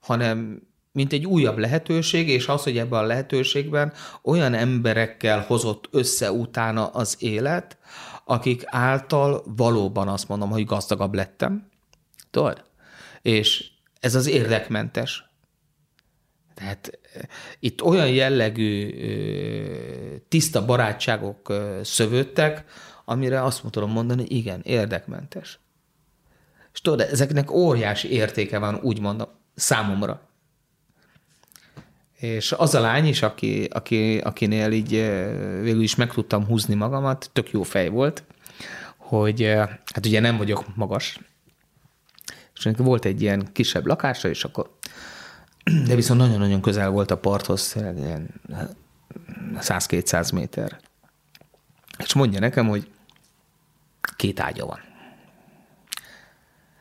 hanem 0.00 0.62
mint 0.92 1.12
egy 1.12 1.26
újabb 1.26 1.58
lehetőség, 1.58 2.28
és 2.28 2.48
az, 2.48 2.62
hogy 2.62 2.78
ebben 2.78 2.98
a 2.98 3.06
lehetőségben 3.06 3.92
olyan 4.22 4.54
emberekkel 4.54 5.44
hozott 5.46 5.88
össze 5.90 6.32
utána 6.32 6.86
az 6.86 7.16
élet, 7.18 7.78
akik 8.24 8.62
által 8.66 9.44
valóban 9.56 10.08
azt 10.08 10.28
mondom, 10.28 10.50
hogy 10.50 10.64
gazdagabb 10.64 11.14
lettem. 11.14 11.68
Tudod? 12.30 12.64
És 13.22 13.70
ez 14.00 14.14
az 14.14 14.26
érdekmentes. 14.26 15.27
Tehát 16.58 16.98
itt 17.58 17.82
olyan 17.82 18.08
jellegű 18.08 18.90
tiszta 20.28 20.64
barátságok 20.64 21.52
szövődtek, 21.82 22.64
amire 23.04 23.42
azt 23.42 23.62
tudom 23.70 23.90
mondani, 23.90 24.24
igen, 24.28 24.60
érdekmentes. 24.64 25.58
És 26.72 26.80
tudod, 26.80 27.00
ezeknek 27.00 27.50
óriási 27.50 28.12
értéke 28.12 28.58
van, 28.58 28.74
úgy 28.82 29.00
mondom, 29.00 29.28
számomra. 29.54 30.28
És 32.12 32.52
az 32.52 32.74
a 32.74 32.80
lány 32.80 33.06
is, 33.06 33.22
aki, 33.22 33.64
aki, 33.64 34.18
akinél 34.18 34.72
így 34.72 34.90
végül 35.62 35.82
is 35.82 35.94
meg 35.94 36.12
tudtam 36.12 36.46
húzni 36.46 36.74
magamat, 36.74 37.30
tök 37.32 37.50
jó 37.50 37.62
fej 37.62 37.88
volt, 37.88 38.24
hogy 38.96 39.42
hát 39.94 40.06
ugye 40.06 40.20
nem 40.20 40.36
vagyok 40.36 40.76
magas, 40.76 41.18
és 42.54 42.70
volt 42.76 43.04
egy 43.04 43.22
ilyen 43.22 43.52
kisebb 43.52 43.86
lakása, 43.86 44.28
és 44.28 44.44
akkor 44.44 44.76
de 45.86 45.94
viszont 45.94 46.20
nagyon-nagyon 46.20 46.60
közel 46.60 46.90
volt 46.90 47.10
a 47.10 47.18
parthoz, 47.18 47.74
ilyen 47.76 48.40
100-200 49.54 50.34
méter. 50.34 50.80
És 51.98 52.14
mondja 52.14 52.40
nekem, 52.40 52.68
hogy 52.68 52.90
két 54.16 54.40
ágya 54.40 54.66
van. 54.66 54.78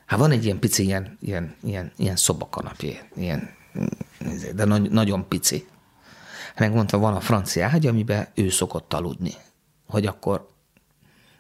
Hát 0.05 0.19
van 0.19 0.31
egy 0.31 0.45
ilyen 0.45 0.59
pici, 0.59 0.83
ilyen, 0.83 1.17
ilyen, 1.21 1.55
ilyen, 1.63 1.91
ilyen 1.97 2.15
szobakanapé, 2.15 2.99
ilyen, 3.15 3.49
de 4.55 4.65
nagy, 4.65 4.91
nagyon 4.91 5.27
pici. 5.27 5.67
Megmondta, 6.57 6.97
van 6.97 7.15
a 7.15 7.19
francia 7.19 7.67
ágy, 7.67 7.87
amiben 7.87 8.27
ő 8.33 8.49
szokott 8.49 8.93
aludni. 8.93 9.33
Hogy 9.87 10.05
akkor, 10.05 10.49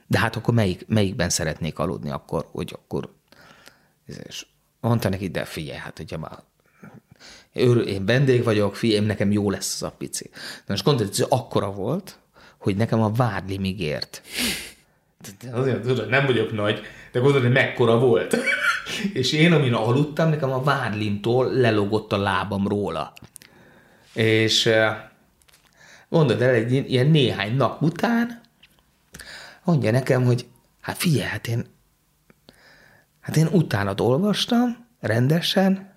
de 0.07 0.19
hát 0.19 0.35
akkor 0.35 0.53
melyik, 0.53 0.87
melyikben 0.87 1.29
szeretnék 1.29 1.79
aludni, 1.79 2.09
akkor, 2.09 2.47
hogy 2.51 2.73
akkor, 2.75 3.15
és 4.05 4.45
mondta 4.79 5.09
neki, 5.09 5.27
de 5.27 5.45
figyelj, 5.45 5.77
hát 5.77 5.99
ugye 5.99 6.17
már 6.17 6.39
én 7.87 8.05
vendég 8.05 8.43
vagyok, 8.43 8.75
figyelj, 8.75 9.05
nekem 9.05 9.31
jó 9.31 9.49
lesz 9.49 9.73
az 9.73 9.87
a 9.87 9.95
pici. 9.97 10.29
De 10.33 10.63
most 10.67 10.83
gondolod, 10.83 11.15
hogy 11.15 11.25
akkora 11.29 11.71
volt, 11.71 12.19
hogy 12.57 12.75
nekem 12.75 13.01
a 13.01 13.11
vádli 13.11 13.57
még 13.57 13.79
ért. 13.79 14.21
Azért 15.51 15.81
tudod, 15.81 16.09
nem 16.09 16.25
vagyok 16.25 16.51
nagy, 16.51 16.81
de 17.11 17.19
gondolod, 17.19 17.43
hogy 17.43 17.53
mekkora 17.53 17.99
volt. 17.99 18.37
és 19.13 19.31
én, 19.31 19.53
amin 19.53 19.73
aludtam, 19.73 20.29
nekem 20.29 20.51
a 20.51 20.63
vádlimtól 20.63 21.51
lelogott 21.51 22.11
a 22.11 22.17
lábam 22.17 22.67
róla. 22.67 23.13
És 24.13 24.69
mondod 26.07 26.41
el, 26.41 26.53
egy 26.53 26.71
ilyen 26.71 27.07
néhány 27.07 27.55
nap 27.55 27.81
után 27.81 28.45
mondja 29.67 29.91
nekem, 29.91 30.23
hogy 30.23 30.47
hát 30.81 30.97
figyelj, 30.97 31.29
hát 31.29 31.47
én, 31.47 31.65
hát 33.19 33.35
én 33.35 33.47
utánad 33.51 34.01
olvastam 34.01 34.87
rendesen, 34.99 35.96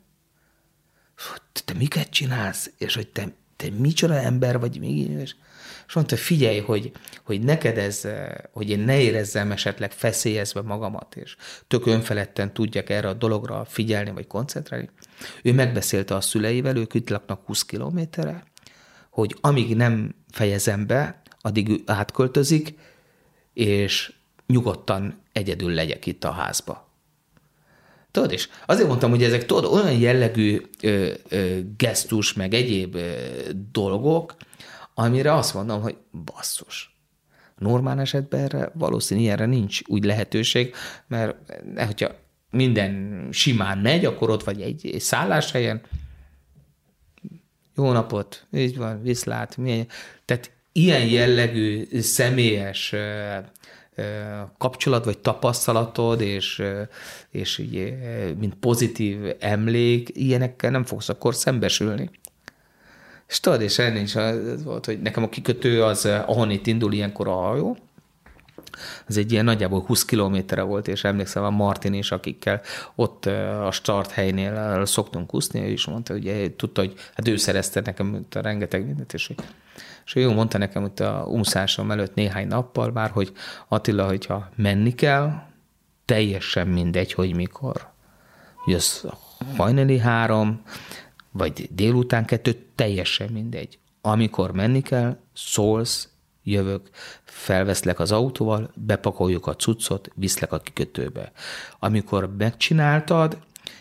te 1.65 1.75
miket 1.75 2.11
csinálsz, 2.11 2.71
és 2.79 2.95
hogy 2.95 3.09
te, 3.09 3.33
te 3.57 3.71
micsoda 3.79 4.15
ember 4.15 4.59
vagy, 4.59 4.83
és, 4.83 5.35
és 5.87 5.95
mondta, 5.95 6.17
figyelj, 6.17 6.59
hogy, 6.59 6.93
hogy 7.23 7.41
neked 7.41 7.79
ez, 7.79 8.09
hogy 8.53 8.71
én 8.71 8.79
ne 8.79 9.01
érezzem 9.01 9.53
esetleg 9.53 9.93
feszélyezve 9.93 10.63
magamat, 10.63 11.17
és 11.17 11.37
tök 11.69 11.87
önfeledten 11.87 12.53
tudjak 12.53 12.91
erre 12.91 13.09
a 13.09 13.15
dologra 13.15 13.65
figyelni, 13.65 14.11
vagy 14.11 14.27
koncentrálni. 14.27 14.91
Ő 15.43 15.53
megbeszélte 15.53 16.15
a 16.15 16.21
szüleivel, 16.21 16.77
ők 16.77 16.95
itt 16.95 17.11
laknak 17.11 17.47
20 17.47 17.65
kilométerre, 17.65 18.45
hogy 19.11 19.37
amíg 19.41 19.77
nem 19.77 20.15
fejezem 20.31 20.87
be, 20.87 21.23
addig 21.41 21.69
ő 21.69 21.81
átköltözik, 21.87 22.75
és 23.55 24.13
nyugodtan 24.47 25.21
egyedül 25.33 25.73
legyek 25.73 26.07
itt 26.07 26.25
a 26.25 26.31
házba. 26.31 26.90
Tudod, 28.11 28.33
és 28.33 28.49
azért 28.67 28.89
mondtam, 28.89 29.11
hogy 29.11 29.23
ezek 29.23 29.47
tudod, 29.47 29.73
olyan 29.73 29.99
jellegű 29.99 30.61
ö, 30.83 31.13
ö, 31.29 31.59
gesztus, 31.77 32.33
meg 32.33 32.55
egyéb 32.55 32.95
ö, 32.95 33.13
dolgok, 33.73 34.37
amire 34.95 35.35
azt 35.35 35.55
mondom, 35.55 35.83
hogy 35.83 35.97
basszus. 36.25 36.95
Normál 37.59 38.01
esetben 38.01 38.41
erre 38.41 38.71
valószínű 38.75 39.29
erre 39.29 39.47
nincs 39.47 39.81
úgy 39.87 40.05
lehetőség, 40.05 40.75
mert 41.07 41.37
hogyha 41.77 42.11
minden 42.51 43.27
simán 43.31 43.79
megy, 43.79 44.05
akkor 44.05 44.31
ott 44.31 44.45
vagy 44.45 44.61
egy, 44.61 44.87
egy 44.93 45.01
szálláshelyen, 45.01 45.83
jó 47.77 47.93
napot, 47.93 48.47
így 48.53 48.77
van, 48.77 49.03
viszlát, 49.03 49.57
milyen. 49.57 49.87
Tehát 50.25 50.51
ilyen 50.73 51.07
jellegű 51.07 52.01
személyes 52.01 52.95
kapcsolat 54.59 55.05
vagy 55.05 55.19
tapasztalatod, 55.19 56.21
és, 56.21 56.63
és 57.31 57.59
így, 57.59 57.95
mint 58.39 58.55
pozitív 58.55 59.19
emlék, 59.39 60.09
ilyenekkel 60.13 60.71
nem 60.71 60.85
fogsz 60.85 61.09
akkor 61.09 61.35
szembesülni. 61.35 62.11
És 63.29 63.41
tudod, 63.41 63.61
és 63.61 63.79
ennél 63.79 64.03
is 64.03 64.17
az 64.17 64.65
volt, 64.65 64.87
hogy 64.87 65.01
nekem 65.01 65.23
a 65.23 65.29
kikötő 65.29 65.83
az, 65.83 66.05
ahon 66.05 66.51
itt 66.51 66.67
indul 66.67 66.93
ilyenkor 66.93 67.29
a 67.29 67.35
hajó, 67.35 67.77
ez 69.09 69.17
egy 69.17 69.33
ilyen 69.33 69.45
nagyjából 69.45 69.81
20 69.81 70.05
kilométerre 70.05 70.63
volt, 70.63 70.89
és 70.89 71.05
emlékszem 71.05 71.45
a 71.45 71.51
Martin 71.51 71.93
is, 71.93 72.11
akikkel 72.11 72.61
ott 72.95 73.27
a 73.67 73.71
start 73.71 74.11
helynél 74.11 74.87
szoktunk 74.87 75.35
úszni, 75.35 75.61
ő 75.61 75.69
is 75.69 75.87
mondta, 75.87 76.13
hogy 76.13 76.55
tudta, 76.57 76.81
hogy 76.81 76.95
hát 77.15 77.29
ő 77.29 77.37
szerezte 77.37 77.81
nekem 77.85 78.27
a 78.31 78.39
rengeteg 78.41 78.87
mindent, 78.87 79.13
és, 79.13 79.33
és 80.11 80.17
ő 80.17 80.31
mondta 80.31 80.59
nekem 80.59 80.83
hogy 80.83 81.03
a 81.07 81.25
úszásom 81.29 81.91
előtt 81.91 82.15
néhány 82.15 82.47
nappal 82.47 82.91
már, 82.91 83.11
hogy 83.11 83.33
Attila, 83.69 84.07
hogyha 84.07 84.49
menni 84.57 84.95
kell, 84.95 85.43
teljesen 86.05 86.69
mindegy, 86.69 87.13
hogy 87.13 87.35
mikor. 87.35 87.89
Hogy 88.55 88.75
az 88.75 89.07
hajnali 89.57 89.99
három, 89.99 90.63
vagy 91.31 91.69
délután 91.75 92.25
kettő, 92.25 92.67
teljesen 92.75 93.29
mindegy. 93.33 93.79
Amikor 94.01 94.53
menni 94.53 94.83
kell, 94.83 95.17
szólsz, 95.35 96.09
jövök, 96.43 96.89
felveszlek 97.25 97.99
az 97.99 98.13
autóval, 98.13 98.71
bepakoljuk 98.75 99.47
a 99.47 99.57
cuccot, 99.57 100.11
viszlek 100.15 100.53
a 100.53 100.59
kikötőbe. 100.59 101.33
Amikor 101.79 102.37
megcsináltad, 102.37 103.39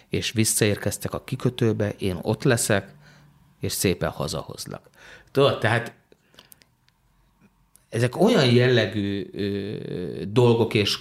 és 0.09 0.31
visszaérkeztek 0.31 1.13
a 1.13 1.23
kikötőbe, 1.23 1.89
én 1.97 2.19
ott 2.21 2.43
leszek, 2.43 2.95
és 3.59 3.71
szépen 3.71 4.09
hazahozlak. 4.09 4.89
Tudod, 5.31 5.59
tehát 5.59 5.98
ezek 7.89 8.21
olyan 8.21 8.45
jellegű 8.45 9.29
dolgok 10.27 10.73
és 10.73 10.97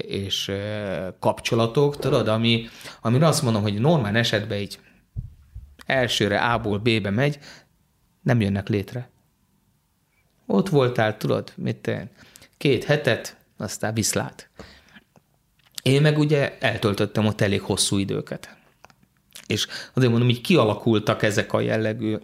és 0.00 0.52
kapcsolatok, 1.20 1.96
tudod, 1.96 2.28
ami, 2.28 2.64
amire 3.00 3.26
azt 3.26 3.42
mondom, 3.42 3.62
hogy 3.62 3.80
normál 3.80 4.16
esetben 4.16 4.58
így 4.58 4.78
elsőre 5.86 6.40
A-ból 6.40 6.78
B-be 6.78 7.10
megy, 7.10 7.38
nem 8.22 8.40
jönnek 8.40 8.68
létre. 8.68 9.10
Ott 10.46 10.68
voltál, 10.68 11.16
tudod, 11.16 11.52
mit 11.56 11.90
két 12.56 12.84
hetet, 12.84 13.36
aztán 13.56 13.94
viszlát. 13.94 14.50
Én 15.82 16.02
meg 16.02 16.18
ugye 16.18 16.58
eltöltöttem 16.58 17.26
ott 17.26 17.40
elég 17.40 17.60
hosszú 17.60 17.98
időket. 17.98 18.56
És 19.46 19.66
azért 19.94 20.10
mondom, 20.10 20.28
hogy 20.28 20.40
kialakultak 20.40 21.22
ezek 21.22 21.52
a 21.52 21.60
jellegű 21.60 22.16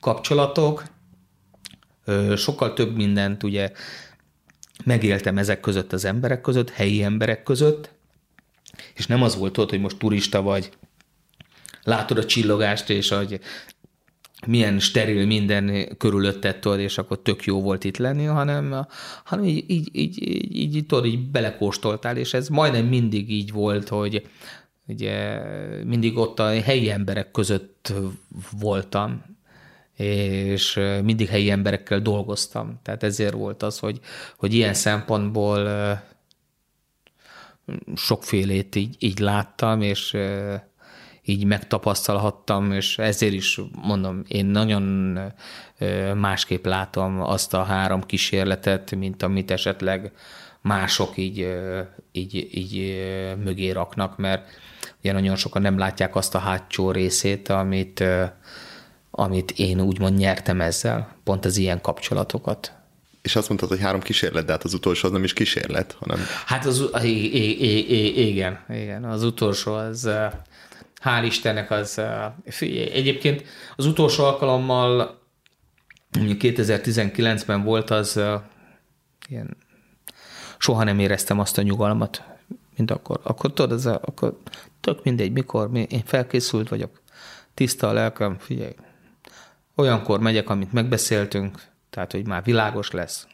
kapcsolatok, 0.00 0.84
sokkal 2.36 2.72
több 2.72 2.96
mindent 2.96 3.42
ugye 3.42 3.72
megéltem 4.84 5.38
ezek 5.38 5.60
között 5.60 5.92
az 5.92 6.04
emberek 6.04 6.40
között, 6.40 6.70
helyi 6.70 7.02
emberek 7.02 7.42
között, 7.42 7.90
és 8.94 9.06
nem 9.06 9.22
az 9.22 9.36
volt 9.36 9.58
ott, 9.58 9.70
hogy 9.70 9.80
most 9.80 9.98
turista 9.98 10.42
vagy, 10.42 10.70
látod 11.82 12.18
a 12.18 12.24
csillogást, 12.24 12.90
és 12.90 13.08
hogy 13.08 13.40
milyen 14.46 14.78
steril 14.78 15.26
minden 15.26 15.96
körülötted, 15.96 16.58
tudod, 16.58 16.78
és 16.78 16.98
akkor 16.98 17.22
tök 17.22 17.44
jó 17.44 17.60
volt 17.60 17.84
itt 17.84 17.96
lenni, 17.96 18.24
hanem, 18.24 18.86
hanem 19.24 19.44
így, 19.44 19.70
így, 19.70 19.88
így, 19.92 20.28
így, 20.28 20.76
így, 20.76 20.86
tudod, 20.86 21.06
így 21.06 21.30
belekóstoltál, 21.30 22.16
és 22.16 22.34
ez 22.34 22.48
majdnem 22.48 22.86
mindig 22.86 23.30
így 23.30 23.52
volt, 23.52 23.88
hogy 23.88 24.26
ugye 24.86 25.40
mindig 25.84 26.16
ott 26.16 26.38
a 26.38 26.60
helyi 26.60 26.90
emberek 26.90 27.30
között 27.30 27.92
voltam, 28.60 29.24
és 29.98 30.80
mindig 31.02 31.28
helyi 31.28 31.50
emberekkel 31.50 32.00
dolgoztam. 32.00 32.80
Tehát 32.82 33.02
ezért 33.02 33.32
volt 33.32 33.62
az, 33.62 33.78
hogy, 33.78 34.00
hogy 34.36 34.54
ilyen 34.54 34.74
szempontból 34.74 35.68
sokfélét 37.94 38.74
így, 38.74 38.96
így 38.98 39.18
láttam, 39.18 39.82
és 39.82 40.16
így 41.22 41.44
megtapasztalhattam, 41.44 42.72
és 42.72 42.98
ezért 42.98 43.32
is 43.32 43.60
mondom, 43.82 44.22
én 44.28 44.46
nagyon 44.46 45.18
másképp 46.14 46.64
látom 46.64 47.20
azt 47.20 47.54
a 47.54 47.62
három 47.62 48.02
kísérletet, 48.02 48.94
mint 48.94 49.22
amit 49.22 49.50
esetleg 49.50 50.12
mások 50.60 51.16
így, 51.16 51.56
így, 52.12 52.48
így 52.50 53.02
mögé 53.44 53.70
raknak, 53.70 54.16
mert 54.16 54.48
ugye 55.00 55.12
nagyon 55.12 55.36
sokan 55.36 55.62
nem 55.62 55.78
látják 55.78 56.16
azt 56.16 56.34
a 56.34 56.38
hátsó 56.38 56.90
részét, 56.90 57.48
amit, 57.48 58.04
amit 59.18 59.50
én 59.50 59.80
úgymond 59.80 60.18
nyertem 60.18 60.60
ezzel, 60.60 61.16
pont 61.24 61.44
az 61.44 61.56
ilyen 61.56 61.80
kapcsolatokat. 61.80 62.72
És 63.22 63.36
azt 63.36 63.48
mondtad, 63.48 63.68
hogy 63.68 63.80
három 63.80 64.00
kísérlet, 64.00 64.44
de 64.44 64.52
hát 64.52 64.64
az 64.64 64.74
utolsó 64.74 65.06
az 65.06 65.12
nem 65.12 65.24
is 65.24 65.32
kísérlet, 65.32 65.96
hanem... 65.98 66.18
Hát 66.46 66.64
az, 66.64 66.88
igen, 68.16 68.58
igen, 68.68 69.04
az 69.04 69.22
utolsó 69.22 69.72
az, 69.72 70.08
hál' 71.04 71.22
Istennek 71.24 71.70
az, 71.70 72.00
egyébként 72.70 73.44
az 73.76 73.86
utolsó 73.86 74.24
alkalommal, 74.24 75.18
2019-ben 76.12 77.62
volt 77.62 77.90
az, 77.90 78.20
ilyen, 79.28 79.56
soha 80.58 80.84
nem 80.84 80.98
éreztem 80.98 81.38
azt 81.38 81.58
a 81.58 81.62
nyugalmat, 81.62 82.22
mint 82.76 82.90
akkor. 82.90 83.20
Akkor 83.22 83.52
tudod, 83.52 83.72
az 83.72 83.86
a, 83.86 84.00
akkor 84.04 84.38
tök 84.80 85.04
mindegy, 85.04 85.32
mikor, 85.32 85.70
én 85.72 86.02
felkészült 86.04 86.68
vagyok, 86.68 87.02
tiszta 87.54 87.88
a 87.88 87.92
lelkem, 87.92 88.36
figyelj, 88.38 88.74
olyankor 89.78 90.20
megyek, 90.20 90.50
amit 90.50 90.72
megbeszéltünk, 90.72 91.62
tehát, 91.90 92.12
hogy 92.12 92.26
már 92.26 92.42
világos 92.44 92.90
lesz. 92.90 93.26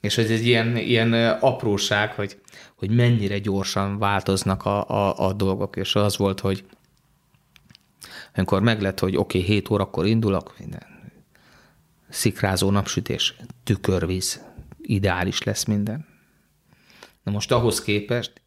És 0.00 0.18
ez 0.18 0.30
egy 0.30 0.46
ilyen, 0.46 0.76
ilyen 0.76 1.12
apróság, 1.40 2.12
hogy, 2.12 2.40
hogy 2.74 2.90
mennyire 2.90 3.38
gyorsan 3.38 3.98
változnak 3.98 4.64
a, 4.64 4.88
a, 4.88 5.26
a 5.26 5.32
dolgok, 5.32 5.76
és 5.76 5.94
az 5.94 6.16
volt, 6.16 6.40
hogy 6.40 6.64
amikor 8.34 8.62
meglett, 8.62 8.98
hogy 8.98 9.16
oké, 9.16 9.38
okay, 9.38 9.50
7 9.50 9.70
órakor 9.70 10.06
indulok, 10.06 10.58
minden 10.58 10.94
szikrázó 12.08 12.70
napsütés, 12.70 13.34
tükörvíz, 13.64 14.44
ideális 14.80 15.42
lesz 15.42 15.64
minden. 15.64 16.06
Na 17.22 17.32
most 17.32 17.52
ahhoz 17.52 17.82
képest 17.82 18.42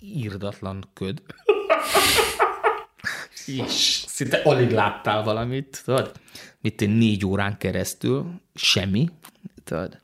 írdatlan 0.00 0.90
köd. 0.94 1.22
És 3.46 4.04
szinte 4.06 4.36
alig 4.44 4.70
láttál 4.70 5.22
valamit, 5.22 5.82
tudod? 5.84 6.12
Mit 6.60 6.80
én 6.80 6.90
négy 6.90 7.26
órán 7.26 7.58
keresztül, 7.58 8.40
semmi, 8.54 9.08
tudod? 9.64 10.00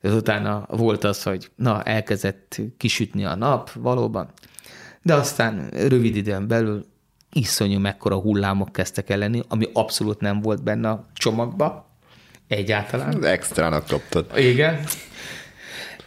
Ez 0.00 0.14
utána 0.14 0.66
volt 0.68 1.04
az, 1.04 1.22
hogy 1.22 1.50
na, 1.56 1.82
elkezdett 1.82 2.60
kisütni 2.76 3.24
a 3.24 3.34
nap, 3.34 3.72
valóban, 3.72 4.30
de 5.02 5.14
aztán 5.14 5.68
rövid 5.68 6.16
időn 6.16 6.48
belül 6.48 6.86
iszonyú 7.32 7.78
mekkora 7.78 8.16
hullámok 8.16 8.72
kezdtek 8.72 9.10
el 9.10 9.18
lenni, 9.18 9.42
ami 9.48 9.68
abszolút 9.72 10.20
nem 10.20 10.40
volt 10.40 10.62
benne 10.62 10.90
a 10.90 11.06
csomagba, 11.14 11.90
egyáltalán. 12.48 13.14
Az 13.14 13.24
extrának 13.24 13.86
kaptad. 13.86 14.38
Igen. 14.38 14.84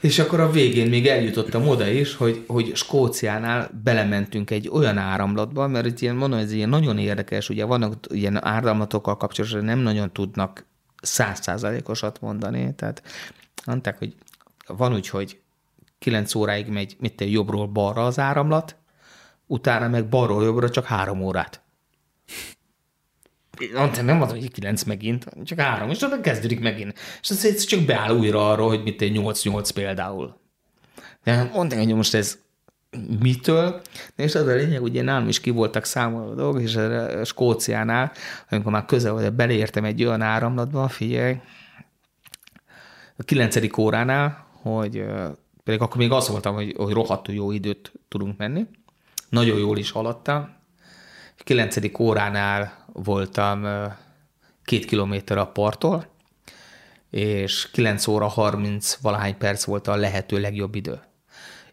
És 0.05 0.19
akkor 0.19 0.39
a 0.39 0.51
végén 0.51 0.89
még 0.89 1.07
eljutottam 1.07 1.67
oda 1.67 1.87
is, 1.87 2.15
hogy, 2.15 2.43
hogy 2.47 2.75
Skóciánál 2.75 3.69
belementünk 3.83 4.51
egy 4.51 4.69
olyan 4.69 4.97
áramlatba, 4.97 5.67
mert 5.67 5.85
itt 5.85 5.99
ilyen, 5.99 6.15
mondom, 6.15 6.39
ez 6.39 6.51
ilyen 6.51 6.69
nagyon 6.69 6.97
érdekes, 6.97 7.49
ugye 7.49 7.65
vannak 7.65 7.93
ilyen 8.09 8.45
áramlatokkal 8.45 9.17
kapcsolatban, 9.17 9.63
nem 9.63 9.79
nagyon 9.79 10.11
tudnak 10.13 10.65
százszázalékosat 11.01 12.21
mondani, 12.21 12.73
tehát 12.75 13.03
mondták, 13.65 13.97
hogy 13.97 14.15
van 14.67 14.93
úgy, 14.93 15.09
hogy 15.09 15.39
9 15.99 16.35
óráig 16.35 16.67
megy 16.67 16.95
mit 16.99 17.15
te, 17.15 17.25
jobbról 17.25 17.67
balra 17.67 18.05
az 18.05 18.19
áramlat, 18.19 18.75
utána 19.45 19.87
meg 19.87 20.09
balról 20.09 20.43
jobbra 20.43 20.69
csak 20.69 20.85
három 20.85 21.21
órát. 21.21 21.61
Mondtam, 23.73 24.05
nem 24.05 24.17
mondom, 24.17 24.37
hogy 24.37 24.51
9 24.51 24.83
megint, 24.83 25.25
csak 25.43 25.59
három, 25.59 25.89
és 25.89 26.01
akkor 26.01 26.21
kezdődik 26.21 26.59
megint. 26.59 26.93
És 27.21 27.29
az 27.29 27.63
csak 27.63 27.81
beáll 27.81 28.17
újra 28.17 28.51
arról, 28.51 28.67
hogy 28.67 28.83
mit 28.83 29.01
egy 29.01 29.19
8-8 29.19 29.69
például. 29.73 30.37
De 31.23 31.49
mondtam, 31.53 31.79
hogy 31.79 31.93
most 31.93 32.13
ez 32.13 32.37
mitől, 33.19 33.81
és 34.15 34.35
az 34.35 34.47
a 34.47 34.53
lényeg, 34.53 34.81
ugye 34.81 35.01
nálam 35.01 35.27
is 35.27 35.39
ki 35.39 35.49
voltak 35.49 35.85
számolva 35.85 36.31
a 36.31 36.35
dolgok, 36.35 36.61
és 36.61 36.75
a 36.75 37.25
Skóciánál, 37.25 38.11
amikor 38.49 38.71
már 38.71 38.85
közel 38.85 39.13
vagy, 39.13 39.33
beleértem 39.33 39.83
egy 39.83 40.03
olyan 40.03 40.21
áramlatba, 40.21 40.87
figyelj, 40.87 41.35
a 43.17 43.23
kilencedik 43.23 43.77
óránál, 43.77 44.45
hogy 44.61 45.05
pedig 45.63 45.81
akkor 45.81 45.97
még 45.97 46.11
az 46.11 46.27
voltam, 46.27 46.55
hogy, 46.55 46.73
hogy 46.77 46.93
rohadtul 46.93 47.33
jó 47.33 47.51
időt 47.51 47.91
tudunk 48.07 48.37
menni, 48.37 48.65
nagyon 49.29 49.59
jól 49.59 49.77
is 49.77 49.91
haladtam, 49.91 50.55
kilencedik 51.37 51.99
óránál 51.99 52.84
voltam 52.95 53.67
két 54.63 54.85
kilométer 54.85 55.37
a 55.37 55.47
parttól, 55.47 56.07
és 57.09 57.71
9 57.71 58.07
óra 58.07 58.27
30 58.27 58.95
valahány 58.95 59.37
perc 59.37 59.63
volt 59.63 59.87
a 59.87 59.95
lehető 59.95 60.39
legjobb 60.39 60.75
idő. 60.75 60.99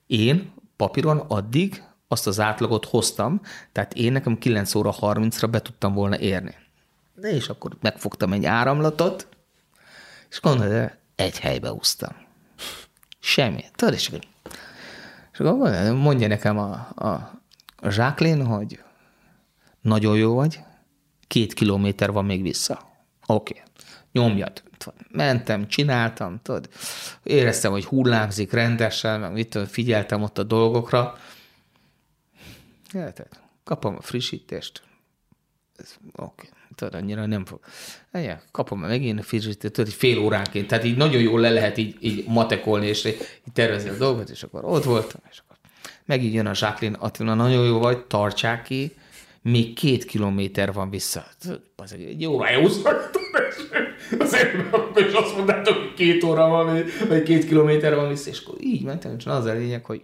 Én 0.06 0.52
papíron 0.76 1.18
addig 1.18 1.82
azt 2.08 2.26
az 2.26 2.40
átlagot 2.40 2.84
hoztam, 2.84 3.40
tehát 3.72 3.94
én 3.94 4.12
nekem 4.12 4.38
9 4.38 4.74
óra 4.74 4.94
30-ra 5.00 5.48
be 5.50 5.62
tudtam 5.62 5.94
volna 5.94 6.18
érni. 6.18 6.54
De 7.14 7.30
és 7.30 7.48
akkor 7.48 7.76
megfogtam 7.80 8.32
egy 8.32 8.44
áramlatot, 8.44 9.28
és 10.30 10.40
gondolod, 10.40 10.90
egy 11.14 11.38
helybe 11.38 11.72
úsztam. 11.72 12.12
Semmi. 13.18 13.64
Tudod, 13.74 13.94
és, 13.94 14.10
és 15.32 15.38
akkor 15.38 15.70
mondja 15.92 16.26
nekem 16.26 16.58
a, 16.58 16.88
a, 16.94 17.08
a 17.76 17.88
Jacqueline, 17.90 18.44
hogy 18.44 18.82
nagyon 19.80 20.16
jó 20.16 20.34
vagy, 20.34 20.60
két 21.32 21.52
kilométer 21.52 22.12
van 22.12 22.24
még 22.24 22.42
vissza. 22.42 22.72
Oké, 23.26 23.52
okay. 23.52 23.62
nyomjad. 24.12 24.62
Mentem, 25.10 25.68
csináltam, 25.68 26.40
tudod, 26.42 26.68
éreztem, 27.22 27.70
hogy 27.70 27.84
hullámzik 27.84 28.52
rendesen, 28.52 29.20
meg 29.20 29.32
mit 29.32 29.58
figyeltem 29.68 30.22
ott 30.22 30.38
a 30.38 30.42
dolgokra. 30.42 31.18
Érted? 32.94 33.28
Kapom 33.64 33.96
a 33.96 34.00
frissítést. 34.00 34.82
Oké, 36.16 36.46
okay. 36.46 36.48
tudod, 36.74 36.94
annyira 36.94 37.26
nem 37.26 37.44
fog. 37.44 37.60
Ennyi, 38.10 38.32
kapom 38.50 38.80
megint 38.80 39.18
a 39.18 39.22
frissítést, 39.22 39.72
tudod, 39.72 39.92
fél 39.92 40.18
óránként, 40.18 40.66
tehát 40.66 40.84
így 40.84 40.96
nagyon 40.96 41.20
jól 41.20 41.40
le 41.40 41.50
lehet 41.50 41.76
így, 41.76 41.96
így 42.00 42.24
matekolni, 42.26 42.86
és 42.86 43.04
így 43.04 43.52
tervezni 43.52 43.88
a 43.88 43.96
dolgot, 43.96 44.30
és 44.30 44.42
akkor 44.42 44.64
ott 44.64 44.84
voltam, 44.84 45.20
és 45.30 45.38
akkor 45.38 45.56
megint 46.04 46.34
jön 46.34 46.46
a 46.46 46.52
Jacqueline 46.54 46.98
Attila, 46.98 47.34
nagyon 47.34 47.64
jó 47.64 47.78
vagy, 47.78 48.04
tartsák 48.04 48.62
ki, 48.62 48.96
még 49.42 49.74
két 49.74 50.04
kilométer 50.04 50.72
van 50.72 50.90
vissza. 50.90 51.24
Az 51.76 51.92
egy 51.92 52.26
órája 52.26 52.60
úsznak, 52.60 53.10
azért 54.18 54.54
és 54.94 55.12
azt 55.12 55.36
mondtátok, 55.36 55.76
hogy 55.76 55.94
két 55.94 56.22
óra 56.22 56.48
van, 56.48 56.84
vagy 57.08 57.22
két 57.22 57.46
kilométer 57.46 57.94
van 57.94 58.08
vissza, 58.08 58.30
és 58.30 58.42
akkor 58.44 58.54
így 58.60 58.82
mentem, 58.82 59.14
és 59.18 59.26
az 59.26 59.44
a 59.44 59.52
lényeg, 59.52 59.84
hogy 59.84 60.02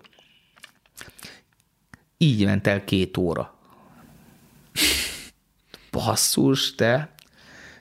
így 2.16 2.44
ment 2.44 2.66
el 2.66 2.84
két 2.84 3.16
óra. 3.16 3.54
Basszus, 5.90 6.74
te. 6.74 7.14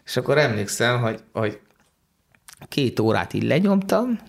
És 0.05 0.17
akkor 0.17 0.37
emlékszem, 0.37 1.01
hogy, 1.01 1.23
hogy 1.31 1.59
két 2.67 2.99
órát 2.99 3.33
így 3.33 3.43
lenyomtam, 3.43 4.19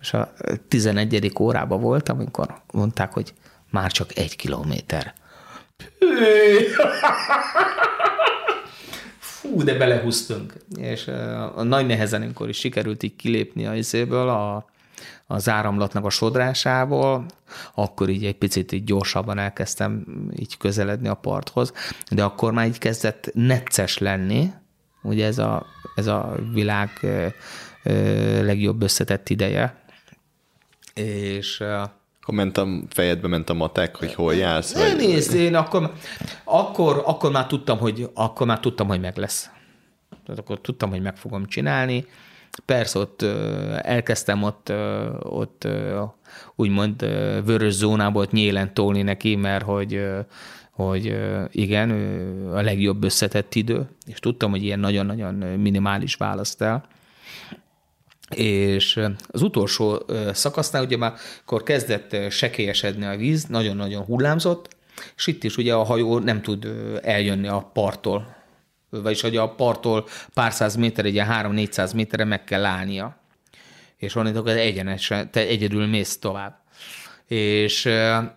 és 0.00 0.12
a 0.12 0.32
11. 0.68 1.32
órában 1.40 1.80
voltam, 1.80 2.18
amikor 2.18 2.62
mondták, 2.72 3.12
hogy 3.12 3.34
már 3.70 3.92
csak 3.92 4.16
egy 4.16 4.36
kilométer. 4.36 5.14
Fú, 9.18 9.62
de 9.62 9.74
belehúztunk. 9.74 10.54
És 10.76 11.08
a 11.54 11.62
nagy 11.62 11.86
nehezen, 11.86 12.22
amikor 12.22 12.48
is 12.48 12.58
sikerült 12.58 13.02
így 13.02 13.16
kilépni 13.16 13.66
a 13.66 13.74
izéből, 13.74 14.28
a, 14.28 14.66
az 15.26 15.48
áramlatnak 15.48 16.04
a 16.04 16.10
sodrásából, 16.10 17.26
akkor 17.74 18.08
így 18.08 18.24
egy 18.24 18.36
picit 18.36 18.72
így 18.72 18.84
gyorsabban 18.84 19.38
elkezdtem 19.38 20.04
így 20.36 20.56
közeledni 20.56 21.08
a 21.08 21.14
parthoz, 21.14 21.72
de 22.10 22.24
akkor 22.24 22.52
már 22.52 22.66
így 22.66 22.78
kezdett 22.78 23.30
necces 23.34 23.98
lenni, 23.98 24.52
ugye 25.02 25.26
ez 25.26 25.38
a, 25.38 25.66
ez 25.94 26.06
a 26.06 26.34
világ 26.52 26.90
legjobb 28.42 28.82
összetett 28.82 29.28
ideje, 29.28 29.82
és 30.94 31.62
akkor 32.24 32.34
ment 32.34 32.58
a 32.58 32.66
fejedbe 32.88 33.28
ment 33.28 33.50
a 33.50 33.54
matek, 33.54 33.96
hogy 33.96 34.14
hol 34.14 34.34
jársz? 34.34 34.74
Vagy... 34.74 34.96
Nézd, 34.96 35.34
én 35.34 35.54
akkor, 35.54 35.92
akkor, 36.44 37.02
akkor, 37.06 37.30
már 37.32 37.46
tudtam, 37.46 37.78
hogy, 37.78 38.10
akkor 38.14 38.46
már 38.46 38.60
tudtam, 38.60 38.86
hogy 38.86 39.00
meg 39.00 39.16
lesz. 39.16 39.50
Tehát 40.24 40.40
akkor 40.40 40.60
tudtam, 40.60 40.90
hogy 40.90 41.02
meg 41.02 41.16
fogom 41.16 41.46
csinálni. 41.46 42.06
Persze 42.64 42.98
ott 42.98 43.22
elkezdtem 43.82 44.42
ott, 44.42 44.72
ott 45.22 45.68
úgymond 46.54 47.00
vörös 47.44 47.72
zónából 47.72 48.22
ott 48.22 48.32
nyélen 48.32 48.74
tolni 48.74 49.02
neki, 49.02 49.36
mert 49.36 49.64
hogy, 49.64 50.04
hogy 50.70 51.16
igen, 51.50 51.90
a 52.54 52.60
legjobb 52.60 53.04
összetett 53.04 53.54
idő, 53.54 53.88
és 54.06 54.18
tudtam, 54.18 54.50
hogy 54.50 54.62
ilyen 54.62 54.80
nagyon-nagyon 54.80 55.34
minimális 55.34 56.14
választ 56.14 56.62
el 56.62 56.84
és 58.30 59.00
az 59.28 59.42
utolsó 59.42 60.02
szakasznál 60.32 60.82
ugye 60.82 60.96
már 60.96 61.14
akkor 61.44 61.62
kezdett 61.62 62.16
sekélyesedni 62.30 63.04
a 63.04 63.16
víz, 63.16 63.44
nagyon-nagyon 63.44 64.04
hullámzott, 64.04 64.76
és 65.16 65.26
itt 65.26 65.44
is 65.44 65.56
ugye 65.56 65.74
a 65.74 65.82
hajó 65.82 66.18
nem 66.18 66.42
tud 66.42 66.68
eljönni 67.02 67.48
a 67.48 67.70
parttól, 67.72 68.36
vagyis 68.90 69.20
hogy 69.20 69.36
a 69.36 69.48
parttól 69.48 70.06
pár 70.34 70.52
száz 70.52 70.76
méter, 70.76 71.04
egy 71.04 71.14
ilyen 71.14 71.28
3-400 71.30 71.94
méterre 71.94 72.24
meg 72.24 72.44
kell 72.44 72.64
állnia. 72.64 73.16
És 73.96 74.14
onnantól 74.14 74.50
egyenesen, 74.50 75.30
te 75.30 75.40
egyedül 75.40 75.86
mész 75.86 76.18
tovább. 76.18 76.62
És 77.26 77.86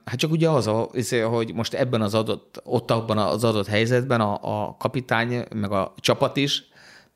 hát 0.06 0.16
csak 0.16 0.32
ugye 0.32 0.50
az, 0.50 0.68
a, 0.68 0.90
hogy 1.30 1.54
most 1.54 1.74
ebben 1.74 2.02
az 2.02 2.14
adott, 2.14 2.62
ott 2.64 2.92
abban 2.92 3.18
az 3.18 3.44
adott 3.44 3.68
helyzetben 3.68 4.22
a, 4.22 4.66
a 4.66 4.76
kapitány, 4.78 5.46
meg 5.56 5.72
a 5.72 5.94
csapat 6.00 6.38
is 6.38 6.64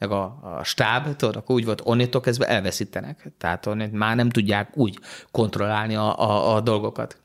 meg 0.02 0.12
a, 0.12 0.40
a 0.58 0.64
stáb, 0.64 1.16
tudod, 1.16 1.36
akkor 1.36 1.56
úgy 1.56 1.66
volt, 1.66 1.82
onnitól 1.84 2.22
kezdve 2.22 2.48
elveszítenek. 2.48 3.32
Tehát 3.38 3.66
onnit 3.66 3.92
már 3.92 4.16
nem 4.16 4.30
tudják 4.30 4.78
úgy 4.78 5.00
kontrollálni 5.32 5.96
a, 5.96 6.20
a, 6.20 6.56
a 6.56 6.62
dolgokat. 6.62 7.20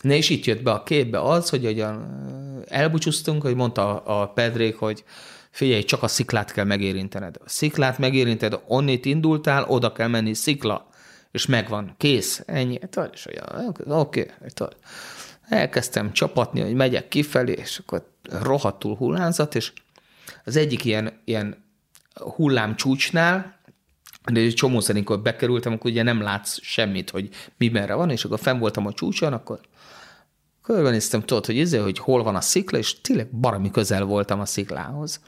Na 0.00 0.12
és 0.12 0.30
itt 0.30 0.44
jött 0.44 0.62
be 0.62 0.70
a 0.70 0.82
képbe 0.82 1.20
az, 1.20 1.48
hogy 1.48 1.66
ugyan 1.66 2.24
elbúcsúztunk, 2.68 3.42
hogy 3.42 3.54
mondta 3.54 3.98
a 3.98 4.28
Pedrék, 4.28 4.76
hogy 4.76 5.04
figyelj, 5.50 5.82
csak 5.82 6.02
a 6.02 6.08
sziklát 6.08 6.52
kell 6.52 6.64
megérintened. 6.64 7.36
A 7.44 7.48
sziklát 7.48 7.98
megérinted, 7.98 8.60
onnit 8.66 9.04
indultál, 9.04 9.64
oda 9.64 9.92
kell 9.92 10.08
menni, 10.08 10.34
szikla, 10.34 10.88
és 11.30 11.46
megvan, 11.46 11.94
kész, 11.96 12.42
ennyi. 12.46 12.78
Tudod, 12.90 13.10
és 13.12 13.26
olyan, 13.26 13.74
oké, 13.88 14.30
okay, 14.44 14.68
elkezdtem 15.48 16.12
csapatni, 16.12 16.60
hogy 16.60 16.74
megyek 16.74 17.08
kifelé, 17.08 17.52
és 17.52 17.78
akkor 17.78 18.10
rohadtul 18.42 18.96
hullánzat, 18.96 19.54
és 19.54 19.72
az 20.44 20.56
egyik 20.56 20.84
ilyen, 20.84 21.20
ilyen 21.24 21.64
hullám 22.14 22.76
csúcsnál, 22.76 23.60
de 24.32 24.40
egy 24.40 24.54
csomó 24.54 24.80
szerint, 24.80 25.06
amikor 25.06 25.24
bekerültem, 25.24 25.72
akkor 25.72 25.90
ugye 25.90 26.02
nem 26.02 26.20
látsz 26.20 26.58
semmit, 26.62 27.10
hogy 27.10 27.28
mi 27.58 27.68
merre 27.68 27.94
van, 27.94 28.10
és 28.10 28.24
akkor 28.24 28.38
fenn 28.38 28.58
voltam 28.58 28.86
a 28.86 28.92
csúcson, 28.92 29.32
akkor 29.32 29.60
körbenéztem, 30.62 31.20
tudod, 31.20 31.46
hogy 31.46 31.58
ezért, 31.58 31.82
hogy 31.82 31.98
hol 31.98 32.22
van 32.22 32.34
a 32.34 32.40
szikla, 32.40 32.78
és 32.78 33.00
tényleg 33.00 33.30
barami 33.30 33.70
közel 33.70 34.04
voltam 34.04 34.40
a 34.40 34.44
sziklához. 34.44 35.20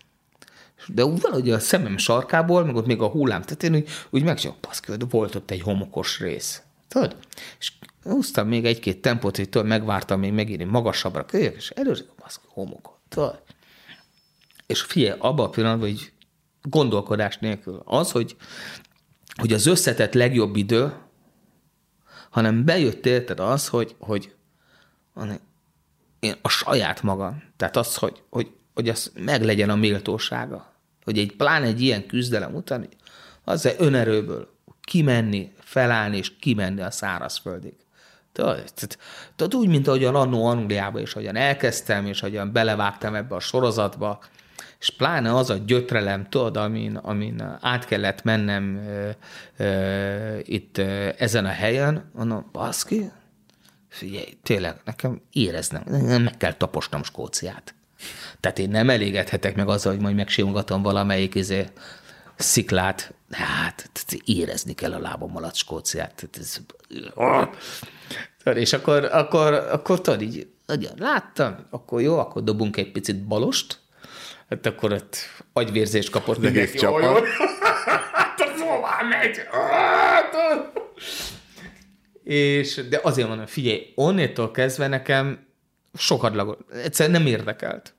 De 0.86 1.02
valahogy 1.02 1.50
a 1.50 1.58
szemem 1.58 1.96
sarkából, 1.96 2.64
meg 2.64 2.74
ott 2.74 2.86
még 2.86 3.00
a 3.00 3.08
hullám 3.08 3.42
én 3.62 3.74
úgy, 3.74 3.88
úgy 4.10 4.22
megcsinálom, 4.22 4.60
baszki, 4.62 4.92
volt 5.08 5.34
ott 5.34 5.50
egy 5.50 5.62
homokos 5.62 6.20
rész. 6.20 6.62
Tudod? 6.88 7.16
És 7.58 7.72
húztam 8.02 8.48
még 8.48 8.64
egy-két 8.64 9.00
tempót, 9.00 9.36
hogy 9.36 9.48
tudod, 9.48 9.66
megvártam 9.66 10.20
még 10.20 10.32
megint 10.32 10.70
magasabbra 10.70 11.24
kölyök, 11.24 11.56
és 11.56 11.70
először, 11.70 12.06
baszki, 12.18 12.46
homokot. 12.48 12.98
Tudod? 13.08 13.42
És 14.68 14.80
figyelj, 14.80 15.18
abban 15.18 15.46
a 15.46 15.50
pillanatban, 15.50 15.88
hogy 15.88 16.12
gondolkodás 16.62 17.38
nélkül, 17.38 17.82
az, 17.84 18.10
hogy, 18.10 18.36
hogy 19.34 19.52
az 19.52 19.66
összetett 19.66 20.14
legjobb 20.14 20.56
idő, 20.56 20.92
hanem 22.30 22.64
bejött 22.64 23.06
érted 23.06 23.40
az, 23.40 23.68
hogy, 23.68 23.96
hogy 23.98 24.34
én 26.20 26.34
a 26.42 26.48
saját 26.48 27.02
magam, 27.02 27.42
tehát 27.56 27.76
az, 27.76 27.96
hogy, 27.96 28.22
hogy, 28.30 28.50
hogy 28.74 28.88
az 28.88 29.12
meglegyen 29.14 29.70
a 29.70 29.76
méltósága, 29.76 30.72
hogy 31.04 31.18
egy 31.18 31.36
pláne 31.36 31.66
egy 31.66 31.80
ilyen 31.80 32.06
küzdelem 32.06 32.54
után, 32.54 32.88
az 33.44 33.74
önerőből 33.78 34.48
kimenni, 34.80 35.52
felállni 35.60 36.16
és 36.16 36.36
kimenni 36.38 36.80
a 36.80 36.90
szárazföldig. 36.90 37.74
Tehát 38.32 39.54
úgy, 39.54 39.68
mint 39.68 39.88
ahogyan 39.88 40.14
annó 40.14 40.46
Angliában 40.46 41.02
is, 41.02 41.12
ahogyan 41.12 41.36
elkezdtem, 41.36 42.06
és 42.06 42.22
ahogyan 42.22 42.52
belevágtam 42.52 43.14
ebbe 43.14 43.34
a 43.34 43.40
sorozatba, 43.40 44.18
és 44.80 44.90
pláne 44.90 45.34
az 45.34 45.50
a 45.50 45.56
gyötrelem, 45.56 46.28
tudod, 46.28 46.56
amin, 46.56 46.96
amin 46.96 47.58
át 47.60 47.84
kellett 47.84 48.22
mennem 48.22 48.76
ö, 48.76 49.10
ö, 49.56 50.38
itt 50.42 50.78
ö, 50.78 51.08
ezen 51.18 51.44
a 51.44 51.48
helyen, 51.48 52.10
mondom, 52.14 52.48
baszki, 52.52 53.10
figyelj, 53.88 54.38
tényleg, 54.42 54.80
nekem 54.84 55.20
éreznem, 55.32 55.82
meg 56.22 56.36
kell 56.36 56.52
taposnom 56.52 57.02
Skóciát. 57.02 57.74
Tehát 58.40 58.58
én 58.58 58.70
nem 58.70 58.90
elégedhetek 58.90 59.56
meg 59.56 59.68
azzal, 59.68 59.92
hogy 59.92 60.02
majd 60.02 60.14
megsimogatom 60.14 60.82
valamelyik 60.82 61.34
izé, 61.34 61.66
sziklát, 62.36 63.14
hát 63.30 63.90
érezni 64.24 64.72
kell 64.72 64.92
a 64.92 64.98
lábam 64.98 65.36
alatt 65.36 65.54
Skóciát. 65.54 66.28
Ez, 66.38 66.56
és 68.54 68.72
akkor, 68.72 69.04
akkor, 69.04 69.52
akkor 69.52 70.00
tudod, 70.00 70.22
így, 70.22 70.46
láttam, 70.96 71.56
akkor 71.70 72.00
jó, 72.00 72.18
akkor 72.18 72.42
dobunk 72.42 72.76
egy 72.76 72.92
picit 72.92 73.24
balost, 73.24 73.78
Hát 74.48 74.66
akkor 74.66 74.92
ott 74.92 75.16
agyvérzést 75.52 76.10
kapott 76.10 76.38
mindenki. 76.38 76.78
csapat. 76.78 77.24
Hát 78.12 78.40
az 78.40 78.60
hová 78.60 79.02
megy? 79.08 79.36
Hát, 79.50 80.34
és, 82.24 82.80
de 82.88 83.00
azért 83.02 83.28
mondom, 83.28 83.46
figyelj, 83.46 83.92
onnétól 83.94 84.50
kezdve 84.50 84.86
nekem 84.86 85.46
sokat 85.94 86.56
egyszerűen 86.72 87.20
nem 87.20 87.26
érdekelt. 87.30 87.94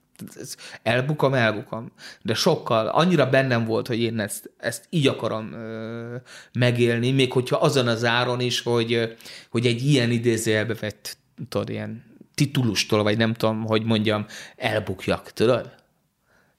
Elbukam, 0.84 1.34
elbukam. 1.34 1.92
De 2.22 2.34
sokkal, 2.34 2.88
annyira 2.88 3.30
bennem 3.30 3.66
volt, 3.66 3.88
hogy 3.88 4.00
én 4.00 4.20
ezt, 4.20 4.52
ezt 4.58 4.86
így 4.90 5.08
akarom 5.08 5.54
ö, 5.54 6.16
megélni, 6.54 7.12
még 7.12 7.32
hogyha 7.32 7.58
azon 7.58 7.88
az 7.88 8.06
áron 8.06 8.40
is, 8.40 8.62
hogy, 8.62 9.16
hogy 9.50 9.66
egy 9.66 9.86
ilyen 9.86 10.12
idézőjelbe 10.12 10.74
vett, 10.74 11.18
tudod, 11.50 11.70
ilyen 11.70 12.04
titulustól, 12.36 13.04
vagy 13.04 13.18
nem 13.18 13.34
tudom, 13.34 13.66
hogy 13.66 13.84
mondjam, 13.84 14.26
elbukjak, 14.56 15.32
tudod? 15.32 15.79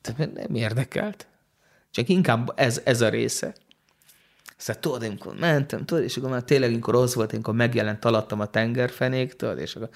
Tehát 0.00 0.32
nem 0.34 0.54
érdekelt. 0.54 1.26
Csak 1.90 2.08
inkább 2.08 2.52
ez, 2.54 2.80
ez 2.84 3.00
a 3.00 3.08
része. 3.08 3.54
Szóval 4.56 4.82
tudod, 4.82 5.02
amikor 5.02 5.34
mentem, 5.38 5.84
tudod, 5.84 6.02
és 6.04 6.16
akkor 6.16 6.30
már 6.30 6.42
tényleg, 6.42 6.70
amikor 6.70 6.94
az 6.94 7.14
volt, 7.14 7.32
amikor 7.32 7.54
megjelent 7.54 8.04
alattam 8.04 8.40
a 8.40 8.46
tengerfenék, 8.46 9.32
tudod, 9.32 9.58
és 9.58 9.74
akkor 9.74 9.88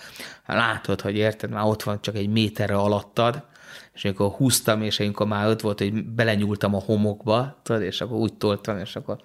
látod, 0.46 1.00
hogy 1.00 1.16
érted, 1.16 1.50
már 1.50 1.64
ott 1.64 1.82
van 1.82 2.02
csak 2.02 2.16
egy 2.16 2.28
méterre 2.28 2.74
alattad, 2.74 3.44
és 3.92 4.04
akkor 4.04 4.30
húztam, 4.30 4.82
és 4.82 5.00
amikor 5.00 5.26
már 5.26 5.46
ott 5.46 5.60
volt, 5.60 5.78
hogy 5.78 6.04
belenyúltam 6.04 6.74
a 6.74 6.80
homokba, 6.80 7.60
tudod, 7.62 7.82
és 7.82 8.00
akkor 8.00 8.16
úgy 8.16 8.34
toltam, 8.34 8.78
és 8.78 8.96
akkor, 8.96 9.20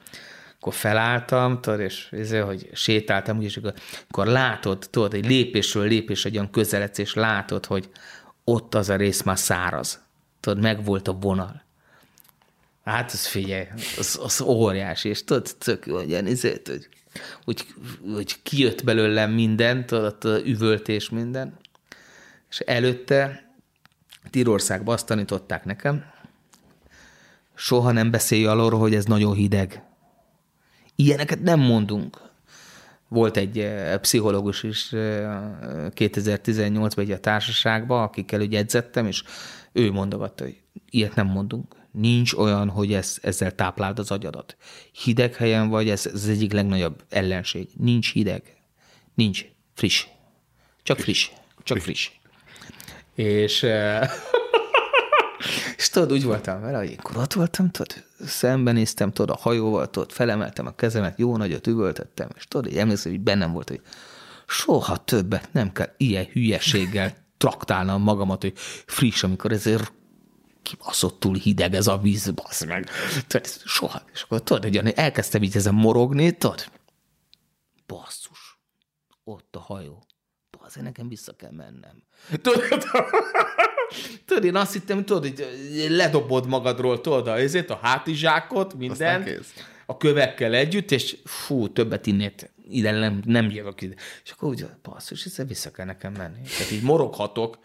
akkor 0.60 0.74
felálltam, 0.74 1.62
tudod, 1.62 1.80
és 1.80 2.12
ezért, 2.12 2.46
hogy 2.46 2.70
sétáltam, 2.74 3.42
és 3.42 3.58
akkor, 3.58 3.74
akkor 4.10 4.28
látod, 4.28 4.88
tudod, 4.90 5.14
egy 5.14 5.26
lépésről 5.26 5.88
lépés, 5.88 6.26
egy 6.26 6.36
olyan 6.36 6.52
közeledsz, 6.52 6.98
és 6.98 7.14
látod, 7.14 7.66
hogy 7.66 7.90
ott 8.44 8.76
az 8.76 8.90
a 8.90 8.96
rész 8.96 9.22
már 9.22 9.38
száraz. 9.38 10.08
Tudod, 10.40 10.62
meg 10.62 10.84
volt 10.84 11.08
a 11.08 11.14
vonal. 11.14 11.64
Hát 12.84 13.14
ez 13.14 13.28
figyelj, 13.28 13.68
az, 13.98 14.20
az 14.24 14.42
óriási, 14.42 15.10
és 15.10 15.24
tudod, 15.24 15.56
tök 15.58 15.86
ilyen 16.06 16.28
izét, 16.28 16.68
hogy, 16.68 16.88
hogy, 17.44 17.66
hogy 18.14 18.42
kijött 18.42 18.84
belőlem 18.84 19.32
minden, 19.32 19.86
tudod, 19.86 20.26
a 20.26 20.40
üvöltés 20.46 21.10
minden. 21.10 21.58
És 22.50 22.60
előtte 22.60 23.50
Tirországban 24.30 24.94
azt 24.94 25.06
tanították 25.06 25.66
nekem, 25.66 26.04
soha 27.56 27.92
nem 27.92 28.12
beszélj 28.12 28.46
arról, 28.46 28.80
hogy 28.80 28.96
ez 28.96 29.06
nagyon 29.06 29.34
hideg. 29.34 29.84
Ilyeneket 30.96 31.42
nem 31.42 31.60
mondunk. 31.60 32.28
Volt 33.08 33.38
egy 33.38 33.60
eh, 33.60 33.98
pszichológus 33.98 34.64
is 34.64 34.90
2018-ban 34.94 36.98
egy 36.98 37.12
a 37.12 37.20
társaságban, 37.20 38.04
akikkel 38.04 38.42
ugye 38.42 38.58
edzettem, 38.58 39.06
és 39.06 39.24
ő 39.72 39.92
mondogatta, 39.92 40.44
hogy 40.44 40.62
ilyet 40.90 41.16
nem 41.16 41.28
mondunk. 41.28 41.76
Nincs 41.92 42.34
olyan, 42.34 42.70
hogy 42.70 42.94
ez, 42.94 43.18
ezzel 43.22 43.56
tápláld 43.56 44.00
az 44.00 44.12
agyadat. 44.12 44.58
Hideg 44.92 45.36
helyen 45.36 45.70
vagy, 45.70 45.90
ez, 45.90 46.06
ez 46.06 46.14
az 46.14 46.28
egyik 46.28 46.54
legnagyobb 46.54 47.04
ellenség. 47.10 47.70
Nincs 47.78 48.12
hideg. 48.12 48.58
Nincs. 49.14 49.46
Friss. 49.74 50.08
Csak 50.84 51.00
friss. 51.00 51.30
Csak 51.64 51.78
friss. 51.78 52.10
És, 53.16 53.64
eh, 53.64 54.10
és 55.78 55.90
tudod, 55.90 56.12
úgy 56.12 56.24
voltam 56.24 56.62
vele, 56.62 56.78
hogy 56.78 56.96
akkor 56.98 57.18
ott 57.18 57.34
voltam, 57.34 57.70
tudod, 57.70 58.04
szembenéztem, 58.26 59.12
tudod, 59.12 59.36
a 59.36 59.40
hajóval, 59.42 59.90
tudod, 59.90 60.12
felemeltem 60.12 60.66
a 60.66 60.76
kezemet, 60.76 61.20
jó 61.20 61.38
nagyot 61.38 61.68
üvöltettem, 61.68 62.30
és 62.36 62.46
tudod, 62.48 62.72
így 62.72 62.78
emlékszem, 62.78 63.12
hogy 63.12 63.22
bennem 63.22 63.52
volt, 63.52 63.70
hogy 63.70 63.82
soha 64.48 64.98
többet 64.98 65.50
nem 65.52 65.72
kell 65.72 65.94
ilyen 65.98 66.26
hülyeséggel 66.26 67.16
traktálnom 67.40 68.02
magamat, 68.02 68.42
hogy 68.42 68.54
friss, 68.86 69.24
amikor 69.24 69.52
ezért 69.52 69.92
kibaszottul 70.62 71.36
hideg 71.36 71.74
ez 71.74 71.88
a 71.88 71.98
víz, 71.98 72.30
basz 72.30 72.66
meg. 72.66 72.90
Tudod, 73.28 73.48
soha. 73.66 74.02
És 74.14 74.22
akkor 74.22 74.44
tudod, 74.44 74.64
hogy 74.64 74.78
elkezdtem 74.96 75.44
így 75.44 75.56
ezen 75.56 75.74
morogni, 75.74 76.32
tudod, 76.32 76.72
basszus, 77.88 78.60
ott 79.24 79.56
a 79.56 79.60
hajó. 79.60 80.04
Azért 80.62 80.86
nekem 80.86 81.08
vissza 81.08 81.36
kell 81.36 81.52
mennem. 81.52 82.04
Tudod, 82.42 82.64
tudod, 84.26 84.44
én 84.44 84.56
azt 84.56 84.74
hittem, 84.74 85.06
tudod, 85.06 85.24
hogy 85.24 85.46
ledobod 85.90 86.48
magadról, 86.48 87.02
tudod, 87.02 87.28
ezért 87.28 87.70
a 87.70 87.80
hátizsákot, 87.82 88.74
minden, 88.74 89.28
a 89.90 89.98
kövekkel 89.98 90.54
együtt, 90.54 90.92
és 90.92 91.18
fú, 91.24 91.68
többet 91.68 92.06
innét 92.06 92.52
ide 92.70 92.92
nem, 92.92 93.22
nem 93.26 93.50
jövök 93.50 93.82
ide. 93.82 93.94
És 94.24 94.32
akkor 94.32 94.50
úgy, 94.50 94.66
basszus, 94.84 95.24
hiszen 95.24 95.48
vissza 95.48 95.72
kell 95.72 95.86
nekem 95.86 96.14
menni. 96.18 96.42
Tehát 96.58 96.72
így 96.72 96.82
moroghatok, 96.82 97.58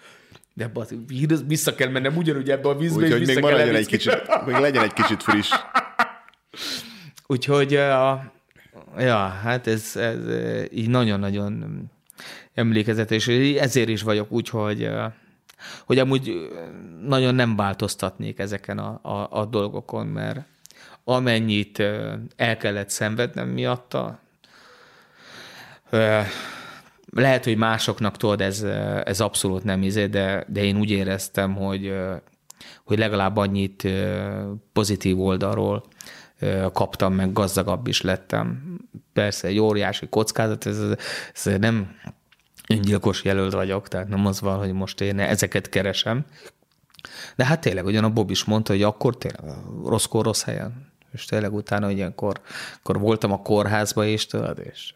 de 0.55 0.69
basszus, 0.69 0.99
vissza 1.47 1.75
kell 1.75 1.89
mennem 1.89 2.17
ugyanúgy 2.17 2.51
ebbe 2.51 2.69
a 2.69 2.77
vízbe, 2.77 3.05
Úgy, 3.05 3.11
és 3.11 3.19
vissza 3.19 3.41
még 3.41 3.53
legyen 3.53 3.75
egy 3.75 3.87
kicsit, 3.87 4.45
még 4.47 4.57
legyen 4.57 4.83
egy 4.83 4.93
kicsit 4.93 5.23
friss. 5.23 5.51
Úgyhogy, 7.27 7.75
a, 7.75 8.33
ja, 8.99 9.17
hát 9.17 9.67
ez, 9.67 9.97
ez 9.97 10.19
így 10.73 10.89
nagyon-nagyon 10.89 11.83
emlékezet, 12.55 13.11
és 13.11 13.29
ezért 13.59 13.89
is 13.89 14.03
vagyok 14.03 14.33
úgy, 14.33 14.49
hogy, 14.49 14.91
hogy 15.85 15.99
amúgy 15.99 16.51
nagyon 17.07 17.35
nem 17.35 17.57
változtatnék 17.57 18.39
ezeken 18.39 18.79
a, 18.79 18.99
a, 19.03 19.29
a 19.31 19.45
dolgokon, 19.45 20.07
mert 20.07 20.53
amennyit 21.05 21.79
el 22.37 22.57
kellett 22.57 22.91
szenvednem 22.91 23.49
miatta, 23.49 24.19
lehet, 27.11 27.45
hogy 27.45 27.57
másoknak 27.57 28.17
tudod, 28.17 28.41
ez, 28.41 28.63
ez 29.05 29.21
abszolút 29.21 29.65
nem 29.65 29.83
izé, 29.83 30.07
de, 30.07 30.45
de 30.49 30.65
én 30.65 30.79
úgy 30.79 30.91
éreztem, 30.91 31.55
hogy, 31.55 31.95
hogy 32.85 32.99
legalább 32.99 33.37
annyit 33.37 33.89
pozitív 34.73 35.21
oldalról 35.21 35.85
kaptam, 36.73 37.15
meg 37.15 37.33
gazdagabb 37.33 37.87
is 37.87 38.01
lettem. 38.01 38.79
Persze 39.13 39.49
egy 39.49 39.59
óriási 39.59 40.09
kockázat, 40.09 40.67
ez, 40.67 40.81
ez 41.35 41.59
nem 41.59 41.97
öngyilkos 42.69 43.25
jelölt 43.25 43.53
vagyok, 43.53 43.89
tehát 43.89 44.09
nem 44.09 44.27
az 44.27 44.41
van, 44.41 44.59
hogy 44.59 44.73
most 44.73 45.01
én 45.01 45.19
ezeket 45.19 45.69
keresem. 45.69 46.25
De 47.37 47.45
hát 47.45 47.61
tényleg, 47.61 47.85
ugyan 47.85 48.05
a 48.05 48.11
Bob 48.11 48.31
is 48.31 48.45
mondta, 48.45 48.73
hogy 48.73 48.83
akkor 48.83 49.19
tényleg 49.19 49.55
rosszkor 49.85 50.25
rossz 50.25 50.43
helyen. 50.43 50.93
És 51.15 51.25
tényleg 51.25 51.55
utána, 51.55 51.91
ilyenkor 51.91 52.41
akkor 52.79 52.99
voltam 52.99 53.33
a 53.33 53.43
kórházba 53.43 54.05
is, 54.05 54.27
tudod, 54.27 54.59
és 54.73 54.95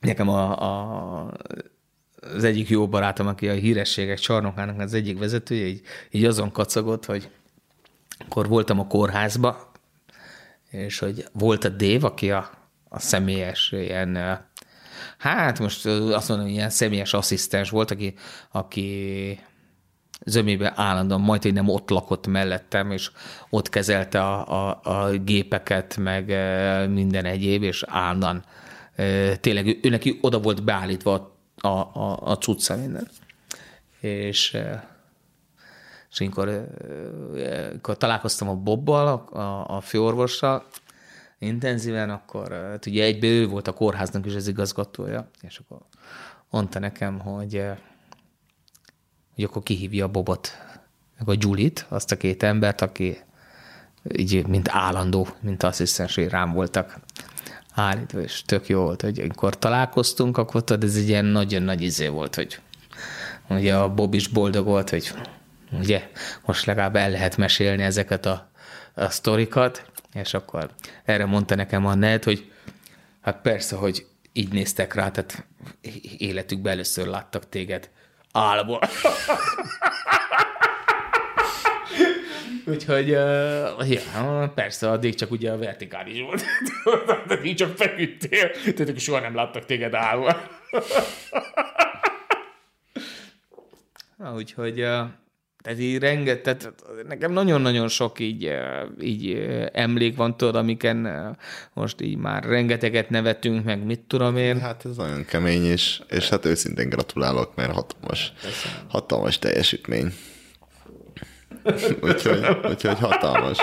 nekem 0.00 0.28
a, 0.28 0.62
a, 0.62 1.34
az 2.20 2.44
egyik 2.44 2.68
jó 2.68 2.88
barátom, 2.88 3.26
aki 3.26 3.48
a 3.48 3.52
hírességek 3.52 4.18
csarnokának 4.18 4.80
az 4.80 4.94
egyik 4.94 5.18
vezetője, 5.18 5.66
így, 5.66 5.82
így 6.10 6.24
azon 6.24 6.52
kacagott, 6.52 7.04
hogy 7.04 7.30
akkor 8.18 8.48
voltam 8.48 8.78
a 8.78 8.86
kórházba, 8.86 9.72
és 10.70 10.98
hogy 10.98 11.24
volt 11.32 11.64
a 11.64 11.68
Dév, 11.68 12.04
aki 12.04 12.30
a, 12.30 12.50
a 12.88 12.98
személyes 12.98 13.72
ilyen, 13.72 14.40
hát 15.18 15.58
most 15.58 15.86
azt 15.86 16.28
mondom, 16.28 16.46
ilyen 16.46 16.70
személyes 16.70 17.14
asszisztens 17.14 17.70
volt, 17.70 17.90
aki, 17.90 18.14
aki 18.50 19.38
zömébe 20.24 20.72
állandóan, 20.76 21.20
majd, 21.20 21.42
hogy 21.42 21.52
nem 21.52 21.68
ott 21.68 21.90
lakott 21.90 22.26
mellettem, 22.26 22.90
és 22.90 23.10
ott 23.50 23.68
kezelte 23.68 24.22
a, 24.22 24.68
a, 24.70 24.80
a 24.82 25.10
gépeket, 25.10 25.96
meg 25.96 26.26
minden 26.90 27.24
egyéb, 27.24 27.62
és 27.62 27.84
állandóan 27.86 28.44
tényleg 29.40 29.66
ő, 29.66 29.78
ő 29.82 29.88
neki 29.88 30.18
oda 30.20 30.40
volt 30.40 30.64
beállítva 30.64 31.36
a, 31.56 31.68
a, 31.68 32.18
a 32.22 32.38
cucca 32.38 32.76
minden. 32.76 33.08
És, 34.00 34.58
és 36.10 36.20
amikor, 36.20 36.66
amikor 37.70 37.96
találkoztam 37.96 38.48
a 38.48 38.54
Bobbal, 38.54 39.06
a, 39.32 39.76
a 39.76 39.80
főorvossal, 39.80 40.64
intenzíven, 41.38 42.10
akkor 42.10 42.52
hát 42.52 42.86
ugye 42.86 43.04
egybe 43.04 43.26
ő 43.26 43.46
volt 43.46 43.68
a 43.68 43.72
kórháznak 43.72 44.26
is 44.26 44.34
az 44.34 44.48
igazgatója, 44.48 45.30
és 45.40 45.58
akkor 45.58 45.78
mondta 46.50 46.78
nekem, 46.78 47.18
hogy, 47.18 47.62
hogy 49.40 49.48
akkor 49.48 49.62
kihívja 49.62 50.04
a 50.04 50.08
Bobot, 50.08 50.58
meg 51.18 51.28
a 51.28 51.38
Julit, 51.38 51.86
azt 51.88 52.12
a 52.12 52.16
két 52.16 52.42
embert, 52.42 52.80
aki 52.80 53.18
így 54.12 54.46
mint 54.46 54.68
állandó, 54.68 55.28
mint 55.40 55.62
asszisztens, 55.62 56.16
rám 56.16 56.52
voltak 56.52 57.00
állítva, 57.74 58.20
és 58.20 58.42
tök 58.42 58.68
jó 58.68 58.82
volt, 58.82 59.02
hogy 59.02 59.20
amikor 59.20 59.58
találkoztunk, 59.58 60.36
akkor 60.36 60.64
tudod, 60.64 60.84
ez 60.84 60.96
egy 60.96 61.08
ilyen 61.08 61.24
nagyon 61.24 61.62
nagy 61.62 61.82
izé 61.82 62.08
volt, 62.08 62.34
hogy 62.34 62.60
ugye 63.48 63.76
a 63.76 63.94
Bob 63.94 64.14
is 64.14 64.28
boldog 64.28 64.66
volt, 64.66 64.90
hogy 64.90 65.12
ugye 65.72 66.10
most 66.44 66.64
legalább 66.64 66.96
el 66.96 67.10
lehet 67.10 67.36
mesélni 67.36 67.82
ezeket 67.82 68.26
a, 68.26 68.50
a 68.94 69.08
sztorikat, 69.08 69.90
és 70.14 70.34
akkor 70.34 70.70
erre 71.04 71.24
mondta 71.24 71.54
nekem 71.54 71.86
a 71.86 71.94
net, 71.94 72.24
hogy 72.24 72.52
hát 73.20 73.40
persze, 73.40 73.76
hogy 73.76 74.06
így 74.32 74.52
néztek 74.52 74.94
rá, 74.94 75.10
tehát 75.10 75.46
életükben 76.18 76.72
először 76.72 77.06
láttak 77.06 77.48
téged 77.48 77.90
álba. 78.32 78.80
Úgyhogy, 82.66 83.10
uh, 83.10 83.90
ja, 83.90 84.52
persze, 84.54 84.90
addig 84.90 85.14
csak 85.14 85.30
ugye 85.30 85.50
a 85.50 85.58
vertikális 85.58 86.20
volt. 86.20 86.44
Tehát 87.26 87.44
így 87.44 87.56
csak 87.56 87.76
feküdtél, 87.76 88.50
tehát 88.74 88.98
soha 88.98 89.20
nem 89.20 89.34
láttak 89.34 89.64
téged 89.64 89.94
állva. 89.94 90.40
Úgyhogy, 94.36 94.82
uh, 94.82 95.08
tehát 95.62 95.78
így 95.78 95.98
renget, 95.98 96.42
tehát 96.42 96.74
nekem 97.08 97.32
nagyon-nagyon 97.32 97.88
sok 97.88 98.20
így, 98.20 98.52
így 99.00 99.48
emlék 99.72 100.16
van, 100.16 100.36
tudod, 100.36 100.54
amiken 100.54 101.08
most 101.72 102.00
így 102.00 102.16
már 102.16 102.44
rengeteget 102.44 103.10
nevetünk, 103.10 103.64
meg 103.64 103.84
mit 103.84 104.00
tudom 104.00 104.36
én. 104.36 104.60
Hát 104.60 104.84
ez 104.84 104.96
nagyon 104.96 105.24
kemény, 105.24 105.64
és, 105.64 106.00
és 106.08 106.28
hát 106.28 106.44
őszintén 106.44 106.88
gratulálok, 106.88 107.54
mert 107.54 107.72
hatalmas, 107.72 108.32
hatalmas 108.88 109.38
teljesítmény. 109.38 110.12
úgyhogy, 112.00 112.46
úgyhogy 112.70 112.98
hatalmas. 112.98 113.58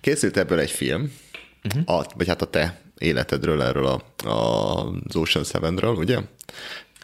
Készült 0.00 0.36
ebből 0.36 0.58
egy 0.58 0.70
film, 0.70 1.12
uh-huh. 1.64 1.98
a, 1.98 2.04
vagy 2.16 2.28
hát 2.28 2.42
a 2.42 2.46
te 2.46 2.80
életedről, 2.98 3.62
erről 3.62 3.86
a, 3.86 4.28
a, 4.28 4.80
az 5.06 5.16
Ocean 5.16 5.44
Seven-ről, 5.44 5.94
ugye? 5.94 6.18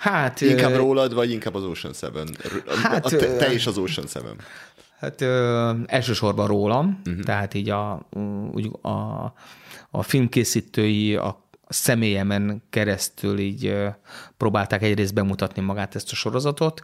Hát... 0.02 0.40
Inkább 0.40 0.74
rólad, 0.74 1.14
vagy 1.14 1.30
inkább 1.30 1.54
az 1.54 1.64
Ocean 1.64 1.92
Seven? 1.94 2.28
Hát, 2.82 3.04
a 3.04 3.08
te, 3.08 3.36
te 3.36 3.52
és 3.52 3.66
az 3.66 3.78
Ocean 3.78 4.06
Seven. 4.06 4.36
Hát 4.98 5.20
ö, 5.20 5.70
elsősorban 5.86 6.46
rólam, 6.46 7.00
uh-huh. 7.06 7.24
tehát 7.24 7.54
így 7.54 7.70
a, 7.70 8.08
úgy 8.52 8.70
a, 8.80 8.90
a 9.90 10.02
filmkészítői 10.02 11.16
a 11.16 11.48
személyemen 11.68 12.62
keresztül 12.70 13.38
így 13.38 13.66
ö, 13.66 13.88
próbálták 14.36 14.82
egyrészt 14.82 15.14
bemutatni 15.14 15.62
magát 15.62 15.94
ezt 15.94 16.12
a 16.12 16.14
sorozatot, 16.14 16.82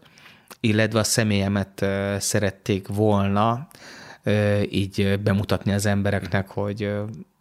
illetve 0.60 0.98
a 0.98 1.04
személyemet 1.04 1.84
szerették 2.18 2.88
volna 2.88 3.68
így 4.70 5.20
bemutatni 5.22 5.72
az 5.72 5.86
embereknek, 5.86 6.48
hogy 6.48 6.90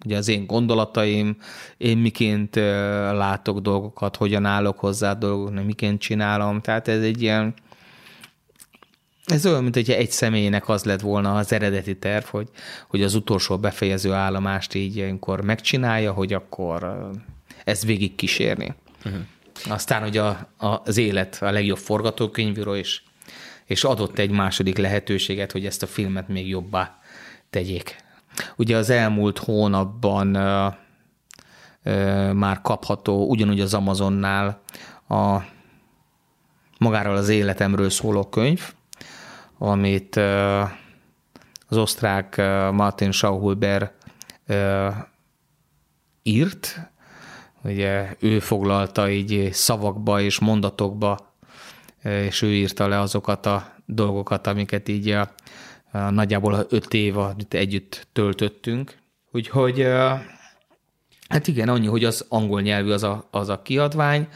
ugye 0.06 0.18
az 0.18 0.28
én 0.28 0.46
gondolataim, 0.46 1.38
én 1.78 1.98
miként 1.98 2.56
látok 3.12 3.60
dolgokat, 3.60 4.16
hogyan 4.16 4.46
állok 4.46 4.80
hozzá 4.80 5.14
dolgoknak, 5.14 5.66
miként 5.66 6.00
csinálom. 6.00 6.62
Tehát 6.62 6.88
ez 6.88 7.02
egy 7.02 7.22
ilyen, 7.22 7.54
ez 9.26 9.46
olyan, 9.46 9.64
mint 9.64 9.76
hogyha 9.76 9.94
egy 9.94 10.12
személynek 10.12 10.70
az 10.70 10.84
lett 10.84 11.02
volna 11.02 11.36
az 11.36 11.52
eredeti 11.52 11.98
terv, 11.98 12.26
hogy, 12.26 12.50
hogy 12.88 13.04
az 13.04 13.16
utolsó 13.16 13.58
befejező 13.58 14.12
állomást 14.12 14.74
így 14.74 14.96
ilyenkor 14.96 15.42
megcsinálja, 15.42 16.12
hogy 16.12 16.34
akkor 16.34 17.10
ezt 17.64 17.84
végig 17.84 18.16
kísérni. 18.16 18.76
Uh-huh. 19.06 19.22
Aztán, 19.70 20.02
hogy 20.02 20.18
a, 20.18 20.28
a, 20.58 20.82
az 20.86 20.98
élet 20.98 21.38
a 21.42 21.52
legjobb 21.52 21.78
forgatókönyvíró 21.78 22.74
is, 22.74 23.04
és 23.66 23.84
adott 23.84 24.20
egy 24.20 24.32
második 24.32 24.78
lehetőséget, 24.78 25.52
hogy 25.52 25.66
ezt 25.66 25.84
a 25.84 25.88
filmet 25.88 26.28
még 26.28 26.48
jobbá 26.48 27.00
tegyék. 27.50 28.06
Ugye 28.56 28.78
az 28.78 28.90
elmúlt 28.90 29.38
hónapban 29.38 30.36
ö, 30.36 30.68
ö, 31.84 32.32
már 32.34 32.62
kapható 32.62 33.30
ugyanúgy 33.30 33.60
az 33.60 33.74
Amazonnál 33.74 34.62
a 35.10 35.38
magáról 36.78 37.16
az 37.16 37.30
életemről 37.30 37.90
szóló 37.90 38.24
könyv, 38.24 38.74
amit 39.58 40.16
ö, 40.16 40.64
az 41.70 41.78
osztrák 41.78 42.38
Martin 42.72 43.12
Schauhuber 43.12 43.92
írt, 46.24 46.80
ugye 47.64 48.16
ő 48.20 48.40
foglalta 48.40 49.10
így 49.10 49.50
szavakba 49.54 50.22
és 50.22 50.40
mondatokba, 50.40 51.34
és 52.04 52.42
ő 52.42 52.54
írta 52.54 52.88
le 52.88 53.00
azokat 53.00 53.46
a 53.46 53.74
dolgokat, 53.86 54.48
amiket 54.48 54.88
így 54.88 55.10
a, 55.10 55.32
nagyjából 56.10 56.66
öt 56.70 56.94
év 56.94 57.16
együtt 57.50 58.08
töltöttünk. 58.14 58.98
Úgyhogy 59.32 59.88
hát 61.30 61.48
igen, 61.48 61.70
annyi, 61.70 61.88
hogy 61.88 62.04
az 62.04 62.26
angol 62.30 62.62
nyelvű 62.62 62.92
az 62.92 63.04
a, 63.04 63.28
az 63.32 63.50
a 63.50 63.62
kiadvány, 63.62 64.28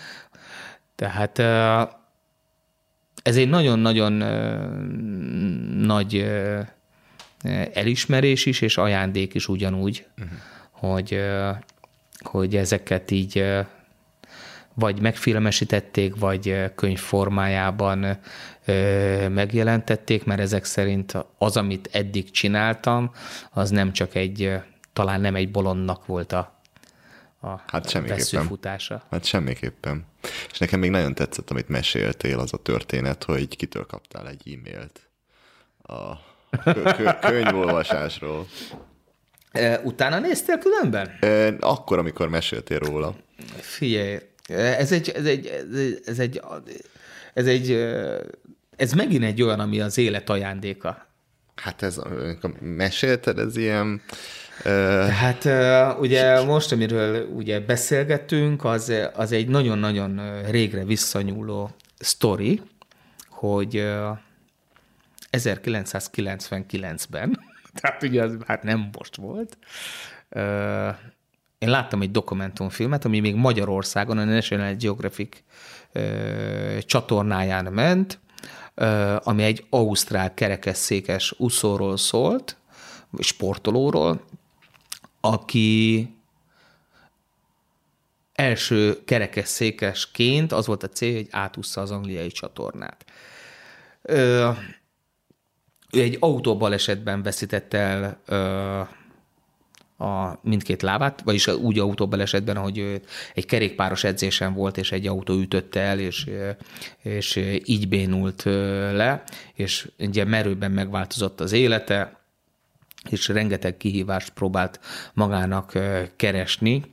tehát 0.96 1.40
ez 3.24 3.38
egy 3.38 3.50
nagyon-nagyon 3.50 4.14
nagy 5.78 6.32
elismerés 7.74 8.46
is, 8.46 8.62
és 8.62 8.78
ajándék 8.78 9.34
is 9.34 9.48
ugyanúgy, 9.48 10.06
uh-huh. 10.18 10.38
hogy 10.72 11.20
hogy 12.22 12.56
ezeket 12.56 13.12
így 13.12 13.46
vagy 14.82 15.02
megfilmesítették, 15.02 16.16
vagy 16.16 16.72
könyv 16.76 17.00
formájában 17.00 18.20
megjelentették, 19.30 20.24
mert 20.24 20.40
ezek 20.40 20.66
szerint 20.66 21.18
az, 21.38 21.58
amit 21.58 21.90
eddig 21.92 22.32
csináltam, 22.32 23.12
az 23.52 23.70
nem 23.70 23.94
csak 23.94 24.16
egy, 24.16 24.54
talán 24.94 25.22
nem 25.22 25.36
egy 25.36 25.52
bolondnak 25.52 26.06
volt 26.06 26.32
a, 26.32 26.62
a 27.42 27.48
hát 27.68 27.90
semmiképpen. 27.90 28.46
futása. 28.46 29.04
Hát 29.10 29.26
semmiképpen. 29.26 30.06
És 30.52 30.58
nekem 30.58 30.80
még 30.80 30.90
nagyon 30.90 31.14
tetszett, 31.14 31.50
amit 31.50 31.70
meséltél, 31.70 32.40
az 32.40 32.54
a 32.54 32.58
történet, 32.58 33.24
hogy 33.24 33.56
kitől 33.56 33.86
kaptál 33.86 34.28
egy 34.28 34.58
e-mailt 34.60 35.10
a 35.84 37.20
könyvolvasásról. 37.28 38.48
Utána 39.84 40.20
néztél 40.20 40.58
különben? 40.58 41.18
Akkor, 41.60 42.00
amikor 42.00 42.30
meséltél 42.30 42.80
róla. 42.80 43.16
Figyelj, 43.60 44.18
ez 44.52 44.92
egy, 44.92 45.10
ez 45.10 45.26
egy, 45.26 45.64
ez 46.06 46.20
egy, 46.20 46.42
ez 47.34 47.48
egy, 47.48 47.72
ez 48.76 48.94
megint 48.94 49.24
egy 49.24 49.42
olyan, 49.42 49.60
ami 49.60 49.80
az 49.80 49.98
élet 49.98 50.30
ajándéka. 50.30 51.06
Hát 51.56 51.82
ez, 51.82 52.02
mesélted, 52.60 53.40
ez 53.40 53.58
ilyen... 53.58 54.02
Hát 55.10 55.46
ugye 56.00 56.44
most, 56.44 56.72
amiről 56.72 57.26
ugye 57.26 57.60
beszélgetünk, 57.60 58.64
az, 58.64 58.94
az 59.14 59.32
egy 59.32 59.48
nagyon-nagyon 59.48 60.42
régre 60.50 60.84
visszanyúló 60.84 61.76
sztori, 62.00 62.62
hogy 63.30 63.88
1999-ben 65.32 67.40
Tehát 67.82 68.04
ugye 68.04 68.24
az 68.24 68.38
hát 68.48 68.64
nem 68.64 68.90
most 68.98 69.16
volt. 69.16 69.58
Én 71.62 71.70
láttam 71.70 72.02
egy 72.02 72.12
dokumentumfilmet, 72.12 73.06
ami 73.06 73.20
még 73.20 73.36
Magyarországon 73.36 74.18
a 74.18 74.24
National 74.24 74.74
Geographic 74.74 75.38
csatornáján 76.80 77.74
ment, 77.74 78.20
ami 79.24 79.44
egy 79.44 79.66
ausztrál 79.70 80.34
kerekesszékes 80.34 81.34
úszóról 81.38 81.98
szólt, 81.98 82.58
sportolóról, 83.20 84.26
aki 85.20 86.10
első 88.34 89.04
kerekesszékesként 89.06 90.52
az 90.52 90.66
volt 90.66 90.84
a 90.84 90.90
cél, 90.90 91.14
hogy 91.14 91.28
átúszza 91.32 91.82
az 91.82 91.92
angliai 91.92 92.32
csatornát. 92.32 93.06
Ő 94.02 94.50
egy 95.92 96.18
autóbalesetben 96.20 97.24
veszítette 97.24 97.78
el 97.78 98.22
ö, 98.26 98.82
a 100.02 100.40
mindkét 100.44 100.82
lábát, 100.82 101.22
vagyis 101.22 101.48
úgy 101.48 101.80
autóbalesetben, 101.80 102.58
ahogy 102.58 103.02
egy 103.34 103.46
kerékpáros 103.46 104.04
edzésen 104.04 104.54
volt, 104.54 104.78
és 104.78 104.92
egy 104.92 105.08
autó 105.08 105.34
ütötte 105.34 105.80
el, 105.80 106.00
és, 106.00 106.30
és 107.02 107.36
így 107.66 107.88
bénult 107.88 108.44
le, 108.94 109.24
és 109.54 109.92
ugye 110.00 110.26
merőben 110.26 110.72
megváltozott 110.72 111.40
az 111.40 111.52
élete, 111.52 112.20
és 113.10 113.28
rengeteg 113.28 113.78
kihívást 113.78 114.30
próbált 114.30 114.80
magának 115.14 115.80
keresni, 116.16 116.84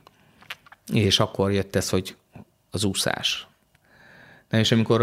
és 0.93 1.19
akkor 1.19 1.51
jött 1.51 1.75
ez, 1.75 1.89
hogy 1.89 2.15
az 2.71 2.83
úszás. 2.83 3.47
Na 4.49 4.57
és 4.57 4.71
amikor 4.71 5.01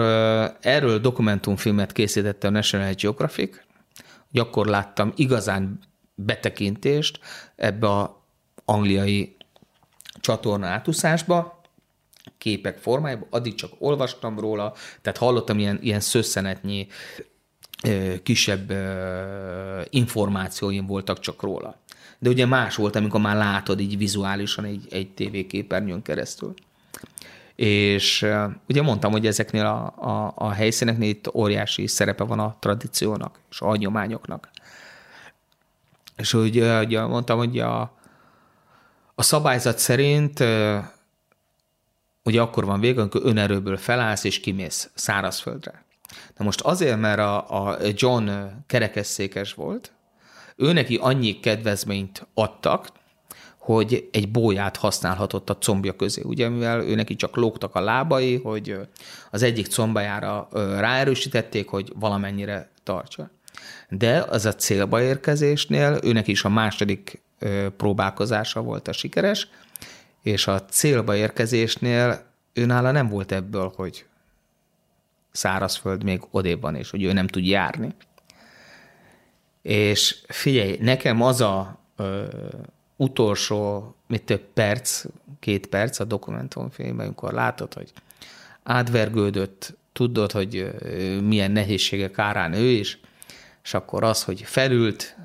erről 0.60 0.98
dokumentumfilmet 0.98 1.92
készítette 1.92 2.46
a 2.46 2.50
National 2.50 2.92
Geographic, 2.92 3.56
akkor 4.32 4.66
láttam 4.66 5.12
igazán 5.16 5.80
betekintést 6.16 7.18
ebbe 7.56 7.88
a 7.88 8.22
angliai 8.64 9.36
csatorna 10.20 10.66
átúszásba, 10.66 11.60
képek 12.38 12.78
formájában, 12.78 13.28
addig 13.30 13.54
csak 13.54 13.72
olvastam 13.78 14.38
róla, 14.38 14.74
tehát 15.02 15.18
hallottam 15.18 15.58
ilyen, 15.58 15.78
ilyen 15.82 16.00
szösszenetnyi 16.00 16.86
kisebb 18.22 18.72
információim 19.90 20.86
voltak 20.86 21.20
csak 21.20 21.42
róla. 21.42 21.80
De 22.18 22.28
ugye 22.28 22.46
más 22.46 22.76
volt, 22.76 22.96
amikor 22.96 23.20
már 23.20 23.36
látod 23.36 23.80
így 23.80 23.98
vizuálisan 23.98 24.64
egy, 24.64 24.86
egy 24.90 25.10
tévéképernyőn 25.14 26.02
keresztül. 26.02 26.54
És 27.54 28.26
ugye 28.68 28.82
mondtam, 28.82 29.12
hogy 29.12 29.26
ezeknél 29.26 29.64
a, 29.64 29.94
a, 30.08 30.32
a 30.36 30.50
helyszíneknél 30.50 31.08
itt 31.08 31.34
óriási 31.34 31.86
szerepe 31.86 32.24
van 32.24 32.38
a 32.38 32.56
tradíciónak 32.60 33.38
és 33.50 33.60
a 33.60 33.66
hagyományoknak. 33.66 34.50
És 36.16 36.34
ugye, 36.34 36.80
ugye 36.80 37.04
mondtam, 37.04 37.38
hogy 37.38 37.58
a, 37.58 37.80
a 39.14 39.22
szabályzat 39.22 39.78
szerint 39.78 40.44
ugye 42.24 42.40
akkor 42.40 42.64
van 42.64 42.80
vége, 42.80 43.00
amikor 43.00 43.20
önerőből 43.24 43.76
felállsz 43.76 44.24
és 44.24 44.40
kimész 44.40 44.90
szárazföldre. 44.94 45.84
Na 46.36 46.44
most 46.44 46.60
azért, 46.60 47.00
mert 47.00 47.18
a, 47.18 47.68
a 47.68 47.78
John 47.94 48.30
kerekesszékes 48.66 49.54
volt, 49.54 49.92
ő 50.56 50.72
neki 50.72 50.96
annyi 50.96 51.40
kedvezményt 51.40 52.26
adtak, 52.34 52.88
hogy 53.58 54.08
egy 54.12 54.30
bóját 54.30 54.76
használhatott 54.76 55.50
a 55.50 55.58
combja 55.58 55.96
közé, 55.96 56.22
ugye, 56.24 56.48
mivel 56.48 56.80
ő 56.80 56.94
neki 56.94 57.16
csak 57.16 57.36
lógtak 57.36 57.74
a 57.74 57.80
lábai, 57.80 58.36
hogy 58.36 58.78
az 59.30 59.42
egyik 59.42 59.68
combájára 59.68 60.48
ráerősítették, 60.52 61.68
hogy 61.68 61.92
valamennyire 61.94 62.70
tartsa. 62.82 63.30
De 63.88 64.24
az 64.28 64.44
a 64.46 64.54
célba 64.54 65.02
érkezésnél 65.02 65.98
őnek 66.02 66.26
is 66.26 66.44
a 66.44 66.48
második 66.48 67.22
próbálkozása 67.76 68.60
volt 68.60 68.88
a 68.88 68.92
sikeres, 68.92 69.48
és 70.22 70.46
a 70.46 70.64
célba 70.64 71.16
érkezésnél 71.16 72.24
őnála 72.52 72.90
nem 72.90 73.08
volt 73.08 73.32
ebből, 73.32 73.72
hogy 73.76 74.06
szárazföld 75.32 76.04
még 76.04 76.20
odébb 76.30 76.60
van, 76.60 76.74
és 76.74 76.90
hogy 76.90 77.02
ő 77.02 77.12
nem 77.12 77.26
tud 77.26 77.46
járni. 77.46 77.94
És 79.62 80.16
figyelj, 80.28 80.76
nekem 80.80 81.22
az 81.22 81.40
a 81.40 81.78
utolsó, 82.96 83.94
mit 84.06 84.22
több 84.22 84.44
perc, 84.54 85.04
két 85.40 85.66
perc 85.66 85.98
a 85.98 86.04
dokumentumfilmben, 86.04 87.06
amikor 87.06 87.32
látod, 87.32 87.74
hogy 87.74 87.92
átvergődött, 88.62 89.76
tudod, 89.92 90.32
hogy 90.32 90.70
milyen 91.22 91.50
nehézségek 91.50 92.18
árán 92.18 92.52
ő 92.52 92.68
is, 92.68 93.00
és 93.66 93.74
akkor 93.74 94.04
az, 94.04 94.22
hogy 94.22 94.42
felült, 94.42 95.16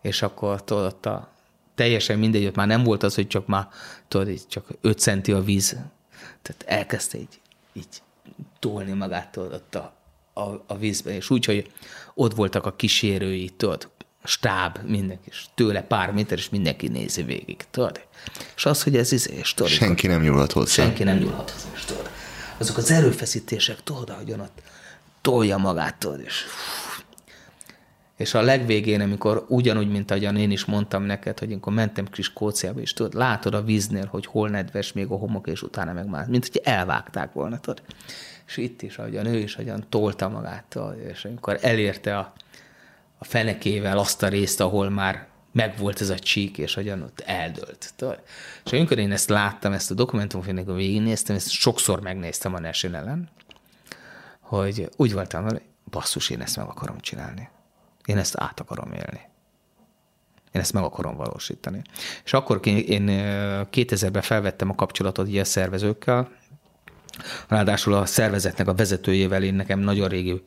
és 0.00 0.22
akkor 0.22 0.64
tudod, 0.64 0.84
ott 0.84 1.06
a 1.06 1.32
teljesen 1.74 2.18
mindegy, 2.18 2.46
ott 2.46 2.54
már 2.54 2.66
nem 2.66 2.82
volt 2.82 3.02
az, 3.02 3.14
hogy 3.14 3.26
csak 3.26 3.46
már, 3.46 3.68
tudod, 4.08 4.28
így 4.28 4.46
csak 4.48 4.66
5 4.80 4.98
centi 4.98 5.32
a 5.32 5.42
víz. 5.42 5.76
Tehát 6.42 6.64
elkezdte 6.66 7.18
így, 7.18 7.40
így 7.72 8.02
tolni 8.58 8.92
magát, 8.92 9.32
tudod, 9.32 9.52
ott 9.52 9.74
a 9.74 9.94
a, 10.34 10.64
a 10.66 10.76
vízbe, 10.78 11.14
és 11.14 11.30
úgy, 11.30 11.44
hogy 11.44 11.70
ott 12.14 12.34
voltak 12.34 12.66
a 12.66 12.76
kísérői, 12.76 13.50
tudod, 13.56 13.88
stáb, 14.24 14.78
mindenki, 14.86 15.28
és 15.28 15.44
tőle 15.54 15.82
pár 15.82 16.12
méter, 16.12 16.38
és 16.38 16.48
mindenki 16.48 16.88
nézi 16.88 17.22
végig, 17.22 17.64
tudod? 17.70 18.00
És 18.56 18.66
az, 18.66 18.82
hogy 18.82 18.96
ez 18.96 19.12
izé, 19.12 19.34
és 19.34 19.54
tudod, 19.54 19.72
Senki 19.72 20.06
nem 20.06 20.22
nyúlhat 20.22 20.52
hozzá. 20.52 20.72
senki 20.72 21.02
nem 21.02 21.18
nyúlhat 21.18 21.50
hozzá, 21.50 21.68
és 21.74 21.84
tudod, 21.84 22.10
azok 22.58 22.76
az 22.76 22.90
erőfeszítések, 22.90 23.82
tudod, 23.82 24.10
ahogyan 24.10 24.40
ott 24.40 24.62
tolja 25.20 25.56
magát, 25.56 25.96
tudod, 25.98 26.20
és 26.20 26.44
és 28.16 28.34
a 28.34 28.42
legvégén, 28.42 29.00
amikor 29.00 29.44
ugyanúgy, 29.48 29.90
mint 29.90 30.10
ahogyan 30.10 30.36
én 30.36 30.50
is 30.50 30.64
mondtam 30.64 31.02
neked, 31.02 31.38
hogy 31.38 31.50
amikor 31.50 31.72
mentem 31.72 32.06
kis 32.06 32.26
Skóciába, 32.26 32.80
és 32.80 32.92
tudod, 32.92 33.14
látod 33.14 33.54
a 33.54 33.62
víznél, 33.62 34.06
hogy 34.06 34.26
hol 34.26 34.48
nedves 34.48 34.92
még 34.92 35.10
a 35.10 35.16
homok, 35.16 35.46
és 35.46 35.62
utána 35.62 35.92
meg 35.92 36.08
már, 36.08 36.26
mint 36.26 36.48
hogy 36.52 36.60
elvágták 36.64 37.32
volna, 37.32 37.58
tudod. 37.58 37.82
És 38.46 38.56
itt 38.56 38.82
is, 38.82 38.98
ahogyan 38.98 39.26
ő 39.26 39.38
is, 39.38 39.54
ahogyan 39.54 39.84
tolta 39.88 40.28
magát, 40.28 40.78
és 41.12 41.24
amikor 41.24 41.58
elérte 41.60 42.18
a, 42.18 42.32
a 43.18 43.24
fenekével 43.24 43.98
azt 43.98 44.22
a 44.22 44.28
részt, 44.28 44.60
ahol 44.60 44.90
már 44.90 45.26
megvolt 45.52 46.00
ez 46.00 46.10
a 46.10 46.18
csík, 46.18 46.58
és 46.58 46.74
hogyan 46.74 47.02
ott 47.02 47.22
eldőlt. 47.26 47.92
Tudod? 47.96 48.20
És 48.64 48.72
amikor 48.72 48.98
én 48.98 49.12
ezt 49.12 49.28
láttam, 49.28 49.72
ezt 49.72 49.90
a 49.90 49.94
dokumentumfilmet, 49.94 50.62
amikor 50.62 50.82
végignéztem, 50.82 51.36
ezt 51.36 51.50
sokszor 51.50 52.00
megnéztem 52.00 52.54
a 52.54 52.60
National-en, 52.60 53.28
hogy 54.40 54.88
úgy 54.96 55.12
voltam, 55.12 55.42
hogy 55.42 55.62
basszus, 55.90 56.30
én 56.30 56.40
ezt 56.40 56.56
meg 56.56 56.66
akarom 56.66 57.00
csinálni. 57.00 57.48
Én 58.04 58.18
ezt 58.18 58.34
át 58.38 58.60
akarom 58.60 58.92
élni. 58.92 59.20
Én 60.52 60.60
ezt 60.60 60.72
meg 60.72 60.82
akarom 60.82 61.16
valósítani. 61.16 61.82
És 62.24 62.32
akkor 62.32 62.60
én 62.66 63.04
2000-ben 63.72 64.22
felvettem 64.22 64.70
a 64.70 64.74
kapcsolatot 64.74 65.28
ilyen 65.28 65.44
szervezőkkel, 65.44 66.30
Ráadásul 67.48 67.94
a 67.94 68.06
szervezetnek 68.06 68.68
a 68.68 68.74
vezetőjével 68.74 69.42
én 69.42 69.54
nekem 69.54 69.78
nagyon 69.78 70.08
régi 70.08 70.42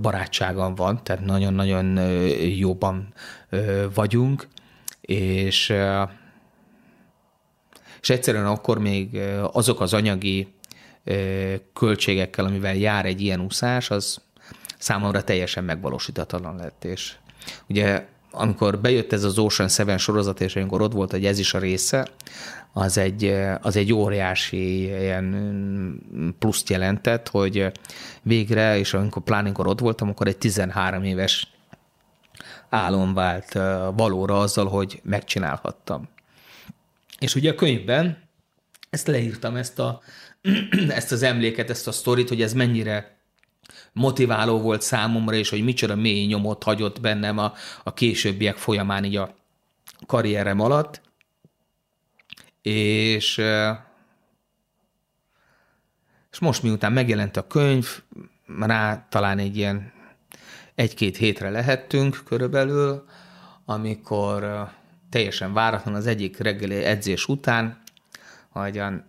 barátságom 0.00 0.74
van, 0.74 1.02
tehát 1.02 1.24
nagyon-nagyon 1.24 1.98
jóban 2.38 3.12
vagyunk, 3.94 4.48
és, 5.00 5.74
és 8.00 8.10
egyszerűen 8.10 8.46
akkor 8.46 8.78
még 8.78 9.20
azok 9.52 9.80
az 9.80 9.94
anyagi 9.94 10.54
költségekkel, 11.72 12.44
amivel 12.44 12.74
jár 12.74 13.06
egy 13.06 13.20
ilyen 13.20 13.40
úszás, 13.40 13.90
az 13.90 14.22
számomra 14.84 15.24
teljesen 15.24 15.64
megvalósítatlan 15.64 16.56
lett. 16.56 16.84
És 16.84 17.14
ugye 17.68 18.06
amikor 18.30 18.78
bejött 18.78 19.12
ez 19.12 19.24
az 19.24 19.38
Ocean 19.38 19.68
Seven 19.68 19.98
sorozat, 19.98 20.40
és 20.40 20.56
amikor 20.56 20.82
ott 20.82 20.92
volt, 20.92 21.10
hogy 21.10 21.26
ez 21.26 21.38
is 21.38 21.54
a 21.54 21.58
része, 21.58 22.08
az 22.72 22.98
egy, 22.98 23.24
az 23.60 23.76
egy 23.76 23.92
óriási 23.92 24.82
ilyen 24.84 26.34
pluszt 26.38 26.68
jelentett, 26.68 27.28
hogy 27.28 27.72
végre, 28.22 28.78
és 28.78 28.94
amikor 28.94 29.22
pláninkor 29.22 29.66
ott 29.66 29.80
voltam, 29.80 30.08
akkor 30.08 30.26
egy 30.26 30.38
13 30.38 31.04
éves 31.04 31.48
álom 32.68 33.14
vált 33.14 33.52
valóra 33.96 34.38
azzal, 34.38 34.66
hogy 34.66 35.00
megcsinálhattam. 35.04 36.08
És 37.18 37.34
ugye 37.34 37.50
a 37.50 37.54
könyvben 37.54 38.18
ezt 38.90 39.06
leírtam, 39.06 39.56
ezt, 39.56 39.78
a, 39.78 40.00
ezt 40.88 41.12
az 41.12 41.22
emléket, 41.22 41.70
ezt 41.70 41.88
a 41.88 41.92
sztorit, 41.92 42.28
hogy 42.28 42.42
ez 42.42 42.52
mennyire 42.52 43.13
motiváló 43.94 44.60
volt 44.60 44.82
számomra, 44.82 45.34
és 45.34 45.50
hogy 45.50 45.64
micsoda 45.64 45.94
mély 45.94 46.26
nyomot 46.26 46.62
hagyott 46.62 47.00
bennem 47.00 47.38
a, 47.38 47.52
a 47.82 47.94
későbbiek 47.94 48.56
folyamán 48.56 49.04
így 49.04 49.16
a 49.16 49.34
karrierem 50.06 50.60
alatt. 50.60 51.00
És, 52.62 53.38
és 56.32 56.38
most 56.40 56.62
miután 56.62 56.92
megjelent 56.92 57.36
a 57.36 57.46
könyv, 57.46 58.02
rá 58.60 59.06
talán 59.08 59.38
egy 59.38 59.56
ilyen 59.56 59.92
egy-két 60.74 61.16
hétre 61.16 61.50
lehettünk 61.50 62.22
körülbelül, 62.24 63.04
amikor 63.64 64.68
teljesen 65.10 65.52
váratlan 65.52 65.94
az 65.94 66.06
egyik 66.06 66.38
reggeli 66.38 66.74
edzés 66.74 67.28
után, 67.28 67.82
ahogyan 68.52 69.04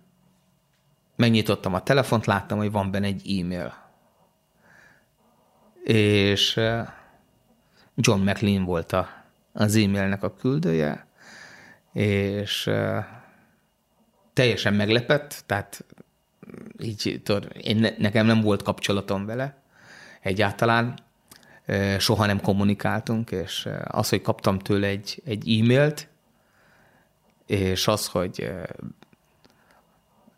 megnyitottam 1.16 1.74
a 1.74 1.84
telefont, 1.84 2.26
láttam, 2.26 2.58
hogy 2.58 2.72
van 2.72 2.92
benne 2.92 3.06
egy 3.06 3.40
e-mail 3.40 3.85
és 5.86 6.60
John 7.96 8.22
McLean 8.22 8.64
volt 8.64 8.92
a, 8.92 9.10
az 9.54 9.76
e-mailnek 9.76 10.24
a 10.24 10.36
küldője, 10.36 11.08
és 11.94 12.70
teljesen 14.34 14.74
meglepett, 14.74 15.44
tehát 15.46 15.86
így 16.80 17.22
tudod, 17.24 17.52
én, 17.62 17.96
nekem 17.98 18.26
nem 18.26 18.42
volt 18.42 18.64
kapcsolatom 18.64 19.26
vele 19.26 19.58
egyáltalán, 20.22 20.98
soha 21.98 22.26
nem 22.26 22.42
kommunikáltunk, 22.42 23.32
és 23.32 23.70
az, 23.84 24.10
hogy 24.10 24.22
kaptam 24.22 24.60
tőle 24.60 24.88
egy, 24.88 25.22
egy 25.26 25.60
e-mailt, 25.60 26.08
és 27.46 27.88
az, 27.88 28.08
hogy 28.08 28.52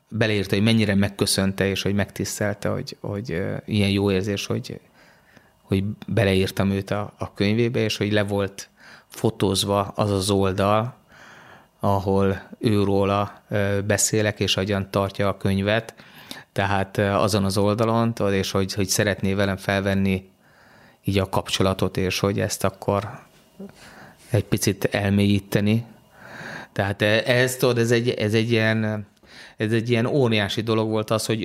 beleírta, 0.09 0.55
hogy 0.55 0.63
mennyire 0.63 0.95
megköszönte, 0.95 1.67
és 1.67 1.81
hogy 1.81 1.93
megtisztelte, 1.93 2.69
hogy, 2.69 2.97
hogy 2.99 3.29
ilyen 3.65 3.89
jó 3.89 4.11
érzés, 4.11 4.45
hogy 4.45 4.79
hogy 5.67 5.83
beleírtam 6.07 6.71
őt 6.71 6.91
a, 6.91 7.13
a 7.17 7.33
könyvébe, 7.33 7.79
és 7.79 7.97
hogy 7.97 8.11
le 8.11 8.23
volt 8.23 8.69
fotózva 9.07 9.81
az 9.95 10.11
az 10.11 10.29
oldal, 10.29 10.95
ahol 11.79 12.41
őróla 12.59 13.41
beszélek, 13.85 14.39
és 14.39 14.53
hogyan 14.53 14.91
tartja 14.91 15.27
a 15.27 15.37
könyvet, 15.37 15.93
tehát 16.51 16.97
azon 16.97 17.43
az 17.43 17.57
oldalon, 17.57 18.13
és 18.31 18.51
hogy, 18.51 18.73
hogy 18.73 18.87
szeretné 18.87 19.33
velem 19.33 19.57
felvenni 19.57 20.29
így 21.03 21.17
a 21.17 21.29
kapcsolatot, 21.29 21.97
és 21.97 22.19
hogy 22.19 22.39
ezt 22.39 22.63
akkor 22.63 23.19
egy 24.29 24.43
picit 24.43 24.85
elmélyíteni. 24.85 25.85
Tehát 26.71 27.01
ez, 27.01 27.55
tudod, 27.55 27.77
ez 27.77 27.91
egy, 27.91 28.09
ez 28.09 28.33
egy 28.33 28.51
ilyen 28.51 29.07
ez 29.57 29.71
egy 29.71 29.89
ilyen 29.89 30.05
óriási 30.05 30.61
dolog 30.61 30.89
volt 30.89 31.11
az, 31.11 31.25
hogy 31.25 31.43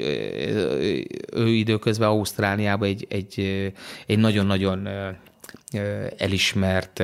ő 1.33 1.49
időközben 1.49 2.09
Ausztráliában 2.09 2.89
egy, 2.89 3.07
egy, 3.09 3.73
egy 4.07 4.19
nagyon-nagyon 4.19 4.89
elismert 6.17 7.03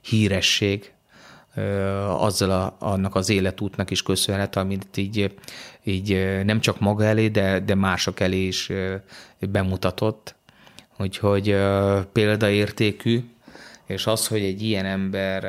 híresség, 0.00 0.92
azzal 2.18 2.50
a, 2.50 2.76
annak 2.78 3.14
az 3.14 3.30
életútnak 3.30 3.90
is 3.90 4.02
köszönhet, 4.02 4.56
amit 4.56 4.96
így, 4.96 5.34
így 5.84 6.40
nem 6.44 6.60
csak 6.60 6.80
maga 6.80 7.04
elé, 7.04 7.28
de, 7.28 7.60
de 7.60 7.74
mások 7.74 8.20
elé 8.20 8.46
is 8.46 8.70
bemutatott, 9.38 10.34
úgyhogy 10.98 11.56
példaértékű, 12.12 13.24
és 13.86 14.06
az, 14.06 14.26
hogy 14.26 14.42
egy 14.42 14.62
ilyen 14.62 14.84
ember 14.84 15.44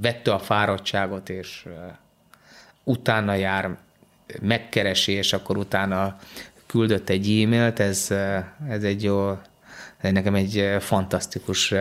vette 0.00 0.32
a 0.32 0.38
fáradtságot, 0.38 1.28
és 1.28 1.64
utána 2.84 3.34
jár, 3.34 3.76
megkeresi, 4.40 5.12
és 5.12 5.32
akkor 5.32 5.56
utána 5.56 6.16
küldött 6.66 7.08
egy 7.08 7.42
e-mailt, 7.42 7.80
ez, 7.80 8.10
ez 8.68 8.82
egy 8.82 9.02
jó, 9.02 9.38
nekem 10.00 10.34
egy 10.34 10.76
fantasztikus 10.80 11.74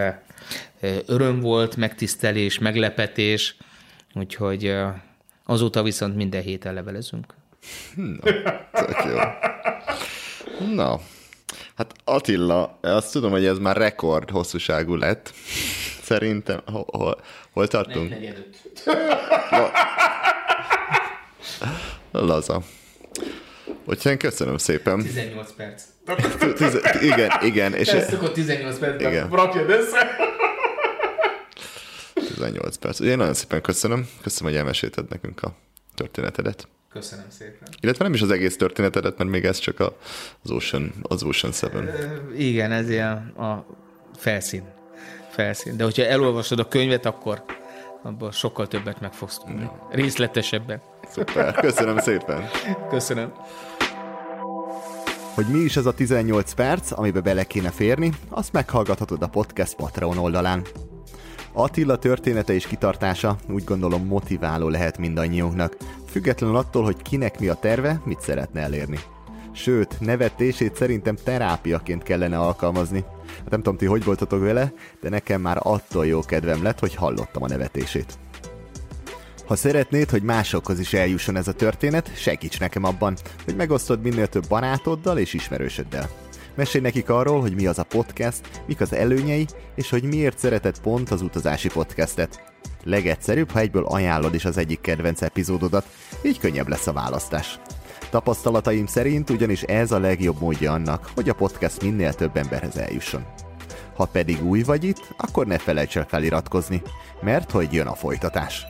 öröm 1.06 1.40
volt, 1.40 1.75
megtisztelés, 1.75 2.59
meglepetés, 2.59 3.56
úgyhogy 4.14 4.75
azóta 5.45 5.83
viszont 5.83 6.15
minden 6.15 6.41
héten 6.41 6.73
levelezünk. 6.73 7.33
Na, 7.95 8.32
tök 8.72 9.03
jó. 9.06 9.17
Na, 10.73 10.99
hát 11.75 11.93
Attila, 12.03 12.77
azt 12.82 13.11
tudom, 13.11 13.32
hogy 13.32 13.45
ez 13.45 13.57
már 13.57 13.77
rekord 13.77 14.30
hosszúságú 14.30 14.95
lett. 14.95 15.33
Szerintem, 16.14 16.61
hol, 16.66 16.85
hol, 16.88 17.22
hol 17.51 17.67
tartunk? 17.67 18.14
Laza. 22.11 22.61
Úgyhogy 23.85 24.11
én 24.11 24.17
köszönöm 24.17 24.58
szépen. 24.58 25.01
18 25.01 25.51
perc. 25.51 25.83
Tize, 26.56 27.00
igen, 27.01 27.32
igen. 27.42 27.74
És 27.74 27.88
Ezt 27.88 28.14
akkor 28.14 28.32
18 28.32 28.77
percben 28.77 29.11
igen. 29.11 29.30
rakjad 29.30 29.69
össze. 29.69 30.16
18 32.14 32.75
perc. 32.75 33.00
Én 33.00 33.17
nagyon 33.17 33.33
szépen 33.33 33.61
köszönöm. 33.61 34.08
Köszönöm, 34.22 34.51
hogy 34.51 34.59
elmesélted 34.59 35.09
nekünk 35.09 35.43
a 35.43 35.56
történetedet. 35.95 36.67
Köszönöm 36.90 37.25
szépen. 37.30 37.67
Illetve 37.82 38.03
nem 38.03 38.14
is 38.14 38.22
az 38.22 38.32
egész 38.32 38.58
történetedet, 38.58 39.17
mert 39.17 39.30
még 39.30 39.45
ez 39.45 39.58
csak 39.58 39.80
az 39.80 40.51
Ocean, 40.51 40.93
az 41.01 41.24
Ocean 41.24 41.53
Seven. 41.53 41.90
Igen, 42.38 42.72
ez 42.72 42.90
ilyen 42.90 43.27
a 43.27 43.66
felszín. 44.17 44.73
Felszín. 45.34 45.78
De 45.78 45.84
hogyha 45.84 46.03
elolvasod 46.03 46.60
a 46.60 46.68
könyvet, 46.68 47.06
akkor 47.06 47.44
abból 48.03 48.32
sokkal 48.32 48.68
többet 48.68 49.02
meg 49.02 49.14
fogsz 49.14 49.38
tudni. 49.38 49.70
Részletesebben. 49.90 50.82
Szuper, 51.10 51.53
köszönöm 51.53 51.98
szépen. 51.98 52.50
Köszönöm. 52.90 53.34
Hogy 55.34 55.45
mi 55.45 55.58
is 55.58 55.78
ez 55.78 55.86
a 55.86 55.94
18 55.94 56.53
perc, 56.53 56.92
amibe 56.92 57.22
bele 57.22 57.44
kéne 57.44 57.70
férni, 57.70 58.12
azt 58.30 58.52
meghallgathatod 58.52 59.22
a 59.22 59.28
podcast 59.28 59.76
Patreon 59.76 60.18
oldalán. 60.18 60.62
Attila 61.53 61.98
története 61.98 62.53
és 62.53 62.68
kitartása 62.68 63.36
úgy 63.50 63.64
gondolom 63.64 64.06
motiváló 64.06 64.70
lehet 64.70 64.98
mindannyiunknak, 64.98 65.78
függetlenül 66.10 66.56
attól, 66.56 66.84
hogy 66.84 67.02
kinek 67.02 67.40
mi 67.40 67.48
a 67.48 67.53
terve, 67.53 68.02
mit 68.06 68.22
szeretne 68.22 68.62
elérni. 68.62 69.00
Sőt, 69.53 69.99
nevetését 69.99 70.75
szerintem 70.75 71.15
terápiaként 71.23 72.03
kellene 72.03 72.40
alkalmazni. 72.40 73.06
Hát 73.27 73.49
nem 73.49 73.61
tudom, 73.61 73.77
ti 73.77 73.85
hogy 73.85 74.03
voltatok 74.03 74.41
vele, 74.41 74.73
de 75.01 75.09
nekem 75.09 75.41
már 75.41 75.57
attól 75.59 76.06
jó 76.06 76.19
kedvem 76.19 76.64
lett, 76.64 76.80
hogy 76.80 76.95
hallottam 76.95 77.43
a 77.43 77.48
nevetését. 77.48 78.17
Ha 79.45 79.56
szeretnéd, 79.56 80.09
hogy 80.09 80.23
másokhoz 80.23 80.80
is 80.80 80.93
eljusson 80.93 81.35
ez 81.35 81.48
a 81.48 81.53
történet, 81.53 82.17
segíts 82.17 82.59
nekem 82.59 82.83
abban, 82.83 83.15
hogy 83.45 83.56
megosztod 83.56 84.01
minél 84.01 84.27
több 84.27 84.48
barátoddal 84.48 85.17
és 85.17 85.33
ismerősöddel. 85.33 86.09
Mesélj 86.56 86.83
nekik 86.83 87.09
arról, 87.09 87.41
hogy 87.41 87.56
mi 87.56 87.65
az 87.65 87.80
a 87.80 87.83
podcast, 87.83 88.61
mik 88.67 88.82
az 88.82 88.93
előnyei, 88.93 89.48
és 89.75 89.90
hogy 89.90 90.03
miért 90.03 90.38
szereted 90.38 90.80
pont 90.80 91.09
az 91.09 91.22
utazási 91.22 91.67
podcastet. 91.67 92.43
Legegyszerűbb, 92.83 93.49
ha 93.49 93.59
egyből 93.59 93.85
ajánlod 93.85 94.33
is 94.33 94.45
az 94.45 94.57
egyik 94.57 94.82
kedvenc 94.82 95.22
epizódodat, 95.22 95.85
így 96.23 96.40
könnyebb 96.40 96.67
lesz 96.67 96.88
a 96.88 96.93
választás. 96.93 97.59
Tapasztalataim 98.14 98.85
szerint 98.85 99.30
ugyanis 99.30 99.61
ez 99.61 99.92
a 99.92 100.00
legjobb 100.00 100.40
módja 100.40 100.72
annak, 100.72 101.09
hogy 101.16 101.30
a 101.30 101.33
podcast 101.33 101.82
minél 101.82 102.14
több 102.14 102.38
emberhez 102.38 102.77
eljusson. 102.77 103.25
Ha 103.95 104.06
pedig 104.06 104.43
új 104.43 104.61
vagy 104.61 104.83
itt, 104.83 105.14
akkor 105.17 105.48
ne 105.48 105.58
felejts 105.58 105.98
el 105.98 106.06
feliratkozni, 106.08 106.82
mert 107.22 107.51
hogy 107.51 107.74
jön 107.74 107.88
a 107.88 107.95
folytatás. 107.95 108.66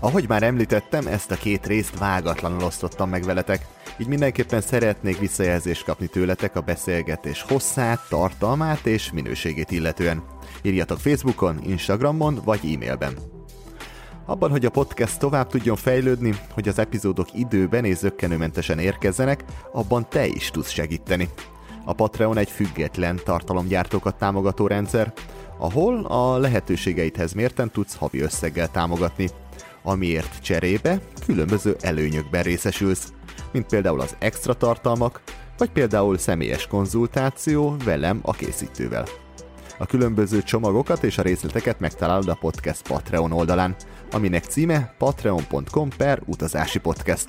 Ahogy 0.00 0.28
már 0.28 0.42
említettem, 0.42 1.06
ezt 1.06 1.30
a 1.30 1.36
két 1.36 1.66
részt 1.66 1.98
vágatlanul 1.98 2.62
osztottam 2.62 3.08
meg 3.08 3.22
veletek, 3.22 3.66
így 3.98 4.06
mindenképpen 4.06 4.60
szeretnék 4.60 5.18
visszajelzést 5.18 5.84
kapni 5.84 6.06
tőletek 6.06 6.56
a 6.56 6.60
beszélgetés 6.60 7.42
hosszát, 7.42 8.00
tartalmát 8.08 8.86
és 8.86 9.12
minőségét 9.12 9.70
illetően. 9.70 10.22
Írjatok 10.62 10.98
Facebookon, 10.98 11.60
Instagramon 11.66 12.40
vagy 12.44 12.60
e-mailben. 12.74 13.14
Abban, 14.26 14.50
hogy 14.50 14.64
a 14.64 14.70
podcast 14.70 15.18
tovább 15.18 15.46
tudjon 15.46 15.76
fejlődni, 15.76 16.34
hogy 16.50 16.68
az 16.68 16.78
epizódok 16.78 17.34
időben 17.34 17.84
és 17.84 17.96
zöggenőmentesen 17.96 18.78
érkezzenek, 18.78 19.44
abban 19.72 20.08
te 20.08 20.26
is 20.26 20.50
tudsz 20.50 20.70
segíteni. 20.70 21.28
A 21.84 21.92
Patreon 21.92 22.36
egy 22.36 22.50
független 22.50 23.20
tartalomgyártókat 23.24 24.14
támogató 24.14 24.66
rendszer, 24.66 25.12
ahol 25.58 26.04
a 26.04 26.38
lehetőségeidhez 26.38 27.32
mérten 27.32 27.70
tudsz 27.70 27.96
havi 27.96 28.20
összeggel 28.20 28.70
támogatni, 28.70 29.28
amiért 29.82 30.42
cserébe 30.42 31.00
különböző 31.26 31.76
előnyökben 31.80 32.42
részesülsz, 32.42 33.12
mint 33.52 33.66
például 33.66 34.00
az 34.00 34.16
extra 34.18 34.54
tartalmak, 34.54 35.22
vagy 35.58 35.70
például 35.70 36.18
személyes 36.18 36.66
konzultáció 36.66 37.76
velem 37.84 38.18
a 38.22 38.32
készítővel. 38.32 39.04
A 39.78 39.86
különböző 39.86 40.42
csomagokat 40.42 41.02
és 41.02 41.18
a 41.18 41.22
részleteket 41.22 41.80
megtalálod 41.80 42.28
a 42.28 42.38
podcast 42.40 42.88
Patreon 42.88 43.32
oldalán, 43.32 43.76
aminek 44.10 44.44
címe 44.44 44.94
patreon.com 44.98 45.88
per 45.96 46.22
utazási 46.26 46.78
podcast. 46.78 47.26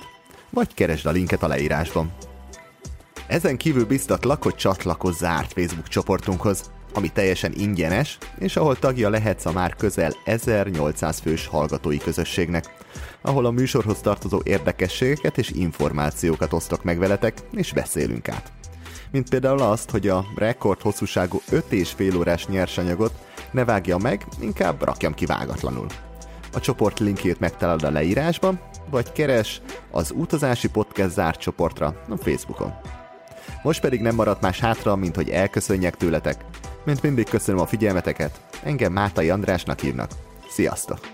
Vagy 0.50 0.74
keresd 0.74 1.06
a 1.06 1.10
linket 1.10 1.42
a 1.42 1.46
leírásban. 1.46 2.12
Ezen 3.26 3.56
kívül 3.56 3.86
biztatlak, 3.86 4.42
hogy 4.42 4.54
csatlakozz 4.54 5.18
zárt 5.18 5.52
Facebook 5.52 5.88
csoportunkhoz, 5.88 6.70
ami 6.94 7.08
teljesen 7.08 7.52
ingyenes, 7.56 8.18
és 8.38 8.56
ahol 8.56 8.76
tagja 8.78 9.08
lehetsz 9.08 9.46
a 9.46 9.52
már 9.52 9.74
közel 9.74 10.12
1800 10.24 11.18
fős 11.18 11.46
hallgatói 11.46 11.98
közösségnek, 11.98 12.74
ahol 13.22 13.46
a 13.46 13.50
műsorhoz 13.50 14.00
tartozó 14.00 14.40
érdekességeket 14.42 15.38
és 15.38 15.50
információkat 15.50 16.52
osztok 16.52 16.84
meg 16.84 16.98
veletek, 16.98 17.38
és 17.52 17.72
beszélünk 17.72 18.28
át. 18.28 18.53
Mint 19.14 19.28
például 19.28 19.60
azt, 19.60 19.90
hogy 19.90 20.08
a 20.08 20.24
rekord 20.36 20.80
hosszúságú 20.80 21.40
5 21.50 21.72
és 21.72 21.90
fél 21.90 22.16
órás 22.16 22.46
nyersanyagot 22.46 23.12
ne 23.50 23.64
vágja 23.64 23.96
meg, 23.96 24.26
inkább 24.40 24.82
rakjam 24.82 25.14
ki 25.14 25.26
vágatlanul. 25.26 25.86
A 26.52 26.60
csoport 26.60 26.98
linkjét 26.98 27.40
megtalálod 27.40 27.82
a 27.82 27.90
leírásban, 27.90 28.60
vagy 28.90 29.12
keres 29.12 29.60
az 29.90 30.12
utazási 30.16 30.68
podcast 30.68 31.10
zárt 31.10 31.40
csoportra 31.40 32.02
a 32.08 32.16
Facebookon. 32.16 32.72
Most 33.62 33.80
pedig 33.80 34.00
nem 34.00 34.14
maradt 34.14 34.40
más 34.40 34.60
hátra, 34.60 34.96
mint 34.96 35.16
hogy 35.16 35.28
elköszönjek 35.28 35.96
tőletek. 35.96 36.44
Mint 36.84 37.02
mindig 37.02 37.28
köszönöm 37.28 37.60
a 37.60 37.66
figyelmeteket, 37.66 38.40
engem 38.62 38.92
Mátai 38.92 39.30
Andrásnak 39.30 39.80
hívnak. 39.80 40.10
Sziasztok! 40.48 41.13